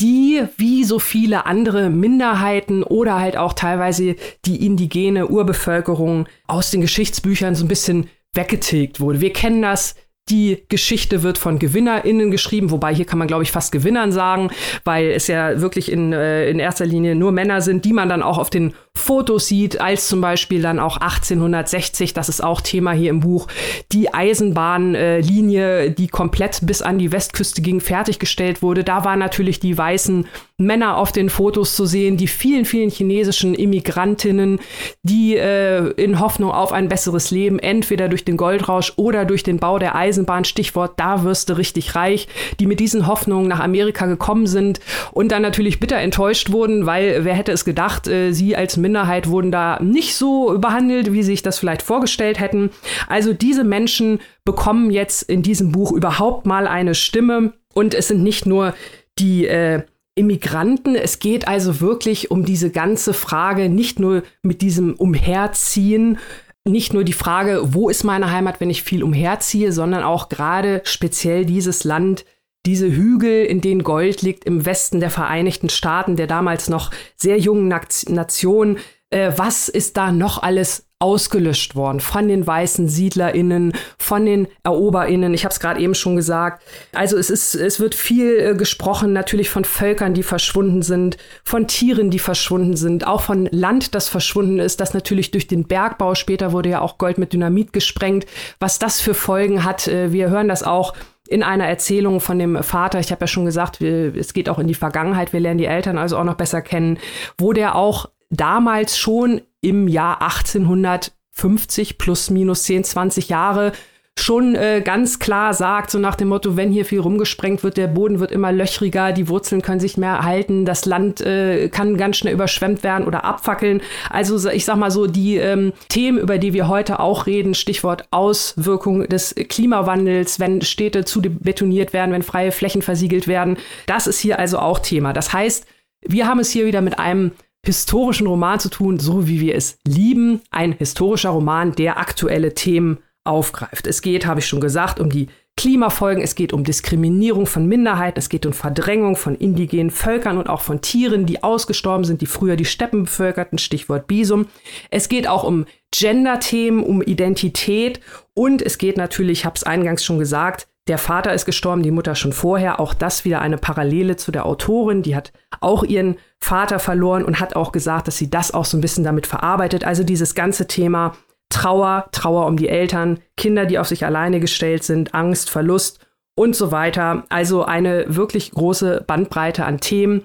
die 0.00 0.42
wie 0.56 0.84
so 0.84 0.98
viele 0.98 1.46
andere 1.46 1.88
Minderheiten 1.88 2.82
oder 2.82 3.18
halt 3.18 3.36
auch 3.36 3.54
teilweise 3.54 4.16
die 4.44 4.64
indigene 4.66 5.28
Urbevölkerung 5.28 6.28
aus 6.46 6.70
den 6.70 6.80
Geschichtsbüchern 6.82 7.54
so 7.54 7.64
ein 7.64 7.68
bisschen 7.68 8.10
weggetilgt 8.34 9.00
wurde. 9.00 9.20
Wir 9.20 9.32
kennen 9.32 9.62
das 9.62 9.94
die 10.28 10.64
Geschichte 10.68 11.22
wird 11.22 11.38
von 11.38 11.58
GewinnerInnen 11.58 12.30
geschrieben, 12.30 12.70
wobei 12.70 12.92
hier 12.92 13.04
kann 13.04 13.18
man, 13.18 13.28
glaube 13.28 13.44
ich, 13.44 13.52
fast 13.52 13.70
Gewinnern 13.70 14.10
sagen, 14.10 14.50
weil 14.82 15.10
es 15.10 15.28
ja 15.28 15.60
wirklich 15.60 15.90
in, 15.90 16.12
äh, 16.12 16.50
in 16.50 16.58
erster 16.58 16.84
Linie 16.84 17.14
nur 17.14 17.30
Männer 17.30 17.60
sind, 17.60 17.84
die 17.84 17.92
man 17.92 18.08
dann 18.08 18.22
auch 18.22 18.38
auf 18.38 18.50
den 18.50 18.74
Fotos 18.96 19.46
sieht, 19.46 19.80
als 19.80 20.08
zum 20.08 20.20
Beispiel 20.20 20.62
dann 20.62 20.80
auch 20.80 20.96
1860, 20.96 22.14
das 22.14 22.28
ist 22.28 22.42
auch 22.42 22.60
Thema 22.60 22.92
hier 22.92 23.10
im 23.10 23.20
Buch, 23.20 23.46
die 23.92 24.12
Eisenbahnlinie, 24.12 25.90
die 25.90 26.08
komplett 26.08 26.60
bis 26.62 26.82
an 26.82 26.98
die 26.98 27.12
Westküste 27.12 27.60
ging, 27.60 27.80
fertiggestellt 27.80 28.62
wurde. 28.62 28.84
Da 28.84 29.04
waren 29.04 29.18
natürlich 29.18 29.60
die 29.60 29.76
weißen 29.76 30.26
Männer 30.58 30.96
auf 30.96 31.12
den 31.12 31.28
Fotos 31.28 31.76
zu 31.76 31.84
sehen, 31.84 32.16
die 32.16 32.28
vielen, 32.28 32.64
vielen 32.64 32.88
chinesischen 32.88 33.54
Immigrantinnen, 33.54 34.58
die 35.02 35.36
äh, 35.36 35.90
in 36.02 36.18
Hoffnung 36.18 36.50
auf 36.50 36.72
ein 36.72 36.88
besseres 36.88 37.30
Leben, 37.30 37.58
entweder 37.58 38.08
durch 38.08 38.24
den 38.24 38.38
Goldrausch 38.38 38.94
oder 38.96 39.26
durch 39.26 39.42
den 39.42 39.58
Bau 39.58 39.78
der 39.78 39.94
Eisenbahn, 39.94 40.46
Stichwort, 40.46 40.94
da 40.96 41.24
wirst 41.24 41.50
du 41.50 41.58
richtig 41.58 41.94
reich, 41.94 42.26
die 42.58 42.66
mit 42.66 42.80
diesen 42.80 43.06
Hoffnungen 43.06 43.48
nach 43.48 43.60
Amerika 43.60 44.06
gekommen 44.06 44.46
sind 44.46 44.80
und 45.12 45.30
dann 45.30 45.42
natürlich 45.42 45.78
bitter 45.78 45.98
enttäuscht 45.98 46.50
wurden, 46.50 46.86
weil 46.86 47.26
wer 47.26 47.34
hätte 47.34 47.52
es 47.52 47.66
gedacht, 47.66 48.08
äh, 48.08 48.32
sie 48.32 48.56
als 48.56 48.78
Minderheit 48.86 49.28
wurden 49.28 49.50
da 49.50 49.78
nicht 49.82 50.14
so 50.14 50.58
behandelt, 50.58 51.12
wie 51.12 51.22
sie 51.22 51.32
sich 51.32 51.42
das 51.42 51.58
vielleicht 51.58 51.82
vorgestellt 51.82 52.38
hätten. 52.38 52.70
Also 53.08 53.32
diese 53.32 53.64
Menschen 53.64 54.20
bekommen 54.44 54.90
jetzt 54.90 55.22
in 55.22 55.42
diesem 55.42 55.72
Buch 55.72 55.90
überhaupt 55.90 56.46
mal 56.46 56.68
eine 56.68 56.94
Stimme 56.94 57.52
und 57.74 57.94
es 57.94 58.08
sind 58.08 58.22
nicht 58.22 58.46
nur 58.46 58.74
die 59.18 59.46
äh, 59.46 59.82
Immigranten. 60.14 60.94
Es 60.94 61.18
geht 61.18 61.48
also 61.48 61.80
wirklich 61.80 62.30
um 62.30 62.44
diese 62.44 62.70
ganze 62.70 63.12
Frage, 63.12 63.68
nicht 63.68 63.98
nur 63.98 64.22
mit 64.42 64.62
diesem 64.62 64.94
Umherziehen, 64.94 66.18
nicht 66.64 66.94
nur 66.94 67.04
die 67.04 67.12
Frage, 67.12 67.60
wo 67.74 67.88
ist 67.88 68.02
meine 68.02 68.30
Heimat, 68.30 68.60
wenn 68.60 68.70
ich 68.70 68.82
viel 68.82 69.02
umherziehe, 69.02 69.72
sondern 69.72 70.02
auch 70.02 70.28
gerade 70.28 70.80
speziell 70.84 71.44
dieses 71.44 71.84
Land, 71.84 72.24
diese 72.66 72.90
Hügel, 72.90 73.44
in 73.44 73.60
denen 73.60 73.84
Gold 73.84 74.22
liegt 74.22 74.44
im 74.44 74.66
Westen 74.66 75.00
der 75.00 75.10
Vereinigten 75.10 75.68
Staaten, 75.68 76.16
der 76.16 76.26
damals 76.26 76.68
noch 76.68 76.90
sehr 77.16 77.38
jungen 77.38 77.68
Nation. 77.68 78.78
Äh, 79.10 79.32
was 79.36 79.68
ist 79.68 79.96
da 79.96 80.10
noch 80.10 80.42
alles 80.42 80.86
ausgelöscht 80.98 81.76
worden 81.76 82.00
von 82.00 82.26
den 82.26 82.46
weißen 82.46 82.88
SiedlerInnen, 82.88 83.74
von 83.98 84.24
den 84.24 84.48
EroberInnen. 84.62 85.34
Ich 85.34 85.44
habe 85.44 85.52
es 85.52 85.60
gerade 85.60 85.78
eben 85.78 85.94
schon 85.94 86.16
gesagt. 86.16 86.62
Also 86.94 87.18
es 87.18 87.28
ist, 87.28 87.54
es 87.54 87.80
wird 87.80 87.94
viel 87.94 88.38
äh, 88.38 88.54
gesprochen, 88.54 89.12
natürlich 89.12 89.50
von 89.50 89.66
Völkern, 89.66 90.14
die 90.14 90.22
verschwunden 90.22 90.80
sind, 90.80 91.18
von 91.44 91.68
Tieren, 91.68 92.10
die 92.10 92.18
verschwunden 92.18 92.76
sind, 92.76 93.06
auch 93.06 93.20
von 93.20 93.46
Land, 93.52 93.94
das 93.94 94.08
verschwunden 94.08 94.58
ist, 94.58 94.80
das 94.80 94.94
natürlich 94.94 95.30
durch 95.30 95.46
den 95.46 95.66
Bergbau, 95.66 96.14
später 96.14 96.52
wurde 96.52 96.70
ja 96.70 96.80
auch 96.80 96.96
Gold 96.96 97.18
mit 97.18 97.34
Dynamit 97.34 97.74
gesprengt, 97.74 98.24
was 98.58 98.78
das 98.78 98.98
für 98.98 99.14
Folgen 99.14 99.64
hat. 99.64 99.88
Äh, 99.88 100.12
wir 100.12 100.30
hören 100.30 100.48
das 100.48 100.62
auch 100.62 100.94
in 101.28 101.42
einer 101.42 101.66
Erzählung 101.66 102.20
von 102.20 102.38
dem 102.38 102.62
Vater, 102.62 103.00
ich 103.00 103.10
habe 103.10 103.22
ja 103.22 103.26
schon 103.26 103.44
gesagt, 103.44 103.80
wir, 103.80 104.14
es 104.14 104.32
geht 104.32 104.48
auch 104.48 104.58
in 104.58 104.66
die 104.66 104.74
Vergangenheit, 104.74 105.32
wir 105.32 105.40
lernen 105.40 105.58
die 105.58 105.66
Eltern 105.66 105.98
also 105.98 106.16
auch 106.16 106.24
noch 106.24 106.36
besser 106.36 106.62
kennen, 106.62 106.98
wo 107.38 107.52
der 107.52 107.74
auch 107.74 108.10
damals 108.30 108.98
schon 108.98 109.42
im 109.60 109.88
Jahr 109.88 110.22
1850 110.22 111.98
plus 111.98 112.30
minus 112.30 112.64
10, 112.64 112.84
20 112.84 113.28
Jahre 113.28 113.72
schon 114.18 114.56
äh, 114.56 114.82
ganz 114.84 115.18
klar 115.18 115.54
sagt, 115.54 115.90
so 115.90 115.98
nach 115.98 116.16
dem 116.16 116.28
Motto, 116.28 116.56
wenn 116.56 116.72
hier 116.72 116.84
viel 116.84 117.00
rumgesprengt 117.00 117.62
wird, 117.62 117.76
der 117.76 117.86
Boden 117.86 118.18
wird 118.18 118.32
immer 118.32 118.50
löchriger, 118.50 119.12
die 119.12 119.28
Wurzeln 119.28 119.62
können 119.62 119.78
sich 119.78 119.96
mehr 119.96 120.24
halten, 120.24 120.64
das 120.64 120.84
Land 120.84 121.20
äh, 121.20 121.68
kann 121.68 121.96
ganz 121.96 122.16
schnell 122.16 122.34
überschwemmt 122.34 122.82
werden 122.82 123.06
oder 123.06 123.24
abfackeln. 123.24 123.82
Also 124.10 124.50
ich 124.50 124.64
sag 124.64 124.76
mal 124.76 124.90
so, 124.90 125.06
die 125.06 125.36
ähm, 125.36 125.72
Themen, 125.88 126.18
über 126.18 126.38
die 126.38 126.52
wir 126.52 126.66
heute 126.66 126.98
auch 126.98 127.26
reden, 127.26 127.54
Stichwort 127.54 128.08
Auswirkungen 128.10 129.08
des 129.08 129.34
Klimawandels, 129.34 130.40
wenn 130.40 130.62
Städte 130.62 131.04
zu 131.04 131.22
betoniert 131.22 131.92
werden, 131.92 132.12
wenn 132.12 132.22
freie 132.22 132.52
Flächen 132.52 132.82
versiegelt 132.82 133.28
werden, 133.28 133.56
das 133.86 134.06
ist 134.06 134.18
hier 134.18 134.38
also 134.38 134.58
auch 134.58 134.80
Thema. 134.80 135.12
Das 135.12 135.32
heißt, 135.32 135.66
wir 136.04 136.26
haben 136.26 136.40
es 136.40 136.50
hier 136.50 136.66
wieder 136.66 136.80
mit 136.80 136.98
einem 136.98 137.32
historischen 137.64 138.26
Roman 138.26 138.60
zu 138.60 138.70
tun, 138.70 138.98
so 138.98 139.28
wie 139.28 139.40
wir 139.40 139.54
es 139.54 139.78
lieben. 139.86 140.40
Ein 140.50 140.72
historischer 140.72 141.30
Roman, 141.30 141.72
der 141.72 141.98
aktuelle 141.98 142.54
Themen 142.54 142.98
aufgreift. 143.26 143.86
Es 143.86 144.02
geht, 144.02 144.26
habe 144.26 144.40
ich 144.40 144.46
schon 144.46 144.60
gesagt, 144.60 145.00
um 145.00 145.10
die 145.10 145.28
Klimafolgen, 145.58 146.22
es 146.22 146.34
geht 146.34 146.52
um 146.52 146.64
Diskriminierung 146.64 147.46
von 147.46 147.66
Minderheiten, 147.66 148.18
es 148.18 148.28
geht 148.28 148.44
um 148.44 148.52
Verdrängung 148.52 149.16
von 149.16 149.34
indigenen 149.34 149.90
Völkern 149.90 150.36
und 150.36 150.50
auch 150.50 150.60
von 150.60 150.82
Tieren, 150.82 151.24
die 151.24 151.42
ausgestorben 151.42 152.04
sind, 152.04 152.20
die 152.20 152.26
früher 152.26 152.56
die 152.56 152.66
Steppen 152.66 153.04
bevölkerten, 153.04 153.58
Stichwort 153.58 154.06
Bisum. 154.06 154.46
Es 154.90 155.08
geht 155.08 155.26
auch 155.26 155.44
um 155.44 155.64
Gender-Themen, 155.92 156.82
um 156.82 157.00
Identität 157.00 158.00
und 158.34 158.60
es 158.60 158.76
geht 158.76 158.98
natürlich, 158.98 159.40
ich 159.40 159.44
habe 159.46 159.56
es 159.56 159.64
eingangs 159.64 160.04
schon 160.04 160.18
gesagt, 160.18 160.68
der 160.88 160.98
Vater 160.98 161.32
ist 161.32 161.46
gestorben, 161.46 161.82
die 161.82 161.90
Mutter 161.90 162.14
schon 162.14 162.32
vorher. 162.32 162.78
Auch 162.78 162.94
das 162.94 163.24
wieder 163.24 163.40
eine 163.40 163.58
Parallele 163.58 164.16
zu 164.16 164.30
der 164.30 164.46
Autorin. 164.46 165.02
Die 165.02 165.16
hat 165.16 165.32
auch 165.60 165.82
ihren 165.82 166.16
Vater 166.38 166.78
verloren 166.78 167.24
und 167.24 167.40
hat 167.40 167.56
auch 167.56 167.72
gesagt, 167.72 168.06
dass 168.06 168.18
sie 168.18 168.30
das 168.30 168.54
auch 168.54 168.64
so 168.64 168.76
ein 168.76 168.80
bisschen 168.80 169.02
damit 169.02 169.26
verarbeitet. 169.26 169.84
Also 169.84 170.04
dieses 170.04 170.36
ganze 170.36 170.68
Thema 170.68 171.16
Trauer, 171.48 172.08
Trauer 172.12 172.46
um 172.46 172.56
die 172.56 172.68
Eltern, 172.68 173.20
Kinder, 173.36 173.66
die 173.66 173.78
auf 173.78 173.88
sich 173.88 174.04
alleine 174.04 174.40
gestellt 174.40 174.82
sind, 174.82 175.14
Angst, 175.14 175.50
Verlust 175.50 176.00
und 176.34 176.54
so 176.54 176.70
weiter. 176.72 177.24
Also 177.28 177.64
eine 177.64 178.04
wirklich 178.08 178.50
große 178.50 179.04
Bandbreite 179.06 179.64
an 179.64 179.78
Themen, 179.78 180.24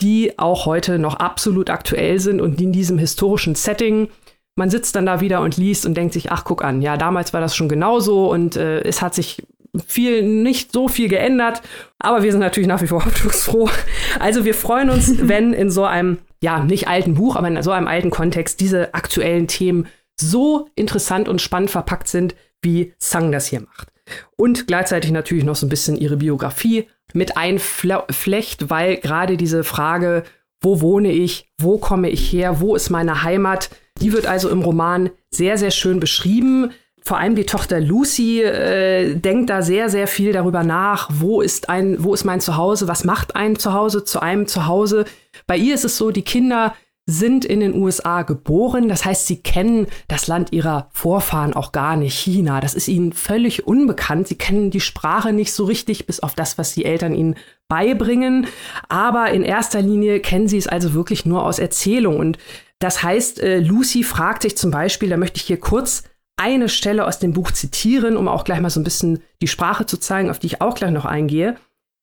die 0.00 0.38
auch 0.38 0.66
heute 0.66 0.98
noch 0.98 1.16
absolut 1.16 1.70
aktuell 1.70 2.18
sind 2.18 2.40
und 2.40 2.58
die 2.58 2.64
in 2.64 2.72
diesem 2.72 2.98
historischen 2.98 3.54
Setting 3.54 4.08
man 4.56 4.70
sitzt 4.70 4.96
dann 4.96 5.06
da 5.06 5.20
wieder 5.20 5.40
und 5.40 5.56
liest 5.56 5.86
und 5.86 5.94
denkt 5.94 6.12
sich, 6.12 6.30
ach, 6.30 6.44
guck 6.44 6.64
an, 6.64 6.82
ja, 6.82 6.96
damals 6.96 7.32
war 7.32 7.40
das 7.40 7.56
schon 7.56 7.68
genauso 7.68 8.30
und 8.30 8.56
äh, 8.56 8.80
es 8.82 9.00
hat 9.00 9.14
sich 9.14 9.42
viel, 9.86 10.22
nicht 10.22 10.72
so 10.72 10.88
viel 10.88 11.08
geändert, 11.08 11.62
aber 11.98 12.22
wir 12.22 12.30
sind 12.30 12.40
natürlich 12.40 12.68
nach 12.68 12.82
wie 12.82 12.86
vor 12.86 13.04
hoffnungsfroh. 13.04 13.70
Also 14.18 14.44
wir 14.44 14.54
freuen 14.54 14.90
uns, 14.90 15.14
wenn 15.28 15.54
in 15.54 15.70
so 15.70 15.84
einem, 15.84 16.18
ja, 16.42 16.62
nicht 16.62 16.88
alten 16.88 17.14
Buch, 17.14 17.36
aber 17.36 17.48
in 17.48 17.62
so 17.62 17.70
einem 17.70 17.88
alten 17.88 18.10
Kontext 18.10 18.60
diese 18.60 18.94
aktuellen 18.94 19.48
Themen 19.48 19.86
so 20.20 20.68
interessant 20.74 21.28
und 21.28 21.40
spannend 21.40 21.70
verpackt 21.70 22.08
sind, 22.08 22.34
wie 22.62 22.94
Sang 22.98 23.32
das 23.32 23.46
hier 23.46 23.60
macht. 23.60 23.88
Und 24.36 24.66
gleichzeitig 24.66 25.10
natürlich 25.10 25.44
noch 25.44 25.56
so 25.56 25.66
ein 25.66 25.70
bisschen 25.70 25.96
ihre 25.96 26.16
Biografie 26.16 26.88
mit 27.12 27.36
einflecht, 27.36 28.70
weil 28.70 28.96
gerade 28.96 29.36
diese 29.36 29.64
Frage, 29.64 30.24
wo 30.60 30.80
wohne 30.80 31.12
ich, 31.12 31.50
wo 31.58 31.78
komme 31.78 32.08
ich 32.08 32.32
her, 32.32 32.60
wo 32.60 32.76
ist 32.76 32.90
meine 32.90 33.22
Heimat, 33.22 33.70
die 34.00 34.12
wird 34.12 34.26
also 34.26 34.48
im 34.48 34.62
Roman 34.62 35.10
sehr, 35.30 35.58
sehr 35.58 35.70
schön 35.70 36.00
beschrieben 36.00 36.72
vor 37.04 37.18
allem 37.18 37.34
die 37.34 37.46
Tochter 37.46 37.80
Lucy 37.80 38.42
äh, 38.42 39.14
denkt 39.14 39.50
da 39.50 39.62
sehr, 39.62 39.90
sehr 39.90 40.06
viel 40.06 40.32
darüber 40.32 40.62
nach, 40.62 41.08
wo 41.12 41.40
ist 41.40 41.68
ein, 41.68 42.02
wo 42.02 42.14
ist 42.14 42.24
mein 42.24 42.40
Zuhause, 42.40 42.86
was 42.86 43.04
macht 43.04 43.34
ein 43.34 43.58
Zuhause 43.58 44.04
zu 44.04 44.20
einem 44.20 44.46
Zuhause. 44.46 45.04
Bei 45.46 45.56
ihr 45.56 45.74
ist 45.74 45.84
es 45.84 45.96
so, 45.96 46.12
die 46.12 46.22
Kinder 46.22 46.74
sind 47.12 47.44
in 47.44 47.60
den 47.60 47.74
USA 47.74 48.22
geboren, 48.22 48.88
das 48.88 49.04
heißt, 49.04 49.26
sie 49.26 49.42
kennen 49.42 49.86
das 50.08 50.26
Land 50.26 50.52
ihrer 50.52 50.88
Vorfahren 50.92 51.54
auch 51.54 51.72
gar 51.72 51.96
nicht, 51.96 52.14
China. 52.14 52.60
Das 52.60 52.74
ist 52.74 52.88
ihnen 52.88 53.12
völlig 53.12 53.66
unbekannt. 53.66 54.28
Sie 54.28 54.36
kennen 54.36 54.70
die 54.70 54.80
Sprache 54.80 55.32
nicht 55.32 55.52
so 55.52 55.64
richtig, 55.64 56.06
bis 56.06 56.20
auf 56.20 56.34
das, 56.34 56.58
was 56.58 56.74
die 56.74 56.84
Eltern 56.84 57.14
ihnen 57.14 57.36
beibringen. 57.68 58.46
Aber 58.88 59.30
in 59.30 59.42
erster 59.42 59.82
Linie 59.82 60.20
kennen 60.20 60.48
sie 60.48 60.58
es 60.58 60.66
also 60.66 60.94
wirklich 60.94 61.24
nur 61.24 61.44
aus 61.44 61.58
Erzählung. 61.58 62.16
Und 62.16 62.38
das 62.78 63.02
heißt, 63.02 63.40
äh, 63.40 63.60
Lucy 63.60 64.02
fragt 64.02 64.42
sich 64.42 64.56
zum 64.56 64.70
Beispiel, 64.70 65.08
da 65.08 65.16
möchte 65.16 65.36
ich 65.36 65.44
hier 65.44 65.60
kurz 65.60 66.02
eine 66.36 66.68
Stelle 66.68 67.06
aus 67.06 67.18
dem 67.18 67.32
Buch 67.32 67.52
zitieren, 67.52 68.16
um 68.16 68.26
auch 68.26 68.44
gleich 68.44 68.60
mal 68.60 68.70
so 68.70 68.80
ein 68.80 68.84
bisschen 68.84 69.22
die 69.40 69.48
Sprache 69.48 69.86
zu 69.86 69.98
zeigen, 69.98 70.30
auf 70.30 70.38
die 70.38 70.48
ich 70.48 70.60
auch 70.60 70.74
gleich 70.74 70.90
noch 70.90 71.04
eingehe. 71.04 71.56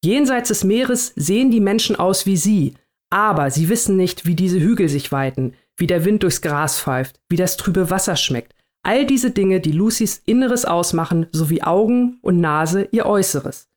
Jenseits 0.04 0.48
des 0.48 0.64
Meeres 0.64 1.12
sehen 1.16 1.52
die 1.52 1.60
Menschen 1.60 1.98
aus 1.98 2.26
wie 2.26 2.38
sie. 2.38 2.76
Aber 3.10 3.50
sie 3.50 3.70
wissen 3.70 3.98
nicht, 3.98 4.26
wie 4.26 4.36
diese 4.36 4.60
Hügel 4.60 4.90
sich 4.90 5.12
weiten, 5.12 5.54
wie 5.78 5.88
der 5.88 6.06
Wind 6.06 6.24
durchs 6.24 6.42
Gras 6.42 6.80
pfeift, 6.80 7.20
wie 7.30 7.38
das 7.38 7.58
trübe 7.58 7.90
Wasser 7.90 8.16
schmeckt. 8.16 8.54
All 8.84 9.06
diese 9.06 9.32
Dinge, 9.32 9.60
die 9.60 9.72
Lucys 9.72 10.22
Inneres 10.26 10.66
ausmachen, 10.66 11.28
sowie 11.32 11.64
Augen 11.64 12.20
und 12.22 12.40
Nase 12.40 12.88
ihr 12.92 13.06
Äußeres. 13.06 13.68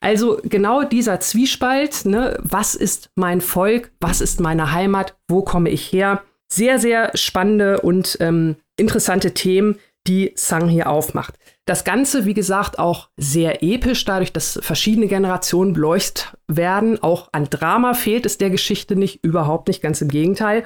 Also 0.00 0.38
genau 0.44 0.82
dieser 0.82 1.18
Zwiespalt, 1.20 2.04
ne, 2.04 2.38
was 2.42 2.74
ist 2.74 3.10
mein 3.14 3.40
Volk, 3.40 3.90
was 4.00 4.20
ist 4.20 4.38
meine 4.38 4.72
Heimat, 4.72 5.16
wo 5.28 5.42
komme 5.42 5.70
ich 5.70 5.92
her? 5.92 6.22
Sehr, 6.52 6.78
sehr 6.78 7.16
spannende 7.16 7.80
und 7.80 8.18
ähm, 8.20 8.56
interessante 8.76 9.32
Themen, 9.32 9.78
die 10.06 10.32
Sang 10.36 10.68
hier 10.68 10.90
aufmacht. 10.90 11.38
Das 11.66 11.84
Ganze, 11.84 12.26
wie 12.26 12.34
gesagt, 12.34 12.78
auch 12.78 13.08
sehr 13.16 13.62
episch, 13.62 14.04
dadurch, 14.04 14.32
dass 14.32 14.58
verschiedene 14.62 15.06
Generationen 15.06 15.72
beleuchtet 15.72 16.36
werden. 16.46 17.02
Auch 17.02 17.30
an 17.32 17.48
Drama 17.48 17.94
fehlt 17.94 18.26
es 18.26 18.36
der 18.36 18.50
Geschichte 18.50 18.96
nicht, 18.96 19.24
überhaupt 19.24 19.68
nicht, 19.68 19.80
ganz 19.80 20.02
im 20.02 20.08
Gegenteil. 20.08 20.64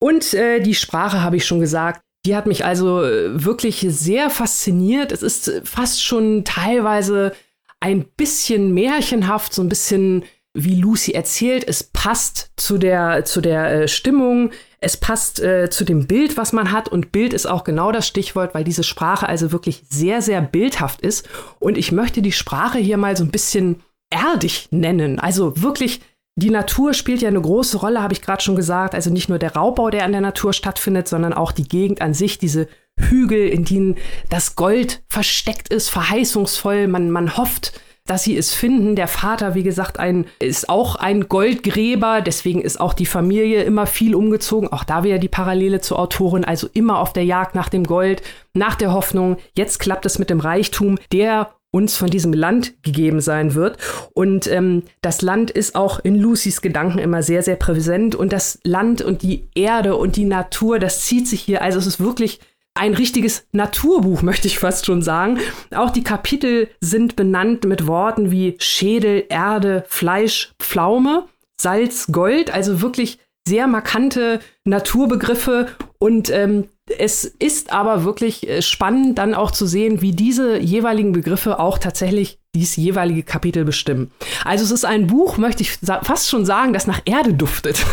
Und 0.00 0.34
äh, 0.34 0.60
die 0.60 0.76
Sprache, 0.76 1.22
habe 1.22 1.36
ich 1.36 1.44
schon 1.44 1.58
gesagt, 1.58 2.02
die 2.24 2.36
hat 2.36 2.46
mich 2.46 2.64
also 2.64 3.02
äh, 3.02 3.44
wirklich 3.44 3.84
sehr 3.88 4.30
fasziniert. 4.30 5.10
Es 5.10 5.22
ist 5.22 5.62
fast 5.64 6.04
schon 6.04 6.44
teilweise 6.44 7.32
ein 7.80 8.04
bisschen 8.04 8.72
märchenhaft, 8.74 9.52
so 9.52 9.62
ein 9.62 9.68
bisschen 9.68 10.24
wie 10.54 10.76
Lucy 10.76 11.12
erzählt. 11.12 11.64
Es 11.66 11.82
passt 11.82 12.52
zu 12.56 12.78
der, 12.78 13.24
zu 13.24 13.40
der 13.40 13.82
äh, 13.82 13.88
Stimmung. 13.88 14.50
Es 14.80 14.96
passt 14.96 15.40
äh, 15.40 15.70
zu 15.70 15.84
dem 15.84 16.06
Bild, 16.06 16.36
was 16.36 16.52
man 16.52 16.70
hat. 16.70 16.88
Und 16.88 17.10
Bild 17.12 17.32
ist 17.32 17.46
auch 17.46 17.64
genau 17.64 17.90
das 17.92 18.06
Stichwort, 18.06 18.54
weil 18.54 18.64
diese 18.64 18.84
Sprache 18.84 19.28
also 19.28 19.50
wirklich 19.52 19.82
sehr, 19.88 20.22
sehr 20.22 20.40
bildhaft 20.40 21.00
ist. 21.00 21.28
Und 21.58 21.76
ich 21.76 21.92
möchte 21.92 22.22
die 22.22 22.32
Sprache 22.32 22.78
hier 22.78 22.96
mal 22.96 23.16
so 23.16 23.24
ein 23.24 23.30
bisschen 23.30 23.82
erdig 24.10 24.68
nennen. 24.70 25.18
Also 25.18 25.60
wirklich, 25.60 26.00
die 26.36 26.50
Natur 26.50 26.94
spielt 26.94 27.22
ja 27.22 27.28
eine 27.28 27.40
große 27.40 27.78
Rolle, 27.78 28.02
habe 28.02 28.12
ich 28.12 28.22
gerade 28.22 28.42
schon 28.42 28.56
gesagt. 28.56 28.94
Also 28.94 29.10
nicht 29.10 29.28
nur 29.28 29.38
der 29.38 29.54
Raubbau, 29.54 29.90
der 29.90 30.04
an 30.04 30.12
der 30.12 30.20
Natur 30.20 30.52
stattfindet, 30.52 31.08
sondern 31.08 31.32
auch 31.32 31.52
die 31.52 31.66
Gegend 31.66 32.00
an 32.00 32.14
sich, 32.14 32.38
diese 32.38 32.68
Hügel, 32.98 33.48
in 33.48 33.64
denen 33.64 33.96
das 34.30 34.54
Gold 34.54 35.02
versteckt 35.08 35.72
ist, 35.72 35.88
verheißungsvoll. 35.88 36.86
Man, 36.86 37.10
man 37.10 37.36
hofft, 37.36 37.80
dass 38.08 38.24
sie 38.24 38.36
es 38.36 38.54
finden. 38.54 38.96
Der 38.96 39.06
Vater, 39.06 39.54
wie 39.54 39.62
gesagt, 39.62 40.00
ein, 40.00 40.26
ist 40.40 40.68
auch 40.68 40.96
ein 40.96 41.28
Goldgräber, 41.28 42.20
deswegen 42.20 42.60
ist 42.60 42.80
auch 42.80 42.94
die 42.94 43.06
Familie 43.06 43.62
immer 43.62 43.86
viel 43.86 44.14
umgezogen. 44.14 44.72
Auch 44.72 44.84
da 44.84 45.04
wieder 45.04 45.18
die 45.18 45.28
Parallele 45.28 45.80
zur 45.80 45.98
Autorin, 45.98 46.44
also 46.44 46.68
immer 46.72 46.98
auf 46.98 47.12
der 47.12 47.24
Jagd 47.24 47.54
nach 47.54 47.68
dem 47.68 47.84
Gold, 47.84 48.22
nach 48.54 48.74
der 48.74 48.92
Hoffnung. 48.92 49.36
Jetzt 49.54 49.78
klappt 49.78 50.06
es 50.06 50.18
mit 50.18 50.30
dem 50.30 50.40
Reichtum, 50.40 50.98
der 51.12 51.50
uns 51.70 51.96
von 51.96 52.08
diesem 52.08 52.32
Land 52.32 52.82
gegeben 52.82 53.20
sein 53.20 53.54
wird. 53.54 53.76
Und 54.14 54.46
ähm, 54.46 54.84
das 55.02 55.20
Land 55.20 55.50
ist 55.50 55.74
auch 55.74 55.98
in 55.98 56.16
Lucys 56.16 56.62
Gedanken 56.62 56.98
immer 56.98 57.22
sehr, 57.22 57.42
sehr 57.42 57.56
präsent. 57.56 58.14
Und 58.14 58.32
das 58.32 58.58
Land 58.64 59.02
und 59.02 59.22
die 59.22 59.48
Erde 59.54 59.96
und 59.96 60.16
die 60.16 60.24
Natur, 60.24 60.78
das 60.78 61.02
zieht 61.02 61.28
sich 61.28 61.42
hier. 61.42 61.60
Also 61.60 61.78
es 61.78 61.86
ist 61.86 62.00
wirklich 62.00 62.40
ein 62.74 62.94
richtiges 62.94 63.46
Naturbuch, 63.52 64.22
möchte 64.22 64.46
ich 64.46 64.58
fast 64.58 64.86
schon 64.86 65.02
sagen. 65.02 65.38
Auch 65.74 65.90
die 65.90 66.04
Kapitel 66.04 66.68
sind 66.80 67.16
benannt 67.16 67.64
mit 67.64 67.86
Worten 67.86 68.30
wie 68.30 68.56
Schädel, 68.58 69.24
Erde, 69.28 69.84
Fleisch, 69.88 70.52
Pflaume, 70.60 71.26
Salz, 71.60 72.06
Gold, 72.12 72.52
also 72.52 72.80
wirklich 72.80 73.18
sehr 73.46 73.66
markante 73.66 74.40
Naturbegriffe 74.64 75.68
und 75.98 76.30
ähm, 76.30 76.68
es 76.98 77.24
ist 77.24 77.72
aber 77.72 78.04
wirklich 78.04 78.48
äh, 78.48 78.62
spannend 78.62 79.18
dann 79.18 79.34
auch 79.34 79.50
zu 79.50 79.66
sehen, 79.66 80.00
wie 80.00 80.12
diese 80.12 80.58
jeweiligen 80.58 81.12
Begriffe 81.12 81.58
auch 81.58 81.78
tatsächlich 81.78 82.38
dies 82.58 82.76
jeweilige 82.76 83.22
Kapitel 83.22 83.64
bestimmen. 83.64 84.10
Also 84.44 84.64
es 84.64 84.70
ist 84.70 84.84
ein 84.84 85.06
Buch, 85.06 85.38
möchte 85.38 85.62
ich 85.62 85.78
fast 86.02 86.28
schon 86.28 86.44
sagen, 86.44 86.72
das 86.72 86.86
nach 86.86 87.00
Erde 87.04 87.34
duftet. 87.34 87.84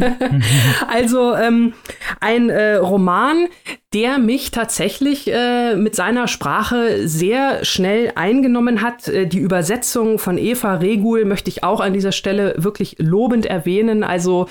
also 0.88 1.34
ähm, 1.34 1.74
ein 2.20 2.48
äh, 2.48 2.74
Roman, 2.74 3.48
der 3.92 4.18
mich 4.18 4.52
tatsächlich 4.52 5.30
äh, 5.30 5.74
mit 5.76 5.94
seiner 5.94 6.28
Sprache 6.28 7.06
sehr 7.06 7.64
schnell 7.64 8.12
eingenommen 8.14 8.80
hat. 8.80 9.08
Äh, 9.08 9.26
die 9.26 9.38
Übersetzung 9.38 10.18
von 10.18 10.38
Eva 10.38 10.76
Regul 10.76 11.24
möchte 11.24 11.50
ich 11.50 11.64
auch 11.64 11.80
an 11.80 11.92
dieser 11.92 12.12
Stelle 12.12 12.54
wirklich 12.56 12.96
lobend 12.98 13.44
erwähnen. 13.46 14.04
Also 14.04 14.48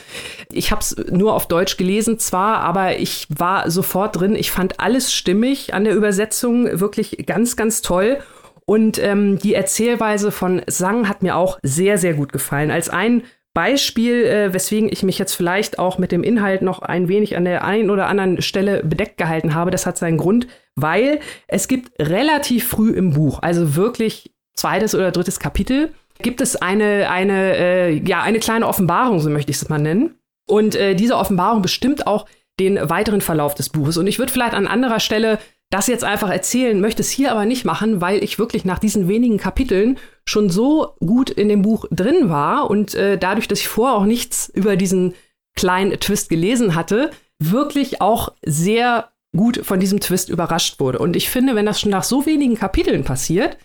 ich 0.52 0.72
habe 0.72 0.82
es 0.82 0.96
nur 1.10 1.34
auf 1.34 1.48
Deutsch 1.48 1.78
gelesen 1.78 2.20
zwar, 2.20 2.60
aber 2.60 2.98
ich 3.00 3.28
war 3.30 3.72
sofort 3.72 4.20
drin. 4.20 4.36
Ich 4.36 4.52
fand 4.52 4.80
alles 4.80 5.14
stimmig 5.14 5.74
an 5.74 5.86
der 5.86 5.96
Übersetzung, 5.96 6.80
wirklich 6.80 7.26
ganz, 7.26 7.56
ganz 7.56 7.82
toll. 7.82 8.20
Und 8.72 9.04
ähm, 9.04 9.38
die 9.38 9.54
Erzählweise 9.54 10.32
von 10.32 10.62
Sang 10.66 11.10
hat 11.10 11.24
mir 11.24 11.36
auch 11.36 11.60
sehr, 11.62 11.98
sehr 11.98 12.14
gut 12.14 12.32
gefallen. 12.32 12.72
Als 12.72 12.88
ein 12.88 13.24
Beispiel, 13.54 14.24
äh, 14.24 14.54
weswegen 14.54 14.88
ich 14.90 15.04
mich 15.04 15.20
jetzt 15.20 15.34
vielleicht 15.34 15.78
auch 15.78 15.98
mit 15.98 16.14
dem 16.14 16.24
Inhalt 16.24 16.62
noch 16.62 16.82
ein 16.82 17.10
wenig 17.10 17.36
an 17.36 17.44
der 17.44 17.66
einen 17.66 17.90
oder 17.90 18.08
anderen 18.08 18.42
Stelle 18.42 18.82
bedeckt 18.82 19.18
gehalten 19.18 19.56
habe, 19.56 19.72
das 19.72 19.86
hat 19.86 19.98
seinen 19.98 20.18
Grund, 20.18 20.48
weil 20.78 21.20
es 21.50 21.68
gibt 21.68 21.92
relativ 22.00 22.66
früh 22.66 22.92
im 22.92 23.12
Buch, 23.12 23.40
also 23.42 23.76
wirklich 23.76 24.34
zweites 24.54 24.96
oder 24.96 25.12
drittes 25.12 25.42
Kapitel, 25.42 25.92
gibt 26.22 26.40
es 26.40 26.56
eine, 26.56 27.10
eine, 27.10 27.58
äh, 27.58 27.92
ja, 28.08 28.22
eine 28.22 28.40
kleine 28.40 28.66
Offenbarung, 28.66 29.20
so 29.20 29.30
möchte 29.30 29.52
ich 29.52 29.58
es 29.58 29.68
mal 29.68 29.80
nennen. 29.80 30.16
Und 30.48 30.76
äh, 30.76 30.96
diese 30.96 31.18
Offenbarung 31.18 31.62
bestimmt 31.62 32.08
auch 32.08 32.26
den 32.58 32.80
weiteren 32.90 33.20
Verlauf 33.20 33.54
des 33.54 33.68
Buches. 33.68 33.98
Und 33.98 34.08
ich 34.08 34.18
würde 34.18 34.32
vielleicht 34.32 34.54
an 34.54 34.66
anderer 34.66 35.02
Stelle 35.02 35.40
das 35.72 35.88
jetzt 35.88 36.04
einfach 36.04 36.30
erzählen, 36.30 36.80
möchte 36.80 37.02
es 37.02 37.10
hier 37.10 37.32
aber 37.32 37.46
nicht 37.46 37.66
machen, 37.66 38.02
weil 38.02 38.24
ich 38.24 38.38
wirklich 38.38 38.66
nach 38.66 38.78
diesen 38.78 39.08
wenigen 39.08 39.38
Kapiteln 39.38 39.98
schon 40.26 40.50
so 40.50 40.96
gut 41.00 41.30
in 41.30 41.50
dem 41.50 41.64
Buch 41.64 41.86
drin 41.90 42.30
war 42.30 42.70
und 42.70 42.94
äh, 42.94 43.18
dadurch, 43.18 43.48
dass 43.48 43.62
ich 43.62 43.70
vorher 43.70 43.98
auch 43.98 44.06
nichts 44.06 44.52
über 44.54 44.76
diesen 44.76 45.14
kleinen 45.56 45.98
Twist 46.00 46.30
gelesen 46.30 46.76
hatte, 46.76 47.10
wirklich 47.40 48.02
auch 48.02 48.34
sehr 48.46 49.12
gut 49.36 49.62
von 49.64 49.80
diesem 49.80 50.02
Twist 50.02 50.30
überrascht 50.30 50.80
wurde. 50.82 51.00
Und 51.00 51.16
ich 51.16 51.30
finde, 51.30 51.56
wenn 51.56 51.66
das 51.66 51.80
schon 51.80 51.92
nach 51.92 52.04
so 52.04 52.26
wenigen 52.26 52.56
Kapiteln 52.56 53.06
passiert, 53.06 53.58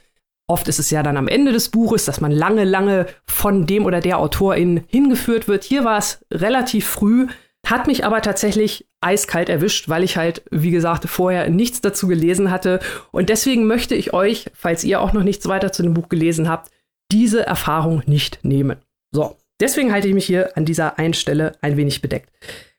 oft 0.46 0.68
ist 0.68 0.78
es 0.78 0.90
ja 0.90 1.02
dann 1.02 1.16
am 1.16 1.26
Ende 1.26 1.52
des 1.52 1.70
Buches, 1.70 2.04
dass 2.04 2.20
man 2.20 2.30
lange, 2.30 2.64
lange 2.64 3.06
von 3.26 3.66
dem 3.66 3.84
oder 3.84 4.00
der 4.00 4.20
Autorin 4.20 4.84
hingeführt 4.86 5.48
wird. 5.48 5.64
Hier 5.64 5.84
war 5.84 5.98
es 5.98 6.24
relativ 6.30 6.86
früh, 6.86 7.26
hat 7.70 7.86
mich 7.86 8.04
aber 8.04 8.22
tatsächlich 8.22 8.86
eiskalt 9.00 9.48
erwischt, 9.48 9.88
weil 9.88 10.02
ich 10.02 10.16
halt, 10.16 10.42
wie 10.50 10.70
gesagt, 10.70 11.08
vorher 11.08 11.50
nichts 11.50 11.80
dazu 11.80 12.08
gelesen 12.08 12.50
hatte. 12.50 12.80
Und 13.12 13.28
deswegen 13.28 13.66
möchte 13.66 13.94
ich 13.94 14.12
euch, 14.12 14.46
falls 14.54 14.84
ihr 14.84 15.00
auch 15.00 15.12
noch 15.12 15.22
nichts 15.22 15.46
weiter 15.48 15.72
zu 15.72 15.82
dem 15.82 15.94
Buch 15.94 16.08
gelesen 16.08 16.48
habt, 16.48 16.70
diese 17.12 17.46
Erfahrung 17.46 18.02
nicht 18.06 18.44
nehmen. 18.44 18.78
So, 19.12 19.36
deswegen 19.60 19.92
halte 19.92 20.08
ich 20.08 20.14
mich 20.14 20.26
hier 20.26 20.56
an 20.56 20.64
dieser 20.64 20.98
einen 20.98 21.14
Stelle 21.14 21.52
ein 21.60 21.76
wenig 21.76 22.02
bedeckt. 22.02 22.30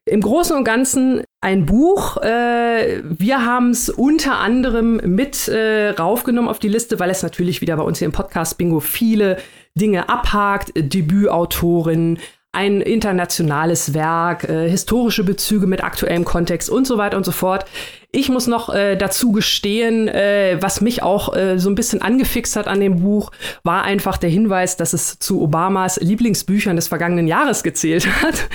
Im 0.05 0.21
Großen 0.21 0.55
und 0.55 0.63
Ganzen 0.63 1.23
ein 1.41 1.65
Buch. 1.65 2.17
Äh, 2.17 3.01
wir 3.03 3.45
haben 3.45 3.71
es 3.71 3.89
unter 3.89 4.39
anderem 4.39 4.97
mit 5.03 5.49
äh, 5.49 5.89
raufgenommen 5.89 6.49
auf 6.49 6.59
die 6.59 6.69
Liste, 6.69 6.99
weil 6.99 7.09
es 7.09 7.23
natürlich 7.23 7.61
wieder 7.61 7.75
bei 7.75 7.83
uns 7.83 7.99
hier 7.99 8.05
im 8.05 8.13
Podcast 8.13 8.57
Bingo 8.57 8.79
viele 8.79 9.37
Dinge 9.75 10.07
abhakt. 10.07 10.71
Debütautorin, 10.75 12.19
ein 12.57 12.81
internationales 12.81 13.93
Werk, 13.93 14.43
äh, 14.49 14.67
historische 14.67 15.23
Bezüge 15.23 15.67
mit 15.67 15.83
aktuellem 15.83 16.25
Kontext 16.25 16.71
und 16.71 16.87
so 16.87 16.97
weiter 16.97 17.15
und 17.15 17.23
so 17.23 17.31
fort. 17.31 17.65
Ich 18.11 18.29
muss 18.29 18.47
noch 18.47 18.73
äh, 18.73 18.95
dazu 18.95 19.31
gestehen, 19.31 20.07
äh, 20.07 20.57
was 20.59 20.81
mich 20.81 21.03
auch 21.03 21.35
äh, 21.35 21.59
so 21.59 21.69
ein 21.69 21.75
bisschen 21.75 22.01
angefixt 22.01 22.55
hat 22.55 22.67
an 22.67 22.79
dem 22.79 23.01
Buch, 23.01 23.31
war 23.63 23.83
einfach 23.83 24.17
der 24.17 24.31
Hinweis, 24.31 24.75
dass 24.75 24.93
es 24.93 25.19
zu 25.19 25.39
Obamas 25.39 25.97
Lieblingsbüchern 25.97 26.75
des 26.75 26.87
vergangenen 26.87 27.27
Jahres 27.27 27.61
gezählt 27.61 28.07
hat. 28.23 28.49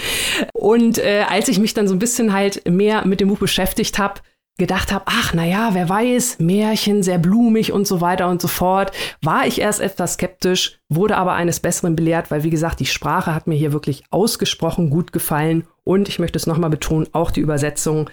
Und 0.53 0.99
äh, 0.99 1.25
als 1.29 1.47
ich 1.47 1.61
mich 1.61 1.73
dann 1.73 1.87
so 1.87 1.95
ein 1.95 2.01
bisschen 2.01 2.33
halt 2.33 2.69
mehr 2.69 3.07
mit 3.07 3.21
dem 3.21 3.29
Buch 3.29 3.39
beschäftigt 3.39 4.01
habe, 4.01 4.21
gedacht 4.59 4.93
habe, 4.93 5.05
ach 5.07 5.35
naja, 5.35 5.71
wer 5.73 5.89
weiß, 5.89 6.39
Märchen, 6.39 7.03
sehr 7.03 7.19
blumig 7.19 7.73
und 7.73 7.87
so 7.87 8.01
weiter 8.01 8.29
und 8.29 8.41
so 8.41 8.49
fort, 8.49 8.93
war 9.23 9.47
ich 9.47 9.61
erst 9.61 9.81
etwas 9.81 10.15
skeptisch, 10.15 10.81
wurde 10.89 11.17
aber 11.17 11.33
eines 11.33 11.61
Besseren 11.61 11.97
belehrt, 11.97 12.31
weil 12.31 12.43
wie 12.43 12.51
gesagt, 12.51 12.81
die 12.81 12.87
Sprache 12.87 13.35
hat 13.35 13.47
mir 13.47 13.55
hier 13.55 13.73
wirklich 13.73 14.05
ausgesprochen 14.11 14.91
gut 14.91 15.13
gefallen 15.13 15.67
und 15.85 16.09
ich 16.09 16.19
möchte 16.19 16.37
es 16.37 16.47
nochmal 16.47 16.71
betonen, 16.71 17.09
auch 17.13 17.31
die 17.31 17.41
Übersetzung. 17.41 18.11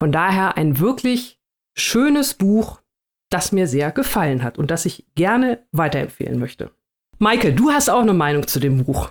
Von 0.00 0.12
daher 0.12 0.56
ein 0.56 0.78
wirklich 0.78 1.38
schönes 1.76 2.34
Buch, 2.34 2.80
das 3.30 3.52
mir 3.52 3.66
sehr 3.66 3.90
gefallen 3.92 4.42
hat 4.42 4.58
und 4.58 4.70
das 4.70 4.86
ich 4.86 5.06
gerne 5.14 5.64
weiterempfehlen 5.72 6.38
möchte. 6.38 6.70
Maike, 7.18 7.52
du 7.52 7.70
hast 7.70 7.90
auch 7.90 8.00
eine 8.00 8.14
Meinung 8.14 8.46
zu 8.46 8.60
dem 8.60 8.84
Buch 8.84 9.10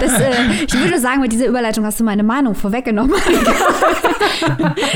das, 0.00 0.20
äh, 0.20 0.32
ich 0.66 0.74
würde 0.74 0.98
sagen, 0.98 1.20
mit 1.20 1.32
dieser 1.32 1.46
Überleitung 1.46 1.84
hast 1.84 2.00
du 2.00 2.04
meine 2.04 2.22
Meinung 2.22 2.54
vorweggenommen. 2.54 3.14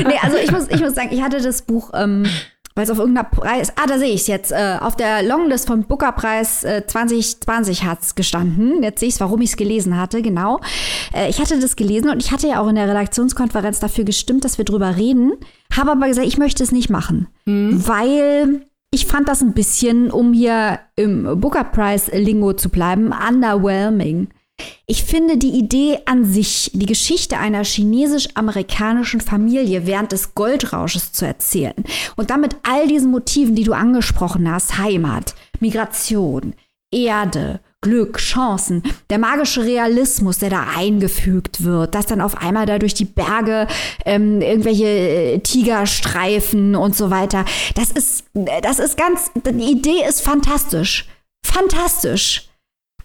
nee, 0.07 0.19
also 0.21 0.37
ich 0.37 0.51
muss, 0.51 0.67
ich 0.69 0.81
muss 0.81 0.95
sagen, 0.95 1.09
ich 1.11 1.21
hatte 1.21 1.39
das 1.39 1.61
Buch, 1.61 1.91
ähm, 1.93 2.25
weil 2.75 2.85
es 2.85 2.89
auf 2.89 2.97
irgendeiner 2.97 3.29
Preis, 3.29 3.71
ah, 3.75 3.85
da 3.87 3.99
sehe 3.99 4.09
ich 4.09 4.21
es 4.21 4.27
jetzt, 4.27 4.51
äh, 4.51 4.77
auf 4.79 4.95
der 4.95 5.21
Longlist 5.21 5.67
vom 5.67 5.83
Booker-Preis 5.83 6.63
äh, 6.63 6.87
2020 6.87 7.83
hat 7.83 8.01
es 8.01 8.15
gestanden. 8.15 8.81
Jetzt 8.81 8.99
sehe 8.99 9.09
ich 9.09 9.15
es, 9.15 9.21
warum 9.21 9.41
ich 9.41 9.51
es 9.51 9.57
gelesen 9.57 9.95
hatte, 9.95 10.23
genau. 10.23 10.59
Äh, 11.13 11.29
ich 11.29 11.39
hatte 11.39 11.59
das 11.59 11.75
gelesen 11.75 12.09
und 12.09 12.23
ich 12.23 12.31
hatte 12.31 12.47
ja 12.47 12.59
auch 12.59 12.67
in 12.67 12.75
der 12.75 12.87
Redaktionskonferenz 12.87 13.79
dafür 13.79 14.05
gestimmt, 14.05 14.43
dass 14.45 14.57
wir 14.57 14.65
drüber 14.65 14.97
reden, 14.97 15.33
habe 15.71 15.91
aber 15.91 16.07
gesagt, 16.07 16.25
ich 16.25 16.39
möchte 16.39 16.63
es 16.63 16.71
nicht 16.71 16.89
machen, 16.89 17.27
mhm. 17.45 17.87
weil 17.87 18.65
ich 18.93 19.07
fand 19.07 19.27
das 19.27 19.41
ein 19.41 19.53
bisschen, 19.53 20.11
um 20.11 20.33
hier 20.33 20.79
im 20.95 21.39
Booker 21.39 21.63
Prize 21.63 22.15
Lingo 22.15 22.53
zu 22.53 22.69
bleiben, 22.69 23.11
underwhelming. 23.11 24.27
Ich 24.85 25.03
finde 25.03 25.37
die 25.37 25.57
Idee 25.57 25.97
an 26.05 26.25
sich, 26.25 26.69
die 26.75 26.85
Geschichte 26.85 27.39
einer 27.39 27.63
chinesisch-amerikanischen 27.63 29.19
Familie 29.19 29.87
während 29.87 30.11
des 30.11 30.35
Goldrausches 30.35 31.11
zu 31.11 31.25
erzählen 31.25 31.83
und 32.17 32.29
damit 32.29 32.55
all 32.61 32.87
diesen 32.87 33.09
Motiven, 33.09 33.55
die 33.55 33.63
du 33.63 33.73
angesprochen 33.73 34.49
hast, 34.49 34.77
Heimat, 34.77 35.33
Migration, 35.59 36.53
Erde, 36.91 37.61
Glück, 37.83 38.17
Chancen, 38.17 38.81
der 39.11 39.19
magische 39.19 39.63
Realismus, 39.63 40.39
der 40.39 40.49
da 40.49 40.65
eingefügt 40.75 41.63
wird, 41.63 41.93
dass 41.93 42.07
dann 42.07 42.21
auf 42.21 42.37
einmal 42.37 42.65
da 42.65 42.79
durch 42.79 42.95
die 42.95 43.05
Berge 43.05 43.67
ähm, 44.05 44.41
irgendwelche 44.41 44.87
äh, 44.87 45.39
Tigerstreifen 45.39 46.75
und 46.75 46.95
so 46.95 47.11
weiter. 47.11 47.45
Das 47.75 47.91
ist, 47.91 48.25
das 48.33 48.79
ist 48.79 48.97
ganz, 48.97 49.29
die 49.35 49.71
Idee 49.71 50.03
ist 50.07 50.21
fantastisch. 50.21 51.07
Fantastisch. 51.45 52.49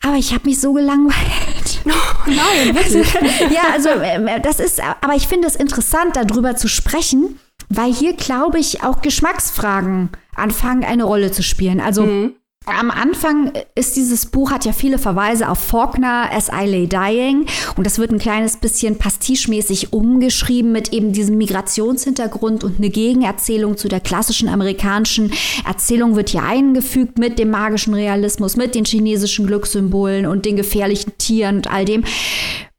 Aber 0.03 0.15
ich 0.15 0.33
habe 0.33 0.49
mich 0.49 0.61
so 0.61 0.73
gelangweilt. 0.73 1.81
Oh, 1.91 2.31
nein, 2.31 2.75
wirklich. 2.75 3.11
ja, 3.51 3.73
also 3.73 3.89
äh, 3.89 4.41
das 4.41 4.61
ist, 4.61 4.81
aber 4.81 5.15
ich 5.15 5.27
finde 5.27 5.49
es 5.49 5.57
interessant, 5.57 6.17
darüber 6.17 6.55
zu 6.55 6.69
sprechen, 6.69 7.39
weil 7.71 7.93
hier, 7.93 8.13
glaube 8.13 8.59
ich, 8.59 8.83
auch 8.83 9.01
Geschmacksfragen 9.01 10.11
anfangen, 10.35 10.85
eine 10.85 11.05
Rolle 11.05 11.33
zu 11.33 11.43
spielen. 11.43 11.81
Also 11.81 12.05
mhm. 12.05 12.35
Am 12.69 12.91
Anfang 12.91 13.53
ist 13.75 13.97
dieses 13.97 14.27
Buch, 14.27 14.51
hat 14.51 14.67
ja 14.67 14.73
viele 14.73 14.99
Verweise 14.99 15.49
auf 15.49 15.59
Faulkner, 15.59 16.29
As 16.31 16.49
I 16.49 16.67
Lay 16.67 16.87
Dying. 16.87 17.47
Und 17.77 17.87
das 17.87 17.99
wird 17.99 18.11
ein 18.11 18.19
kleines 18.19 18.59
bisschen 18.59 18.99
pastischmäßig 18.99 19.95
umgeschrieben 19.95 20.71
mit 20.71 20.93
eben 20.93 21.13
diesem 21.13 21.39
Migrationshintergrund 21.39 22.65
und 22.65 22.79
eine 22.79 22.91
Gegenerzählung 22.91 23.79
zu 23.79 23.89
der 23.89 24.01
klassischen 24.01 24.51
amerikanischen 24.51 25.33
Erzählung 25.67 26.15
wird 26.15 26.29
hier 26.29 26.43
eingefügt 26.43 27.19
mit 27.19 27.39
dem 27.39 27.51
magischen 27.51 27.95
Realismus, 27.95 28.57
mit 28.57 28.75
den 28.75 28.85
chinesischen 28.85 29.47
Glückssymbolen 29.47 30.27
und 30.27 30.45
den 30.45 30.57
gefährlichen 30.57 31.17
Tieren 31.17 31.57
und 31.57 31.73
all 31.73 31.87
dem. 31.87 32.05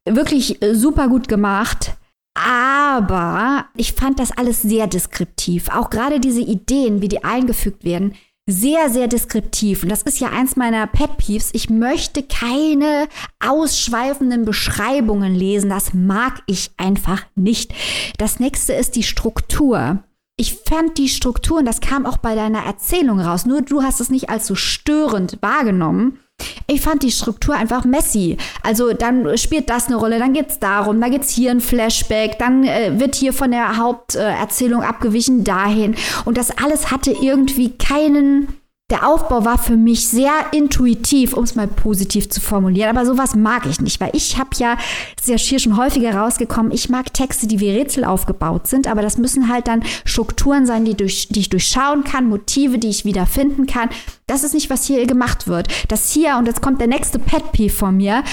Wirklich 0.05 0.59
super 0.71 1.07
gut 1.07 1.27
gemacht. 1.27 1.93
Aber 2.35 3.65
ich 3.75 3.93
fand 3.93 4.19
das 4.19 4.31
alles 4.31 4.61
sehr 4.61 4.87
deskriptiv. 4.87 5.69
Auch 5.69 5.89
gerade 5.89 6.19
diese 6.19 6.41
Ideen, 6.41 7.01
wie 7.01 7.09
die 7.09 7.23
eingefügt 7.23 7.83
werden, 7.83 8.13
sehr, 8.51 8.89
sehr 8.89 9.07
deskriptiv. 9.07 9.83
Und 9.83 9.89
das 9.89 10.01
ist 10.03 10.19
ja 10.19 10.29
eins 10.29 10.55
meiner 10.55 10.87
Pet 10.87 11.17
Peeves. 11.17 11.49
Ich 11.53 11.69
möchte 11.69 12.23
keine 12.23 13.07
ausschweifenden 13.45 14.45
Beschreibungen 14.45 15.35
lesen. 15.35 15.69
Das 15.69 15.93
mag 15.93 16.41
ich 16.47 16.71
einfach 16.77 17.23
nicht. 17.35 17.73
Das 18.17 18.39
nächste 18.39 18.73
ist 18.73 18.95
die 18.95 19.03
Struktur. 19.03 20.03
Ich 20.37 20.55
fand 20.55 20.97
die 20.97 21.09
Struktur, 21.09 21.59
und 21.59 21.65
das 21.65 21.81
kam 21.81 22.05
auch 22.05 22.17
bei 22.17 22.33
deiner 22.33 22.63
Erzählung 22.63 23.19
raus, 23.19 23.45
nur 23.45 23.61
du 23.61 23.83
hast 23.83 23.99
es 23.99 24.09
nicht 24.09 24.29
als 24.29 24.47
so 24.47 24.55
störend 24.55 25.37
wahrgenommen. 25.41 26.19
Ich 26.67 26.81
fand 26.81 27.03
die 27.03 27.11
Struktur 27.11 27.55
einfach 27.55 27.85
messy. 27.85 28.37
Also 28.63 28.93
dann 28.93 29.37
spielt 29.37 29.69
das 29.69 29.87
eine 29.87 29.95
Rolle, 29.95 30.19
dann 30.19 30.33
geht 30.33 30.49
es 30.49 30.59
darum, 30.59 30.99
da 31.01 31.09
gibt 31.09 31.25
es 31.25 31.31
hier 31.31 31.51
ein 31.51 31.61
Flashback, 31.61 32.37
dann 32.39 32.63
äh, 32.63 32.99
wird 32.99 33.15
hier 33.15 33.33
von 33.33 33.51
der 33.51 33.77
Haupterzählung 33.77 34.81
äh, 34.81 34.85
abgewichen 34.85 35.43
dahin. 35.43 35.95
Und 36.25 36.37
das 36.37 36.51
alles 36.57 36.91
hatte 36.91 37.11
irgendwie 37.11 37.71
keinen 37.71 38.59
der 38.89 39.07
Aufbau 39.07 39.45
war 39.45 39.57
für 39.57 39.77
mich 39.77 40.07
sehr 40.07 40.31
intuitiv, 40.51 41.33
um 41.33 41.43
es 41.43 41.55
mal 41.55 41.67
positiv 41.67 42.29
zu 42.29 42.41
formulieren. 42.41 42.89
Aber 42.95 43.05
sowas 43.05 43.35
mag 43.35 43.65
ich 43.67 43.79
nicht, 43.81 44.01
weil 44.01 44.09
ich 44.13 44.37
habe 44.37 44.49
ja, 44.57 44.77
das 45.15 45.27
ist 45.27 45.29
ja 45.29 45.37
hier 45.37 45.59
schon 45.59 45.77
häufiger 45.77 46.15
rausgekommen, 46.15 46.71
ich 46.71 46.89
mag 46.89 47.13
Texte, 47.13 47.47
die 47.47 47.59
wie 47.59 47.69
Rätsel 47.69 48.03
aufgebaut 48.03 48.67
sind, 48.67 48.87
aber 48.87 49.01
das 49.01 49.17
müssen 49.17 49.51
halt 49.51 49.67
dann 49.67 49.83
Strukturen 50.05 50.65
sein, 50.65 50.85
die, 50.85 50.95
durch, 50.95 51.27
die 51.29 51.41
ich 51.41 51.49
durchschauen 51.49 52.03
kann, 52.03 52.29
Motive, 52.29 52.79
die 52.79 52.89
ich 52.89 53.05
wiederfinden 53.05 53.67
kann. 53.67 53.89
Das 54.25 54.43
ist 54.43 54.53
nicht, 54.53 54.69
was 54.69 54.85
hier 54.85 55.05
gemacht 55.05 55.47
wird. 55.47 55.67
Das 55.87 56.11
hier, 56.11 56.37
und 56.37 56.47
jetzt 56.47 56.61
kommt 56.61 56.81
der 56.81 56.87
nächste 56.87 57.19
Pet 57.19 57.51
Peeve 57.51 57.73
von 57.73 57.95
mir, 57.97 58.23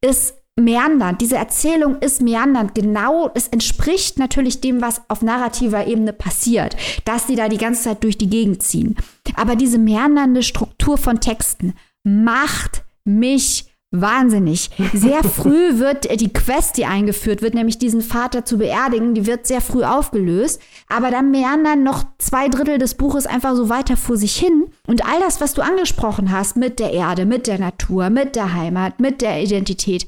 ist 0.00 0.37
meandernd. 0.58 1.20
Diese 1.20 1.36
Erzählung 1.36 1.98
ist 2.00 2.20
meandernd. 2.20 2.74
Genau, 2.74 3.30
es 3.34 3.48
entspricht 3.48 4.18
natürlich 4.18 4.60
dem, 4.60 4.80
was 4.80 5.02
auf 5.08 5.22
narrativer 5.22 5.86
Ebene 5.86 6.12
passiert, 6.12 6.76
dass 7.04 7.26
sie 7.26 7.36
da 7.36 7.48
die 7.48 7.58
ganze 7.58 7.84
Zeit 7.84 8.04
durch 8.04 8.18
die 8.18 8.30
Gegend 8.30 8.62
ziehen. 8.62 8.96
Aber 9.34 9.56
diese 9.56 9.78
meandernde 9.78 10.42
Struktur 10.42 10.98
von 10.98 11.20
Texten 11.20 11.74
macht 12.04 12.84
mich 13.04 13.66
wahnsinnig. 13.90 14.70
Sehr 14.92 15.24
früh 15.24 15.78
wird 15.78 16.20
die 16.20 16.32
Quest, 16.32 16.76
die 16.76 16.84
eingeführt 16.84 17.40
wird, 17.42 17.54
nämlich 17.54 17.78
diesen 17.78 18.02
Vater 18.02 18.44
zu 18.44 18.58
beerdigen, 18.58 19.14
die 19.14 19.26
wird 19.26 19.46
sehr 19.46 19.60
früh 19.60 19.82
aufgelöst. 19.82 20.60
Aber 20.88 21.10
dann 21.10 21.30
meandern 21.30 21.82
noch 21.82 22.04
zwei 22.18 22.48
Drittel 22.48 22.78
des 22.78 22.94
Buches 22.94 23.26
einfach 23.26 23.54
so 23.54 23.68
weiter 23.68 23.96
vor 23.96 24.16
sich 24.16 24.36
hin. 24.36 24.66
Und 24.86 25.06
all 25.06 25.20
das, 25.20 25.40
was 25.40 25.54
du 25.54 25.62
angesprochen 25.62 26.30
hast 26.30 26.56
mit 26.56 26.78
der 26.78 26.92
Erde, 26.92 27.24
mit 27.24 27.46
der 27.46 27.58
Natur, 27.58 28.10
mit 28.10 28.36
der 28.36 28.52
Heimat, 28.54 29.00
mit 29.00 29.22
der 29.22 29.42
Identität, 29.42 30.06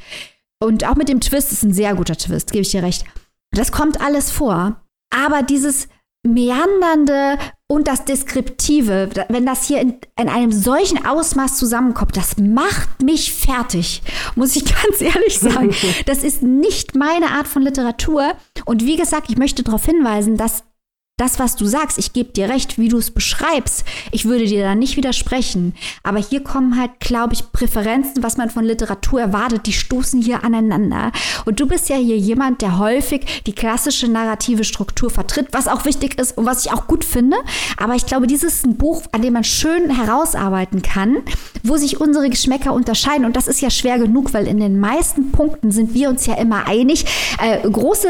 und 0.63 0.87
auch 0.87 0.97
mit 0.97 1.09
dem 1.09 1.21
Twist 1.21 1.53
ist 1.53 1.63
ein 1.63 1.73
sehr 1.73 1.95
guter 1.95 2.17
Twist, 2.17 2.53
gebe 2.53 2.63
ich 2.63 2.71
dir 2.71 2.83
recht. 2.83 3.05
Das 3.53 3.73
kommt 3.73 4.01
alles 4.01 4.31
vor. 4.31 4.81
Aber 5.13 5.43
dieses 5.43 5.89
Meandernde 6.23 7.39
und 7.67 7.89
das 7.89 8.05
Deskriptive, 8.05 9.09
wenn 9.29 9.47
das 9.47 9.67
hier 9.67 9.81
in, 9.81 9.95
in, 10.19 10.29
einem 10.29 10.53
solchen 10.53 11.07
Ausmaß 11.07 11.57
zusammenkommt, 11.57 12.17
das 12.17 12.37
macht 12.37 13.03
mich 13.03 13.33
fertig, 13.33 14.03
muss 14.35 14.55
ich 14.55 14.65
ganz 14.83 15.01
ehrlich 15.01 15.39
sagen. 15.39 15.75
Das 16.07 16.23
ist 16.23 16.43
nicht 16.43 16.95
meine 16.95 17.31
Art 17.31 17.49
von 17.49 17.63
Literatur. 17.63 18.35
Und 18.67 18.85
wie 18.85 18.97
gesagt, 18.97 19.31
ich 19.31 19.39
möchte 19.39 19.63
darauf 19.63 19.85
hinweisen, 19.87 20.37
dass 20.37 20.65
das, 21.21 21.39
was 21.39 21.57
du 21.57 21.67
sagst, 21.67 21.99
ich 21.99 22.13
gebe 22.13 22.33
dir 22.33 22.49
recht, 22.49 22.79
wie 22.79 22.89
du 22.89 22.99
es 22.99 23.11
beschreibst, 23.11 23.85
ich 24.11 24.25
würde 24.25 24.47
dir 24.47 24.63
da 24.63 24.75
nicht 24.75 24.97
widersprechen. 24.97 25.75
Aber 26.03 26.19
hier 26.19 26.43
kommen 26.43 26.79
halt, 26.79 26.99
glaube 27.01 27.35
ich, 27.35 27.53
Präferenzen, 27.53 28.23
was 28.23 28.37
man 28.37 28.51
von 28.51 28.65
Literatur 28.65 29.21
erwartet, 29.21 29.67
die 29.67 29.73
stoßen 29.73 30.23
hier 30.23 30.45
aneinander. 30.45 31.13
Und 31.45 31.61
du 31.61 31.67
bist 31.67 31.89
ja 31.89 31.97
hier 31.97 32.17
jemand, 32.17 32.63
der 32.63 32.79
häufig 32.79 33.43
die 33.47 33.53
klassische 33.53 34.09
narrative 34.09 34.65
Struktur 34.65 35.11
vertritt, 35.11 35.49
was 35.53 35.69
auch 35.69 35.85
wichtig 35.85 36.19
ist 36.19 36.39
und 36.39 36.47
was 36.47 36.65
ich 36.65 36.73
auch 36.73 36.87
gut 36.87 37.05
finde. 37.05 37.37
Aber 37.77 37.95
ich 37.95 38.07
glaube, 38.07 38.27
dieses 38.27 38.55
ist 38.55 38.67
ein 38.67 38.77
Buch, 38.77 39.03
an 39.13 39.23
dem 39.23 39.35
man 39.35 39.45
schön 39.45 39.91
herausarbeiten 39.91 40.83
kann, 40.83 41.19
wo 41.63 41.77
sich 41.77 42.01
unsere 42.01 42.31
Geschmäcker 42.31 42.73
unterscheiden. 42.73 43.25
Und 43.25 43.37
das 43.37 43.49
ist 43.49 43.61
ja 43.61 43.71
schwer 43.71 43.99
genug, 43.99 44.33
weil 44.33 44.47
in 44.47 44.59
den 44.59 44.81
meisten 44.81 45.33
Punkten 45.33 45.71
sind 45.71 45.95
wir 45.95 46.09
uns 46.09 46.27
ja 46.27 46.35
immer 46.35 46.67
einig. 46.67 47.05
Äh, 47.41 47.69
große, 47.69 48.09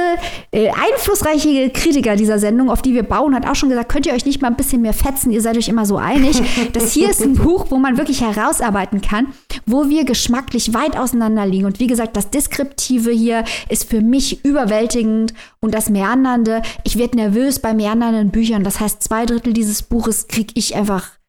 äh, 0.52 0.68
einflussreiche 0.70 1.70
Kritiker 1.70 2.16
dieser 2.16 2.38
Sendung, 2.38 2.70
auf 2.70 2.82
die 2.82 2.94
wir 2.94 2.99
wir 3.01 3.09
bauen, 3.09 3.34
hat 3.34 3.46
auch 3.46 3.55
schon 3.55 3.70
gesagt, 3.70 3.90
könnt 3.90 4.07
ihr 4.07 4.12
euch 4.12 4.26
nicht 4.26 4.42
mal 4.42 4.48
ein 4.48 4.57
bisschen 4.57 4.82
mehr 4.82 4.92
fetzen, 4.92 5.30
ihr 5.30 5.40
seid 5.40 5.57
euch 5.57 5.68
immer 5.68 5.86
so 5.86 5.96
einig. 5.96 6.42
Das 6.72 6.92
hier 6.92 7.11
ist 7.11 7.22
ein 7.22 7.34
Buch, 7.34 7.66
wo 7.70 7.78
man 7.78 7.96
wirklich 7.96 8.20
herausarbeiten 8.20 9.01
kann, 9.01 9.28
wo 9.66 9.88
wir 9.88 10.05
geschmacklich 10.05 10.74
weit 10.74 10.96
auseinander 10.96 11.46
liegen. 11.46 11.64
Und 11.64 11.80
wie 11.80 11.86
gesagt, 11.86 12.16
das 12.16 12.30
Deskriptive 12.30 13.11
hier 13.11 13.44
ist 13.68 13.88
für 13.88 14.03
mich 14.03 14.44
überwältigend 14.44 15.34
und 15.61 15.74
das 15.74 15.88
Meandernde, 15.88 16.62
ich 16.84 16.98
werde 16.98 17.16
nervös 17.16 17.59
bei 17.59 17.74
meandernden 17.74 18.30
Büchern. 18.30 18.64
Das 18.64 18.80
heißt, 18.80 19.03
zwei 19.03 19.26
Drittel 19.26 19.53
dieses 19.53 19.82
Buches 19.82 20.28
kriege 20.28 20.53
ich 20.55 20.76
einfach 20.76 21.19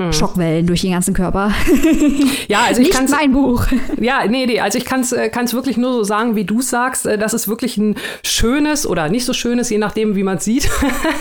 hm. 0.00 0.12
Schockwellen 0.14 0.66
durch 0.66 0.80
den 0.80 0.92
ganzen 0.92 1.12
Körper. 1.12 1.52
Ja, 2.48 2.62
also 2.66 2.80
ich 2.80 2.90
kann 2.90 3.06
mein 3.10 3.32
Buch. 3.32 3.66
Ja, 4.00 4.26
nee, 4.26 4.46
nee, 4.46 4.60
also 4.60 4.78
ich 4.78 4.84
kann 4.84 5.00
es 5.00 5.12
äh, 5.12 5.30
wirklich 5.52 5.76
nur 5.76 5.92
so 5.92 6.04
sagen, 6.04 6.36
wie 6.36 6.44
du 6.44 6.62
sagst. 6.62 7.06
Äh, 7.06 7.18
das 7.18 7.34
ist 7.34 7.48
wirklich 7.48 7.76
ein 7.76 7.96
schönes 8.24 8.86
oder 8.86 9.08
nicht 9.08 9.24
so 9.24 9.32
schönes, 9.32 9.68
je 9.70 9.78
nachdem, 9.78 10.16
wie 10.16 10.22
man 10.22 10.38
es 10.38 10.44
sieht. 10.44 10.70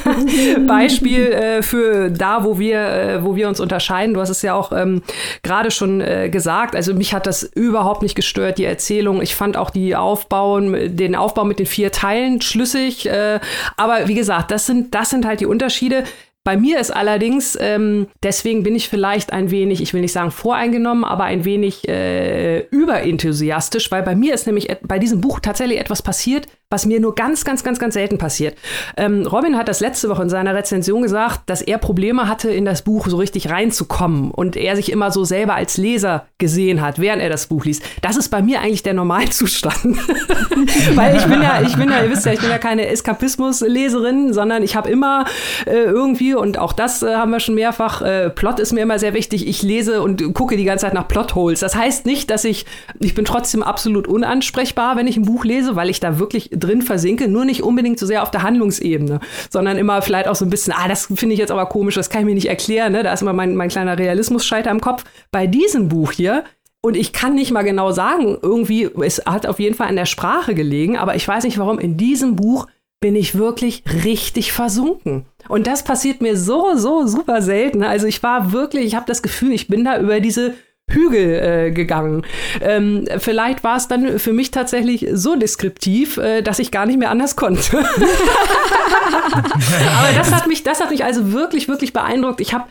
Beispiel 0.67 1.25
äh, 1.25 1.61
für 1.61 2.09
da, 2.09 2.43
wo 2.43 2.57
wir, 2.57 2.80
äh, 2.80 3.23
wo 3.23 3.36
wir 3.36 3.49
uns 3.49 3.59
unterscheiden. 3.59 4.13
Du 4.13 4.21
hast 4.21 4.30
es 4.30 4.41
ja 4.41 4.53
auch 4.53 4.71
ähm, 4.71 5.01
gerade 5.43 5.71
schon 5.71 6.01
äh, 6.01 6.30
gesagt. 6.30 6.75
Also 6.75 6.93
mich 6.93 7.13
hat 7.13 7.27
das 7.27 7.43
überhaupt 7.43 8.01
nicht 8.01 8.15
gestört, 8.15 8.57
die 8.57 8.65
Erzählung. 8.65 9.21
Ich 9.21 9.36
fand 9.36 9.57
auch 9.57 9.71
die 9.71 9.95
Aufbauen, 9.95 10.95
den 10.95 11.15
Aufbau 11.15 11.43
mit 11.43 11.59
den 11.59 11.65
vier 11.65 11.91
Teilen 11.91 12.41
schlüssig. 12.41 13.07
Äh, 13.07 13.39
aber 13.77 14.07
wie 14.07 14.15
gesagt, 14.15 14.51
das 14.51 14.65
sind, 14.65 14.95
das 14.95 15.09
sind 15.09 15.25
halt 15.25 15.41
die 15.41 15.45
Unterschiede. 15.45 16.05
Bei 16.45 16.55
mir 16.57 16.79
ist 16.79 16.91
allerdings, 16.91 17.57
ähm, 17.59 18.07
deswegen 18.23 18.63
bin 18.63 18.75
ich 18.75 18.89
vielleicht 18.89 19.33
ein 19.33 19.51
wenig, 19.51 19.81
ich 19.81 19.93
will 19.93 20.01
nicht 20.01 20.13
sagen 20.13 20.31
voreingenommen, 20.31 21.03
aber 21.03 21.25
ein 21.25 21.45
wenig 21.45 21.87
äh, 21.87 22.61
überenthusiastisch, 22.69 23.91
weil 23.91 24.03
bei 24.03 24.15
mir 24.15 24.33
ist 24.33 24.47
nämlich 24.47 24.73
bei 24.83 24.99
diesem 24.99 25.21
Buch 25.21 25.41
tatsächlich 25.41 25.79
etwas 25.79 26.01
passiert, 26.01 26.47
was 26.72 26.86
mir 26.86 26.99
nur 26.99 27.15
ganz, 27.15 27.45
ganz, 27.45 27.63
ganz, 27.63 27.80
ganz 27.80 27.95
selten 27.95 28.20
passiert. 28.20 28.55
Ähm, 28.95 29.26
Robin 29.26 29.57
hat 29.57 29.67
das 29.67 29.80
letzte 29.80 30.07
Woche 30.07 30.22
in 30.22 30.30
seiner 30.30 30.53
Rezension 30.53 31.01
gesagt, 31.01 31.41
dass 31.47 31.63
er 31.63 31.80
Probleme 31.80 32.28
hatte, 32.28 32.51
in 32.51 32.63
das 32.63 32.84
Buch 32.84 33.07
so 33.07 33.17
richtig 33.17 33.49
reinzukommen 33.49 34.30
und 34.30 34.55
er 34.55 34.76
sich 34.76 34.91
immer 34.91 35.09
so 35.09 35.24
selber 35.24 35.55
als 35.55 35.78
Leser 35.78 36.28
gesehen 36.38 36.82
hat, 36.82 36.99
während 36.99 37.24
er 37.24 37.30
das 37.32 37.47
Buch 37.47 37.65
liest. 37.65 37.82
Das 38.03 38.17
ist 38.17 38.30
bei 38.30 38.43
mir 38.43 38.61
eigentlich 38.61 38.84
der 38.84 38.93
Normalzustand. 38.93 39.80
Weil 40.93 41.15
ich 41.15 41.26
bin 41.26 41.41
ja, 41.41 41.59
ich 41.63 41.76
bin 41.76 41.89
ja, 41.89 42.03
ihr 42.03 42.11
wisst 42.11 42.28
ja, 42.28 42.34
ich 42.34 42.39
bin 42.39 42.51
ja 42.51 42.59
keine 42.59 42.86
Eskapismus-Leserin, 42.86 44.32
sondern 44.34 44.61
ich 44.61 44.76
habe 44.76 44.91
immer 44.91 45.26
äh, 45.65 45.72
irgendwie, 45.72 46.36
und 46.36 46.59
auch 46.59 46.74
das 46.74 47.01
äh, 47.01 47.15
haben 47.15 47.32
wir 47.32 47.39
schon 47.39 47.55
mehrfach, 47.55 48.03
äh, 48.03 48.30
Plot 48.30 48.59
ist 48.59 48.74
mir 48.74 48.82
immer 48.82 48.99
sehr 48.99 49.15
wichtig. 49.15 49.47
Ich 49.47 49.63
lese 49.63 50.03
und 50.03 50.36
gucke 50.36 50.55
die 50.55 50.65
ganze 50.65 50.86
Zeit 50.86 50.93
nach 50.93 51.07
Plotholes. 51.07 51.61
Das 51.61 51.74
heißt 51.74 52.05
nicht, 52.05 52.30
dass 52.30 52.43
ich, 52.43 52.67
ich 52.99 53.15
bin 53.15 53.26
trotzdem 53.26 53.63
absolut 53.63 54.07
unansprechbar, 54.07 54.97
wenn 54.97 55.07
ich 55.07 55.17
ein 55.17 55.26
Buch 55.26 55.45
lese, 55.45 55.76
weil 55.76 55.89
ich 55.89 55.99
da 55.99 56.20
wirklich 56.20 56.51
drin 56.60 56.82
versinke, 56.82 57.28
nur 57.28 57.45
nicht 57.45 57.64
unbedingt 57.64 57.99
so 57.99 58.05
sehr 58.05 58.24
auf 58.24 58.32
der 58.32 58.43
Handlungsebene, 58.43 59.20
sondern 59.49 59.78
immer 59.78 60.01
vielleicht 60.01 60.28
auch 60.28 60.36
so 60.36 60.45
ein 60.45 60.49
bisschen, 60.49 60.74
ah, 60.76 60.88
das 60.88 61.05
finde 61.05 61.34
ich 61.34 61.39
jetzt 61.39 61.51
aber 61.51 61.66
komisch, 61.68 61.95
das 61.95 62.10
kann 62.10 62.22
ich 62.22 62.26
mir 62.26 62.36
nicht 62.36 62.49
erklären, 62.49 62.91
ne? 62.91 63.03
da 63.03 63.14
ist 63.14 63.22
immer 63.22 63.34
mein, 63.34 63.55
mein 63.55 63.70
kleiner 63.70 63.97
Realismus-Scheiter 63.97 64.72
im 64.72 64.82
Kopf. 64.82 65.03
Bei 65.32 65.47
diesem 65.47 65.89
Buch 65.89 66.12
hier 66.12 66.43
und 66.82 66.95
ich 66.95 67.12
kann 67.12 67.36
nicht 67.36 67.51
mal 67.51 67.64
genau 67.64 67.91
sagen, 67.91 68.38
irgendwie, 68.41 68.89
es 69.03 69.26
hat 69.26 69.45
auf 69.45 69.60
jeden 69.60 69.76
Fall 69.76 69.88
an 69.88 69.97
der 69.97 70.05
Sprache 70.05 70.55
gelegen, 70.55 70.97
aber 70.97 71.16
ich 71.16 71.28
weiß 71.28 71.43
nicht 71.43 71.57
warum, 71.57 71.78
in 71.80 71.97
diesem 71.97 72.36
Buch 72.36 72.68
bin 73.01 73.16
ich 73.16 73.36
wirklich 73.36 73.84
richtig 74.03 74.51
versunken. 74.51 75.26
Und 75.47 75.68
das 75.68 75.84
passiert 75.84 76.22
mir 76.22 76.38
so, 76.38 76.76
so 76.76 77.07
super 77.07 77.41
selten. 77.41 77.84
Also 77.84 78.07
ich 78.07 78.22
war 78.24 78.51
wirklich, 78.51 78.86
ich 78.86 78.95
habe 78.95 79.05
das 79.07 79.22
Gefühl, 79.22 79.53
ich 79.53 79.68
bin 79.68 79.86
da 79.86 79.99
über 79.99 80.20
diese 80.20 80.53
Hügel 80.89 81.67
äh, 81.67 81.71
gegangen. 81.71 82.25
Ähm, 82.61 83.05
vielleicht 83.17 83.63
war 83.63 83.77
es 83.77 83.87
dann 83.87 84.19
für 84.19 84.33
mich 84.33 84.51
tatsächlich 84.51 85.07
so 85.13 85.35
deskriptiv, 85.35 86.17
äh, 86.17 86.41
dass 86.41 86.59
ich 86.59 86.71
gar 86.71 86.85
nicht 86.85 86.99
mehr 86.99 87.11
anders 87.11 87.35
konnte. 87.35 87.77
Aber 87.79 87.87
das 90.15 90.33
hat 90.33 90.47
mich, 90.47 90.63
das 90.63 90.81
hat 90.81 90.91
mich 90.91 91.03
also 91.03 91.31
wirklich, 91.31 91.67
wirklich 91.67 91.93
beeindruckt. 91.93 92.41
Ich 92.41 92.53
habe 92.53 92.65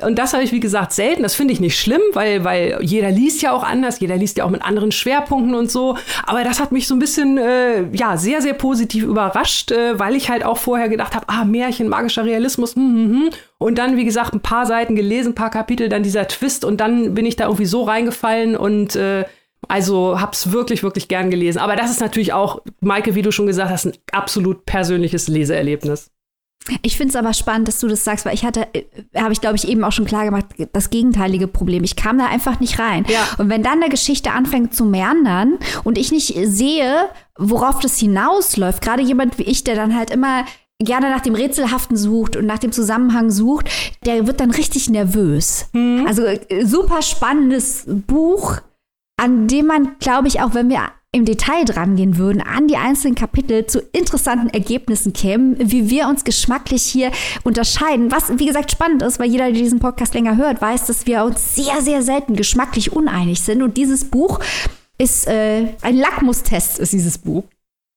und 0.00 0.16
das 0.16 0.32
habe 0.32 0.44
ich, 0.44 0.52
wie 0.52 0.60
gesagt, 0.60 0.92
selten. 0.92 1.24
Das 1.24 1.34
finde 1.34 1.52
ich 1.52 1.58
nicht 1.58 1.76
schlimm, 1.76 2.00
weil, 2.12 2.44
weil 2.44 2.78
jeder 2.82 3.10
liest 3.10 3.42
ja 3.42 3.52
auch 3.52 3.64
anders, 3.64 3.98
jeder 3.98 4.16
liest 4.16 4.38
ja 4.38 4.44
auch 4.44 4.50
mit 4.50 4.62
anderen 4.62 4.92
Schwerpunkten 4.92 5.56
und 5.56 5.72
so. 5.72 5.96
Aber 6.24 6.44
das 6.44 6.60
hat 6.60 6.70
mich 6.70 6.86
so 6.86 6.94
ein 6.94 7.00
bisschen, 7.00 7.36
äh, 7.36 7.82
ja, 7.92 8.16
sehr, 8.16 8.40
sehr 8.40 8.54
positiv 8.54 9.02
überrascht, 9.02 9.72
äh, 9.72 9.98
weil 9.98 10.14
ich 10.14 10.30
halt 10.30 10.44
auch 10.44 10.58
vorher 10.58 10.88
gedacht 10.88 11.16
habe, 11.16 11.28
ah, 11.28 11.44
Märchen, 11.44 11.88
magischer 11.88 12.24
Realismus, 12.24 12.76
hm, 12.76 12.94
hm, 12.94 13.10
hm. 13.10 13.30
Und 13.58 13.78
dann, 13.78 13.96
wie 13.96 14.04
gesagt, 14.04 14.34
ein 14.34 14.40
paar 14.40 14.66
Seiten 14.66 14.94
gelesen, 14.94 15.32
ein 15.32 15.34
paar 15.34 15.50
Kapitel, 15.50 15.88
dann 15.88 16.04
dieser 16.04 16.28
Twist 16.28 16.64
und 16.64 16.80
dann 16.80 17.14
bin 17.14 17.26
ich 17.26 17.34
da 17.34 17.46
irgendwie 17.46 17.66
so 17.66 17.82
reingefallen 17.82 18.56
und 18.56 18.94
äh, 18.94 19.24
also 19.66 20.20
hab's 20.20 20.52
wirklich, 20.52 20.84
wirklich 20.84 21.08
gern 21.08 21.28
gelesen. 21.30 21.58
Aber 21.58 21.74
das 21.74 21.90
ist 21.90 22.00
natürlich 22.00 22.32
auch, 22.32 22.62
Maike, 22.80 23.16
wie 23.16 23.22
du 23.22 23.32
schon 23.32 23.48
gesagt 23.48 23.70
hast, 23.70 23.86
ein 23.86 23.94
absolut 24.12 24.64
persönliches 24.64 25.26
Leseerlebnis. 25.26 26.12
Ich 26.82 26.96
finde 26.96 27.10
es 27.10 27.16
aber 27.16 27.32
spannend, 27.32 27.68
dass 27.68 27.80
du 27.80 27.88
das 27.88 28.04
sagst, 28.04 28.26
weil 28.26 28.34
ich 28.34 28.44
hatte, 28.44 28.66
äh, 28.74 28.84
habe 29.16 29.32
ich 29.32 29.40
glaube 29.40 29.56
ich 29.56 29.66
eben 29.66 29.84
auch 29.84 29.92
schon 29.92 30.04
klar 30.04 30.24
gemacht, 30.24 30.46
das 30.72 30.90
gegenteilige 30.90 31.48
Problem. 31.48 31.84
Ich 31.84 31.96
kam 31.96 32.18
da 32.18 32.26
einfach 32.26 32.60
nicht 32.60 32.78
rein. 32.78 33.06
Ja. 33.08 33.26
Und 33.38 33.48
wenn 33.48 33.62
dann 33.62 33.82
eine 33.82 33.88
Geschichte 33.88 34.32
anfängt 34.32 34.74
zu 34.74 34.84
meandern 34.84 35.58
und 35.84 35.98
ich 35.98 36.12
nicht 36.12 36.34
sehe, 36.44 37.08
worauf 37.38 37.80
das 37.80 37.98
hinausläuft, 37.98 38.82
gerade 38.82 39.02
jemand 39.02 39.38
wie 39.38 39.44
ich, 39.44 39.64
der 39.64 39.76
dann 39.76 39.96
halt 39.96 40.10
immer 40.10 40.44
gerne 40.80 41.10
nach 41.10 41.20
dem 41.20 41.34
Rätselhaften 41.34 41.96
sucht 41.96 42.36
und 42.36 42.46
nach 42.46 42.58
dem 42.58 42.70
Zusammenhang 42.70 43.30
sucht, 43.30 43.68
der 44.04 44.26
wird 44.26 44.40
dann 44.40 44.50
richtig 44.50 44.88
nervös. 44.90 45.66
Mhm. 45.72 46.04
Also 46.06 46.24
äh, 46.24 46.64
super 46.64 47.02
spannendes 47.02 47.84
Buch, 47.86 48.58
an 49.16 49.48
dem 49.48 49.66
man, 49.66 49.96
glaube 49.98 50.28
ich, 50.28 50.40
auch 50.40 50.54
wenn 50.54 50.68
wir 50.68 50.82
im 51.12 51.24
Detail 51.24 51.64
dran 51.64 51.96
gehen 51.96 52.18
würden, 52.18 52.42
an 52.42 52.68
die 52.68 52.76
einzelnen 52.76 53.14
Kapitel 53.14 53.66
zu 53.66 53.80
interessanten 53.92 54.50
Ergebnissen 54.50 55.14
kämen, 55.14 55.56
wie 55.58 55.88
wir 55.88 56.06
uns 56.06 56.22
geschmacklich 56.22 56.82
hier 56.82 57.12
unterscheiden. 57.44 58.12
Was, 58.12 58.38
wie 58.38 58.46
gesagt, 58.46 58.70
spannend 58.70 59.02
ist, 59.02 59.18
weil 59.18 59.30
jeder, 59.30 59.44
der 59.44 59.54
diesen 59.54 59.80
Podcast 59.80 60.12
länger 60.12 60.36
hört, 60.36 60.60
weiß, 60.60 60.86
dass 60.86 61.06
wir 61.06 61.24
uns 61.24 61.54
sehr, 61.54 61.80
sehr 61.80 62.02
selten 62.02 62.36
geschmacklich 62.36 62.92
uneinig 62.92 63.40
sind. 63.40 63.62
Und 63.62 63.78
dieses 63.78 64.04
Buch 64.04 64.40
ist 64.98 65.26
äh, 65.26 65.68
ein 65.80 65.96
Lackmustest, 65.96 66.78
ist 66.78 66.92
dieses 66.92 67.16
Buch. 67.16 67.44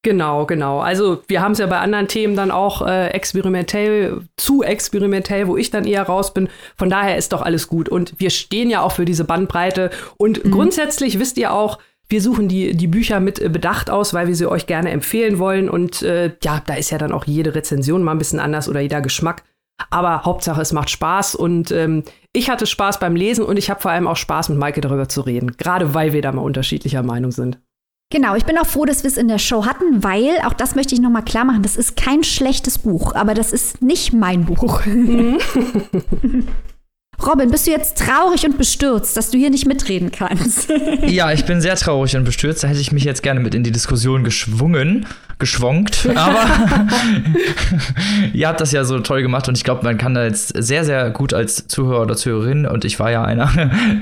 Genau, 0.03 0.47
genau. 0.47 0.79
Also 0.79 1.21
wir 1.27 1.41
haben 1.41 1.51
es 1.51 1.59
ja 1.59 1.67
bei 1.67 1.77
anderen 1.77 2.07
Themen 2.07 2.35
dann 2.35 2.49
auch 2.49 2.81
äh, 2.81 3.09
experimentell, 3.09 4.21
zu 4.35 4.63
experimentell, 4.63 5.47
wo 5.47 5.57
ich 5.57 5.69
dann 5.69 5.85
eher 5.85 6.03
raus 6.03 6.33
bin. 6.33 6.49
Von 6.75 6.89
daher 6.89 7.17
ist 7.17 7.33
doch 7.33 7.43
alles 7.43 7.67
gut. 7.67 7.87
Und 7.87 8.19
wir 8.19 8.31
stehen 8.31 8.71
ja 8.71 8.81
auch 8.81 8.93
für 8.93 9.05
diese 9.05 9.25
Bandbreite. 9.25 9.91
Und 10.17 10.43
mhm. 10.43 10.51
grundsätzlich 10.51 11.19
wisst 11.19 11.37
ihr 11.37 11.53
auch, 11.53 11.77
wir 12.11 12.21
suchen 12.21 12.47
die, 12.47 12.75
die 12.75 12.87
Bücher 12.87 13.19
mit 13.19 13.39
äh, 13.39 13.49
Bedacht 13.49 13.89
aus, 13.89 14.13
weil 14.13 14.27
wir 14.27 14.35
sie 14.35 14.49
euch 14.49 14.67
gerne 14.67 14.91
empfehlen 14.91 15.39
wollen. 15.39 15.69
Und 15.69 16.01
äh, 16.01 16.33
ja, 16.43 16.61
da 16.65 16.75
ist 16.75 16.91
ja 16.91 16.97
dann 16.97 17.13
auch 17.13 17.25
jede 17.25 17.55
Rezension 17.55 18.03
mal 18.03 18.11
ein 18.11 18.17
bisschen 18.17 18.39
anders 18.39 18.67
oder 18.67 18.81
jeder 18.81 19.01
Geschmack. 19.01 19.43
Aber 19.89 20.25
Hauptsache, 20.25 20.61
es 20.61 20.73
macht 20.73 20.91
Spaß 20.91 21.33
und 21.33 21.71
ähm, 21.71 22.03
ich 22.33 22.51
hatte 22.51 22.67
Spaß 22.67 22.99
beim 22.99 23.15
Lesen 23.15 23.43
und 23.43 23.57
ich 23.57 23.71
habe 23.71 23.81
vor 23.81 23.89
allem 23.89 24.07
auch 24.07 24.17
Spaß, 24.17 24.49
mit 24.49 24.59
Maike 24.59 24.81
darüber 24.81 25.09
zu 25.09 25.21
reden. 25.21 25.57
Gerade 25.57 25.95
weil 25.95 26.13
wir 26.13 26.21
da 26.21 26.31
mal 26.31 26.41
unterschiedlicher 26.41 27.01
Meinung 27.01 27.31
sind. 27.31 27.57
Genau, 28.11 28.35
ich 28.35 28.45
bin 28.45 28.57
auch 28.57 28.65
froh, 28.65 28.85
dass 28.85 29.03
wir 29.03 29.07
es 29.07 29.17
in 29.17 29.29
der 29.29 29.39
Show 29.39 29.65
hatten, 29.65 30.03
weil, 30.03 30.37
auch 30.45 30.53
das 30.53 30.75
möchte 30.75 30.93
ich 30.93 31.01
nochmal 31.01 31.23
klar 31.23 31.45
machen, 31.45 31.63
das 31.63 31.77
ist 31.77 31.95
kein 31.95 32.23
schlechtes 32.23 32.77
Buch, 32.77 33.15
aber 33.15 33.33
das 33.33 33.53
ist 33.53 33.81
nicht 33.81 34.13
mein 34.13 34.45
Buch. 34.45 34.81
Robin, 37.25 37.51
bist 37.51 37.67
du 37.67 37.71
jetzt 37.71 37.97
traurig 37.97 38.45
und 38.45 38.57
bestürzt, 38.57 39.15
dass 39.15 39.29
du 39.29 39.37
hier 39.37 39.49
nicht 39.49 39.67
mitreden 39.67 40.11
kannst? 40.11 40.69
ja, 41.07 41.31
ich 41.31 41.45
bin 41.45 41.61
sehr 41.61 41.75
traurig 41.75 42.15
und 42.15 42.23
bestürzt. 42.23 42.63
Da 42.63 42.67
hätte 42.67 42.79
ich 42.79 42.91
mich 42.91 43.03
jetzt 43.03 43.21
gerne 43.21 43.39
mit 43.39 43.53
in 43.53 43.63
die 43.63 43.71
Diskussion 43.71 44.23
geschwungen, 44.23 45.05
geschwonkt. 45.41 46.07
Aber 46.15 46.45
ihr 48.33 48.47
habt 48.47 48.61
das 48.61 48.71
ja 48.71 48.85
so 48.85 48.99
toll 48.99 49.21
gemacht 49.21 49.49
und 49.49 49.57
ich 49.57 49.65
glaube, 49.65 49.83
man 49.83 49.97
kann 49.97 50.13
da 50.13 50.23
jetzt 50.23 50.53
sehr, 50.55 50.85
sehr 50.85 51.09
gut 51.09 51.33
als 51.33 51.67
Zuhörer 51.67 52.03
oder 52.03 52.15
Zuhörerin 52.15 52.65
und 52.65 52.85
ich 52.85 52.97
war 52.99 53.11
ja 53.11 53.23
einer 53.23 53.51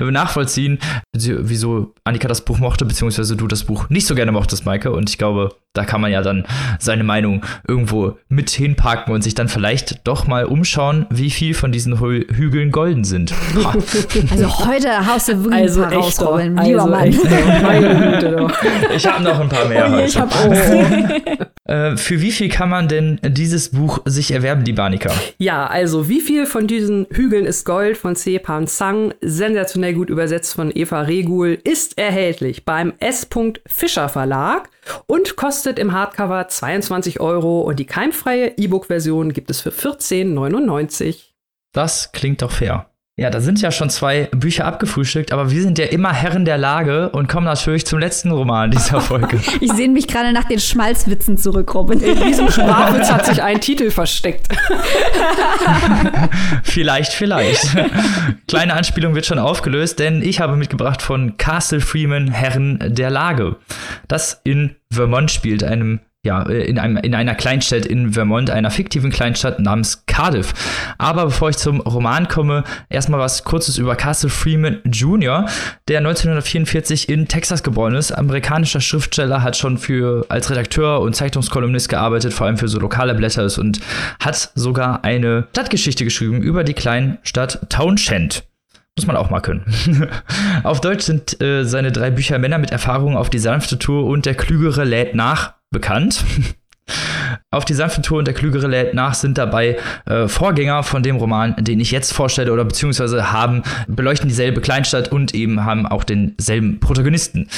nachvollziehen, 0.00 0.78
wieso 1.12 1.94
Annika 2.04 2.28
das 2.28 2.44
Buch 2.44 2.58
mochte, 2.58 2.84
beziehungsweise 2.84 3.34
du 3.34 3.48
das 3.48 3.64
Buch 3.64 3.88
nicht 3.88 4.06
so 4.06 4.14
gerne 4.14 4.30
mochtest, 4.30 4.64
Maike. 4.64 4.92
Und 4.92 5.10
ich 5.10 5.18
glaube, 5.18 5.50
da 5.72 5.84
kann 5.84 6.00
man 6.00 6.10
ja 6.10 6.20
dann 6.20 6.44
seine 6.78 7.04
Meinung 7.04 7.42
irgendwo 7.66 8.18
mit 8.28 8.50
hinpacken 8.50 9.14
und 9.14 9.22
sich 9.22 9.34
dann 9.34 9.48
vielleicht 9.48 10.06
doch 10.06 10.26
mal 10.26 10.44
umschauen, 10.44 11.06
wie 11.10 11.30
viel 11.30 11.54
von 11.54 11.72
diesen 11.72 12.00
Hü 12.00 12.26
Hügeln 12.28 12.72
golden 12.72 13.04
sind. 13.04 13.32
also 14.30 14.66
heute 14.66 15.06
haust 15.06 15.28
du 15.28 15.44
wirklich 15.44 15.62
also 15.62 15.82
ein 15.82 15.90
paar 15.90 15.98
raus, 15.98 16.20
Robin, 16.20 16.56
lieber 16.56 16.82
also 16.82 16.90
Mann. 16.90 17.08
ich 18.94 19.06
habe 19.06 19.22
noch 19.22 19.40
ein 19.40 19.48
paar 19.48 19.64
mehr. 19.66 19.92
Oh, 19.94 19.98
ich 19.98 20.18
habe 20.18 20.34
auch. 20.34 21.29
Äh, 21.64 21.96
für 21.96 22.20
wie 22.20 22.32
viel 22.32 22.48
kann 22.48 22.68
man 22.68 22.88
denn 22.88 23.20
dieses 23.22 23.68
Buch 23.68 24.00
sich 24.04 24.32
erwerben, 24.32 24.64
die 24.64 24.72
Banika? 24.72 25.12
Ja, 25.38 25.68
also 25.68 26.08
wie 26.08 26.20
viel 26.20 26.46
von 26.46 26.66
diesen 26.66 27.06
Hügeln 27.12 27.46
ist 27.46 27.64
Gold 27.64 27.96
von 27.96 28.16
C. 28.16 28.40
Pan 28.40 28.66
Sang, 28.66 29.14
sensationell 29.20 29.94
gut 29.94 30.10
übersetzt 30.10 30.54
von 30.54 30.72
Eva 30.74 31.02
Regul, 31.02 31.58
ist 31.62 31.96
erhältlich 31.96 32.64
beim 32.64 32.94
S. 32.98 33.28
Fischer 33.66 34.08
Verlag 34.08 34.68
und 35.06 35.36
kostet 35.36 35.78
im 35.78 35.92
Hardcover 35.92 36.48
22 36.48 37.20
Euro 37.20 37.60
und 37.60 37.78
die 37.78 37.86
keimfreie 37.86 38.54
E-Book-Version 38.56 39.32
gibt 39.32 39.50
es 39.50 39.60
für 39.60 39.70
14,99. 39.70 41.30
Das 41.72 42.10
klingt 42.10 42.42
doch 42.42 42.50
fair. 42.50 42.89
Ja, 43.20 43.28
da 43.28 43.42
sind 43.42 43.60
ja 43.60 43.70
schon 43.70 43.90
zwei 43.90 44.30
Bücher 44.34 44.64
abgefrühstückt, 44.64 45.30
aber 45.30 45.50
wir 45.50 45.60
sind 45.60 45.76
ja 45.76 45.84
immer 45.84 46.10
Herren 46.10 46.46
der 46.46 46.56
Lage 46.56 47.10
und 47.10 47.28
kommen 47.28 47.44
natürlich 47.44 47.84
zum 47.84 47.98
letzten 47.98 48.30
Roman 48.30 48.70
dieser 48.70 48.98
Folge. 49.02 49.38
ich 49.60 49.70
sehne 49.70 49.92
mich 49.92 50.08
gerade 50.08 50.32
nach 50.32 50.44
den 50.44 50.58
Schmalzwitzen 50.58 51.36
zurück, 51.36 51.74
Robin. 51.74 52.00
In 52.00 52.18
diesem 52.18 52.50
Sprachwitz 52.50 53.12
hat 53.12 53.26
sich 53.26 53.42
ein 53.42 53.60
Titel 53.60 53.90
versteckt. 53.90 54.48
vielleicht, 56.62 57.12
vielleicht. 57.12 57.76
Kleine 58.48 58.72
Anspielung 58.72 59.14
wird 59.14 59.26
schon 59.26 59.38
aufgelöst, 59.38 59.98
denn 59.98 60.22
ich 60.22 60.40
habe 60.40 60.56
mitgebracht 60.56 61.02
von 61.02 61.36
Castle 61.36 61.80
Freeman 61.80 62.28
Herren 62.28 62.78
der 62.82 63.10
Lage, 63.10 63.56
das 64.08 64.40
in 64.44 64.76
Vermont 64.90 65.30
spielt, 65.30 65.62
einem 65.62 66.00
ja, 66.24 66.42
äh, 66.42 66.64
in, 66.64 66.78
einem, 66.78 66.98
in 66.98 67.14
einer 67.14 67.34
Kleinstadt 67.34 67.86
in 67.86 68.12
Vermont, 68.12 68.50
einer 68.50 68.70
fiktiven 68.70 69.10
Kleinstadt 69.10 69.58
namens 69.58 70.04
Cardiff. 70.06 70.52
Aber 70.98 71.26
bevor 71.26 71.48
ich 71.48 71.56
zum 71.56 71.80
Roman 71.80 72.28
komme, 72.28 72.64
erstmal 72.88 73.20
was 73.20 73.44
Kurzes 73.44 73.78
über 73.78 73.96
Castle 73.96 74.28
Freeman 74.28 74.80
Jr., 74.84 75.46
der 75.88 75.98
1944 75.98 77.08
in 77.08 77.26
Texas 77.26 77.62
geboren 77.62 77.94
ist. 77.94 78.12
Amerikanischer 78.12 78.80
Schriftsteller, 78.80 79.42
hat 79.42 79.56
schon 79.56 79.78
für 79.78 80.26
als 80.28 80.50
Redakteur 80.50 81.00
und 81.00 81.16
Zeitungskolumnist 81.16 81.88
gearbeitet, 81.88 82.34
vor 82.34 82.46
allem 82.46 82.58
für 82.58 82.68
so 82.68 82.78
lokale 82.78 83.14
Blätter 83.14 83.40
und 83.58 83.80
hat 84.22 84.50
sogar 84.54 85.04
eine 85.04 85.46
Stadtgeschichte 85.52 86.04
geschrieben 86.04 86.42
über 86.42 86.64
die 86.64 86.74
Kleinstadt 86.74 87.70
Townshend. 87.70 88.44
Muss 88.96 89.06
man 89.06 89.16
auch 89.16 89.30
mal 89.30 89.40
können. 89.40 89.64
auf 90.62 90.80
Deutsch 90.82 91.04
sind 91.04 91.40
äh, 91.40 91.64
seine 91.64 91.92
drei 91.92 92.10
Bücher 92.10 92.38
Männer 92.38 92.58
mit 92.58 92.70
Erfahrung 92.70 93.16
auf 93.16 93.30
die 93.30 93.38
sanfte 93.38 93.78
Tour 93.78 94.04
und 94.04 94.26
der 94.26 94.34
Klügere 94.34 94.84
lädt 94.84 95.14
nach 95.14 95.54
bekannt. 95.70 96.24
Auf 97.52 97.64
die 97.64 97.74
sanfte 97.74 98.02
Tour 98.02 98.18
und 98.18 98.26
der 98.26 98.34
Klügere 98.34 98.66
lädt 98.66 98.94
nach 98.94 99.14
sind 99.14 99.38
dabei 99.38 99.78
äh, 100.06 100.26
Vorgänger 100.26 100.82
von 100.82 101.02
dem 101.02 101.16
Roman, 101.16 101.54
den 101.56 101.78
ich 101.78 101.92
jetzt 101.92 102.12
vorstelle, 102.12 102.52
oder 102.52 102.64
beziehungsweise 102.64 103.32
haben, 103.32 103.62
beleuchten 103.86 104.28
dieselbe 104.28 104.60
Kleinstadt 104.60 105.12
und 105.12 105.34
eben 105.34 105.64
haben 105.64 105.86
auch 105.86 106.02
denselben 106.02 106.80
Protagonisten. 106.80 107.48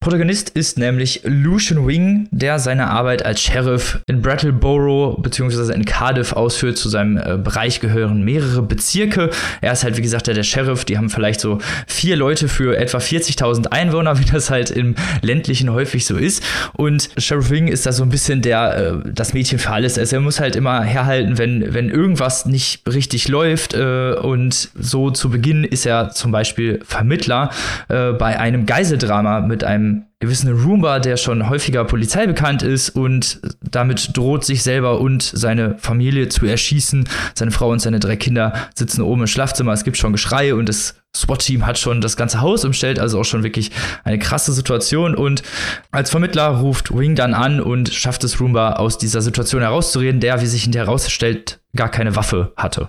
Protagonist 0.00 0.50
ist 0.50 0.78
nämlich 0.78 1.22
Lucian 1.24 1.84
Wing, 1.84 2.28
der 2.30 2.60
seine 2.60 2.90
Arbeit 2.90 3.24
als 3.24 3.40
Sheriff 3.40 3.98
in 4.06 4.22
Brattleboro 4.22 5.16
bzw. 5.20 5.72
in 5.72 5.84
Cardiff 5.84 6.32
ausführt. 6.32 6.76
Zu 6.76 6.88
seinem 6.88 7.16
äh, 7.16 7.36
Bereich 7.38 7.80
gehören 7.80 8.22
mehrere 8.22 8.62
Bezirke. 8.62 9.30
Er 9.62 9.72
ist 9.72 9.82
halt, 9.82 9.96
wie 9.96 10.02
gesagt, 10.02 10.28
der, 10.28 10.34
der 10.34 10.44
Sheriff. 10.44 10.84
Die 10.84 10.96
haben 10.96 11.10
vielleicht 11.10 11.40
so 11.40 11.58
vier 11.88 12.14
Leute 12.14 12.46
für 12.46 12.76
etwa 12.76 12.98
40.000 12.98 13.68
Einwohner, 13.68 14.18
wie 14.20 14.24
das 14.24 14.50
halt 14.50 14.70
im 14.70 14.94
ländlichen 15.22 15.72
häufig 15.72 16.06
so 16.06 16.16
ist. 16.16 16.44
Und 16.74 17.08
Sheriff 17.16 17.50
Wing 17.50 17.66
ist 17.66 17.86
da 17.86 17.92
so 17.92 18.04
ein 18.04 18.10
bisschen 18.10 18.42
der, 18.42 18.76
äh, 18.76 19.12
das 19.12 19.32
Mädchen 19.32 19.58
für 19.58 19.70
alles. 19.70 19.98
Also 19.98 20.16
er 20.16 20.22
muss 20.22 20.38
halt 20.38 20.54
immer 20.56 20.82
herhalten, 20.82 21.38
wenn, 21.38 21.74
wenn 21.74 21.90
irgendwas 21.90 22.46
nicht 22.46 22.82
richtig 22.86 23.26
läuft. 23.26 23.74
Äh, 23.74 24.12
und 24.12 24.68
so 24.78 25.10
zu 25.10 25.30
Beginn 25.30 25.64
ist 25.64 25.86
er 25.86 26.10
zum 26.10 26.30
Beispiel 26.30 26.80
Vermittler 26.84 27.50
äh, 27.88 28.12
bei 28.12 28.38
einem 28.38 28.66
Geiseldrama 28.66 29.40
mit 29.40 29.64
einem 29.64 29.85
gewissen 30.18 30.50
Roomba, 30.52 30.98
der 30.98 31.16
schon 31.16 31.48
häufiger 31.48 31.84
Polizei 31.84 32.26
bekannt 32.26 32.62
ist 32.62 32.90
und 32.90 33.40
damit 33.60 34.16
droht, 34.16 34.44
sich 34.44 34.62
selber 34.62 35.00
und 35.00 35.22
seine 35.22 35.76
Familie 35.78 36.28
zu 36.28 36.46
erschießen. 36.46 37.08
Seine 37.34 37.50
Frau 37.50 37.70
und 37.70 37.80
seine 37.80 38.00
drei 38.00 38.16
Kinder 38.16 38.52
sitzen 38.74 39.02
oben 39.02 39.22
im 39.22 39.26
Schlafzimmer. 39.26 39.72
Es 39.72 39.84
gibt 39.84 39.96
schon 39.96 40.12
Geschrei 40.12 40.54
und 40.54 40.68
das 40.68 40.94
SWAT-Team 41.14 41.66
hat 41.66 41.78
schon 41.78 42.00
das 42.00 42.16
ganze 42.16 42.40
Haus 42.40 42.64
umstellt, 42.64 42.98
also 42.98 43.20
auch 43.20 43.24
schon 43.24 43.42
wirklich 43.42 43.70
eine 44.04 44.18
krasse 44.18 44.52
Situation. 44.52 45.14
Und 45.14 45.42
als 45.90 46.10
Vermittler 46.10 46.48
ruft 46.48 46.96
Wing 46.96 47.14
dann 47.14 47.34
an 47.34 47.60
und 47.60 47.92
schafft 47.92 48.24
es 48.24 48.40
Roomba 48.40 48.74
aus 48.74 48.98
dieser 48.98 49.22
Situation 49.22 49.62
herauszureden, 49.62 50.20
der, 50.20 50.40
wie 50.40 50.46
sich 50.46 50.62
hinterher 50.62 50.86
herausstellt, 50.86 51.60
gar 51.74 51.90
keine 51.90 52.16
Waffe 52.16 52.52
hatte. 52.56 52.88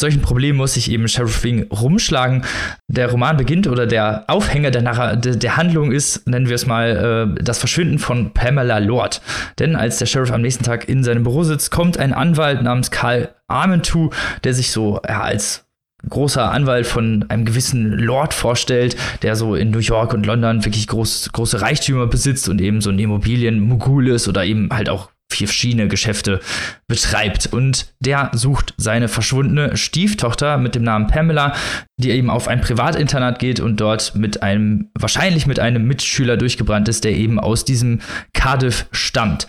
Solchen 0.00 0.22
Problemen 0.22 0.58
muss 0.58 0.74
sich 0.74 0.90
eben 0.90 1.06
Sheriff 1.08 1.44
Wing 1.44 1.66
rumschlagen. 1.70 2.44
Der 2.88 3.10
Roman 3.10 3.36
beginnt 3.36 3.66
oder 3.66 3.86
der 3.86 4.24
Aufhänger 4.28 4.70
der, 4.70 4.82
Narra 4.82 5.16
der 5.16 5.56
Handlung 5.56 5.92
ist, 5.92 6.26
nennen 6.26 6.48
wir 6.48 6.54
es 6.54 6.66
mal, 6.66 7.36
äh, 7.38 7.42
das 7.42 7.58
Verschwinden 7.58 7.98
von 7.98 8.32
Pamela 8.32 8.78
Lord. 8.78 9.20
Denn 9.58 9.76
als 9.76 9.98
der 9.98 10.06
Sheriff 10.06 10.32
am 10.32 10.42
nächsten 10.42 10.64
Tag 10.64 10.88
in 10.88 11.04
seinem 11.04 11.22
Büro 11.22 11.44
sitzt, 11.44 11.70
kommt 11.70 11.98
ein 11.98 12.12
Anwalt 12.12 12.62
namens 12.62 12.90
Karl 12.90 13.34
Armentu, 13.46 14.10
der 14.44 14.54
sich 14.54 14.70
so 14.70 15.00
ja, 15.06 15.20
als 15.20 15.66
großer 16.08 16.50
Anwalt 16.50 16.86
von 16.86 17.26
einem 17.28 17.44
gewissen 17.44 17.92
Lord 17.92 18.32
vorstellt, 18.32 18.96
der 19.22 19.36
so 19.36 19.54
in 19.54 19.70
New 19.70 19.80
York 19.80 20.14
und 20.14 20.24
London 20.24 20.64
wirklich 20.64 20.86
groß, 20.86 21.30
große 21.32 21.60
Reichtümer 21.60 22.06
besitzt 22.06 22.48
und 22.48 22.60
eben 22.60 22.80
so 22.80 22.90
ein 22.90 22.98
Immobilienmogul 22.98 24.08
ist 24.08 24.28
oder 24.28 24.44
eben 24.44 24.70
halt 24.72 24.88
auch 24.88 25.10
vier 25.30 25.48
verschiedene 25.48 25.88
Geschäfte 25.88 26.40
betreibt. 26.88 27.46
Und 27.52 27.86
der 28.00 28.30
sucht 28.34 28.74
seine 28.76 29.08
verschwundene 29.08 29.76
Stieftochter 29.76 30.58
mit 30.58 30.74
dem 30.74 30.82
Namen 30.82 31.06
Pamela, 31.06 31.54
die 32.00 32.10
eben 32.10 32.30
auf 32.30 32.48
ein 32.48 32.60
Privatinternat 32.60 33.38
geht 33.38 33.60
und 33.60 33.80
dort 33.80 34.14
mit 34.14 34.42
einem, 34.42 34.90
wahrscheinlich 34.98 35.46
mit 35.46 35.60
einem 35.60 35.86
Mitschüler 35.86 36.36
durchgebrannt 36.36 36.88
ist, 36.88 37.04
der 37.04 37.12
eben 37.12 37.38
aus 37.38 37.64
diesem 37.64 38.00
Cardiff 38.32 38.86
stammt. 38.90 39.46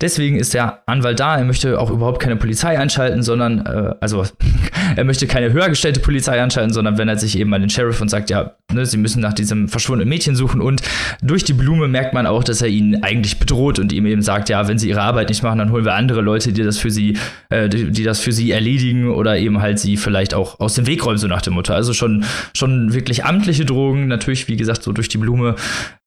Deswegen 0.00 0.36
ist 0.36 0.54
der 0.54 0.82
Anwalt 0.86 1.18
da. 1.18 1.36
Er 1.36 1.44
möchte 1.44 1.80
auch 1.80 1.90
überhaupt 1.90 2.20
keine 2.20 2.36
Polizei 2.36 2.78
einschalten, 2.78 3.22
sondern, 3.22 3.64
äh, 3.66 3.94
also, 4.00 4.24
er 4.96 5.04
möchte 5.04 5.26
keine 5.26 5.52
höher 5.52 5.68
gestellte 5.68 6.00
Polizei 6.00 6.40
einschalten, 6.40 6.72
sondern 6.72 6.98
wendet 6.98 7.20
sich 7.20 7.38
eben 7.38 7.52
an 7.54 7.62
den 7.62 7.70
Sheriff 7.70 8.00
und 8.00 8.08
sagt, 8.08 8.30
ja, 8.30 8.52
ne, 8.72 8.84
sie 8.84 8.98
müssen 8.98 9.20
nach 9.20 9.32
diesem 9.32 9.68
verschwundenen 9.68 10.08
Mädchen 10.08 10.36
suchen. 10.36 10.60
Und 10.60 10.82
durch 11.22 11.44
die 11.44 11.54
Blume 11.54 11.88
merkt 11.88 12.12
man 12.12 12.26
auch, 12.26 12.44
dass 12.44 12.60
er 12.60 12.68
ihn 12.68 13.02
eigentlich 13.02 13.38
bedroht 13.38 13.78
und 13.78 13.92
ihm 13.92 14.06
eben 14.06 14.22
sagt, 14.22 14.48
ja, 14.48 14.68
wenn 14.68 14.78
sie 14.78 14.88
ihre 14.90 15.02
Arbeit 15.02 15.23
nicht 15.28 15.42
machen, 15.42 15.58
dann 15.58 15.70
holen 15.70 15.84
wir 15.84 15.94
andere 15.94 16.20
Leute, 16.20 16.52
die 16.52 16.62
das 16.62 16.78
für 16.78 16.90
sie, 16.90 17.16
äh, 17.50 17.68
die, 17.68 17.90
die 17.90 18.02
das 18.04 18.20
für 18.20 18.32
sie 18.32 18.50
erledigen 18.50 19.08
oder 19.08 19.38
eben 19.38 19.60
halt 19.60 19.78
sie 19.78 19.96
vielleicht 19.96 20.34
auch 20.34 20.60
aus 20.60 20.74
dem 20.74 20.86
Weg 20.86 21.04
räumen, 21.04 21.18
so 21.18 21.26
nach 21.26 21.42
dem 21.42 21.54
Motto. 21.54 21.72
Also 21.72 21.92
schon, 21.92 22.24
schon 22.54 22.92
wirklich 22.94 23.24
amtliche 23.24 23.64
Drogen, 23.64 24.08
natürlich, 24.08 24.48
wie 24.48 24.56
gesagt, 24.56 24.82
so 24.82 24.92
durch 24.92 25.08
die 25.08 25.18
Blume 25.18 25.56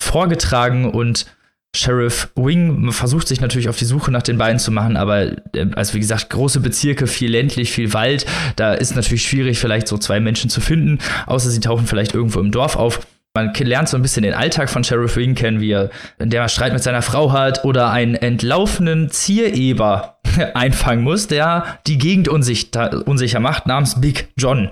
vorgetragen 0.02 0.90
und 0.90 1.26
Sheriff 1.76 2.30
Wing 2.36 2.92
versucht 2.92 3.28
sich 3.28 3.40
natürlich 3.40 3.70
auf 3.70 3.78
die 3.78 3.86
Suche 3.86 4.10
nach 4.12 4.24
den 4.24 4.38
beiden 4.38 4.60
zu 4.60 4.72
machen, 4.72 4.98
aber 4.98 5.26
äh, 5.54 5.68
also 5.76 5.94
wie 5.94 6.00
gesagt, 6.00 6.30
große 6.30 6.60
Bezirke, 6.60 7.08
viel 7.08 7.32
ländlich, 7.32 7.72
viel 7.72 7.94
Wald, 7.94 8.26
da 8.56 8.74
ist 8.74 8.96
natürlich 8.96 9.28
schwierig, 9.28 9.60
vielleicht 9.60 9.88
so 9.88 9.98
zwei 9.98 10.20
Menschen 10.20 10.50
zu 10.50 10.62
finden, 10.62 11.00
außer 11.28 11.50
sie 11.50 11.60
tauchen 11.60 11.86
vielleicht 11.86 12.14
irgendwo 12.14 12.40
im 12.40 12.52
Dorf 12.52 12.76
auf. 12.76 13.06
Man 13.38 13.54
lernt 13.54 13.88
so 13.88 13.98
ein 13.98 14.02
bisschen 14.02 14.24
den 14.24 14.34
Alltag 14.34 14.68
von 14.68 14.84
Sheriff 14.84 15.16
Wing 15.16 15.36
kennen, 15.36 15.62
wie 15.62 15.70
er, 15.70 15.92
der 16.18 16.50
Streit 16.50 16.74
mit 16.74 16.82
seiner 16.82 17.04
Frau 17.04 17.32
hat 17.32 17.64
oder 17.66 17.92
einen 17.92 18.16
entlaufenen 18.16 19.12
Ziereber 19.12 20.18
einfangen 20.56 21.04
muss, 21.04 21.28
der 21.28 21.78
die 21.86 22.00
Gegend 22.00 22.30
unsicher, 22.30 23.08
unsicher 23.08 23.40
macht, 23.40 23.68
namens 23.68 24.02
Big 24.02 24.30
John, 24.38 24.70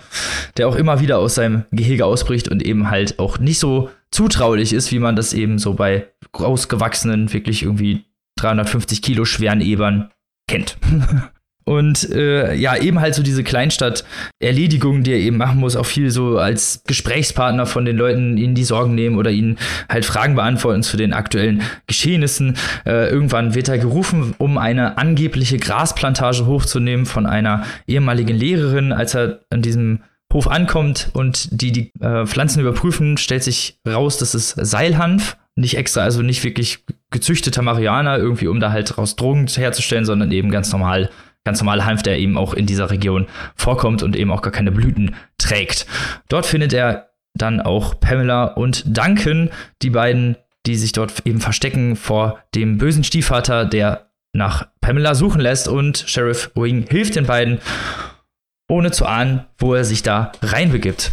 der 0.58 0.68
auch 0.68 0.78
immer 0.78 1.00
wieder 1.00 1.20
aus 1.20 1.36
seinem 1.36 1.66
Gehege 1.70 2.08
ausbricht 2.08 2.48
und 2.48 2.64
eben 2.64 2.90
halt 2.90 3.20
auch 3.20 3.38
nicht 3.38 3.60
so 3.60 3.92
zutraulich 4.10 4.74
ist, 4.74 4.92
wie 4.92 4.98
man 4.98 5.16
das 5.16 5.34
eben 5.34 5.60
so 5.60 5.76
bei 5.76 6.08
ausgewachsenen, 6.32 7.32
wirklich 7.34 7.62
irgendwie 7.62 8.06
350 8.38 9.04
Kilo 9.04 9.26
schweren 9.26 9.62
Ebern 9.62 10.10
kennt. 10.48 10.78
Und 11.66 12.12
äh, 12.12 12.54
ja, 12.54 12.78
eben 12.78 13.02
halt 13.02 13.16
so 13.16 13.24
diese 13.24 13.44
Kleinstadt-Erledigung, 13.44 15.02
die 15.04 15.14
er 15.14 15.18
eben 15.18 15.38
machen 15.38 15.60
muss, 15.60 15.76
auch 15.76 15.86
viel 15.86 16.12
so 16.12 16.38
als 16.38 16.84
Gesprächspartner 16.86 17.66
von 17.66 17.86
den 17.86 17.98
Leuten 17.98 18.38
ihnen 18.38 18.54
die 18.54 18.64
Sorgen 18.64 18.94
nehmen 18.94 19.18
oder 19.18 19.32
ihnen 19.32 19.58
halt 19.90 20.06
Fragen 20.06 20.36
beantworten 20.36 20.84
zu 20.84 20.96
den 20.96 21.12
aktuellen 21.12 21.64
Geschehnissen. 21.88 22.56
Äh, 22.86 23.10
irgendwann 23.10 23.56
wird 23.56 23.68
er 23.68 23.80
gerufen, 23.80 24.36
um 24.38 24.60
eine 24.60 25.00
angebliche 25.00 25.58
Grasplantage 25.58 26.46
hochzunehmen 26.46 27.08
von 27.08 27.26
einer 27.26 27.64
ehemaligen 27.88 28.38
Lehrerin, 28.38 28.92
als 28.92 29.16
er 29.16 29.40
an 29.50 29.64
diesem 29.64 30.02
Hof 30.32 30.48
ankommt 30.48 31.10
und 31.14 31.48
die 31.62 31.72
die 31.72 31.92
äh, 32.00 32.28
Pflanzen 32.28 32.60
überprüfen, 32.60 33.18
stellt 33.18 33.44
sich 33.44 33.80
raus, 33.88 34.18
dass 34.18 34.34
es 34.34 34.50
Seilhanf, 34.50 35.38
nicht 35.56 35.78
extra, 35.78 36.02
also 36.02 36.22
nicht 36.22 36.44
wirklich 36.44 36.84
gezüchteter 37.10 37.62
Marihuana, 37.62 38.18
irgendwie 38.18 38.48
um 38.48 38.60
da 38.60 38.72
halt 38.72 38.98
raus 38.98 39.16
Drogen 39.16 39.48
herzustellen, 39.48 40.04
sondern 40.04 40.32
eben 40.32 40.52
ganz 40.52 40.72
normal 40.72 41.10
ganz 41.46 41.62
normal 41.62 41.86
Hanf, 41.86 42.04
der 42.04 42.20
eben 42.20 42.38
auch 42.38 42.54
in 42.54 42.66
dieser 42.66 42.90
Region 42.90 43.28
vorkommt 43.56 44.04
und 44.04 44.16
eben 44.16 44.32
auch 44.32 44.42
gar 44.42 44.52
keine 44.52 44.72
Blüten 44.72 45.16
trägt. 45.38 45.86
Dort 46.28 46.46
findet 46.46 46.74
er 46.74 47.12
dann 47.36 47.62
auch 47.62 48.00
Pamela 48.00 48.46
und 48.46 48.84
Duncan, 48.86 49.52
die 49.82 49.92
beiden, 49.92 50.36
die 50.66 50.76
sich 50.76 50.92
dort 50.92 51.26
eben 51.26 51.40
verstecken 51.40 51.96
vor 51.96 52.40
dem 52.56 52.78
bösen 52.78 53.04
Stiefvater, 53.04 53.66
der 53.66 54.10
nach 54.34 54.68
Pamela 54.82 55.16
suchen 55.16 55.40
lässt 55.40 55.68
und 55.68 56.04
Sheriff 56.08 56.52
Wing 56.56 56.88
hilft 56.90 57.16
den 57.16 57.26
beiden, 57.26 57.60
ohne 58.70 58.92
zu 58.92 59.06
ahnen, 59.06 59.46
wo 59.58 59.76
er 59.76 59.86
sich 59.86 60.04
da 60.04 60.32
reinbegibt. 60.42 61.12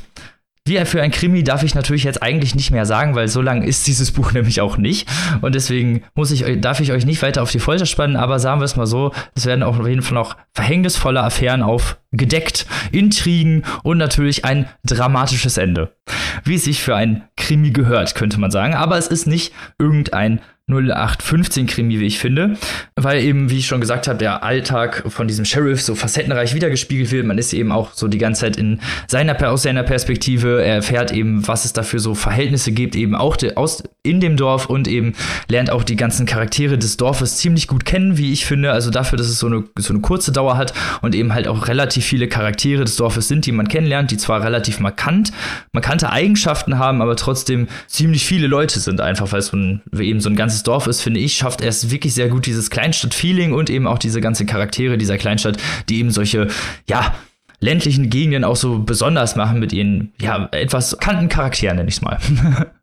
Wie 0.65 0.79
für 0.85 1.03
ein 1.03 1.11
Krimi 1.11 1.43
darf 1.43 1.65
ich 1.65 1.75
natürlich 1.75 2.05
jetzt 2.05 2.23
eigentlich 2.23 2.55
nicht 2.55 2.71
mehr 2.71 2.87
sagen, 2.87 3.17
weil 3.17 3.27
so 3.27 3.43
lang 3.43 3.63
ist 3.63 3.85
dieses 3.89 4.13
Buch 4.13 4.33
nämlich 4.33 4.61
auch 4.61 4.77
nicht. 4.77 5.09
Und 5.41 5.57
deswegen 5.57 6.05
muss 6.15 6.31
ich, 6.31 6.45
darf 6.61 6.79
ich 6.79 6.93
euch 6.93 7.05
nicht 7.05 7.21
weiter 7.23 7.43
auf 7.43 7.51
die 7.51 7.59
Folter 7.59 7.85
spannen, 7.85 8.15
aber 8.15 8.39
sagen 8.39 8.61
wir 8.61 8.65
es 8.65 8.77
mal 8.77 8.87
so, 8.87 9.13
es 9.35 9.45
werden 9.45 9.65
auf 9.65 9.85
jeden 9.87 10.03
Fall 10.03 10.15
noch 10.15 10.37
verhängnisvolle 10.55 11.21
Affären 11.21 11.63
aufgedeckt, 11.63 12.67
Intrigen 12.93 13.65
und 13.83 13.99
natürlich 13.99 14.45
ein 14.45 14.69
dramatisches 14.85 15.57
Ende. 15.57 15.97
Wie 16.45 16.55
es 16.55 16.65
sich 16.65 16.81
für 16.81 16.95
ein 16.95 17.25
Krimi 17.37 17.73
gehört, 17.73 18.15
könnte 18.15 18.39
man 18.39 18.53
sagen. 18.53 18.75
Aber 18.75 18.97
es 18.99 19.09
ist 19.09 19.27
nicht 19.27 19.53
irgendein 19.81 20.41
0815 20.73 21.67
Krimi, 21.67 22.01
wie 22.01 22.07
ich 22.07 22.19
finde, 22.19 22.57
weil 22.97 23.23
eben, 23.23 23.51
wie 23.51 23.59
ich 23.59 23.67
schon 23.67 23.81
gesagt 23.81 24.09
habe, 24.09 24.19
der 24.19 24.43
Alltag 24.43 25.05
von 25.09 25.29
diesem 25.29 25.45
Sheriff 25.45 25.83
so 25.83 25.95
facettenreich 25.95 26.55
wiedergespiegelt 26.55 27.11
wird. 27.11 27.27
Man 27.27 27.39
ist 27.39 27.53
eben 27.53 27.73
auch 27.73 27.93
so 27.93 28.09
die 28.09 28.19
ganze 28.19 28.43
Zeit 28.43 28.57
in 28.57 28.81
seiner, 29.09 29.51
aus 29.51 29.63
seiner 29.63 29.83
Perspektive. 29.83 30.63
Er 30.63 30.77
erfährt 30.77 31.13
eben, 31.13 31.47
was 31.47 31.65
es 31.65 31.73
dafür 31.73 32.01
so 32.01 32.15
Verhältnisse 32.15 32.73
gibt, 32.73 32.97
eben 32.97 33.15
auch 33.15 33.37
de, 33.37 33.57
aus, 33.57 33.83
in 34.03 34.21
dem 34.21 34.37
Dorf 34.37 34.67
und 34.67 34.89
eben 34.89 35.15
lernt 35.49 35.71
auch 35.71 35.85
die 35.85 35.97
ganzen 35.97 36.27
Charaktere 36.27 36.77
des 36.77 36.97
Dorfes 36.97 37.37
ziemlich 37.37 37.69
gut 37.69 37.85
kennen, 37.85 38.19
wie 38.19 38.33
ich 38.33 38.47
finde. 38.47 38.73
Also 38.73 38.91
dafür, 38.91 39.17
dass 39.17 39.29
es 39.29 39.39
so 39.39 39.47
eine, 39.47 39.65
so 39.79 39.93
eine 39.93 40.03
kurze 40.03 40.33
Dauer 40.33 40.57
hat 40.57 40.75
und 41.03 41.15
eben 41.15 41.35
halt 41.35 41.47
auch 41.47 41.69
relativ 41.69 42.05
viele 42.05 42.29
Charaktere 42.29 42.85
des 42.85 42.97
Dorfes 42.97 43.29
sind, 43.29 43.47
die 43.47 43.53
man 43.53 43.69
kennenlernt, 43.69 44.11
die 44.11 44.17
zwar 44.17 44.43
relativ 44.43 44.81
markant, 44.81 45.33
markante 45.73 46.11
Eigenschaften 46.11 46.79
haben, 46.79 47.01
aber 47.01 47.17
trotzdem 47.17 47.69
ziemlich 47.87 48.25
viele 48.25 48.47
Leute 48.47 48.81
sind 48.81 49.01
einfach, 49.01 49.31
weil 49.33 49.41
es 49.41 49.47
so 49.49 49.57
ein, 49.57 49.83
eben 49.99 50.21
so 50.21 50.29
ein 50.29 50.37
ganzes 50.37 50.62
Dorf 50.63 50.87
ist, 50.87 51.01
finde 51.01 51.21
ich, 51.21 51.35
schafft 51.35 51.61
er 51.61 51.69
es 51.69 51.91
wirklich 51.91 52.15
sehr 52.15 52.29
gut, 52.29 52.47
dieses 52.47 52.71
Kleinstadt-Feeling 52.71 53.53
und 53.53 53.71
eben 53.71 53.87
auch 53.87 53.99
diese 53.99 54.21
ganzen 54.21 54.47
Charaktere 54.47 54.99
dieser 54.99 55.19
Kleinstadt, 55.19 55.59
die 55.89 55.99
eben 55.99 56.11
solche, 56.11 56.49
ja, 56.89 57.15
ländlichen 57.61 58.11
Gegenden 58.11 58.45
auch 58.45 58.57
so 58.57 58.81
besonders 58.81 59.37
machen 59.37 59.61
mit 59.61 59.73
ihren, 59.73 60.13
ja, 60.21 60.49
etwas 60.53 60.99
kanten 60.99 61.29
Charakteren, 61.29 61.77
nenne 61.77 61.89
ich 61.89 61.97
es 61.97 62.03
mal. 62.03 62.19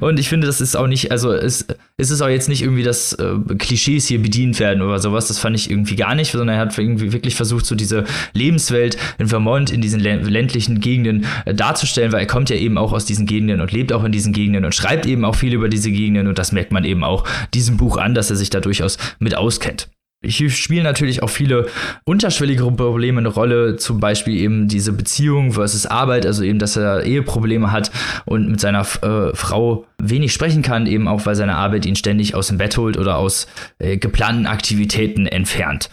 Und 0.00 0.18
ich 0.18 0.28
finde, 0.28 0.46
das 0.46 0.60
ist 0.60 0.76
auch 0.76 0.86
nicht, 0.86 1.10
also 1.10 1.32
es, 1.32 1.66
es 1.96 2.10
ist 2.10 2.20
auch 2.20 2.28
jetzt 2.28 2.48
nicht 2.48 2.62
irgendwie, 2.62 2.82
dass 2.82 3.12
äh, 3.14 3.34
Klischees 3.58 4.06
hier 4.06 4.20
bedient 4.20 4.60
werden 4.60 4.82
oder 4.82 4.98
sowas. 4.98 5.28
Das 5.28 5.38
fand 5.38 5.56
ich 5.56 5.70
irgendwie 5.70 5.96
gar 5.96 6.14
nicht, 6.14 6.32
sondern 6.32 6.56
er 6.56 6.60
hat 6.60 6.76
irgendwie 6.78 7.12
wirklich 7.12 7.34
versucht, 7.34 7.66
so 7.66 7.74
diese 7.74 8.04
Lebenswelt 8.32 8.96
in 9.18 9.28
Vermont, 9.28 9.70
in 9.70 9.80
diesen 9.80 10.00
ländlichen 10.00 10.80
Gegenden 10.80 11.26
äh, 11.44 11.54
darzustellen, 11.54 12.12
weil 12.12 12.20
er 12.20 12.26
kommt 12.26 12.50
ja 12.50 12.56
eben 12.56 12.78
auch 12.78 12.92
aus 12.92 13.04
diesen 13.04 13.26
Gegenden 13.26 13.60
und 13.60 13.72
lebt 13.72 13.92
auch 13.92 14.04
in 14.04 14.12
diesen 14.12 14.32
Gegenden 14.32 14.64
und 14.64 14.74
schreibt 14.74 15.06
eben 15.06 15.24
auch 15.24 15.34
viel 15.34 15.52
über 15.52 15.68
diese 15.68 15.90
Gegenden 15.90 16.28
und 16.28 16.38
das 16.38 16.52
merkt 16.52 16.72
man 16.72 16.84
eben 16.84 17.04
auch 17.04 17.24
diesem 17.54 17.76
Buch 17.76 17.96
an, 17.96 18.14
dass 18.14 18.30
er 18.30 18.36
sich 18.36 18.50
da 18.50 18.60
durchaus 18.60 18.98
mit 19.18 19.36
auskennt. 19.36 19.88
Hier 20.24 20.50
spielen 20.50 20.82
natürlich 20.82 21.22
auch 21.22 21.30
viele 21.30 21.68
unterschwelligere 22.04 22.72
Probleme 22.72 23.20
eine 23.20 23.28
Rolle, 23.28 23.76
zum 23.76 24.00
Beispiel 24.00 24.36
eben 24.36 24.66
diese 24.66 24.92
Beziehung 24.92 25.52
versus 25.52 25.86
Arbeit, 25.86 26.26
also 26.26 26.42
eben, 26.42 26.58
dass 26.58 26.76
er 26.76 27.04
Eheprobleme 27.04 27.70
hat 27.70 27.92
und 28.24 28.50
mit 28.50 28.58
seiner 28.58 28.80
äh, 28.80 29.34
Frau 29.36 29.86
wenig 30.02 30.32
sprechen 30.32 30.62
kann, 30.62 30.86
eben 30.86 31.06
auch, 31.06 31.24
weil 31.24 31.36
seine 31.36 31.54
Arbeit 31.54 31.86
ihn 31.86 31.94
ständig 31.94 32.34
aus 32.34 32.48
dem 32.48 32.58
Bett 32.58 32.76
holt 32.76 32.96
oder 32.96 33.16
aus 33.16 33.46
äh, 33.78 33.96
geplanten 33.96 34.46
Aktivitäten 34.46 35.26
entfernt. 35.26 35.88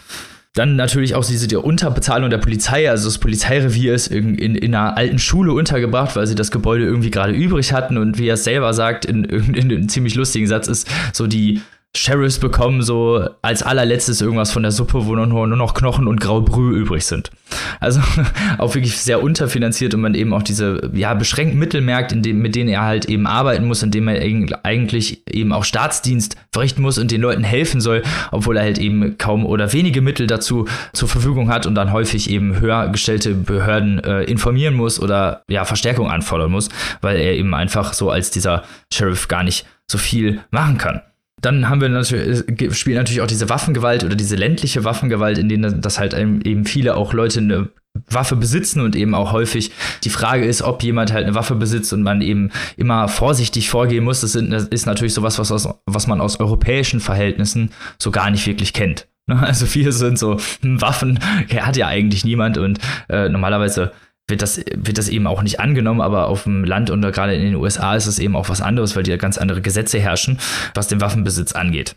Dann 0.54 0.74
natürlich 0.74 1.14
auch 1.14 1.24
diese 1.24 1.46
die 1.46 1.54
Unterbezahlung 1.54 2.28
der 2.28 2.38
Polizei, 2.38 2.90
also 2.90 3.06
das 3.08 3.18
Polizeirevier 3.18 3.94
ist 3.94 4.08
in, 4.08 4.36
in, 4.36 4.56
in, 4.56 4.74
einer 4.74 4.96
alten 4.96 5.20
Schule 5.20 5.52
untergebracht, 5.52 6.16
weil 6.16 6.26
sie 6.26 6.34
das 6.34 6.50
Gebäude 6.50 6.84
irgendwie 6.84 7.10
gerade 7.10 7.32
übrig 7.32 7.72
hatten 7.72 7.96
und 7.96 8.18
wie 8.18 8.26
er 8.26 8.34
es 8.34 8.44
selber 8.44 8.72
sagt, 8.72 9.04
in, 9.04 9.22
in, 9.22 9.54
in 9.54 9.70
einem 9.70 9.88
ziemlich 9.88 10.16
lustigen 10.16 10.48
Satz 10.48 10.66
ist 10.66 10.88
so 11.12 11.28
die 11.28 11.60
Sheriffs 11.96 12.38
bekommen 12.38 12.82
so 12.82 13.26
als 13.42 13.62
allerletztes 13.62 14.20
irgendwas 14.20 14.52
von 14.52 14.62
der 14.62 14.72
Suppe, 14.72 15.06
wo 15.06 15.14
nur, 15.14 15.26
nur 15.26 15.46
noch 15.46 15.74
Knochen 15.74 16.06
und 16.06 16.20
graue 16.20 16.42
Brühe 16.42 16.76
übrig 16.76 17.04
sind. 17.04 17.30
Also 17.80 18.00
auch 18.58 18.74
wirklich 18.74 18.98
sehr 18.98 19.22
unterfinanziert 19.22 19.94
und 19.94 20.02
man 20.02 20.14
eben 20.14 20.34
auch 20.34 20.42
diese 20.42 20.90
ja, 20.94 21.14
beschränkten 21.14 21.58
Mittel 21.58 21.80
merkt, 21.80 22.12
dem, 22.12 22.38
mit 22.40 22.54
denen 22.54 22.68
er 22.68 22.82
halt 22.82 23.06
eben 23.06 23.26
arbeiten 23.26 23.66
muss, 23.66 23.82
indem 23.82 24.08
er 24.08 24.20
eigentlich 24.62 25.22
eben 25.30 25.52
auch 25.52 25.64
Staatsdienst 25.64 26.36
verrichten 26.52 26.82
muss 26.82 26.98
und 26.98 27.10
den 27.10 27.20
Leuten 27.20 27.44
helfen 27.44 27.80
soll, 27.80 28.02
obwohl 28.30 28.56
er 28.56 28.64
halt 28.64 28.78
eben 28.78 29.16
kaum 29.18 29.46
oder 29.46 29.72
wenige 29.72 30.00
Mittel 30.00 30.26
dazu 30.26 30.66
zur 30.92 31.08
Verfügung 31.08 31.48
hat 31.48 31.66
und 31.66 31.74
dann 31.74 31.92
häufig 31.92 32.30
eben 32.30 32.60
höher 32.60 32.88
gestellte 32.88 33.34
Behörden 33.34 34.02
äh, 34.04 34.22
informieren 34.24 34.74
muss 34.74 35.00
oder 35.00 35.42
ja 35.48 35.64
Verstärkung 35.64 36.10
anfordern 36.10 36.50
muss, 36.50 36.68
weil 37.00 37.16
er 37.16 37.34
eben 37.34 37.54
einfach 37.54 37.94
so 37.94 38.10
als 38.10 38.30
dieser 38.30 38.64
Sheriff 38.92 39.28
gar 39.28 39.42
nicht 39.42 39.66
so 39.90 39.98
viel 39.98 40.40
machen 40.50 40.78
kann. 40.78 41.00
Dann 41.46 41.68
haben 41.68 41.80
wir 41.80 41.88
natürlich, 41.88 42.42
spielt 42.76 42.96
natürlich 42.96 43.20
auch 43.20 43.28
diese 43.28 43.48
Waffengewalt 43.48 44.02
oder 44.02 44.16
diese 44.16 44.34
ländliche 44.34 44.82
Waffengewalt, 44.82 45.38
in 45.38 45.48
denen 45.48 45.80
das 45.80 46.00
halt 46.00 46.12
eben 46.12 46.64
viele 46.64 46.96
auch 46.96 47.12
Leute 47.12 47.38
eine 47.38 47.68
Waffe 48.10 48.34
besitzen 48.34 48.80
und 48.80 48.96
eben 48.96 49.14
auch 49.14 49.30
häufig 49.30 49.70
die 50.02 50.10
Frage 50.10 50.44
ist, 50.44 50.62
ob 50.62 50.82
jemand 50.82 51.12
halt 51.12 51.24
eine 51.24 51.36
Waffe 51.36 51.54
besitzt 51.54 51.92
und 51.92 52.02
man 52.02 52.20
eben 52.20 52.50
immer 52.76 53.06
vorsichtig 53.06 53.70
vorgehen 53.70 54.02
muss. 54.02 54.22
Das, 54.22 54.34
ist 54.34 54.86
natürlich 54.86 55.14
sowas, 55.14 55.38
was, 55.38 55.52
aus, 55.52 55.68
was 55.86 56.08
man 56.08 56.20
aus 56.20 56.40
europäischen 56.40 56.98
Verhältnissen 56.98 57.70
so 57.96 58.10
gar 58.10 58.28
nicht 58.32 58.44
wirklich 58.48 58.72
kennt. 58.72 59.06
Also 59.28 59.66
viele 59.66 59.92
sind 59.92 60.18
so, 60.18 60.38
hm, 60.62 60.80
Waffen 60.80 61.20
hat 61.60 61.76
ja 61.76 61.86
eigentlich 61.86 62.24
niemand 62.24 62.58
und 62.58 62.80
äh, 63.08 63.28
normalerweise 63.28 63.92
wird 64.28 64.42
das, 64.42 64.60
wird 64.74 64.98
das 64.98 65.08
eben 65.08 65.26
auch 65.26 65.42
nicht 65.42 65.60
angenommen, 65.60 66.00
aber 66.00 66.28
auf 66.28 66.44
dem 66.44 66.64
Land 66.64 66.90
und 66.90 67.02
gerade 67.02 67.34
in 67.34 67.42
den 67.42 67.54
USA 67.54 67.94
ist 67.94 68.06
es 68.06 68.18
eben 68.18 68.34
auch 68.34 68.48
was 68.48 68.60
anderes, 68.60 68.96
weil 68.96 69.04
die 69.04 69.10
ja 69.10 69.16
ganz 69.16 69.38
andere 69.38 69.62
Gesetze 69.62 69.98
herrschen, 70.00 70.38
was 70.74 70.88
den 70.88 71.00
Waffenbesitz 71.00 71.52
angeht. 71.52 71.94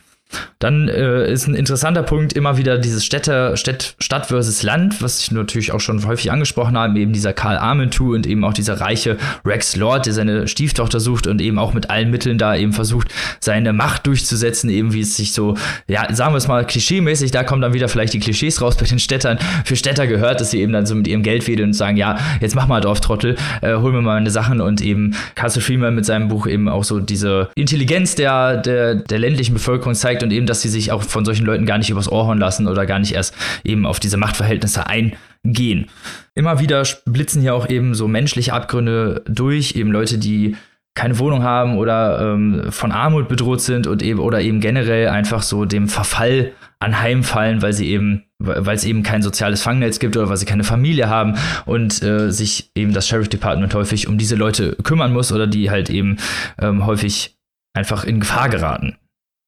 Dann 0.59 0.89
äh, 0.89 1.31
ist 1.31 1.47
ein 1.47 1.55
interessanter 1.55 2.03
Punkt 2.03 2.33
immer 2.33 2.57
wieder 2.57 2.77
dieses 2.77 3.05
Städte, 3.05 3.55
Stadt, 3.55 3.95
Stadt 3.99 4.27
versus 4.27 4.61
Land, 4.61 5.01
was 5.01 5.21
ich 5.21 5.31
natürlich 5.31 5.71
auch 5.71 5.79
schon 5.79 6.05
häufig 6.05 6.31
angesprochen 6.31 6.77
habe, 6.77 6.99
eben 6.99 7.13
dieser 7.13 7.33
Karl 7.33 7.57
Armentu 7.57 8.13
und 8.13 8.27
eben 8.27 8.43
auch 8.43 8.53
dieser 8.53 8.79
reiche 8.81 9.17
Rex 9.45 9.75
Lord, 9.75 10.05
der 10.05 10.13
seine 10.13 10.47
Stieftochter 10.47 10.99
sucht 10.99 11.27
und 11.27 11.41
eben 11.41 11.57
auch 11.57 11.73
mit 11.73 11.89
allen 11.89 12.11
Mitteln 12.11 12.37
da 12.37 12.55
eben 12.55 12.73
versucht, 12.73 13.07
seine 13.39 13.73
Macht 13.73 14.05
durchzusetzen, 14.05 14.69
eben 14.69 14.93
wie 14.93 15.01
es 15.01 15.15
sich 15.15 15.33
so, 15.33 15.55
ja, 15.87 16.13
sagen 16.13 16.33
wir 16.33 16.37
es 16.37 16.47
mal, 16.47 16.65
klischeemäßig, 16.65 17.31
da 17.31 17.43
kommen 17.43 17.61
dann 17.61 17.73
wieder 17.73 17.87
vielleicht 17.87 18.13
die 18.13 18.19
Klischees 18.19 18.61
raus 18.61 18.77
bei 18.77 18.85
den 18.85 18.99
Städtern. 18.99 19.39
Für 19.65 19.75
Städter 19.75 20.07
gehört, 20.07 20.41
dass 20.41 20.51
sie 20.51 20.59
eben 20.59 20.73
dann 20.73 20.85
so 20.85 20.93
mit 20.93 21.07
ihrem 21.07 21.23
Geld 21.23 21.47
wedeln 21.47 21.69
und 21.69 21.73
sagen, 21.73 21.97
ja, 21.97 22.17
jetzt 22.41 22.55
mach 22.55 22.67
mal 22.67 22.81
Dorftrottel, 22.81 23.35
äh, 23.61 23.75
hol 23.75 23.91
mir 23.91 24.01
mal 24.01 24.15
meine 24.15 24.29
Sachen 24.29 24.61
und 24.61 24.81
eben 24.81 25.15
Castle 25.35 25.61
Freeman 25.61 25.95
mit 25.95 26.05
seinem 26.05 26.27
Buch 26.27 26.47
eben 26.47 26.67
auch 26.67 26.83
so 26.83 26.99
diese 26.99 27.49
Intelligenz 27.55 28.15
der, 28.15 28.57
der, 28.57 28.95
der 28.95 29.19
ländlichen 29.19 29.53
Bevölkerung 29.53 29.95
zeigt, 29.95 30.18
zeigt 30.19 30.23
und 30.23 30.31
eben, 30.31 30.45
dass 30.45 30.61
sie 30.61 30.69
sich 30.69 30.91
auch 30.91 31.03
von 31.03 31.25
solchen 31.25 31.45
Leuten 31.45 31.65
gar 31.65 31.77
nicht 31.77 31.89
übers 31.89 32.11
Ohr 32.11 32.27
hauen 32.27 32.37
lassen 32.37 32.67
oder 32.67 32.85
gar 32.85 32.99
nicht 32.99 33.13
erst 33.13 33.35
eben 33.63 33.85
auf 33.85 33.99
diese 33.99 34.17
Machtverhältnisse 34.17 34.85
eingehen. 34.87 35.87
Immer 36.35 36.59
wieder 36.59 36.83
blitzen 37.05 37.41
hier 37.41 37.55
auch 37.55 37.69
eben 37.69 37.95
so 37.95 38.07
menschliche 38.07 38.53
Abgründe 38.53 39.23
durch, 39.27 39.75
eben 39.75 39.91
Leute, 39.91 40.17
die 40.17 40.55
keine 40.95 41.17
Wohnung 41.19 41.43
haben 41.43 41.77
oder 41.77 42.33
ähm, 42.33 42.71
von 42.71 42.91
Armut 42.91 43.29
bedroht 43.29 43.61
sind 43.61 43.87
und 43.87 44.01
eben 44.01 44.19
oder 44.19 44.41
eben 44.41 44.59
generell 44.59 45.07
einfach 45.07 45.43
so 45.43 45.65
dem 45.65 45.87
Verfall 45.87 46.51
anheimfallen, 46.79 47.61
weil 47.61 47.73
sie 47.73 47.89
eben 47.89 48.23
weil 48.41 48.75
es 48.75 48.85
eben 48.85 49.03
kein 49.03 49.21
soziales 49.21 49.61
Fangnetz 49.61 49.99
gibt 49.99 50.15
oder 50.15 50.29
weil 50.29 50.37
sie 50.37 50.45
keine 50.45 50.63
Familie 50.63 51.09
haben 51.09 51.35
und 51.65 52.01
äh, 52.01 52.31
sich 52.31 52.71
eben 52.73 52.93
das 52.93 53.05
Sheriff 53.05 53.27
Department 53.27 53.73
häufig 53.75 54.07
um 54.07 54.17
diese 54.17 54.37
Leute 54.37 54.77
kümmern 54.81 55.11
muss 55.11 55.33
oder 55.33 55.45
die 55.45 55.69
halt 55.69 55.89
eben 55.89 56.17
ähm, 56.57 56.85
häufig 56.85 57.37
einfach 57.73 58.05
in 58.05 58.21
Gefahr 58.21 58.49
geraten. 58.49 58.95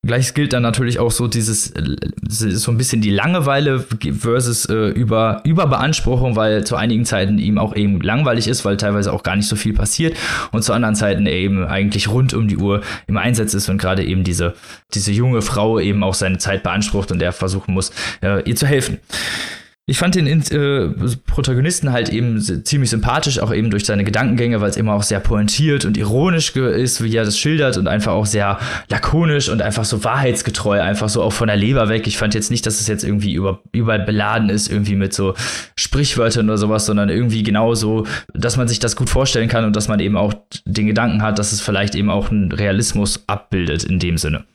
Gleiches 0.03 0.33
gilt 0.33 0.53
dann 0.53 0.63
natürlich 0.63 0.97
auch 0.97 1.11
so 1.11 1.27
dieses 1.27 1.73
so 2.27 2.71
ein 2.71 2.77
bisschen 2.77 3.01
die 3.01 3.11
Langeweile 3.11 3.85
versus 4.19 4.65
äh, 4.65 4.87
über 4.87 5.41
Überbeanspruchung, 5.43 6.35
weil 6.35 6.63
zu 6.63 6.75
einigen 6.75 7.05
Zeiten 7.05 7.37
ihm 7.37 7.59
auch 7.59 7.75
eben 7.75 8.01
langweilig 8.01 8.47
ist, 8.47 8.65
weil 8.65 8.77
teilweise 8.77 9.13
auch 9.13 9.21
gar 9.21 9.35
nicht 9.35 9.47
so 9.47 9.55
viel 9.55 9.73
passiert 9.73 10.17
und 10.51 10.63
zu 10.63 10.73
anderen 10.73 10.95
Zeiten 10.95 11.27
er 11.27 11.33
eben 11.33 11.65
eigentlich 11.65 12.07
rund 12.07 12.33
um 12.33 12.47
die 12.47 12.57
Uhr 12.57 12.81
im 13.05 13.17
Einsatz 13.17 13.53
ist 13.53 13.69
und 13.69 13.77
gerade 13.77 14.03
eben 14.03 14.23
diese 14.23 14.55
diese 14.95 15.11
junge 15.11 15.43
Frau 15.43 15.79
eben 15.79 16.01
auch 16.03 16.15
seine 16.15 16.39
Zeit 16.39 16.63
beansprucht 16.63 17.11
und 17.11 17.21
er 17.21 17.31
versuchen 17.31 17.75
muss 17.75 17.91
äh, 18.23 18.41
ihr 18.49 18.55
zu 18.55 18.65
helfen. 18.65 18.97
Ich 19.87 19.97
fand 19.97 20.13
den 20.13 20.27
äh, 20.27 20.89
Protagonisten 21.25 21.91
halt 21.91 22.09
eben 22.09 22.39
ziemlich 22.39 22.91
sympathisch, 22.91 23.39
auch 23.39 23.51
eben 23.51 23.71
durch 23.71 23.83
seine 23.83 24.03
Gedankengänge, 24.03 24.61
weil 24.61 24.69
es 24.69 24.77
immer 24.77 24.93
auch 24.93 25.01
sehr 25.01 25.19
pointiert 25.19 25.85
und 25.85 25.97
ironisch 25.97 26.55
ist, 26.55 27.03
wie 27.03 27.15
er 27.15 27.25
das 27.25 27.37
schildert 27.37 27.77
und 27.77 27.87
einfach 27.87 28.13
auch 28.13 28.27
sehr 28.27 28.59
lakonisch 28.89 29.49
und 29.49 29.63
einfach 29.63 29.83
so 29.83 30.03
wahrheitsgetreu, 30.03 30.79
einfach 30.79 31.09
so 31.09 31.23
auch 31.23 31.33
von 31.33 31.47
der 31.47 31.57
Leber 31.57 31.89
weg. 31.89 32.05
Ich 32.05 32.17
fand 32.17 32.35
jetzt 32.35 32.51
nicht, 32.51 32.65
dass 32.67 32.79
es 32.79 32.87
jetzt 32.87 33.03
irgendwie 33.03 33.33
über, 33.33 33.63
überall 33.71 34.05
beladen 34.05 34.49
ist, 34.49 34.71
irgendwie 34.71 34.95
mit 34.95 35.13
so 35.13 35.33
Sprichwörtern 35.75 36.45
oder 36.45 36.59
sowas, 36.59 36.85
sondern 36.85 37.09
irgendwie 37.09 37.41
genauso, 37.41 38.05
dass 38.35 38.57
man 38.57 38.67
sich 38.67 38.79
das 38.79 38.95
gut 38.95 39.09
vorstellen 39.09 39.49
kann 39.49 39.65
und 39.65 39.75
dass 39.75 39.87
man 39.87 39.99
eben 39.99 40.15
auch 40.15 40.35
den 40.63 40.85
Gedanken 40.85 41.23
hat, 41.23 41.39
dass 41.39 41.53
es 41.53 41.59
vielleicht 41.59 41.95
eben 41.95 42.11
auch 42.11 42.29
einen 42.29 42.51
Realismus 42.51 43.23
abbildet 43.25 43.83
in 43.83 43.97
dem 43.97 44.19
Sinne. 44.19 44.45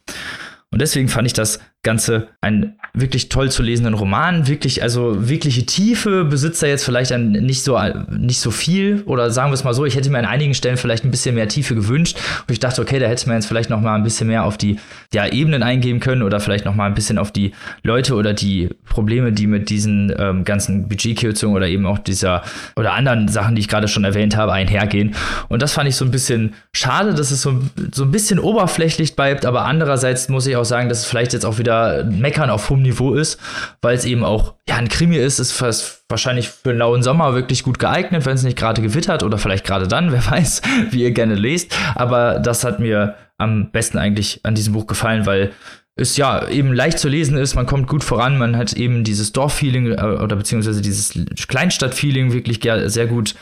Und 0.70 0.82
deswegen 0.82 1.08
fand 1.08 1.26
ich 1.26 1.32
das 1.32 1.60
Ganze 1.86 2.26
einen 2.40 2.74
wirklich 2.94 3.28
toll 3.28 3.50
zu 3.50 3.62
lesenden 3.62 3.94
Roman. 3.94 4.48
Wirklich, 4.48 4.82
also 4.82 5.28
wirkliche 5.28 5.64
Tiefe 5.66 6.24
besitzt 6.24 6.62
er 6.62 6.70
jetzt 6.70 6.84
vielleicht 6.84 7.12
ein, 7.12 7.30
nicht, 7.30 7.62
so, 7.62 7.78
nicht 8.10 8.40
so 8.40 8.50
viel. 8.50 9.02
Oder 9.06 9.30
sagen 9.30 9.50
wir 9.50 9.54
es 9.54 9.62
mal 9.62 9.72
so, 9.72 9.84
ich 9.84 9.94
hätte 9.94 10.10
mir 10.10 10.18
an 10.18 10.24
einigen 10.24 10.54
Stellen 10.54 10.78
vielleicht 10.78 11.04
ein 11.04 11.12
bisschen 11.12 11.36
mehr 11.36 11.46
Tiefe 11.46 11.76
gewünscht. 11.76 12.18
Und 12.40 12.52
ich 12.52 12.58
dachte, 12.58 12.82
okay, 12.82 12.98
da 12.98 13.06
hätte 13.06 13.28
man 13.28 13.36
jetzt 13.36 13.46
vielleicht 13.46 13.70
noch 13.70 13.80
mal 13.80 13.94
ein 13.94 14.02
bisschen 14.02 14.26
mehr 14.26 14.44
auf 14.44 14.58
die 14.58 14.80
ja, 15.12 15.26
Ebenen 15.26 15.62
eingehen 15.62 16.00
können 16.00 16.22
oder 16.22 16.40
vielleicht 16.40 16.64
noch 16.64 16.74
mal 16.74 16.86
ein 16.86 16.94
bisschen 16.94 17.18
auf 17.18 17.30
die 17.30 17.52
Leute 17.84 18.14
oder 18.14 18.34
die 18.34 18.70
Probleme, 18.88 19.30
die 19.30 19.46
mit 19.46 19.70
diesen 19.70 20.12
ähm, 20.18 20.42
ganzen 20.44 20.88
Budgetkürzungen 20.88 21.54
oder 21.54 21.68
eben 21.68 21.86
auch 21.86 21.98
dieser 21.98 22.42
oder 22.74 22.94
anderen 22.94 23.28
Sachen, 23.28 23.54
die 23.54 23.60
ich 23.60 23.68
gerade 23.68 23.86
schon 23.86 24.02
erwähnt 24.02 24.36
habe, 24.36 24.52
einhergehen. 24.52 25.14
Und 25.48 25.62
das 25.62 25.72
fand 25.72 25.88
ich 25.88 25.94
so 25.94 26.04
ein 26.04 26.10
bisschen 26.10 26.54
schade, 26.72 27.14
dass 27.14 27.30
es 27.30 27.42
so, 27.42 27.60
so 27.92 28.02
ein 28.02 28.10
bisschen 28.10 28.40
oberflächlich 28.40 29.14
bleibt. 29.14 29.46
Aber 29.46 29.66
andererseits 29.66 30.28
muss 30.28 30.46
ich 30.48 30.56
auch 30.56 30.64
sagen, 30.64 30.88
dass 30.88 31.00
es 31.00 31.04
vielleicht 31.04 31.32
jetzt 31.32 31.44
auch 31.44 31.58
wieder 31.58 31.75
Meckern 32.04 32.50
auf 32.50 32.70
hohem 32.70 32.82
Niveau 32.82 33.14
ist, 33.14 33.38
weil 33.82 33.96
es 33.96 34.04
eben 34.04 34.24
auch 34.24 34.54
ja 34.68 34.76
ein 34.76 34.88
Krimi 34.88 35.16
ist, 35.16 35.38
ist 35.38 35.52
fast 35.52 36.04
wahrscheinlich 36.08 36.48
für 36.48 36.70
einen 36.70 36.78
lauen 36.78 37.02
Sommer 37.02 37.34
wirklich 37.34 37.62
gut 37.62 37.78
geeignet, 37.78 38.26
wenn 38.26 38.34
es 38.34 38.42
nicht 38.42 38.58
gerade 38.58 38.82
gewittert 38.82 39.22
oder 39.22 39.38
vielleicht 39.38 39.64
gerade 39.64 39.88
dann, 39.88 40.12
wer 40.12 40.24
weiß, 40.30 40.62
wie 40.90 41.02
ihr 41.02 41.12
gerne 41.12 41.34
lest. 41.34 41.76
Aber 41.94 42.38
das 42.38 42.64
hat 42.64 42.80
mir 42.80 43.14
am 43.38 43.70
besten 43.70 43.98
eigentlich 43.98 44.40
an 44.44 44.54
diesem 44.54 44.72
Buch 44.72 44.86
gefallen, 44.86 45.26
weil 45.26 45.52
es 45.96 46.16
ja 46.18 46.46
eben 46.48 46.74
leicht 46.74 46.98
zu 46.98 47.08
lesen 47.08 47.38
ist, 47.38 47.54
man 47.54 47.64
kommt 47.64 47.88
gut 47.88 48.04
voran, 48.04 48.36
man 48.36 48.56
hat 48.56 48.74
eben 48.74 49.02
dieses 49.02 49.32
Dorffeeling 49.32 49.92
äh, 49.92 50.18
oder 50.22 50.36
beziehungsweise 50.36 50.82
dieses 50.82 51.18
Kleinstadtfeeling 51.48 52.32
wirklich 52.32 52.60
sehr 52.62 53.06
gut 53.06 53.34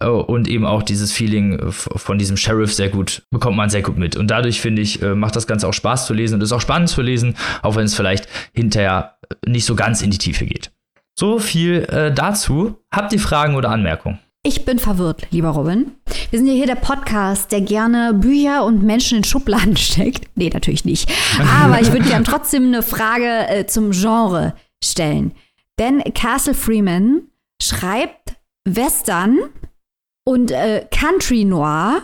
und 0.00 0.48
eben 0.48 0.64
auch 0.64 0.82
dieses 0.82 1.12
Feeling 1.12 1.58
äh, 1.58 1.72
von 1.72 2.18
diesem 2.18 2.36
Sheriff 2.36 2.72
sehr 2.72 2.88
gut, 2.88 3.22
bekommt 3.30 3.56
man 3.56 3.70
sehr 3.70 3.82
gut 3.82 3.98
mit. 3.98 4.16
Und 4.16 4.28
dadurch 4.28 4.60
finde 4.60 4.82
ich, 4.82 5.02
äh, 5.02 5.14
macht 5.14 5.36
das 5.36 5.46
Ganze 5.46 5.68
auch 5.68 5.74
Spaß 5.74 6.06
zu 6.06 6.14
lesen 6.14 6.34
und 6.34 6.40
ist 6.40 6.52
auch 6.52 6.60
spannend 6.60 6.88
zu 6.88 7.02
lesen, 7.02 7.36
auch 7.62 7.76
wenn 7.76 7.84
es 7.84 7.94
vielleicht 7.94 8.26
hinterher 8.52 9.16
nicht 9.46 9.64
so 9.64 9.74
ganz 9.74 10.02
in 10.02 10.10
die 10.10 10.18
Tiefe 10.18 10.46
geht. 10.46 10.72
So 11.18 11.38
viel 11.38 11.84
äh, 11.90 12.12
dazu. 12.12 12.78
Habt 12.90 13.12
ihr 13.12 13.20
Fragen 13.20 13.54
oder 13.54 13.70
Anmerkungen? 13.70 14.18
Ich 14.44 14.64
bin 14.64 14.80
verwirrt, 14.80 15.28
lieber 15.30 15.50
Robin. 15.50 15.92
Wir 16.30 16.38
sind 16.38 16.48
ja 16.48 16.54
hier 16.54 16.66
der 16.66 16.74
Podcast, 16.74 17.52
der 17.52 17.60
gerne 17.60 18.12
Bücher 18.12 18.64
und 18.64 18.82
Menschen 18.82 19.18
in 19.18 19.24
Schubladen 19.24 19.76
steckt. 19.76 20.24
Nee, 20.34 20.50
natürlich 20.52 20.84
nicht. 20.84 21.12
Aber 21.62 21.80
ich 21.80 21.92
würde 21.92 22.08
gerne 22.08 22.24
trotzdem 22.24 22.64
eine 22.64 22.82
Frage 22.82 23.46
äh, 23.48 23.66
zum 23.66 23.92
Genre 23.92 24.54
stellen. 24.82 25.32
Denn 25.78 26.02
Castle 26.14 26.54
Freeman 26.54 27.22
schreibt 27.62 28.34
Western 28.64 29.38
und 30.24 30.50
äh, 30.50 30.86
Country 30.90 31.44
Noir 31.44 32.02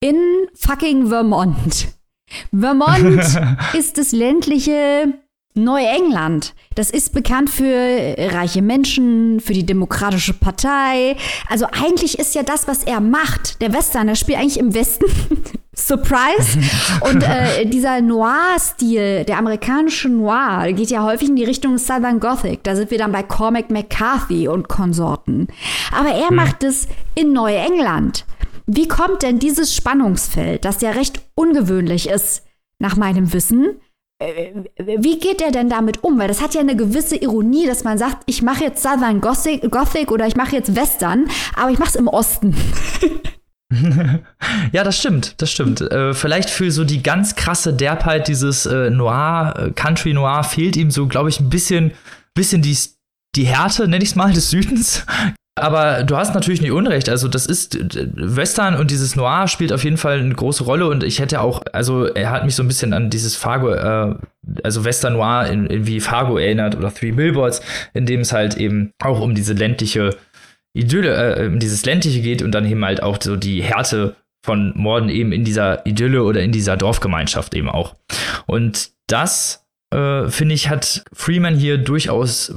in 0.00 0.16
fucking 0.54 1.08
Vermont. 1.08 1.88
Vermont 2.52 3.22
ist 3.74 3.98
das 3.98 4.12
ländliche 4.12 5.14
Neuengland. 5.54 6.54
Das 6.76 6.90
ist 6.90 7.12
bekannt 7.12 7.50
für 7.50 8.14
reiche 8.16 8.62
Menschen, 8.62 9.40
für 9.40 9.52
die 9.52 9.66
Demokratische 9.66 10.32
Partei. 10.32 11.16
Also 11.48 11.66
eigentlich 11.66 12.18
ist 12.18 12.34
ja 12.34 12.42
das, 12.42 12.68
was 12.68 12.84
er 12.84 13.00
macht, 13.00 13.60
der 13.60 13.72
Western, 13.72 14.06
der 14.06 14.14
spielt 14.14 14.38
eigentlich 14.38 14.60
im 14.60 14.74
Westen. 14.74 15.06
Surprise! 15.80 16.58
Und 17.00 17.22
äh, 17.22 17.64
dieser 17.66 18.00
Noir-Stil, 18.00 19.24
der 19.24 19.38
amerikanische 19.38 20.08
Noir, 20.08 20.72
geht 20.72 20.90
ja 20.90 21.02
häufig 21.02 21.28
in 21.28 21.36
die 21.36 21.44
Richtung 21.44 21.78
Southern 21.78 22.20
Gothic. 22.20 22.62
Da 22.64 22.76
sind 22.76 22.90
wir 22.90 22.98
dann 22.98 23.12
bei 23.12 23.22
Cormac 23.22 23.70
McCarthy 23.70 24.48
und 24.48 24.68
Konsorten. 24.68 25.48
Aber 25.92 26.10
er 26.10 26.28
hm. 26.28 26.36
macht 26.36 26.62
es 26.62 26.86
in 27.14 27.32
Neuengland. 27.32 28.26
Wie 28.66 28.86
kommt 28.86 29.22
denn 29.22 29.38
dieses 29.38 29.74
Spannungsfeld, 29.74 30.64
das 30.64 30.80
ja 30.80 30.90
recht 30.90 31.20
ungewöhnlich 31.34 32.08
ist, 32.08 32.44
nach 32.78 32.96
meinem 32.96 33.32
Wissen, 33.32 33.80
äh, 34.18 34.52
wie 34.76 35.18
geht 35.18 35.40
er 35.40 35.50
denn 35.50 35.68
damit 35.68 36.04
um? 36.04 36.18
Weil 36.18 36.28
das 36.28 36.42
hat 36.42 36.54
ja 36.54 36.60
eine 36.60 36.76
gewisse 36.76 37.16
Ironie, 37.16 37.66
dass 37.66 37.84
man 37.84 37.98
sagt, 37.98 38.22
ich 38.26 38.42
mache 38.42 38.64
jetzt 38.64 38.82
Southern 38.82 39.20
Gothic, 39.20 39.70
Gothic 39.70 40.12
oder 40.12 40.26
ich 40.26 40.36
mache 40.36 40.56
jetzt 40.56 40.76
Western, 40.76 41.28
aber 41.56 41.70
ich 41.70 41.78
mache 41.78 41.90
es 41.90 41.96
im 41.96 42.06
Osten. 42.08 42.54
ja, 44.72 44.82
das 44.82 44.98
stimmt, 44.98 45.40
das 45.40 45.50
stimmt. 45.50 45.80
Äh, 45.80 46.12
vielleicht 46.12 46.50
für 46.50 46.70
so 46.70 46.84
die 46.84 47.02
ganz 47.02 47.36
krasse 47.36 47.72
Derbheit 47.72 48.26
dieses 48.26 48.66
äh, 48.66 48.90
Noir, 48.90 49.54
äh, 49.56 49.70
Country 49.70 50.12
Noir 50.12 50.42
fehlt 50.42 50.76
ihm 50.76 50.90
so, 50.90 51.06
glaube 51.06 51.28
ich, 51.28 51.38
ein 51.38 51.50
bisschen, 51.50 51.92
bisschen 52.34 52.62
die, 52.62 52.76
die 53.36 53.46
Härte, 53.46 53.86
nenne 53.86 54.02
ich 54.02 54.10
es 54.10 54.16
mal, 54.16 54.32
des 54.32 54.50
Südens. 54.50 55.06
Aber 55.56 56.04
du 56.04 56.16
hast 56.16 56.34
natürlich 56.34 56.62
nicht 56.62 56.72
Unrecht. 56.72 57.08
Also, 57.08 57.28
das 57.28 57.46
ist 57.46 57.78
Western 58.14 58.76
und 58.76 58.90
dieses 58.90 59.14
Noir 59.14 59.46
spielt 59.46 59.72
auf 59.72 59.84
jeden 59.84 59.98
Fall 59.98 60.18
eine 60.18 60.34
große 60.34 60.64
Rolle. 60.64 60.88
Und 60.88 61.04
ich 61.04 61.20
hätte 61.20 61.40
auch, 61.40 61.62
also, 61.72 62.06
er 62.06 62.30
hat 62.30 62.44
mich 62.44 62.54
so 62.54 62.62
ein 62.62 62.68
bisschen 62.68 62.92
an 62.92 63.10
dieses 63.10 63.36
Fargo, 63.36 63.70
äh, 63.70 64.14
also 64.64 64.84
Western 64.84 65.12
Noir 65.12 65.46
in, 65.46 65.66
in 65.66 65.86
wie 65.86 66.00
Fargo 66.00 66.38
erinnert 66.38 66.76
oder 66.76 66.92
Three 66.92 67.12
Billboards, 67.12 67.60
in 67.92 68.06
dem 68.06 68.20
es 68.20 68.32
halt 68.32 68.56
eben 68.56 68.92
auch 69.00 69.20
um 69.20 69.34
diese 69.34 69.52
ländliche 69.52 70.10
Idylle, 70.72 71.36
äh, 71.36 71.46
um 71.46 71.58
dieses 71.58 71.84
ländliche 71.84 72.20
geht 72.20 72.42
und 72.42 72.52
dann 72.52 72.66
eben 72.66 72.84
halt 72.84 73.02
auch 73.02 73.18
so 73.20 73.36
die 73.36 73.62
Härte 73.62 74.16
von 74.44 74.72
Morden 74.76 75.08
eben 75.08 75.32
in 75.32 75.44
dieser 75.44 75.84
Idylle 75.86 76.22
oder 76.22 76.42
in 76.42 76.52
dieser 76.52 76.76
Dorfgemeinschaft 76.76 77.54
eben 77.54 77.68
auch. 77.68 77.96
Und 78.46 78.90
das 79.06 79.66
äh, 79.92 80.28
finde 80.28 80.54
ich, 80.54 80.68
hat 80.68 81.04
Freeman 81.12 81.56
hier 81.56 81.76
durchaus 81.78 82.54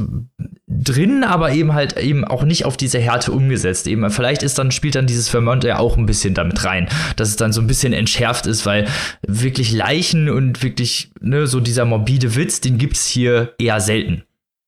drin, 0.68 1.24
aber 1.24 1.52
eben 1.52 1.74
halt 1.74 1.98
eben 1.98 2.26
auch 2.26 2.44
nicht 2.44 2.66
auf 2.66 2.78
diese 2.78 3.00
Härte 3.00 3.32
umgesetzt. 3.32 3.88
Eben, 3.88 4.10
vielleicht 4.10 4.44
ist 4.44 4.58
dann, 4.58 4.72
spielt 4.72 4.96
dann 4.96 5.08
dieses 5.08 5.30
Vermont 5.30 5.64
ja 5.64 5.80
auch 5.80 5.98
ein 5.98 6.06
bisschen 6.06 6.34
damit 6.34 6.64
rein, 6.64 6.88
dass 7.16 7.30
es 7.30 7.36
dann 7.36 7.54
so 7.54 7.62
ein 7.62 7.68
bisschen 7.68 7.94
entschärft 7.94 8.46
ist, 8.46 8.66
weil 8.66 8.88
wirklich 9.26 9.72
Leichen 9.72 10.30
und 10.30 10.64
wirklich, 10.64 11.12
ne, 11.22 11.48
so 11.48 11.60
dieser 11.60 11.86
morbide 11.86 12.36
Witz, 12.36 12.62
den 12.62 12.78
gibt 12.78 12.98
es 12.98 13.08
hier 13.08 13.54
eher 13.58 13.82
selten. 13.82 14.24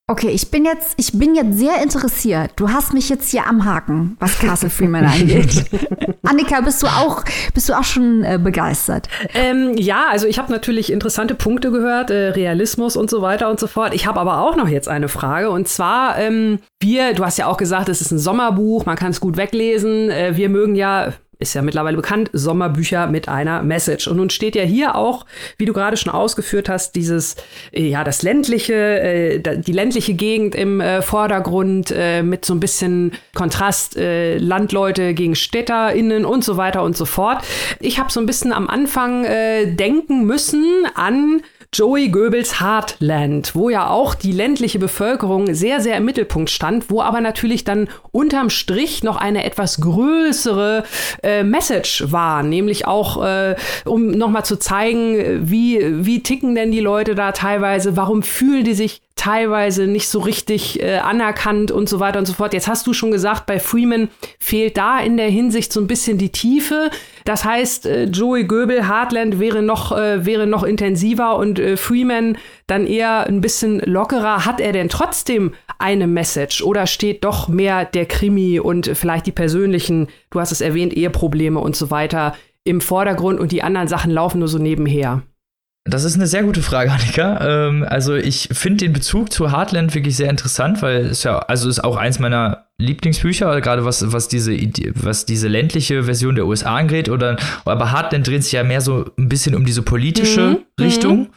Okay, 0.08 0.30
ich 0.30 0.52
bin 0.52 0.66
jetzt, 0.66 0.94
ich 0.98 1.14
bin 1.14 1.34
jetzt 1.34 1.58
sehr 1.58 1.82
interessiert. 1.82 2.52
Du 2.58 2.70
hast 2.70 2.94
mich 2.94 3.10
jetzt 3.10 3.32
hier 3.32 3.48
am 3.48 3.66
Haken, 3.66 4.18
was 4.20 4.38
Castle 4.38 4.70
Freeman 4.70 5.04
angeht. 5.04 5.66
Annika, 6.22 6.62
bist 6.62 6.84
du 6.84 6.88
auch, 6.88 7.24
bist 7.56 7.70
du 7.70 7.74
auch 7.74 7.84
schon 7.84 8.24
äh, 8.24 8.38
begeistert? 8.38 9.10
Ähm, 9.34 9.74
ja, 9.78 10.06
also 10.12 10.28
ich 10.28 10.38
habe 10.38 10.52
natürlich 10.52 10.92
interessante 10.92 11.34
Punkte 11.34 11.72
gehört, 11.72 12.12
äh, 12.12 12.30
Realismus 12.30 12.98
und 12.98 13.10
so 13.10 13.24
weiter 13.24 13.50
und 13.50 13.60
so 13.60 13.66
fort. 13.66 13.96
Ich 13.96 14.06
habe 14.06 14.20
aber 14.20 14.42
auch 14.42 14.56
noch 14.56 14.68
jetzt 14.68 14.88
eine 14.88 15.08
Frage 15.08 15.50
und 15.50 15.68
zwar 15.68 16.20
ähm, 16.20 16.60
wir, 16.80 17.16
du 17.16 17.26
hast 17.26 17.40
ja 17.40 17.48
auch 17.48 17.58
gesagt, 17.58 17.90
es 17.90 18.00
ist 18.00 18.12
ein 18.12 18.20
Sommerbuch, 18.20 18.86
man 18.86 18.98
kann 18.98 19.10
es 19.10 19.20
gut 19.20 19.38
weglesen. 19.38 20.12
Äh, 20.12 20.38
wir 20.38 20.50
mögen 20.50 20.76
ja 20.76 21.14
ist 21.40 21.54
ja 21.54 21.62
mittlerweile 21.62 21.98
bekannt, 21.98 22.30
Sommerbücher 22.34 23.08
mit 23.08 23.28
einer 23.28 23.64
Message. 23.64 24.08
Und 24.08 24.18
nun 24.18 24.30
steht 24.30 24.56
ja 24.56 24.64
hier 24.64 24.96
auch, 24.96 25.26
wie 25.58 25.66
du 25.66 25.74
gerade 25.74 25.98
schon 25.98 26.12
ausgeführt 26.12 26.70
hast, 26.70 26.96
dieses, 26.96 27.36
äh, 27.72 27.88
ja, 27.88 28.04
das 28.04 28.22
ländliche, 28.22 28.74
äh, 28.74 29.40
die 29.40 29.72
ländliche 29.72 30.14
Gegend 30.14 30.56
im 30.56 30.82
äh, 30.82 31.02
Vordergrund 31.02 31.94
äh, 31.96 32.24
mit 32.24 32.46
so 32.46 32.54
ein 32.54 32.60
bisschen 32.60 33.14
Kontrast, 33.34 33.98
äh, 33.98 34.38
Landleute 34.38 35.14
gegen 35.14 35.36
StädterInnen 35.36 36.26
und 36.26 36.44
so 36.44 36.58
weiter 36.58 36.84
und 36.84 36.96
so 36.96 37.06
fort. 37.06 37.44
Ich 37.80 38.00
habe 38.00 38.12
so 38.12 38.20
ein 38.20 38.26
bisschen 38.26 38.54
am 38.54 38.68
Anfang 38.68 39.26
äh, 39.26 39.74
denken 39.74 40.26
müssen 40.26 40.86
an 40.96 41.42
Joey 41.78 42.08
Goebbels 42.08 42.62
Heartland, 42.62 43.54
wo 43.54 43.70
ja 43.70 43.90
auch 43.90 44.16
die 44.16 44.32
ländliche 44.32 44.80
Bevölkerung 44.80 45.54
sehr, 45.54 45.82
sehr 45.82 45.98
im 45.98 46.06
Mittelpunkt 46.06 46.50
stand, 46.50 46.90
wo 46.90 47.02
aber 47.02 47.20
natürlich 47.20 47.66
dann 47.66 47.90
unterm 48.14 48.50
Strich 48.50 49.04
noch 49.04 49.18
eine 49.18 49.44
etwas 49.44 49.82
größere 49.82 50.86
äh, 51.22 51.44
Message 51.44 52.06
war, 52.14 52.44
nämlich 52.44 52.88
auch, 52.88 53.22
äh, 53.26 53.58
um 53.84 54.12
nochmal 54.12 54.46
zu 54.46 54.58
zeigen, 54.58 55.50
wie, 55.50 56.06
wie 56.06 56.24
ticken 56.24 56.56
denn 56.56 56.72
die 56.72 56.80
Leute 56.80 57.14
da 57.14 57.34
teilweise, 57.34 57.98
warum 57.98 58.24
fühlen 58.24 58.64
die 58.64 58.74
sich 58.74 59.02
teilweise 59.16 59.88
nicht 59.88 60.10
so 60.10 60.20
richtig 60.20 60.82
äh, 60.82 60.98
anerkannt 60.98 61.72
und 61.72 61.88
so 61.88 62.00
weiter 62.00 62.20
und 62.20 62.26
so 62.26 62.34
fort. 62.34 62.54
Jetzt 62.54 62.68
hast 62.68 62.86
du 62.86 62.94
schon 62.94 63.12
gesagt, 63.12 63.46
bei 63.46 63.60
Freeman 63.60 64.10
fehlt 64.40 64.78
da 64.78 65.00
in 65.00 65.18
der 65.18 65.30
Hinsicht 65.30 65.72
so 65.72 65.80
ein 65.80 65.88
bisschen 65.88 66.18
die 66.18 66.32
Tiefe. 66.32 66.90
Das 67.24 67.46
heißt, 67.46 67.86
äh, 67.86 68.04
Joey 68.06 68.44
Goebel, 68.44 68.88
Heartland 68.88 69.40
wäre 69.40 69.62
noch, 69.62 69.92
äh, 69.92 70.26
wäre 70.26 70.48
noch 70.48 70.64
intensiver 70.64 71.38
und 71.38 71.60
äh, 71.60 71.78
Freeman 71.78 72.38
dann 72.68 72.86
eher 72.86 73.26
ein 73.26 73.42
bisschen 73.42 73.80
lockerer. 73.80 74.46
Hat 74.46 74.60
er 74.60 74.74
denn 74.74 74.90
trotzdem 74.90 75.54
eine 75.80 76.08
Message 76.08 76.62
oder 76.62 76.86
steht 76.86 77.24
doch 77.24 77.48
mehr 77.48 77.86
der 77.86 78.06
Krimi 78.06 78.60
und 78.60 78.92
vielleicht 78.96 79.28
die 79.28 79.32
persönlichen, 79.32 80.08
du 80.30 80.40
hast 80.40 80.52
es 80.52 80.62
erwähnt, 80.62 80.94
Eheprobleme 80.94 81.60
und 81.60 81.76
so 81.76 81.90
weiter 81.90 82.36
im 82.66 82.82
Vordergrund 82.82 83.40
und 83.40 83.52
die 83.52 83.64
anderen 83.64 83.88
Sachen 83.88 84.12
laufen 84.12 84.40
nur 84.40 84.48
so 84.50 84.58
nebenher? 84.58 85.24
Das 85.88 86.04
ist 86.04 86.16
eine 86.16 86.26
sehr 86.26 86.42
gute 86.44 86.64
Frage, 86.64 86.92
Annika. 86.94 87.68
Ähm, 87.68 87.86
also 87.88 88.16
ich 88.16 88.50
finde 88.52 88.86
den 88.86 88.94
Bezug 88.94 89.32
zu 89.32 89.52
Heartland 89.52 89.94
wirklich 89.94 90.16
sehr 90.16 90.30
interessant, 90.30 90.82
weil 90.82 91.06
es 91.06 91.24
ja, 91.24 91.38
also 91.38 91.70
ist 91.70 91.84
auch 91.84 91.96
eins 91.96 92.20
meiner 92.20 92.66
Lieblingsbücher, 92.78 93.62
gerade 93.62 93.86
was, 93.86 94.12
was 94.12 94.28
diese, 94.28 94.52
was 94.96 95.26
diese 95.26 95.48
ländliche 95.48 96.04
Version 96.04 96.36
der 96.36 96.46
USA 96.46 96.76
angeht, 96.76 97.08
oder, 97.08 97.38
aber 97.64 97.94
Heartland 97.94 98.28
dreht 98.28 98.44
sich 98.44 98.52
ja 98.52 98.64
mehr 98.64 98.82
so 98.82 99.06
ein 99.18 99.30
bisschen 99.30 99.56
um 99.56 99.66
diese 99.66 99.82
politische 99.82 100.42
mhm. 100.42 100.84
Richtung 100.84 101.18
mhm. 101.20 101.28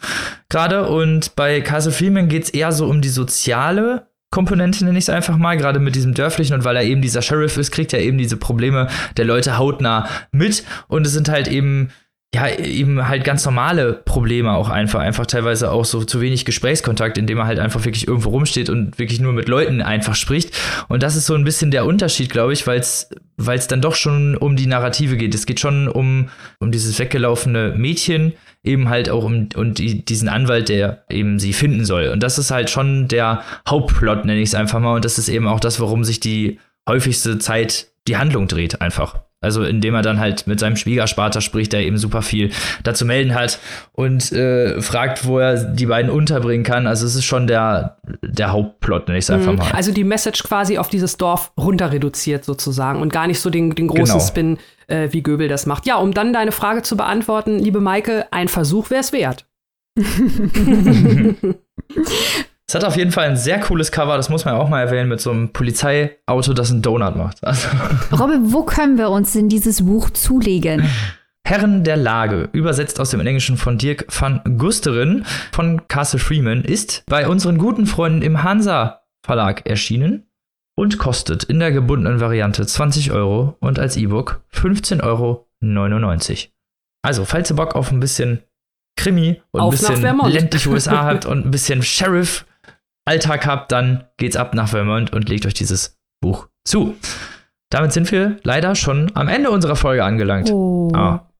gerade 0.48 0.88
und 0.88 1.36
bei 1.36 1.60
Castle 1.60 1.92
Freeman 1.92 2.28
geht 2.28 2.44
es 2.44 2.50
eher 2.50 2.72
so 2.72 2.86
um 2.86 3.02
die 3.02 3.08
soziale 3.08 4.08
Komponente, 4.30 4.84
nenne 4.84 4.98
ich 4.98 5.04
es 5.04 5.10
einfach 5.10 5.36
mal, 5.36 5.56
gerade 5.56 5.78
mit 5.78 5.94
diesem 5.94 6.12
dörflichen 6.12 6.56
und 6.56 6.64
weil 6.64 6.76
er 6.76 6.82
eben 6.82 7.02
dieser 7.02 7.22
Sheriff 7.22 7.56
ist, 7.56 7.70
kriegt 7.70 7.92
er 7.92 8.00
eben 8.00 8.18
diese 8.18 8.36
Probleme 8.36 8.88
der 9.16 9.24
Leute 9.24 9.58
hautnah 9.58 10.08
mit 10.32 10.64
und 10.88 11.06
es 11.06 11.12
sind 11.12 11.28
halt 11.28 11.46
eben 11.46 11.90
ja, 12.34 12.46
eben 12.58 13.08
halt 13.08 13.24
ganz 13.24 13.46
normale 13.46 13.94
Probleme 13.94 14.52
auch 14.52 14.68
einfach. 14.68 15.00
Einfach 15.00 15.24
teilweise 15.24 15.70
auch 15.70 15.86
so 15.86 16.04
zu 16.04 16.20
wenig 16.20 16.44
Gesprächskontakt, 16.44 17.16
indem 17.16 17.38
er 17.38 17.46
halt 17.46 17.58
einfach 17.58 17.86
wirklich 17.86 18.06
irgendwo 18.06 18.28
rumsteht 18.28 18.68
und 18.68 18.98
wirklich 18.98 19.18
nur 19.18 19.32
mit 19.32 19.48
Leuten 19.48 19.80
einfach 19.80 20.14
spricht. 20.14 20.54
Und 20.88 21.02
das 21.02 21.16
ist 21.16 21.24
so 21.24 21.34
ein 21.34 21.44
bisschen 21.44 21.70
der 21.70 21.86
Unterschied, 21.86 22.28
glaube 22.28 22.52
ich, 22.52 22.66
weil 22.66 22.80
es 22.80 23.08
dann 23.68 23.80
doch 23.80 23.94
schon 23.94 24.36
um 24.36 24.56
die 24.56 24.66
Narrative 24.66 25.16
geht. 25.16 25.34
Es 25.34 25.46
geht 25.46 25.58
schon 25.58 25.88
um, 25.88 26.28
um 26.60 26.70
dieses 26.70 26.98
weggelaufene 26.98 27.74
Mädchen, 27.74 28.34
eben 28.62 28.90
halt 28.90 29.08
auch 29.08 29.24
um 29.24 29.48
und 29.56 29.78
die, 29.78 30.04
diesen 30.04 30.28
Anwalt, 30.28 30.68
der 30.68 31.04
eben 31.08 31.38
sie 31.38 31.54
finden 31.54 31.86
soll. 31.86 32.08
Und 32.08 32.22
das 32.22 32.36
ist 32.36 32.50
halt 32.50 32.68
schon 32.68 33.08
der 33.08 33.42
Hauptplot, 33.66 34.26
nenne 34.26 34.40
ich 34.40 34.50
es 34.50 34.54
einfach 34.54 34.80
mal. 34.80 34.96
Und 34.96 35.06
das 35.06 35.16
ist 35.16 35.30
eben 35.30 35.48
auch 35.48 35.60
das, 35.60 35.80
warum 35.80 36.04
sich 36.04 36.20
die 36.20 36.60
häufigste 36.86 37.38
Zeit 37.38 37.86
die 38.06 38.18
Handlung 38.18 38.48
dreht, 38.48 38.82
einfach. 38.82 39.27
Also 39.40 39.62
indem 39.62 39.94
er 39.94 40.02
dann 40.02 40.18
halt 40.18 40.48
mit 40.48 40.58
seinem 40.58 40.74
Schwiegerspater 40.74 41.40
spricht, 41.40 41.72
der 41.72 41.82
eben 41.82 41.96
super 41.96 42.22
viel 42.22 42.50
dazu 42.82 43.04
melden 43.04 43.36
hat 43.36 43.60
und 43.92 44.32
äh, 44.32 44.80
fragt, 44.80 45.26
wo 45.26 45.38
er 45.38 45.62
die 45.62 45.86
beiden 45.86 46.10
unterbringen 46.10 46.64
kann. 46.64 46.88
Also 46.88 47.06
es 47.06 47.14
ist 47.14 47.24
schon 47.24 47.46
der, 47.46 47.98
der 48.22 48.50
Hauptplot, 48.50 49.06
nenne 49.06 49.18
ich 49.18 49.26
es 49.26 49.30
einfach 49.30 49.52
mhm. 49.52 49.58
mal. 49.58 49.70
Also 49.70 49.92
die 49.92 50.02
Message 50.02 50.42
quasi 50.42 50.76
auf 50.78 50.88
dieses 50.88 51.18
Dorf 51.18 51.52
runter 51.56 51.92
reduziert 51.92 52.44
sozusagen 52.44 53.00
und 53.00 53.12
gar 53.12 53.28
nicht 53.28 53.38
so 53.40 53.48
den, 53.48 53.76
den 53.76 53.86
großen 53.86 54.18
genau. 54.18 54.26
Spin, 54.26 54.58
äh, 54.88 55.08
wie 55.12 55.22
Göbel 55.22 55.46
das 55.46 55.66
macht. 55.66 55.86
Ja, 55.86 55.96
um 55.98 56.12
dann 56.12 56.32
deine 56.32 56.50
Frage 56.50 56.82
zu 56.82 56.96
beantworten, 56.96 57.60
liebe 57.60 57.80
Maike, 57.80 58.26
ein 58.32 58.48
Versuch 58.48 58.90
wäre 58.90 59.02
es 59.02 59.12
wert. 59.12 59.46
Es 62.70 62.74
hat 62.74 62.84
auf 62.84 62.96
jeden 62.96 63.12
Fall 63.12 63.24
ein 63.24 63.36
sehr 63.38 63.60
cooles 63.60 63.90
Cover, 63.90 64.18
das 64.18 64.28
muss 64.28 64.44
man 64.44 64.54
auch 64.54 64.68
mal 64.68 64.82
erwähnen, 64.82 65.08
mit 65.08 65.22
so 65.22 65.30
einem 65.30 65.54
Polizeiauto, 65.54 66.52
das 66.52 66.70
einen 66.70 66.82
Donut 66.82 67.16
macht. 67.16 67.42
Also. 67.42 67.66
Robin, 68.12 68.52
wo 68.52 68.62
können 68.64 68.98
wir 68.98 69.08
uns 69.08 69.32
denn 69.32 69.48
dieses 69.48 69.86
Buch 69.86 70.10
zulegen? 70.10 70.86
Herren 71.46 71.82
der 71.82 71.96
Lage, 71.96 72.50
übersetzt 72.52 73.00
aus 73.00 73.08
dem 73.08 73.20
Englischen 73.20 73.56
von 73.56 73.78
Dirk 73.78 74.04
van 74.10 74.42
Gusteren 74.58 75.24
von 75.50 75.88
Castle 75.88 76.18
Freeman, 76.18 76.62
ist 76.62 77.04
bei 77.06 77.26
unseren 77.26 77.56
guten 77.56 77.86
Freunden 77.86 78.20
im 78.20 78.42
Hansa 78.42 79.00
Verlag 79.24 79.66
erschienen 79.66 80.26
und 80.76 80.98
kostet 80.98 81.44
in 81.44 81.60
der 81.60 81.72
gebundenen 81.72 82.20
Variante 82.20 82.66
20 82.66 83.12
Euro 83.12 83.56
und 83.60 83.78
als 83.78 83.96
E-Book 83.96 84.42
15,99 84.52 85.02
Euro. 85.04 85.46
Also, 87.00 87.24
falls 87.24 87.50
ihr 87.50 87.56
Bock 87.56 87.74
auf 87.74 87.90
ein 87.92 88.00
bisschen 88.00 88.42
Krimi 88.98 89.40
und 89.52 89.62
ein 89.62 89.70
bisschen 89.70 90.20
ländlich 90.30 90.66
USA 90.66 91.02
habt 91.04 91.24
und 91.24 91.46
ein 91.46 91.50
bisschen 91.50 91.82
Sheriff 91.82 92.44
Alltag 93.08 93.46
habt, 93.46 93.72
dann 93.72 94.04
geht's 94.18 94.36
ab 94.36 94.54
nach 94.54 94.68
Vermont 94.68 95.14
und 95.14 95.30
legt 95.30 95.46
euch 95.46 95.54
dieses 95.54 95.98
Buch 96.20 96.48
zu. 96.64 96.94
Damit 97.70 97.92
sind 97.94 98.12
wir 98.12 98.36
leider 98.42 98.74
schon 98.74 99.10
am 99.14 99.28
Ende 99.28 99.50
unserer 99.50 99.76
Folge 99.76 100.04
angelangt. 100.04 100.50
Oh. 100.50 100.90
Ah, 100.94 101.30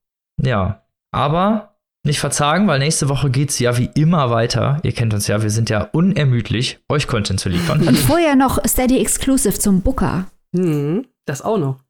ja, 0.43 0.83
aber 1.13 1.77
nicht 2.07 2.21
verzagen, 2.21 2.67
weil 2.69 2.79
nächste 2.79 3.11
Woche 3.11 3.31
geht's 3.31 3.59
ja 3.59 3.77
wie 3.77 3.91
immer 3.95 4.31
weiter. 4.31 4.79
Ihr 4.83 4.93
kennt 4.93 5.13
uns 5.13 5.27
ja, 5.27 5.43
wir 5.43 5.51
sind 5.51 5.69
ja 5.69 5.83
unermüdlich, 5.93 6.81
euch 6.89 7.07
Content 7.07 7.39
zu 7.39 7.51
liefern. 7.51 7.87
Und 7.87 7.99
vorher 7.99 8.35
noch 8.35 8.59
Steady 8.67 8.99
Exclusive 8.99 9.59
zum 9.59 9.83
Booker. 9.83 10.25
Hm, 10.57 11.07
das 11.27 11.43
auch 11.43 11.59
noch. 11.59 11.81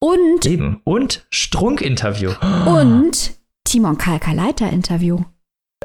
Und 0.00 0.46
Eben. 0.46 0.80
Und 0.84 1.26
Strunk-Interview. 1.30 2.32
Und 2.64 3.32
Timon 3.64 3.98
Kalker 3.98 4.32
Leiter 4.32 4.70
Interview. 4.70 5.20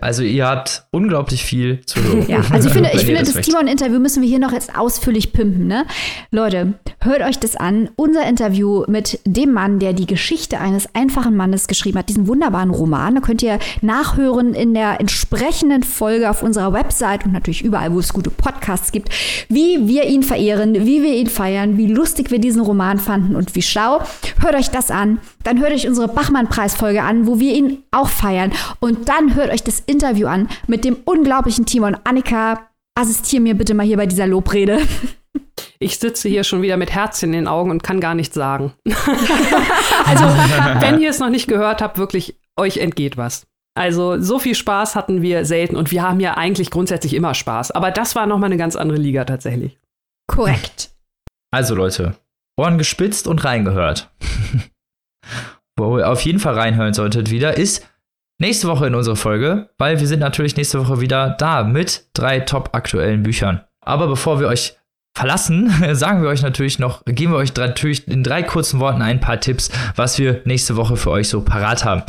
Also 0.02 0.24
ihr 0.24 0.48
habt 0.48 0.86
unglaublich 0.92 1.44
viel 1.44 1.86
zu 1.86 2.02
hören. 2.02 2.26
Ja, 2.28 2.42
also 2.50 2.68
ich 2.68 2.74
finde, 2.74 2.90
ich 2.94 3.06
finde 3.06 3.22
das, 3.22 3.34
das 3.34 3.46
Timon-Interview 3.46 4.00
müssen 4.00 4.22
wir 4.22 4.30
hier 4.30 4.40
noch 4.40 4.52
jetzt 4.52 4.76
ausführlich 4.76 5.32
pimpen. 5.32 5.68
Ne? 5.68 5.86
Leute, 6.32 6.74
hört 7.02 7.22
euch 7.22 7.38
das 7.40 7.56
an. 7.56 7.90
Unser 7.96 8.28
Interview 8.28 8.84
mit 8.88 9.20
dem 9.26 9.54
Mann, 9.54 9.78
der 9.78 9.94
die 9.94 10.08
Geschichte 10.08 10.60
eines 10.60 10.94
einfachen 10.96 11.36
Mannes 11.36 11.68
geschrieben 11.68 12.00
hat, 12.00 12.10
diesen 12.10 12.28
wunderbaren 12.28 12.72
Roman. 12.72 13.16
Da 13.16 13.22
könnt 13.22 13.44
ihr 13.44 13.60
nachhören 13.82 14.56
in 14.56 14.74
der 14.74 15.00
entsprechenden 15.00 15.84
Folge 15.84 16.30
auf 16.30 16.42
unserer 16.42 16.74
Website 16.74 17.26
und 17.26 17.34
natürlich 17.34 17.64
überall, 17.64 17.94
wo 17.94 18.00
es 18.00 18.12
gute 18.12 18.32
Podcasts 18.32 18.92
gibt, 18.92 19.10
wie 19.50 19.88
wir 19.88 20.06
ihn 20.06 20.24
verehren, 20.24 20.74
wie 20.74 21.04
wir 21.04 21.14
ihn 21.14 21.28
feiern, 21.28 21.78
wie 21.78 21.88
lustig 21.88 22.32
wir 22.32 22.40
diesen 22.40 22.62
Roman 22.62 22.98
fanden 22.98 23.36
und 23.36 23.54
wie 23.54 23.62
schlau. 23.62 24.02
Hört 24.40 24.56
euch 24.56 24.72
das 24.72 24.90
an. 24.90 25.20
Dann 25.44 25.60
hört 25.60 25.72
euch 25.72 25.88
unsere 25.88 26.08
Bachmann-Preisfolge 26.08 27.04
an, 27.04 27.28
wo 27.28 27.40
wir 27.40 27.54
ihn 27.54 27.84
auch 27.92 28.10
feiern. 28.10 28.52
Und 28.80 29.10
dann 29.10 29.36
hört 29.36 29.52
euch 29.52 29.64
das 29.64 29.80
Interview 29.80 30.28
an 30.28 30.50
mit 30.68 30.86
dem 30.86 30.98
unglaublichen 31.06 31.66
Timon. 31.66 31.98
Annika, 32.04 32.70
assistiere 32.96 33.42
mir 33.42 33.56
bitte 33.56 33.74
mal 33.74 33.86
hier 33.86 33.98
bei 33.98 34.06
dieser 34.06 34.28
Lobrede. 34.28 34.82
Ich 35.80 35.98
sitze 35.98 36.30
hier 36.30 36.44
schon 36.44 36.62
wieder 36.62 36.78
mit 36.78 36.92
Herzchen 36.92 37.30
in 37.30 37.40
den 37.40 37.48
Augen 37.48 37.72
und 37.72 37.84
kann 37.84 38.00
gar 38.00 38.14
nichts 38.14 38.36
sagen. 38.36 38.74
also, 38.86 40.26
wenn 40.80 41.02
ihr 41.02 41.10
es 41.10 41.20
noch 41.20 41.30
nicht 41.30 41.48
gehört 41.48 41.82
habt, 41.82 41.98
wirklich, 41.98 42.40
euch 42.56 42.78
entgeht 42.78 43.18
was. 43.18 43.48
Also, 43.74 44.22
so 44.22 44.38
viel 44.38 44.54
Spaß 44.54 44.96
hatten 44.96 45.22
wir 45.22 45.46
selten 45.46 45.76
und 45.76 45.92
wir 45.92 46.04
haben 46.04 46.20
ja 46.20 46.36
eigentlich 46.36 46.70
grundsätzlich 46.70 47.16
immer 47.16 47.34
Spaß. 47.34 47.72
Aber 47.72 47.90
das 47.90 48.16
war 48.16 48.28
nochmal 48.28 48.50
eine 48.50 48.58
ganz 48.58 48.76
andere 48.76 49.00
Liga 49.00 49.26
tatsächlich. 49.26 49.80
Korrekt. 50.28 50.92
Also, 51.52 51.74
Leute, 51.74 52.16
Ohren 52.58 52.78
gespitzt 52.78 53.28
und 53.28 53.44
reingehört. 53.44 54.12
Wo 55.90 55.98
ihr 55.98 56.10
auf 56.10 56.22
jeden 56.22 56.40
Fall 56.40 56.54
reinhören 56.54 56.94
solltet 56.94 57.32
wieder, 57.32 57.58
ist 57.58 57.88
nächste 58.40 58.68
Woche 58.68 58.88
in 58.88 58.96
unserer 58.96 59.16
Folge, 59.16 59.70
weil 59.78 60.00
wir 60.00 60.08
sind 60.08 60.20
natürlich 60.20 60.56
nächste 60.58 60.80
Woche 60.80 61.02
wieder 61.02 61.32
da 61.32 61.64
mit 61.64 62.10
drei 62.14 62.40
top 62.40 62.70
aktuellen 62.74 63.24
Büchern. 63.24 63.62
Aber 63.82 64.08
bevor 64.08 64.40
wir 64.40 64.48
euch 64.48 64.78
verlassen, 65.16 65.72
sagen 65.96 66.22
wir 66.22 66.30
euch 66.30 66.42
natürlich 66.42 66.80
noch, 66.80 67.04
geben 67.06 67.34
wir 67.34 67.38
euch 67.38 67.56
natürlich 67.56 68.08
in 68.08 68.24
drei 68.24 68.44
kurzen 68.44 68.80
Worten 68.80 69.02
ein 69.02 69.20
paar 69.20 69.40
Tipps, 69.40 69.72
was 69.96 70.18
wir 70.20 70.42
nächste 70.46 70.76
Woche 70.76 70.98
für 70.98 71.12
euch 71.12 71.30
so 71.30 71.42
parat 71.42 71.86
haben. 71.86 72.04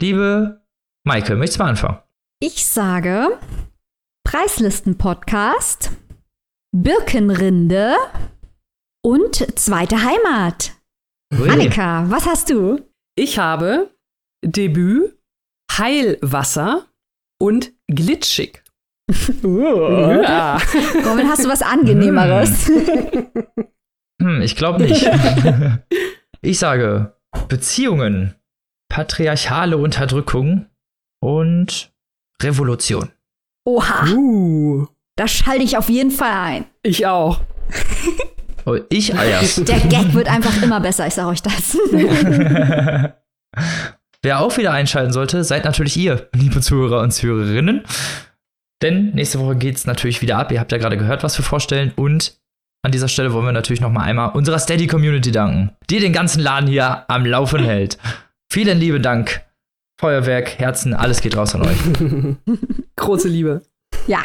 Liebe 0.00 0.62
Maike, 1.04 1.36
möchtest 1.36 1.58
du 1.58 1.62
mal 1.64 1.70
anfangen? 1.70 1.98
Ich 2.40 2.66
sage 2.66 3.38
Preislisten-Podcast, 4.24 5.90
Birkenrinde 6.72 7.96
und 9.02 9.58
zweite 9.58 9.96
Heimat. 9.96 10.72
Ui. 11.34 11.48
Annika, 11.48 12.04
was 12.08 12.26
hast 12.26 12.50
du? 12.50 12.78
Ich 13.18 13.36
habe 13.36 13.90
Debüt 14.44 15.18
Heilwasser 15.76 16.86
und 17.40 17.72
glitschig. 17.88 18.62
Uh. 19.42 20.22
Ja. 20.22 20.58
Robin, 21.04 21.28
hast 21.28 21.44
du 21.44 21.48
was 21.48 21.62
Angenehmeres? 21.62 22.68
Hm, 24.22 24.40
ich 24.40 24.54
glaube 24.54 24.84
nicht. 24.84 25.04
ich 26.42 26.60
sage 26.60 27.16
Beziehungen, 27.48 28.36
patriarchale 28.88 29.78
Unterdrückung 29.78 30.66
und 31.20 31.92
Revolution. 32.40 33.10
Oha. 33.66 34.08
Uh. 34.12 34.86
Da 35.16 35.26
schalte 35.26 35.64
ich 35.64 35.76
auf 35.76 35.88
jeden 35.88 36.12
Fall 36.12 36.30
ein. 36.32 36.66
Ich 36.84 37.04
auch. 37.04 37.40
Ich 38.74 39.14
eier's. 39.14 39.54
Der 39.64 39.80
Gag 39.80 40.14
wird 40.14 40.28
einfach 40.28 40.62
immer 40.62 40.80
besser, 40.80 41.06
ich 41.06 41.14
sage 41.14 41.28
euch 41.28 41.42
das. 41.42 41.76
Wer 44.22 44.40
auch 44.40 44.56
wieder 44.56 44.72
einschalten 44.72 45.12
sollte, 45.12 45.44
seid 45.44 45.64
natürlich 45.64 45.96
ihr, 45.96 46.28
liebe 46.34 46.60
Zuhörer 46.60 47.02
und 47.02 47.12
Zuhörerinnen. 47.12 47.84
Denn 48.82 49.10
nächste 49.14 49.40
Woche 49.40 49.56
geht's 49.56 49.86
natürlich 49.86 50.22
wieder 50.22 50.38
ab. 50.38 50.52
Ihr 50.52 50.60
habt 50.60 50.72
ja 50.72 50.78
gerade 50.78 50.96
gehört, 50.96 51.22
was 51.22 51.38
wir 51.38 51.44
vorstellen. 51.44 51.92
Und 51.96 52.38
an 52.82 52.92
dieser 52.92 53.08
Stelle 53.08 53.32
wollen 53.32 53.46
wir 53.46 53.52
natürlich 53.52 53.80
noch 53.80 53.90
mal 53.90 54.02
einmal 54.02 54.30
unserer 54.30 54.58
Steady 54.58 54.86
Community 54.86 55.32
danken, 55.32 55.72
die 55.90 55.98
den 55.98 56.12
ganzen 56.12 56.40
Laden 56.40 56.68
hier 56.68 57.04
am 57.10 57.26
Laufen 57.26 57.64
hält. 57.64 57.98
Vielen 58.52 58.78
lieben 58.78 59.02
Dank. 59.02 59.42
Feuerwerk, 60.00 60.58
Herzen, 60.58 60.94
alles 60.94 61.20
geht 61.20 61.36
raus 61.36 61.56
an 61.56 61.62
euch. 61.62 61.78
Große 62.96 63.28
Liebe. 63.28 63.62
Ja. 64.06 64.20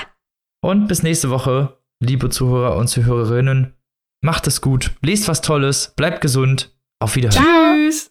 Und 0.62 0.88
bis 0.88 1.02
nächste 1.02 1.32
Woche, 1.32 1.78
liebe 2.00 2.30
Zuhörer 2.30 2.78
und 2.78 2.88
Zuhörerinnen. 2.88 3.74
Macht 4.26 4.48
es 4.48 4.62
gut, 4.62 4.92
lest 5.02 5.28
was 5.28 5.42
Tolles, 5.42 5.92
bleibt 5.98 6.22
gesund. 6.22 6.74
Auf 6.98 7.18
Wiedersehen. 7.18 7.44
Tschüss. 7.44 8.10